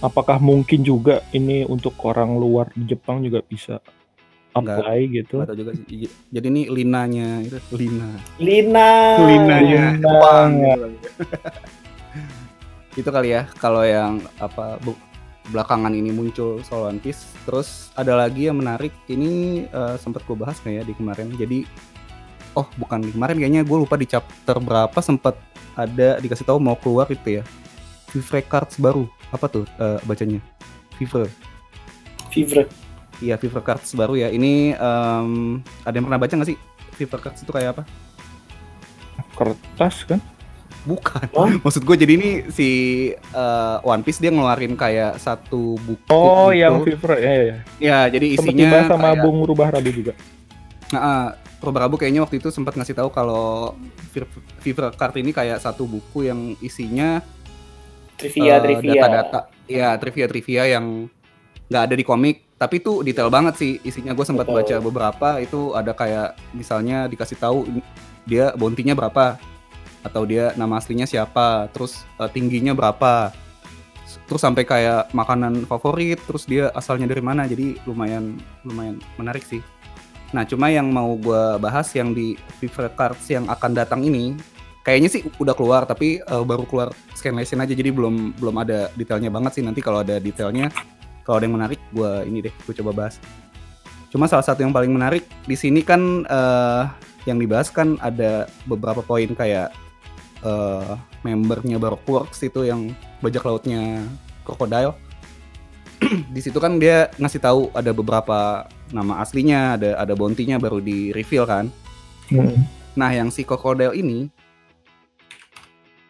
apakah 0.00 0.36
mungkin 0.36 0.84
juga 0.84 1.24
ini 1.32 1.64
untuk 1.64 1.96
orang 2.04 2.36
luar 2.36 2.68
di 2.76 2.84
Jepang 2.84 3.24
juga 3.24 3.40
bisa 3.40 3.80
Enggak. 4.52 4.80
apply 4.80 4.98
gitu 5.12 5.36
Nggak 5.40 5.48
tahu 5.52 5.58
juga 5.60 5.72
sih. 5.76 5.84
Jadi 6.32 6.46
ini 6.48 6.62
linanya 6.72 7.28
itu 7.44 7.56
lina. 7.76 8.10
Lina. 8.40 8.90
Linanya 9.20 9.84
Lina. 9.96 10.00
Jepang. 10.00 10.50
gitu. 10.56 10.86
itu 13.00 13.08
kali 13.12 13.28
ya 13.36 13.44
kalau 13.60 13.84
yang 13.84 14.24
apa 14.40 14.80
bu- 14.80 14.96
belakangan 15.52 15.92
ini 15.92 16.10
muncul 16.10 16.64
soal 16.64 16.88
One 16.88 17.00
Piece. 17.00 17.28
Terus 17.44 17.92
ada 17.92 18.16
lagi 18.16 18.48
yang 18.48 18.56
menarik. 18.56 18.92
Ini 19.06 19.64
eh, 19.68 19.96
sempat 20.00 20.24
gue 20.24 20.36
bahas 20.36 20.56
nggak 20.64 20.74
ya 20.74 20.82
di 20.84 20.94
kemarin. 20.96 21.28
Jadi 21.36 21.68
oh 22.56 22.64
bukan 22.80 23.04
di 23.04 23.12
kemarin 23.12 23.36
kayaknya 23.36 23.62
gue 23.62 23.76
lupa 23.76 24.00
di 24.00 24.08
chapter 24.08 24.56
berapa 24.56 24.96
sempat 25.04 25.36
ada 25.76 26.16
dikasih 26.16 26.48
tahu 26.48 26.56
mau 26.56 26.80
keluar 26.80 27.04
itu 27.12 27.40
ya. 27.40 27.44
Vivre 28.08 28.40
Cards 28.40 28.80
baru. 28.80 29.04
Apa 29.32 29.46
tuh 29.48 29.64
eh, 29.78 29.98
bacanya? 30.04 30.40
Vivre. 30.96 31.28
Fever. 32.32 32.66
Iya, 33.20 33.40
Fever 33.40 33.64
Cards 33.64 33.96
baru 33.96 34.16
ya. 34.16 34.28
Ini 34.28 34.76
em, 34.76 35.60
ada 35.84 35.94
yang 35.96 36.04
pernah 36.04 36.20
baca 36.20 36.32
nggak 36.36 36.48
sih? 36.52 36.58
Fever 36.96 37.20
Cards 37.20 37.40
itu 37.44 37.52
kayak 37.52 37.76
apa? 37.76 37.84
kertas 39.36 40.08
kan 40.08 40.20
Bukan. 40.86 41.26
Hah? 41.34 41.50
Maksud 41.66 41.82
gue 41.82 41.96
jadi 41.98 42.14
ini 42.14 42.30
si 42.54 42.68
eh, 43.12 43.76
One 43.82 44.06
Piece 44.06 44.22
dia 44.22 44.30
ngeluarin 44.30 44.78
kayak 44.78 45.18
satu 45.18 45.74
buku. 45.82 46.06
oh 46.14 46.54
gitu. 46.54 46.62
yang 46.62 46.74
fever 46.86 47.12
ya 47.18 47.26
ya, 47.26 47.42
ya. 47.42 47.56
Ya, 47.82 47.98
jadi 48.06 48.26
isinya 48.38 48.86
sama 48.86 49.12
kayak, 49.12 49.22
Bung 49.26 49.42
Rubah 49.42 49.74
Rabu 49.74 49.90
juga 49.90 50.14
Nah, 50.94 51.34
Rabu 51.58 51.98
kayaknya 51.98 52.22
waktu 52.22 52.38
itu 52.38 52.54
sempat 52.54 52.78
ngasih 52.78 52.94
tahu 52.94 53.10
kalau 53.10 53.74
Fever- 54.14 54.30
Fever 54.62 54.94
Card 54.94 55.18
ini 55.18 55.34
kayak 55.34 55.58
satu 55.58 55.90
buku 55.90 56.30
yang 56.30 56.54
isinya 56.62 57.18
Trivia, 58.16 58.56
eh, 58.56 58.60
trivia. 58.64 58.92
data-data. 59.04 59.40
Ya, 59.68 59.88
trivia-trivia 59.96 60.62
yang 60.66 61.08
nggak 61.68 61.82
ada 61.90 61.94
di 61.94 62.04
komik. 62.04 62.36
Tapi 62.56 62.80
itu 62.80 63.04
detail 63.04 63.28
banget 63.28 63.60
sih 63.60 63.72
isinya. 63.84 64.16
Gue 64.16 64.24
sempat 64.24 64.48
baca 64.48 64.76
beberapa. 64.80 65.28
Itu 65.40 65.76
ada 65.76 65.92
kayak 65.92 66.40
misalnya 66.56 67.04
dikasih 67.04 67.36
tahu 67.36 67.68
dia 68.24 68.56
bounty-nya 68.56 68.96
berapa 68.96 69.36
atau 70.02 70.22
dia 70.22 70.54
nama 70.54 70.78
aslinya 70.78 71.04
siapa, 71.04 71.66
terus 71.74 72.06
eh, 72.22 72.30
tingginya 72.30 72.72
berapa, 72.72 73.34
terus 74.30 74.42
sampai 74.42 74.62
kayak 74.62 75.10
makanan 75.10 75.66
favorit, 75.66 76.22
terus 76.24 76.46
dia 76.46 76.70
asalnya 76.72 77.10
dari 77.10 77.20
mana. 77.20 77.44
Jadi 77.44 77.76
lumayan 77.84 78.38
lumayan 78.62 79.02
menarik 79.18 79.42
sih. 79.42 79.60
Nah, 80.34 80.42
cuma 80.42 80.70
yang 80.70 80.90
mau 80.90 81.14
gue 81.14 81.58
bahas 81.62 81.86
yang 81.94 82.10
di 82.10 82.34
Fever 82.58 82.90
Cards 82.98 83.30
yang 83.30 83.46
akan 83.46 83.72
datang 83.78 84.02
ini, 84.02 84.34
kayaknya 84.86 85.10
sih 85.10 85.26
udah 85.42 85.50
keluar, 85.58 85.82
tapi 85.82 86.22
eh, 86.22 86.44
baru 86.46 86.62
keluar 86.62 86.94
scanlation 87.18 87.58
aja, 87.58 87.74
jadi 87.74 87.90
belum 87.90 88.38
belum 88.38 88.54
ada 88.62 88.86
detailnya 88.94 89.34
banget 89.34 89.58
sih. 89.58 89.64
Nanti 89.66 89.82
kalau 89.82 90.06
ada 90.06 90.22
detailnya, 90.22 90.70
kalau 91.26 91.42
ada 91.42 91.50
yang 91.50 91.58
menarik, 91.58 91.82
gue 91.90 92.12
ini 92.30 92.46
deh, 92.46 92.54
gue 92.54 92.74
coba 92.78 92.94
bahas. 92.94 93.18
Cuma 94.14 94.30
salah 94.30 94.46
satu 94.46 94.62
yang 94.62 94.70
paling 94.70 94.94
menarik 94.94 95.26
di 95.50 95.58
sini 95.58 95.82
kan 95.82 96.22
eh, 96.22 96.82
yang 97.26 97.42
dibahas 97.42 97.74
kan 97.74 97.98
ada 97.98 98.46
beberapa 98.70 99.02
poin 99.02 99.26
kayak 99.34 99.74
eh, 100.46 100.92
membernya 101.26 101.82
Baroque 101.82 102.06
Works 102.06 102.46
itu 102.46 102.62
yang 102.62 102.94
bajak 103.18 103.42
lautnya 103.42 104.06
Crocodile. 104.46 104.94
di 106.36 106.40
situ 106.44 106.60
kan 106.60 106.76
dia 106.76 107.08
ngasih 107.16 107.40
tahu 107.40 107.60
ada 107.74 107.90
beberapa 107.90 108.68
nama 108.94 109.18
aslinya, 109.18 109.74
ada 109.74 109.98
ada 109.98 110.14
bounty-nya 110.14 110.62
baru 110.62 110.78
di 110.78 111.10
reveal 111.10 111.48
kan. 111.48 111.66
Nah, 112.96 113.10
yang 113.12 113.28
si 113.32 113.42
Crocodile 113.42 113.96
ini 113.96 114.30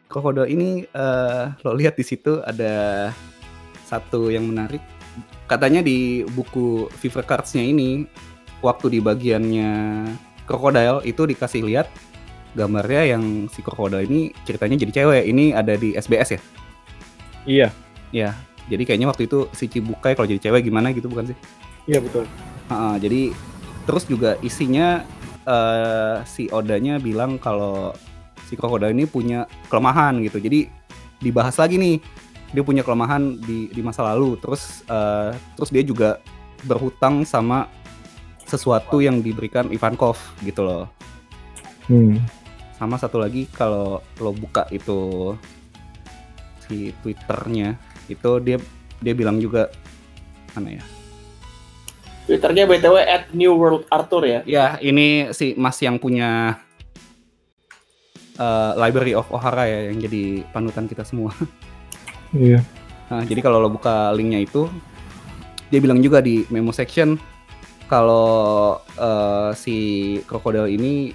Crocodile 0.06 0.48
ini 0.48 0.84
eh 0.86 1.44
lo 1.62 1.70
lihat 1.74 1.98
di 1.98 2.04
situ 2.06 2.38
ada 2.42 3.10
satu 3.86 4.30
yang 4.30 4.46
menarik. 4.46 4.82
Katanya 5.46 5.80
di 5.82 6.26
buku 6.26 6.90
Fever 6.90 7.22
Cards-nya 7.22 7.62
ini 7.62 8.06
waktu 8.62 8.98
di 8.98 9.00
bagiannya 9.02 9.72
Crocodile 10.46 11.02
itu 11.06 11.22
dikasih 11.26 11.62
lihat 11.66 11.90
gambarnya 12.54 13.16
yang 13.18 13.24
si 13.50 13.60
Crocodile 13.62 14.06
ini 14.06 14.30
ceritanya 14.46 14.76
jadi 14.78 14.92
cewek. 15.02 15.24
Ini 15.28 15.44
ada 15.54 15.74
di 15.74 15.94
SBS 15.94 16.38
ya? 16.38 16.40
iya 17.46 17.68
Ya. 18.10 18.30
Jadi 18.66 18.82
kayaknya 18.82 19.06
waktu 19.06 19.30
itu 19.30 19.46
si 19.54 19.70
Cibukai 19.70 20.18
kalau 20.18 20.26
jadi 20.26 20.42
cewek 20.50 20.66
gimana 20.66 20.90
gitu 20.90 21.06
bukan 21.06 21.30
sih? 21.30 21.38
iya 21.86 22.02
betul 22.02 22.26
Ah, 22.66 22.98
jadi 22.98 23.30
terus 23.86 24.10
juga 24.10 24.34
isinya 24.42 25.06
eh, 25.46 26.16
si 26.26 26.50
Odanya 26.50 26.98
bilang 26.98 27.38
kalau 27.38 27.94
si 28.46 28.54
Crocodile 28.54 28.94
ini 28.94 29.04
punya 29.04 29.50
kelemahan 29.68 30.22
gitu. 30.22 30.38
Jadi 30.38 30.70
dibahas 31.18 31.58
lagi 31.58 31.76
nih 31.76 31.96
dia 32.54 32.62
punya 32.62 32.86
kelemahan 32.86 33.36
di 33.42 33.68
di 33.74 33.80
masa 33.82 34.06
lalu. 34.06 34.38
Terus 34.38 34.86
eh, 34.86 35.34
terus 35.58 35.70
dia 35.74 35.82
juga 35.82 36.22
berhutang 36.64 37.26
sama 37.26 37.68
sesuatu 38.46 39.02
yang 39.02 39.20
diberikan 39.20 39.68
Ivankov 39.74 40.16
gitu 40.46 40.62
loh. 40.62 40.86
hmm. 41.90 42.22
Sama 42.78 43.00
satu 43.00 43.18
lagi 43.18 43.50
kalau 43.50 44.04
lo 44.22 44.30
buka 44.36 44.68
itu 44.70 45.32
si 46.66 46.92
Twitternya 47.02 47.74
itu 48.06 48.30
dia 48.42 48.58
dia 49.02 49.14
bilang 49.16 49.42
juga 49.42 49.70
mana 50.54 50.78
ya? 50.78 50.84
Twitternya 52.26 52.66
btw 52.66 52.96
at 53.06 53.24
New 53.30 53.54
World 53.54 53.86
Arthur 53.86 54.26
ya. 54.26 54.40
Ya, 54.42 54.66
ini 54.82 55.30
si 55.30 55.54
Mas 55.54 55.78
yang 55.78 55.94
punya 56.02 56.58
eh, 58.36 58.72
Library 58.76 59.16
of 59.16 59.28
Ohara 59.32 59.64
ya 59.66 59.90
yang 59.90 59.98
jadi 60.00 60.44
panutan 60.52 60.86
kita 60.86 61.02
semua. 61.02 61.32
iya 62.36 62.60
Nah, 63.06 63.22
jadi 63.22 63.38
kalau 63.38 63.62
lo 63.62 63.70
buka 63.70 64.10
linknya 64.18 64.42
itu, 64.42 64.66
dia 65.70 65.78
bilang 65.78 66.02
juga 66.02 66.18
di 66.18 66.42
memo 66.50 66.74
section 66.74 67.14
kalau 67.86 68.78
eh, 68.98 69.50
si 69.54 69.76
Crocodile 70.26 70.70
ini 70.70 71.14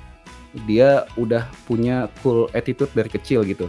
dia 0.68 1.07
udah 1.15 1.48
punya 1.68 2.11
cool 2.23 2.48
attitude 2.56 2.91
dari 2.95 3.11
kecil 3.11 3.43
gitu. 3.43 3.68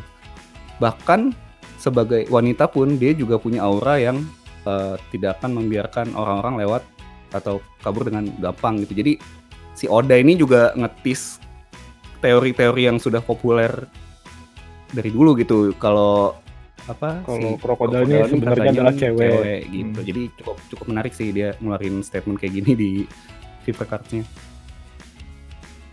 Bahkan 0.79 1.35
sebagai 1.83 2.31
wanita 2.31 2.71
pun 2.71 2.95
dia 2.95 3.11
juga 3.11 3.43
punya 3.43 3.67
aura 3.67 3.99
yang 3.99 4.23
eh, 4.67 4.95
tidak 5.11 5.43
akan 5.43 5.63
membiarkan 5.63 6.15
orang-orang 6.15 6.63
lewat 6.63 6.83
atau 7.35 7.59
kabur 7.83 8.07
dengan 8.07 8.31
gampang 8.39 8.87
gitu. 8.87 8.95
Jadi 8.95 9.19
si 9.75 9.91
Oda 9.91 10.15
ini 10.15 10.39
juga 10.39 10.71
ngetis 10.79 11.42
teori-teori 12.23 12.87
yang 12.87 13.03
sudah 13.03 13.21
populer 13.21 13.71
dari 14.95 15.11
dulu 15.11 15.35
gitu. 15.35 15.75
Kalau 15.77 16.39
apa 16.91 17.23
Kalau 17.23 17.39
si 17.39 17.63
Crocodile 17.63 18.07
ini 18.07 18.19
sebenarnya 18.27 18.71
adalah 18.75 18.95
cewek. 18.95 19.61
gitu. 19.71 19.99
Hmm. 19.99 20.07
Jadi 20.07 20.23
cukup 20.39 20.57
cukup 20.71 20.87
menarik 20.91 21.13
sih 21.15 21.31
dia 21.31 21.55
ngeluarin 21.63 22.03
statement 22.03 22.39
kayak 22.39 22.63
gini 22.63 22.73
di 22.75 22.91
FIFA 23.67 23.85
Cards-nya. 23.87 24.25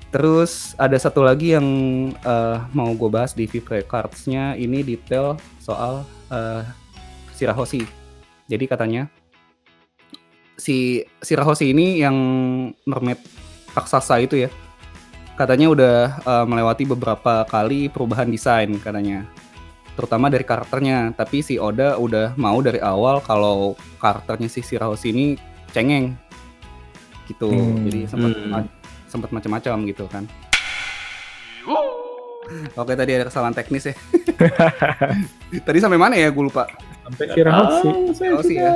Terus 0.10 0.74
ada 0.82 0.98
satu 0.98 1.22
lagi 1.22 1.54
yang 1.54 1.68
eh, 2.14 2.58
mau 2.74 2.90
gue 2.98 3.10
bahas 3.14 3.38
di 3.38 3.46
FIFA 3.46 3.86
Cards-nya 3.86 4.58
ini 4.58 4.82
detail 4.82 5.38
soal 5.62 6.02
eh, 6.34 6.66
Shirahoshi. 7.38 7.86
Jadi 8.50 8.66
katanya 8.66 9.06
si 10.58 11.06
Shirahoshi 11.22 11.70
ini 11.70 12.02
yang 12.02 12.18
mermaid 12.90 13.22
raksasa 13.78 14.18
itu 14.26 14.50
ya. 14.50 14.50
Katanya 15.40 15.72
udah 15.72 15.96
eh, 16.20 16.46
melewati 16.46 16.84
beberapa 16.84 17.48
kali 17.48 17.88
perubahan 17.88 18.28
desain 18.28 18.68
katanya. 18.76 19.24
Terutama 19.96 20.28
dari 20.28 20.44
karakternya, 20.44 21.12
tapi 21.12 21.40
si 21.40 21.56
Oda 21.56 21.96
udah 21.96 22.36
mau 22.36 22.60
dari 22.60 22.80
awal 22.80 23.20
kalau 23.20 23.76
karakternya 23.98 24.48
si 24.48 24.60
Shirahoshi 24.60 25.12
ini 25.12 25.26
cengeng. 25.72 26.16
Gitu. 27.26 27.48
Hmm. 27.48 27.84
Jadi 27.84 28.00
sempat 28.06 28.32
Hmm. 28.34 28.50
ma- 28.50 28.72
sempat 29.06 29.30
macam-macam 29.30 29.76
gitu 29.86 30.06
kan. 30.08 30.24
Oke 32.74 32.98
tadi 32.98 33.12
ada 33.14 33.30
kesalahan 33.30 33.54
teknis 33.54 33.86
ya. 33.86 33.96
tadi 35.68 35.78
sampai 35.78 36.00
mana 36.00 36.18
ya? 36.18 36.32
Gue 36.32 36.48
lupa. 36.48 36.66
sampai 37.06 37.26
Shirahoshi 37.32 37.90
Shirahoshi 38.14 38.56
ya. 38.56 38.72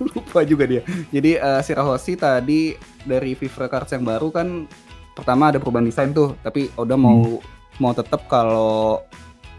lupa 0.16 0.40
juga 0.42 0.64
dia. 0.64 0.82
Jadi 1.08 1.36
Shirahoshi 1.38 2.16
tadi 2.16 2.74
dari 3.02 3.36
Vivre 3.36 3.68
Cards 3.68 3.92
yang 3.92 4.02
baru 4.02 4.32
kan 4.32 4.66
pertama 5.14 5.50
ada 5.50 5.58
perubahan 5.58 5.86
desain 5.86 6.10
tuh, 6.14 6.36
tapi 6.40 6.70
Oda 6.78 6.94
mau 6.94 7.40
mau 7.80 7.92
tetap 7.96 8.28
kalau 8.28 9.02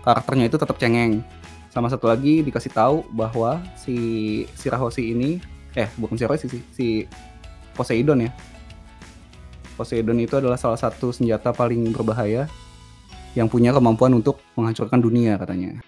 karakternya 0.05 0.49
itu 0.49 0.57
tetap 0.57 0.77
cengeng. 0.77 1.21
Sama 1.71 1.87
satu 1.87 2.11
lagi 2.11 2.43
dikasih 2.43 2.71
tahu 2.75 3.07
bahwa 3.15 3.63
si 3.79 3.95
Shirahoshi 4.59 5.15
ini 5.15 5.39
eh 5.77 5.87
bukan 5.95 6.19
Shirahoshi 6.19 6.47
sih, 6.51 6.61
si 6.75 6.87
Poseidon 7.71 8.27
ya. 8.27 8.31
Poseidon 9.79 10.19
itu 10.19 10.35
adalah 10.35 10.59
salah 10.59 10.75
satu 10.75 11.15
senjata 11.15 11.55
paling 11.55 11.95
berbahaya 11.95 12.51
yang 13.31 13.47
punya 13.47 13.71
kemampuan 13.71 14.11
untuk 14.11 14.43
menghancurkan 14.59 14.99
dunia 14.99 15.39
katanya. 15.39 15.79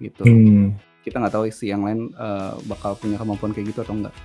Gitu 0.00 0.24
hmm. 0.24 0.76
kita 1.04 1.20
nggak 1.20 1.32
tahu 1.32 1.44
sih 1.52 1.72
yang 1.72 1.84
lain 1.84 2.12
eh, 2.16 2.52
bakal 2.68 2.96
punya 2.96 3.20
kemampuan 3.20 3.52
kayak 3.52 3.76
gitu 3.76 3.84
atau 3.84 3.94
enggak. 3.96 4.16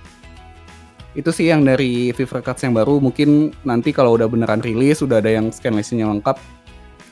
Itu 1.12 1.28
sih 1.28 1.52
yang 1.52 1.60
dari 1.60 2.08
Fever 2.16 2.40
Cards 2.40 2.64
yang 2.64 2.72
baru. 2.72 2.96
Mungkin 2.96 3.52
nanti 3.68 3.92
kalau 3.92 4.16
udah 4.16 4.24
beneran 4.32 4.64
rilis, 4.64 5.04
udah 5.04 5.20
ada 5.20 5.28
yang 5.28 5.52
scan 5.52 5.76
listnya 5.76 6.08
lengkap, 6.08 6.40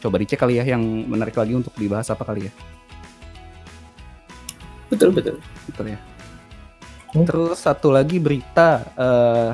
coba 0.01 0.17
dicek 0.17 0.41
kali 0.41 0.57
ya 0.57 0.65
yang 0.65 0.81
menarik 1.05 1.37
lagi 1.37 1.53
untuk 1.53 1.77
dibahas 1.77 2.09
apa 2.09 2.25
kali 2.25 2.49
ya. 2.49 2.53
Betul 4.89 5.13
betul. 5.13 5.37
Betul 5.69 5.93
ya. 5.93 5.99
Hmm. 7.13 7.29
Terus 7.29 7.61
satu 7.61 7.93
lagi 7.93 8.17
berita, 8.17 8.89
eh 8.97 9.53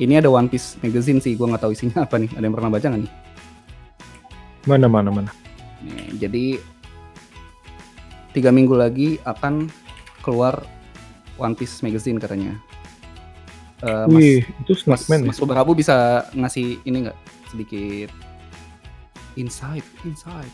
ini 0.00 0.16
ada 0.16 0.32
One 0.32 0.48
Piece 0.48 0.80
magazine 0.80 1.20
sih, 1.20 1.36
gua 1.36 1.52
nggak 1.52 1.62
tahu 1.68 1.76
isinya 1.76 2.08
apa 2.08 2.16
nih. 2.16 2.32
Ada 2.32 2.44
yang 2.48 2.54
pernah 2.56 2.70
baca 2.72 2.86
nggak 2.88 3.02
nih? 3.04 3.12
Mana 4.64 4.86
mana 4.88 5.08
mana. 5.12 5.30
Nih, 5.84 6.16
jadi 6.16 6.44
tiga 8.32 8.48
minggu 8.48 8.72
lagi 8.72 9.20
akan 9.28 9.68
keluar 10.24 10.64
One 11.36 11.52
Piece 11.52 11.84
magazine 11.84 12.16
katanya. 12.16 12.56
Eh, 13.80 14.04
mas, 14.06 14.12
Wih, 14.12 14.40
itu 14.44 14.72
Mas, 14.84 15.00
Snackman 15.08 15.32
Mas 15.32 15.40
Berabu 15.40 15.72
bisa 15.72 15.96
ngasih 16.32 16.84
ini 16.84 17.08
nggak 17.08 17.18
sedikit 17.48 18.10
insight, 19.34 19.86
insight. 20.04 20.52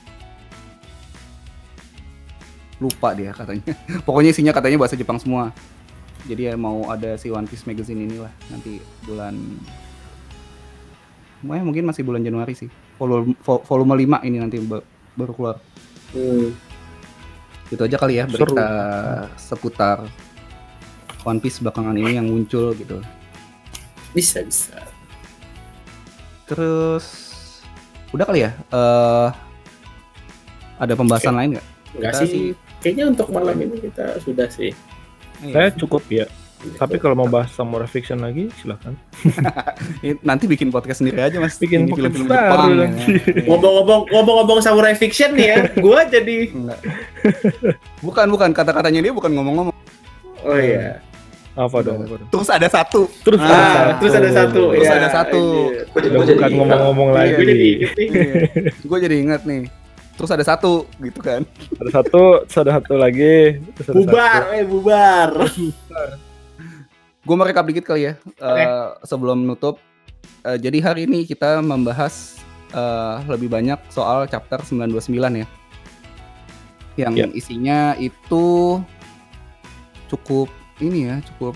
Lupa 2.78 3.16
dia 3.16 3.32
katanya. 3.32 3.72
Pokoknya 4.06 4.30
isinya 4.30 4.52
katanya 4.52 4.78
bahasa 4.78 4.94
Jepang 4.94 5.18
semua. 5.18 5.50
Jadi 6.26 6.46
ya 6.46 6.54
mau 6.54 6.86
ada 6.86 7.14
si 7.16 7.30
One 7.30 7.46
Piece 7.46 7.64
magazine 7.64 8.02
inilah 8.02 8.30
nanti 8.46 8.78
bulan 9.02 9.34
Wah, 11.46 11.62
mungkin 11.62 11.86
masih 11.86 12.02
bulan 12.02 12.22
Januari 12.22 12.56
sih. 12.56 12.66
Volume, 12.96 13.36
vo- 13.44 13.62
volume 13.62 13.94
5 13.94 14.24
ini 14.24 14.40
nanti 14.40 14.56
ba- 14.58 14.82
baru 15.14 15.32
keluar. 15.36 15.56
Hmm. 16.10 16.50
Itu 17.68 17.82
aja 17.82 17.98
kali 17.98 18.18
ya 18.18 18.24
Seru. 18.26 18.54
berita 18.54 18.66
seputar 19.36 19.98
One 21.26 21.42
Piece 21.42 21.58
belakangan 21.58 21.98
ini 21.98 22.22
yang 22.22 22.30
muncul 22.30 22.70
gitu. 22.78 23.02
Bisa 24.14 24.46
bisa. 24.46 24.78
Terus 26.46 27.04
udah 28.14 28.22
kali 28.22 28.46
ya? 28.46 28.54
eh 28.54 29.28
ada 30.78 30.92
pembahasan 30.94 31.34
lain 31.34 31.58
nggak? 31.58 31.66
Enggak 31.98 32.12
Kita 32.14 32.24
sih. 32.30 32.42
Kayaknya 32.78 33.04
untuk 33.10 33.28
malam 33.34 33.56
ini 33.58 33.76
kita 33.82 34.22
sudah 34.22 34.46
sih. 34.46 34.70
Saya 35.42 35.74
cukup 35.74 36.06
ya. 36.06 36.30
Tapi 36.56 36.96
kalau 36.96 37.12
mau 37.14 37.28
bahas 37.28 37.52
samurai 37.52 37.84
fiction 37.86 38.16
lagi, 38.18 38.48
silahkan. 38.58 38.96
Ini 40.02 40.18
nanti 40.24 40.48
bikin 40.48 40.72
podcast 40.72 41.04
sendiri 41.04 41.20
aja 41.20 41.36
mas. 41.38 41.60
Bikin 41.60 41.84
Ini 41.84 41.92
podcast 41.92 42.14
film-film 42.16 42.32
Jepang, 42.32 42.70
ya. 42.72 42.76
nanti. 42.80 43.12
Iya. 43.36 43.44
Ngomong-ngomong 43.44 44.00
ngomong-ngomong 44.10 44.58
samurai 44.64 44.94
fiction 44.96 45.36
nih 45.36 45.46
ya, 45.52 45.58
gua 45.84 46.08
jadi 46.08 46.50
Enggak. 46.50 46.80
bukan 48.00 48.26
bukan 48.32 48.50
kata-katanya 48.56 49.00
dia 49.04 49.12
bukan 49.12 49.30
ngomong-ngomong. 49.36 49.74
Oh 50.42 50.56
iya. 50.58 51.04
Apa 51.56 51.80
dong? 51.80 52.04
Terus 52.28 52.48
ada 52.48 52.68
satu. 52.68 53.08
Terus 53.24 53.40
Ah, 53.40 53.48
ada 53.48 53.56
satu. 53.56 53.96
terus 53.98 54.14
ada 54.14 54.30
satu. 54.30 54.62
Terus 54.70 54.84
Ya, 54.84 54.94
ada 54.94 55.08
satu. 55.08 55.42
anjir. 55.88 55.96
Udah 55.96 56.10
bukan 56.12 56.50
ngomong-ngomong 56.52 57.08
Iya, 57.08 57.16
lagi. 57.16 57.32
Gue 57.32 57.48
jadi 57.48 57.64
inget 57.64 57.92
nih. 57.96 58.72
Gue 58.88 58.98
jadi 59.00 59.16
ingat 59.18 59.42
nih. 59.42 59.62
Terus 60.16 60.30
ada 60.30 60.44
satu 60.44 60.72
gitu 60.96 61.20
kan. 61.20 61.44
Ada 61.76 61.90
satu, 61.94 62.22
terus 62.44 62.58
ada 62.58 62.72
satu 62.74 62.94
lagi. 62.94 63.60
Terus 63.72 63.86
ada 63.86 63.96
Bubar, 63.96 64.40
eh 64.50 64.64
bubar. 64.64 65.30
Gue 67.20 67.34
mau 67.34 67.42
recap 67.42 67.64
dikit 67.64 67.84
kali 67.84 68.06
ya 68.06 68.12
eh, 68.38 68.68
sebelum 69.02 69.42
nutup. 69.42 69.80
Eh, 70.42 70.56
jadi 70.56 70.78
hari 70.80 71.04
ini 71.04 71.24
kita 71.24 71.58
membahas 71.58 72.36
eh, 72.68 73.16
lebih 73.26 73.48
banyak 73.48 73.80
soal 73.88 74.24
chapter 74.26 74.60
929 74.60 75.08
ya. 75.36 75.46
Yang 76.98 77.12
Ya. 77.14 77.26
isinya 77.30 77.80
itu 77.94 78.80
cukup 80.06 80.48
ini 80.80 81.08
ya, 81.08 81.16
cukup 81.32 81.54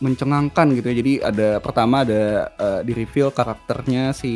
mencengangkan 0.00 0.76
gitu 0.76 0.86
ya. 0.92 0.96
Jadi 1.00 1.12
ada 1.24 1.48
pertama 1.60 2.04
ada 2.04 2.52
eh, 2.52 2.80
di 2.84 2.92
reveal 2.92 3.32
karakternya 3.32 4.12
si 4.12 4.32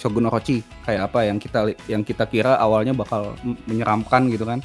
Shogun 0.00 0.26
Orochi 0.32 0.64
kayak 0.88 1.12
apa 1.12 1.28
yang 1.28 1.36
kita 1.36 1.76
yang 1.84 2.00
kita 2.00 2.24
kira 2.24 2.56
awalnya 2.56 2.96
bakal 2.96 3.36
menyeramkan 3.68 4.32
gitu 4.32 4.48
kan. 4.48 4.64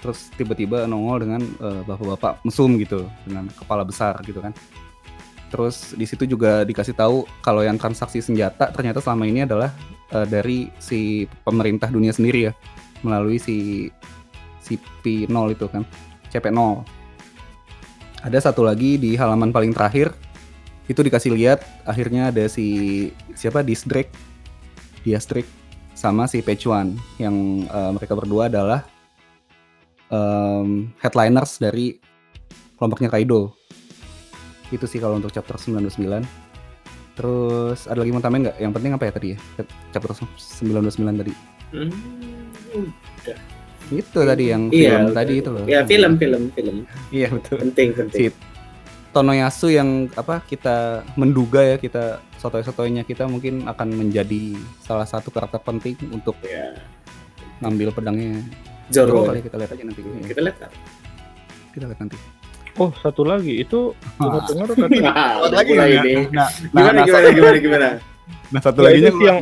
Terus 0.00 0.32
tiba-tiba 0.34 0.88
nongol 0.88 1.28
dengan 1.28 1.42
eh, 1.44 1.82
bapak-bapak 1.84 2.42
mesum 2.42 2.74
gitu 2.80 3.06
dengan 3.28 3.46
kepala 3.52 3.84
besar 3.84 4.18
gitu 4.24 4.40
kan. 4.40 4.56
Terus 5.46 5.94
di 5.94 6.02
situ 6.08 6.26
juga 6.26 6.66
dikasih 6.66 6.98
tahu 6.98 7.22
kalau 7.38 7.62
yang 7.62 7.78
transaksi 7.78 8.18
senjata 8.18 8.74
ternyata 8.74 8.98
selama 8.98 9.30
ini 9.30 9.46
adalah 9.46 9.70
eh, 10.10 10.26
dari 10.26 10.72
si 10.82 11.28
pemerintah 11.46 11.92
dunia 11.92 12.10
sendiri 12.10 12.50
ya 12.50 12.52
melalui 13.04 13.38
si 13.38 13.86
CP0 14.66 15.54
itu 15.54 15.66
kan, 15.70 15.86
CP0. 16.34 16.82
Ada 18.24 18.50
satu 18.50 18.64
lagi 18.64 18.96
di 18.96 19.18
halaman 19.18 19.52
paling 19.52 19.76
terakhir 19.76 20.14
itu 20.86 21.02
dikasih 21.02 21.34
lihat 21.34 21.66
akhirnya 21.82 22.30
ada 22.30 22.46
si 22.46 23.10
siapa 23.34 23.66
Disdrake, 23.66 24.10
Diastrix 25.02 25.46
sama 25.96 26.30
si 26.30 26.44
Pechuan 26.44 26.94
yang 27.18 27.66
eh, 27.66 27.90
mereka 27.96 28.14
berdua 28.14 28.46
adalah 28.52 28.86
em, 30.12 30.92
headliners 31.00 31.58
dari 31.58 31.98
kelompoknya 32.76 33.10
Kaido. 33.10 33.56
Itu 34.70 34.84
sih 34.86 34.98
kalau 34.98 35.18
untuk 35.18 35.32
chapter 35.32 35.56
99. 35.56 35.96
Terus 37.16 37.88
ada 37.88 38.04
lagi 38.04 38.12
mau 38.12 38.20
tambahin 38.20 38.50
nggak? 38.50 38.58
Yang 38.60 38.72
penting 38.76 38.92
apa 38.92 39.04
ya 39.08 39.12
tadi 39.14 39.28
ya? 39.32 39.38
Chapter 39.94 40.10
99 40.12 41.20
tadi. 41.24 41.32
Hmm. 41.72 42.92
Itu 43.88 44.18
tadi 44.20 44.44
yang 44.46 44.66
Iya, 44.68 44.90
film 44.90 45.02
udah. 45.04 45.14
tadi 45.14 45.32
itu 45.36 45.48
loh. 45.48 45.64
Ya 45.64 45.80
film 45.82 46.12
film 46.16 46.42
film. 46.50 46.76
Iya 47.08 47.28
betul. 47.30 47.56
Penting 47.62 47.88
penting. 47.94 48.18
Si 48.20 48.34
Tonoyasu 49.10 49.68
yang 49.68 49.88
apa 50.12 50.42
kita 50.42 50.76
menduga 51.14 51.64
ya 51.64 51.76
kita 51.76 52.20
sotoy-sotoynya 52.36 53.00
kita 53.00 53.24
mungkin 53.24 53.64
akan 53.64 53.88
menjadi 53.96 54.52
salah 54.78 55.04
satu 55.04 55.30
karakter 55.30 55.56
penting 55.58 55.96
untuk 56.10 56.36
Ya. 56.42 56.76
ngambil 57.58 57.88
pedangnya 57.90 58.44
Zoro 58.86 59.24
kali 59.24 59.40
kita 59.40 59.56
lihat 59.56 59.70
aja 59.70 59.82
nanti. 59.82 60.00
Iya, 60.00 60.26
Kita 60.26 60.40
lihat. 60.42 60.56
kan? 60.58 60.70
kita 61.72 61.84
lihat 61.86 61.98
nanti. 61.98 62.16
Oh, 62.76 62.92
satu 62.94 63.22
lagi. 63.22 63.56
Itu 63.56 63.96
dengar-dengar 64.20 64.68
kata 64.68 64.96
Nah, 65.00 65.48
lagi 65.48 65.70
mulai 65.72 65.88
nggak? 65.90 66.04
nih. 66.04 66.22
Nah, 66.28 66.48
Gimana 66.52 66.90
nah, 66.92 67.04
gimana 67.04 67.28
gimana 67.30 67.56
gimana? 67.58 67.88
Nah 68.46 68.60
satu 68.60 68.78
Ya, 68.80 68.86
lagi 68.86 69.00
yang 69.00 69.38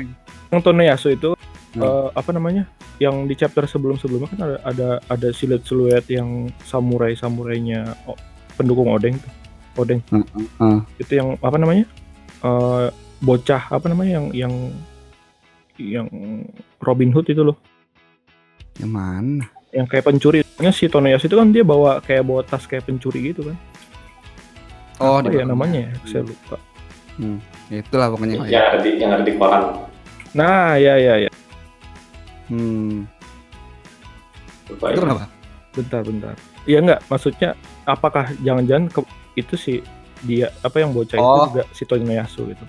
yang 0.49 0.61
Toneyasu 0.61 1.09
itu 1.11 1.31
Hmm. 1.75 1.83
eh, 1.83 2.09
apa 2.15 2.31
namanya? 2.31 2.65
Yang 3.03 3.17
di 3.27 3.35
chapter 3.35 3.65
sebelum-sebelumnya 3.67 4.29
kan 4.31 4.41
ada 4.41 4.57
ada 4.63 4.89
ada 5.11 5.29
siluet-siluet 5.35 6.07
yang 6.07 6.51
samurai-samurainya 6.67 7.99
oh, 8.07 8.19
pendukung 8.55 8.91
Odeng 8.91 9.19
tuh. 9.19 9.33
Odeng. 9.83 10.01
Itu 11.03 11.13
yang 11.19 11.35
apa 11.43 11.59
namanya? 11.59 11.85
Eh, 12.45 12.87
bocah 13.25 13.63
apa 13.75 13.87
namanya 13.91 14.23
yang 14.23 14.27
yang 14.35 14.55
yang 15.75 16.07
Robin 16.79 17.11
Hood 17.11 17.31
itu 17.31 17.43
loh. 17.43 17.59
yang 18.79 18.91
mana? 18.91 19.47
Yang 19.71 19.87
kayak 19.91 20.05
pencuri. 20.07 20.39
Nya 20.59 20.71
si 20.71 20.87
Toneyasu 20.91 21.31
itu 21.31 21.39
kan 21.39 21.51
dia 21.51 21.63
bawa 21.67 22.03
kayak 22.03 22.27
bawa 22.27 22.43
tas 22.43 22.67
kayak 22.67 22.87
pencuri 22.87 23.35
gitu 23.35 23.51
kan. 23.51 23.59
Oh, 25.03 25.19
apa 25.19 25.31
ya 25.31 25.43
namanya 25.47 25.91
ya? 25.91 25.93
Saya 26.07 26.23
lupa. 26.27 26.59
Ya, 27.71 27.79
itulah 27.83 28.11
pokoknya. 28.11 28.47
yang 28.51 28.67
ada 28.71 28.79
di 28.83 28.91
yang 28.99 29.11
ada 29.15 29.23
di 29.23 29.35
koran 29.39 29.87
Nah, 30.35 30.75
ya 30.75 30.99
ya 30.99 31.15
ya. 31.27 31.31
Hmm. 32.55 33.11
Itu 34.71 34.79
ya. 34.81 34.97
kenapa? 34.97 35.27
Bentar, 35.75 36.03
bentar. 36.07 36.35
Iya 36.65 36.79
enggak, 36.81 37.01
maksudnya 37.11 37.51
apakah 37.85 38.31
jangan-jangan 38.41 38.89
ke- 38.89 39.11
itu 39.35 39.55
si 39.59 39.73
dia 40.23 40.49
apa 40.63 40.81
yang 40.81 40.95
bocah 40.95 41.19
itu 41.19 41.27
Oh. 41.27 41.51
juga 41.51 41.67
si 41.75 41.83
Toneyasu 41.85 42.49
gitu. 42.49 42.65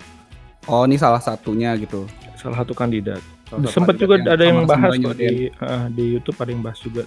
Oh, 0.66 0.84
ini 0.84 0.98
salah 0.98 1.22
satunya 1.22 1.78
gitu. 1.78 2.10
Salah 2.36 2.66
satu 2.66 2.74
kandidat. 2.74 3.22
Salah 3.48 3.62
satu 3.64 3.72
Sempat 3.72 3.96
juga 3.96 4.18
kandidat 4.18 4.34
ada 4.34 4.44
yang 4.44 4.60
bahas 4.66 4.92
kok 4.98 5.16
di 5.16 5.54
ah, 5.62 5.86
di 5.88 6.04
YouTube 6.18 6.36
ada 6.36 6.50
yang 6.50 6.64
bahas 6.66 6.80
juga. 6.82 7.06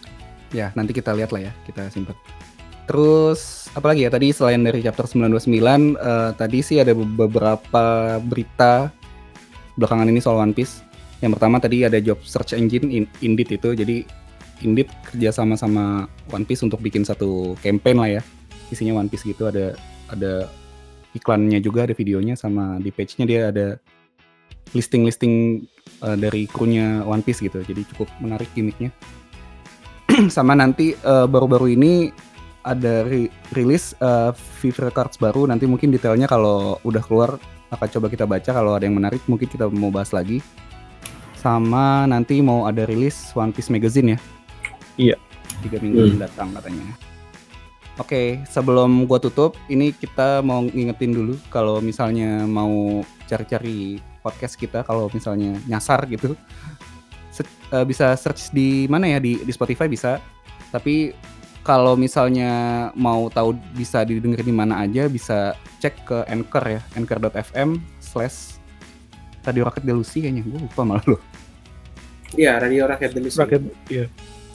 Ya, 0.55 0.73
nanti 0.73 0.97
kita 0.97 1.13
lihat 1.13 1.35
lah 1.35 1.51
ya, 1.51 1.53
kita 1.67 1.91
simpan. 1.93 2.15
Terus 2.89 3.69
apalagi 3.77 4.09
ya 4.09 4.11
tadi 4.11 4.33
selain 4.33 4.65
dari 4.65 4.81
chapter 4.81 5.05
929 5.05 5.53
eh, 5.93 6.31
tadi 6.33 6.59
sih 6.65 6.81
ada 6.81 6.97
beberapa 6.97 7.85
berita 8.25 8.89
belakangan 9.77 10.09
ini 10.09 10.25
soal 10.25 10.41
One 10.41 10.57
Piece. 10.57 10.81
Yang 11.19 11.31
pertama 11.39 11.57
tadi 11.59 11.83
ada 11.83 11.99
job 11.99 12.19
search 12.23 12.55
engine 12.55 12.89
In- 12.91 13.13
Indeed 13.23 13.59
itu. 13.59 13.75
Jadi 13.75 13.97
Indeed 14.63 14.91
kerja 15.07 15.31
sama 15.31 15.55
sama 15.55 16.11
One 16.31 16.47
Piece 16.47 16.67
untuk 16.67 16.83
bikin 16.83 17.07
satu 17.07 17.55
campaign 17.63 17.97
lah 17.99 18.11
ya. 18.19 18.23
Isinya 18.71 18.99
One 18.99 19.11
Piece 19.11 19.27
gitu 19.27 19.47
ada 19.51 19.75
ada 20.11 20.51
iklannya 21.15 21.59
juga, 21.63 21.87
ada 21.87 21.95
videonya 21.95 22.39
sama 22.39 22.79
di 22.79 22.91
page-nya 22.95 23.25
dia 23.27 23.41
ada 23.51 23.67
listing-listing 24.77 25.65
eh, 26.05 26.17
dari 26.19 26.47
krunya 26.47 27.03
One 27.03 27.23
Piece 27.23 27.43
gitu. 27.43 27.63
Jadi 27.63 27.87
cukup 27.95 28.11
menarik 28.23 28.51
gimmicknya 28.55 28.95
sama 30.35 30.55
nanti 30.59 30.95
eh, 30.95 31.27
baru-baru 31.27 31.75
ini 31.75 32.11
ada 32.67 33.07
ri- 33.07 33.33
rilis 33.55 33.95
eh, 33.99 34.31
Fever 34.35 34.91
Cards 34.91 35.17
baru 35.17 35.47
nanti 35.49 35.65
mungkin 35.65 35.95
detailnya 35.95 36.27
kalau 36.29 36.77
udah 36.83 37.03
keluar 37.03 37.39
akan 37.69 37.89
coba 37.89 38.07
kita 38.09 38.25
baca 38.25 38.51
kalau 38.51 38.73
ada 38.77 38.85
yang 38.89 38.97
menarik 38.97 39.21
mungkin 39.29 39.49
kita 39.49 39.69
mau 39.69 39.93
bahas 39.93 40.13
lagi 40.13 40.41
sama 41.39 42.05
nanti 42.05 42.43
mau 42.43 42.67
ada 42.67 42.83
rilis 42.83 43.31
One 43.33 43.51
Piece 43.51 43.71
Magazine 43.71 44.15
ya 44.15 44.19
Iya. 44.99 45.17
tiga 45.61 45.79
minggu 45.79 45.99
Hmm. 45.99 46.11
mendatang 46.15 46.51
katanya 46.53 46.85
Oke, 47.99 48.39
sebelum 48.47 49.11
gua 49.11 49.19
tutup, 49.19 49.59
ini 49.67 49.91
kita 49.91 50.39
mau 50.39 50.63
ngingetin 50.63 51.11
dulu 51.11 51.35
kalau 51.51 51.83
misalnya 51.83 52.47
mau 52.47 53.03
cari-cari 53.27 53.99
podcast 54.23 54.55
kita, 54.55 54.87
kalau 54.87 55.11
misalnya 55.11 55.59
nyasar 55.67 56.07
gitu, 56.07 56.39
se- 57.35 57.43
eh, 57.75 57.83
bisa 57.83 58.15
search 58.15 58.55
di 58.55 58.87
mana 58.87 59.11
ya 59.11 59.19
di 59.19 59.43
di 59.43 59.51
Spotify 59.51 59.91
bisa. 59.91 60.23
Tapi 60.71 61.11
kalau 61.67 61.99
misalnya 61.99 62.51
mau 62.95 63.27
tahu 63.29 63.59
bisa 63.75 64.07
didengar 64.07 64.47
di 64.47 64.55
mana 64.55 64.79
aja, 64.79 65.11
bisa 65.11 65.59
cek 65.83 65.95
ke 66.07 66.19
Anchor 66.31 66.65
ya, 66.71 66.81
anchor.fm 66.95 67.83
slash 67.99 68.58
Radio 69.45 69.63
Rocket 69.67 69.85
Delusi 69.85 70.25
kayaknya, 70.25 70.43
gue 70.47 70.59
lupa 70.59 70.83
malah 70.87 71.05
loh. 71.07 71.23
Iya, 72.37 72.61
Radio 72.61 72.85
Rakyat 72.85 73.11
Indonesia. 73.17 73.45
Rakyat 73.45 73.63
ya 73.89 74.07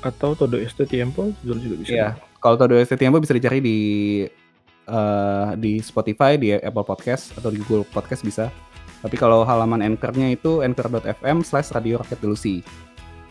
atau 0.04 0.36
Todo 0.36 0.60
Este 0.60 0.84
Tiempo 0.84 1.32
juga 1.42 1.64
juga 1.64 1.76
bisa. 1.80 1.96
Iya, 1.96 2.08
kalau 2.44 2.60
Todo 2.60 2.76
ST 2.76 3.00
Tiempo 3.00 3.24
bisa 3.24 3.34
dicari 3.34 3.64
di 3.64 3.80
eh, 4.86 5.50
di 5.58 5.80
Spotify, 5.80 6.36
di 6.36 6.52
Apple 6.54 6.86
Podcast 6.86 7.34
atau 7.40 7.50
di 7.50 7.64
Google 7.64 7.88
Podcast 7.88 8.22
bisa. 8.22 8.52
Tapi 9.04 9.20
kalau 9.20 9.44
halaman 9.44 9.84
anchor-nya 9.84 10.32
itu 10.32 10.64
anchor.fm 10.64 11.44
slash 11.44 11.76
radio 11.76 12.00
rakyat 12.00 12.20
delusi. 12.24 12.64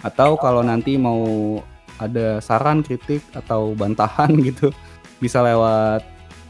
Atau 0.04 0.36
kalau 0.36 0.60
nanti 0.60 1.00
mau 1.00 1.60
ada 1.96 2.42
saran, 2.42 2.82
kritik, 2.82 3.22
atau 3.36 3.72
bantahan 3.76 4.32
gitu, 4.48 4.72
bisa 5.20 5.40
lewat 5.44 6.02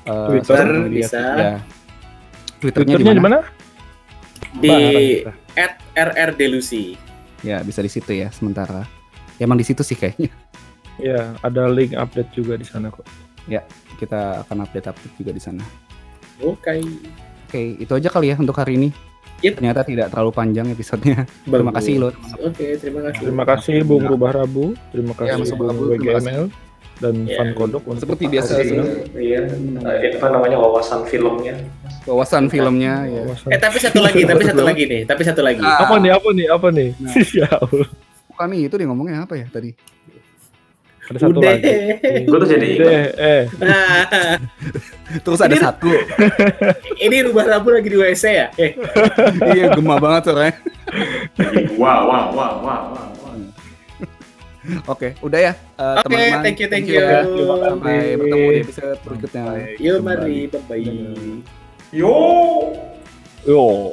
eh, 0.07 0.27
Twitter, 0.43 0.67
media. 0.87 1.07
bisa. 1.07 1.23
Ya. 1.39 1.55
Twitternya, 2.63 2.95
Twitternya 2.95 3.15
di 3.19 3.23
mana? 3.23 3.39
Di 4.59 5.23
at 5.59 5.79
RR 5.95 6.37
Delusi. 6.37 6.97
Ya, 7.43 7.61
bisa 7.67 7.83
di 7.83 7.91
situ 7.91 8.13
ya 8.15 8.31
sementara. 8.31 8.87
Ya, 9.37 9.47
emang 9.51 9.59
di 9.59 9.67
situ 9.67 9.83
sih 9.83 9.99
kayaknya. 9.99 10.31
Ya, 11.01 11.35
ada 11.41 11.67
link 11.67 11.97
update 11.97 12.31
juga 12.37 12.55
di 12.55 12.67
sana 12.69 12.93
kok. 12.93 13.03
Kita 13.99 14.47
akan 14.47 14.67
update-update 14.67 15.15
juga 15.19 15.31
di 15.35 15.43
sana. 15.43 15.65
Oke. 16.43 16.83
Oke, 17.49 17.61
itu 17.79 17.93
aja 17.93 18.09
kali 18.11 18.31
ya 18.33 18.37
untuk 18.39 18.59
hari 18.59 18.79
ini. 18.79 18.89
Yep. 19.43 19.59
Ternyata 19.59 19.83
tidak 19.83 20.07
terlalu 20.15 20.31
panjang 20.31 20.71
episodenya. 20.71 21.27
Terima 21.43 21.75
kasih 21.75 21.95
loh. 21.99 22.13
Oke, 22.39 22.79
terima 22.79 23.01
kasih. 23.11 23.23
Terima 23.27 23.45
kasih 23.47 23.77
Bung 23.83 24.07
Rubah 24.07 24.39
Rabu, 24.39 24.79
terima 24.95 25.13
Ya, 25.19 25.35
kasih 25.35 25.55
Mas 25.59 25.75
Bung 25.75 25.91
WGML 25.91 26.47
dan 27.01 27.15
Ya. 27.25 27.41
Fan 27.41 27.55
Kodok 27.55 27.83
untuk 27.89 28.03
Seperti 28.05 28.25
biasa, 28.29 28.53
sudah. 28.63 28.87
Iya, 29.15 29.41
eh, 30.03 30.11
apa 30.19 30.27
namanya 30.29 30.57
wawasan 30.59 31.07
filmnya. 31.07 31.55
Wawasan 32.05 32.51
filmnya 32.51 33.07
ya. 33.07 33.21
wawasan. 33.25 33.49
Eh 33.51 33.59
tapi 33.59 33.77
satu 33.79 33.99
lagi, 34.03 34.23
tapi 34.27 34.43
satu 34.45 34.63
lagi 34.63 34.83
nih, 34.87 35.01
tapi 35.07 35.23
satu 35.23 35.41
lagi. 35.43 35.63
Ah. 35.63 35.87
Apa 35.87 35.95
nih? 35.99 36.11
Apa 36.13 36.29
nih? 36.35 36.47
Apa 36.51 36.69
nih? 36.71 36.89
Nah. 36.99 37.13
ya 37.41 37.49
Allah. 37.49 37.89
Bukan 38.29 38.47
nih 38.51 38.61
itu 38.67 38.75
dia 38.77 38.87
ngomongnya 38.89 39.25
apa 39.25 39.35
ya 39.39 39.47
tadi? 39.49 39.71
Ada 41.03 41.19
satu 41.19 41.43
Udah. 41.43 41.51
lagi. 41.59 41.73
Gue 42.25 42.39
tuh 42.39 42.49
jadi 42.49 42.67
ingat. 42.79 42.87
Deh, 42.87 43.07
eh. 43.19 43.43
Nah, 43.59 44.07
Terus 45.27 45.41
ada 45.43 45.53
Ini- 45.53 45.61
satu. 45.61 45.91
ini 47.05 47.17
rubah 47.27 47.45
rabu 47.45 47.75
lagi 47.75 47.91
di 47.91 47.99
WC 47.99 48.25
ya? 48.33 48.47
Eh, 48.57 48.73
iya 49.53 49.75
gema 49.75 49.99
banget 49.99 50.31
suaranya. 50.31 50.55
Wah, 51.77 52.07
wah, 52.07 52.23
wah, 52.33 52.51
wah, 52.63 52.81
wah, 52.95 53.05
Oke, 54.87 55.19
udah 55.19 55.41
ya 55.43 55.53
eh, 55.59 55.97
Oke, 55.99 56.07
teman-teman. 56.07 56.43
thank 56.47 56.59
you, 56.63 56.69
thank 56.71 56.87
ya. 56.87 57.27
you. 57.27 57.47
Sampai 57.67 58.15
bertemu 58.15 58.47
di 58.47 58.61
episode 58.63 58.99
berikutnya. 59.03 59.45
yuk 59.83 59.99
mari, 60.07 60.39
bye 60.47 60.63
bye. 60.71 60.87
Yo. 61.91 62.15
Yo. 63.43 63.93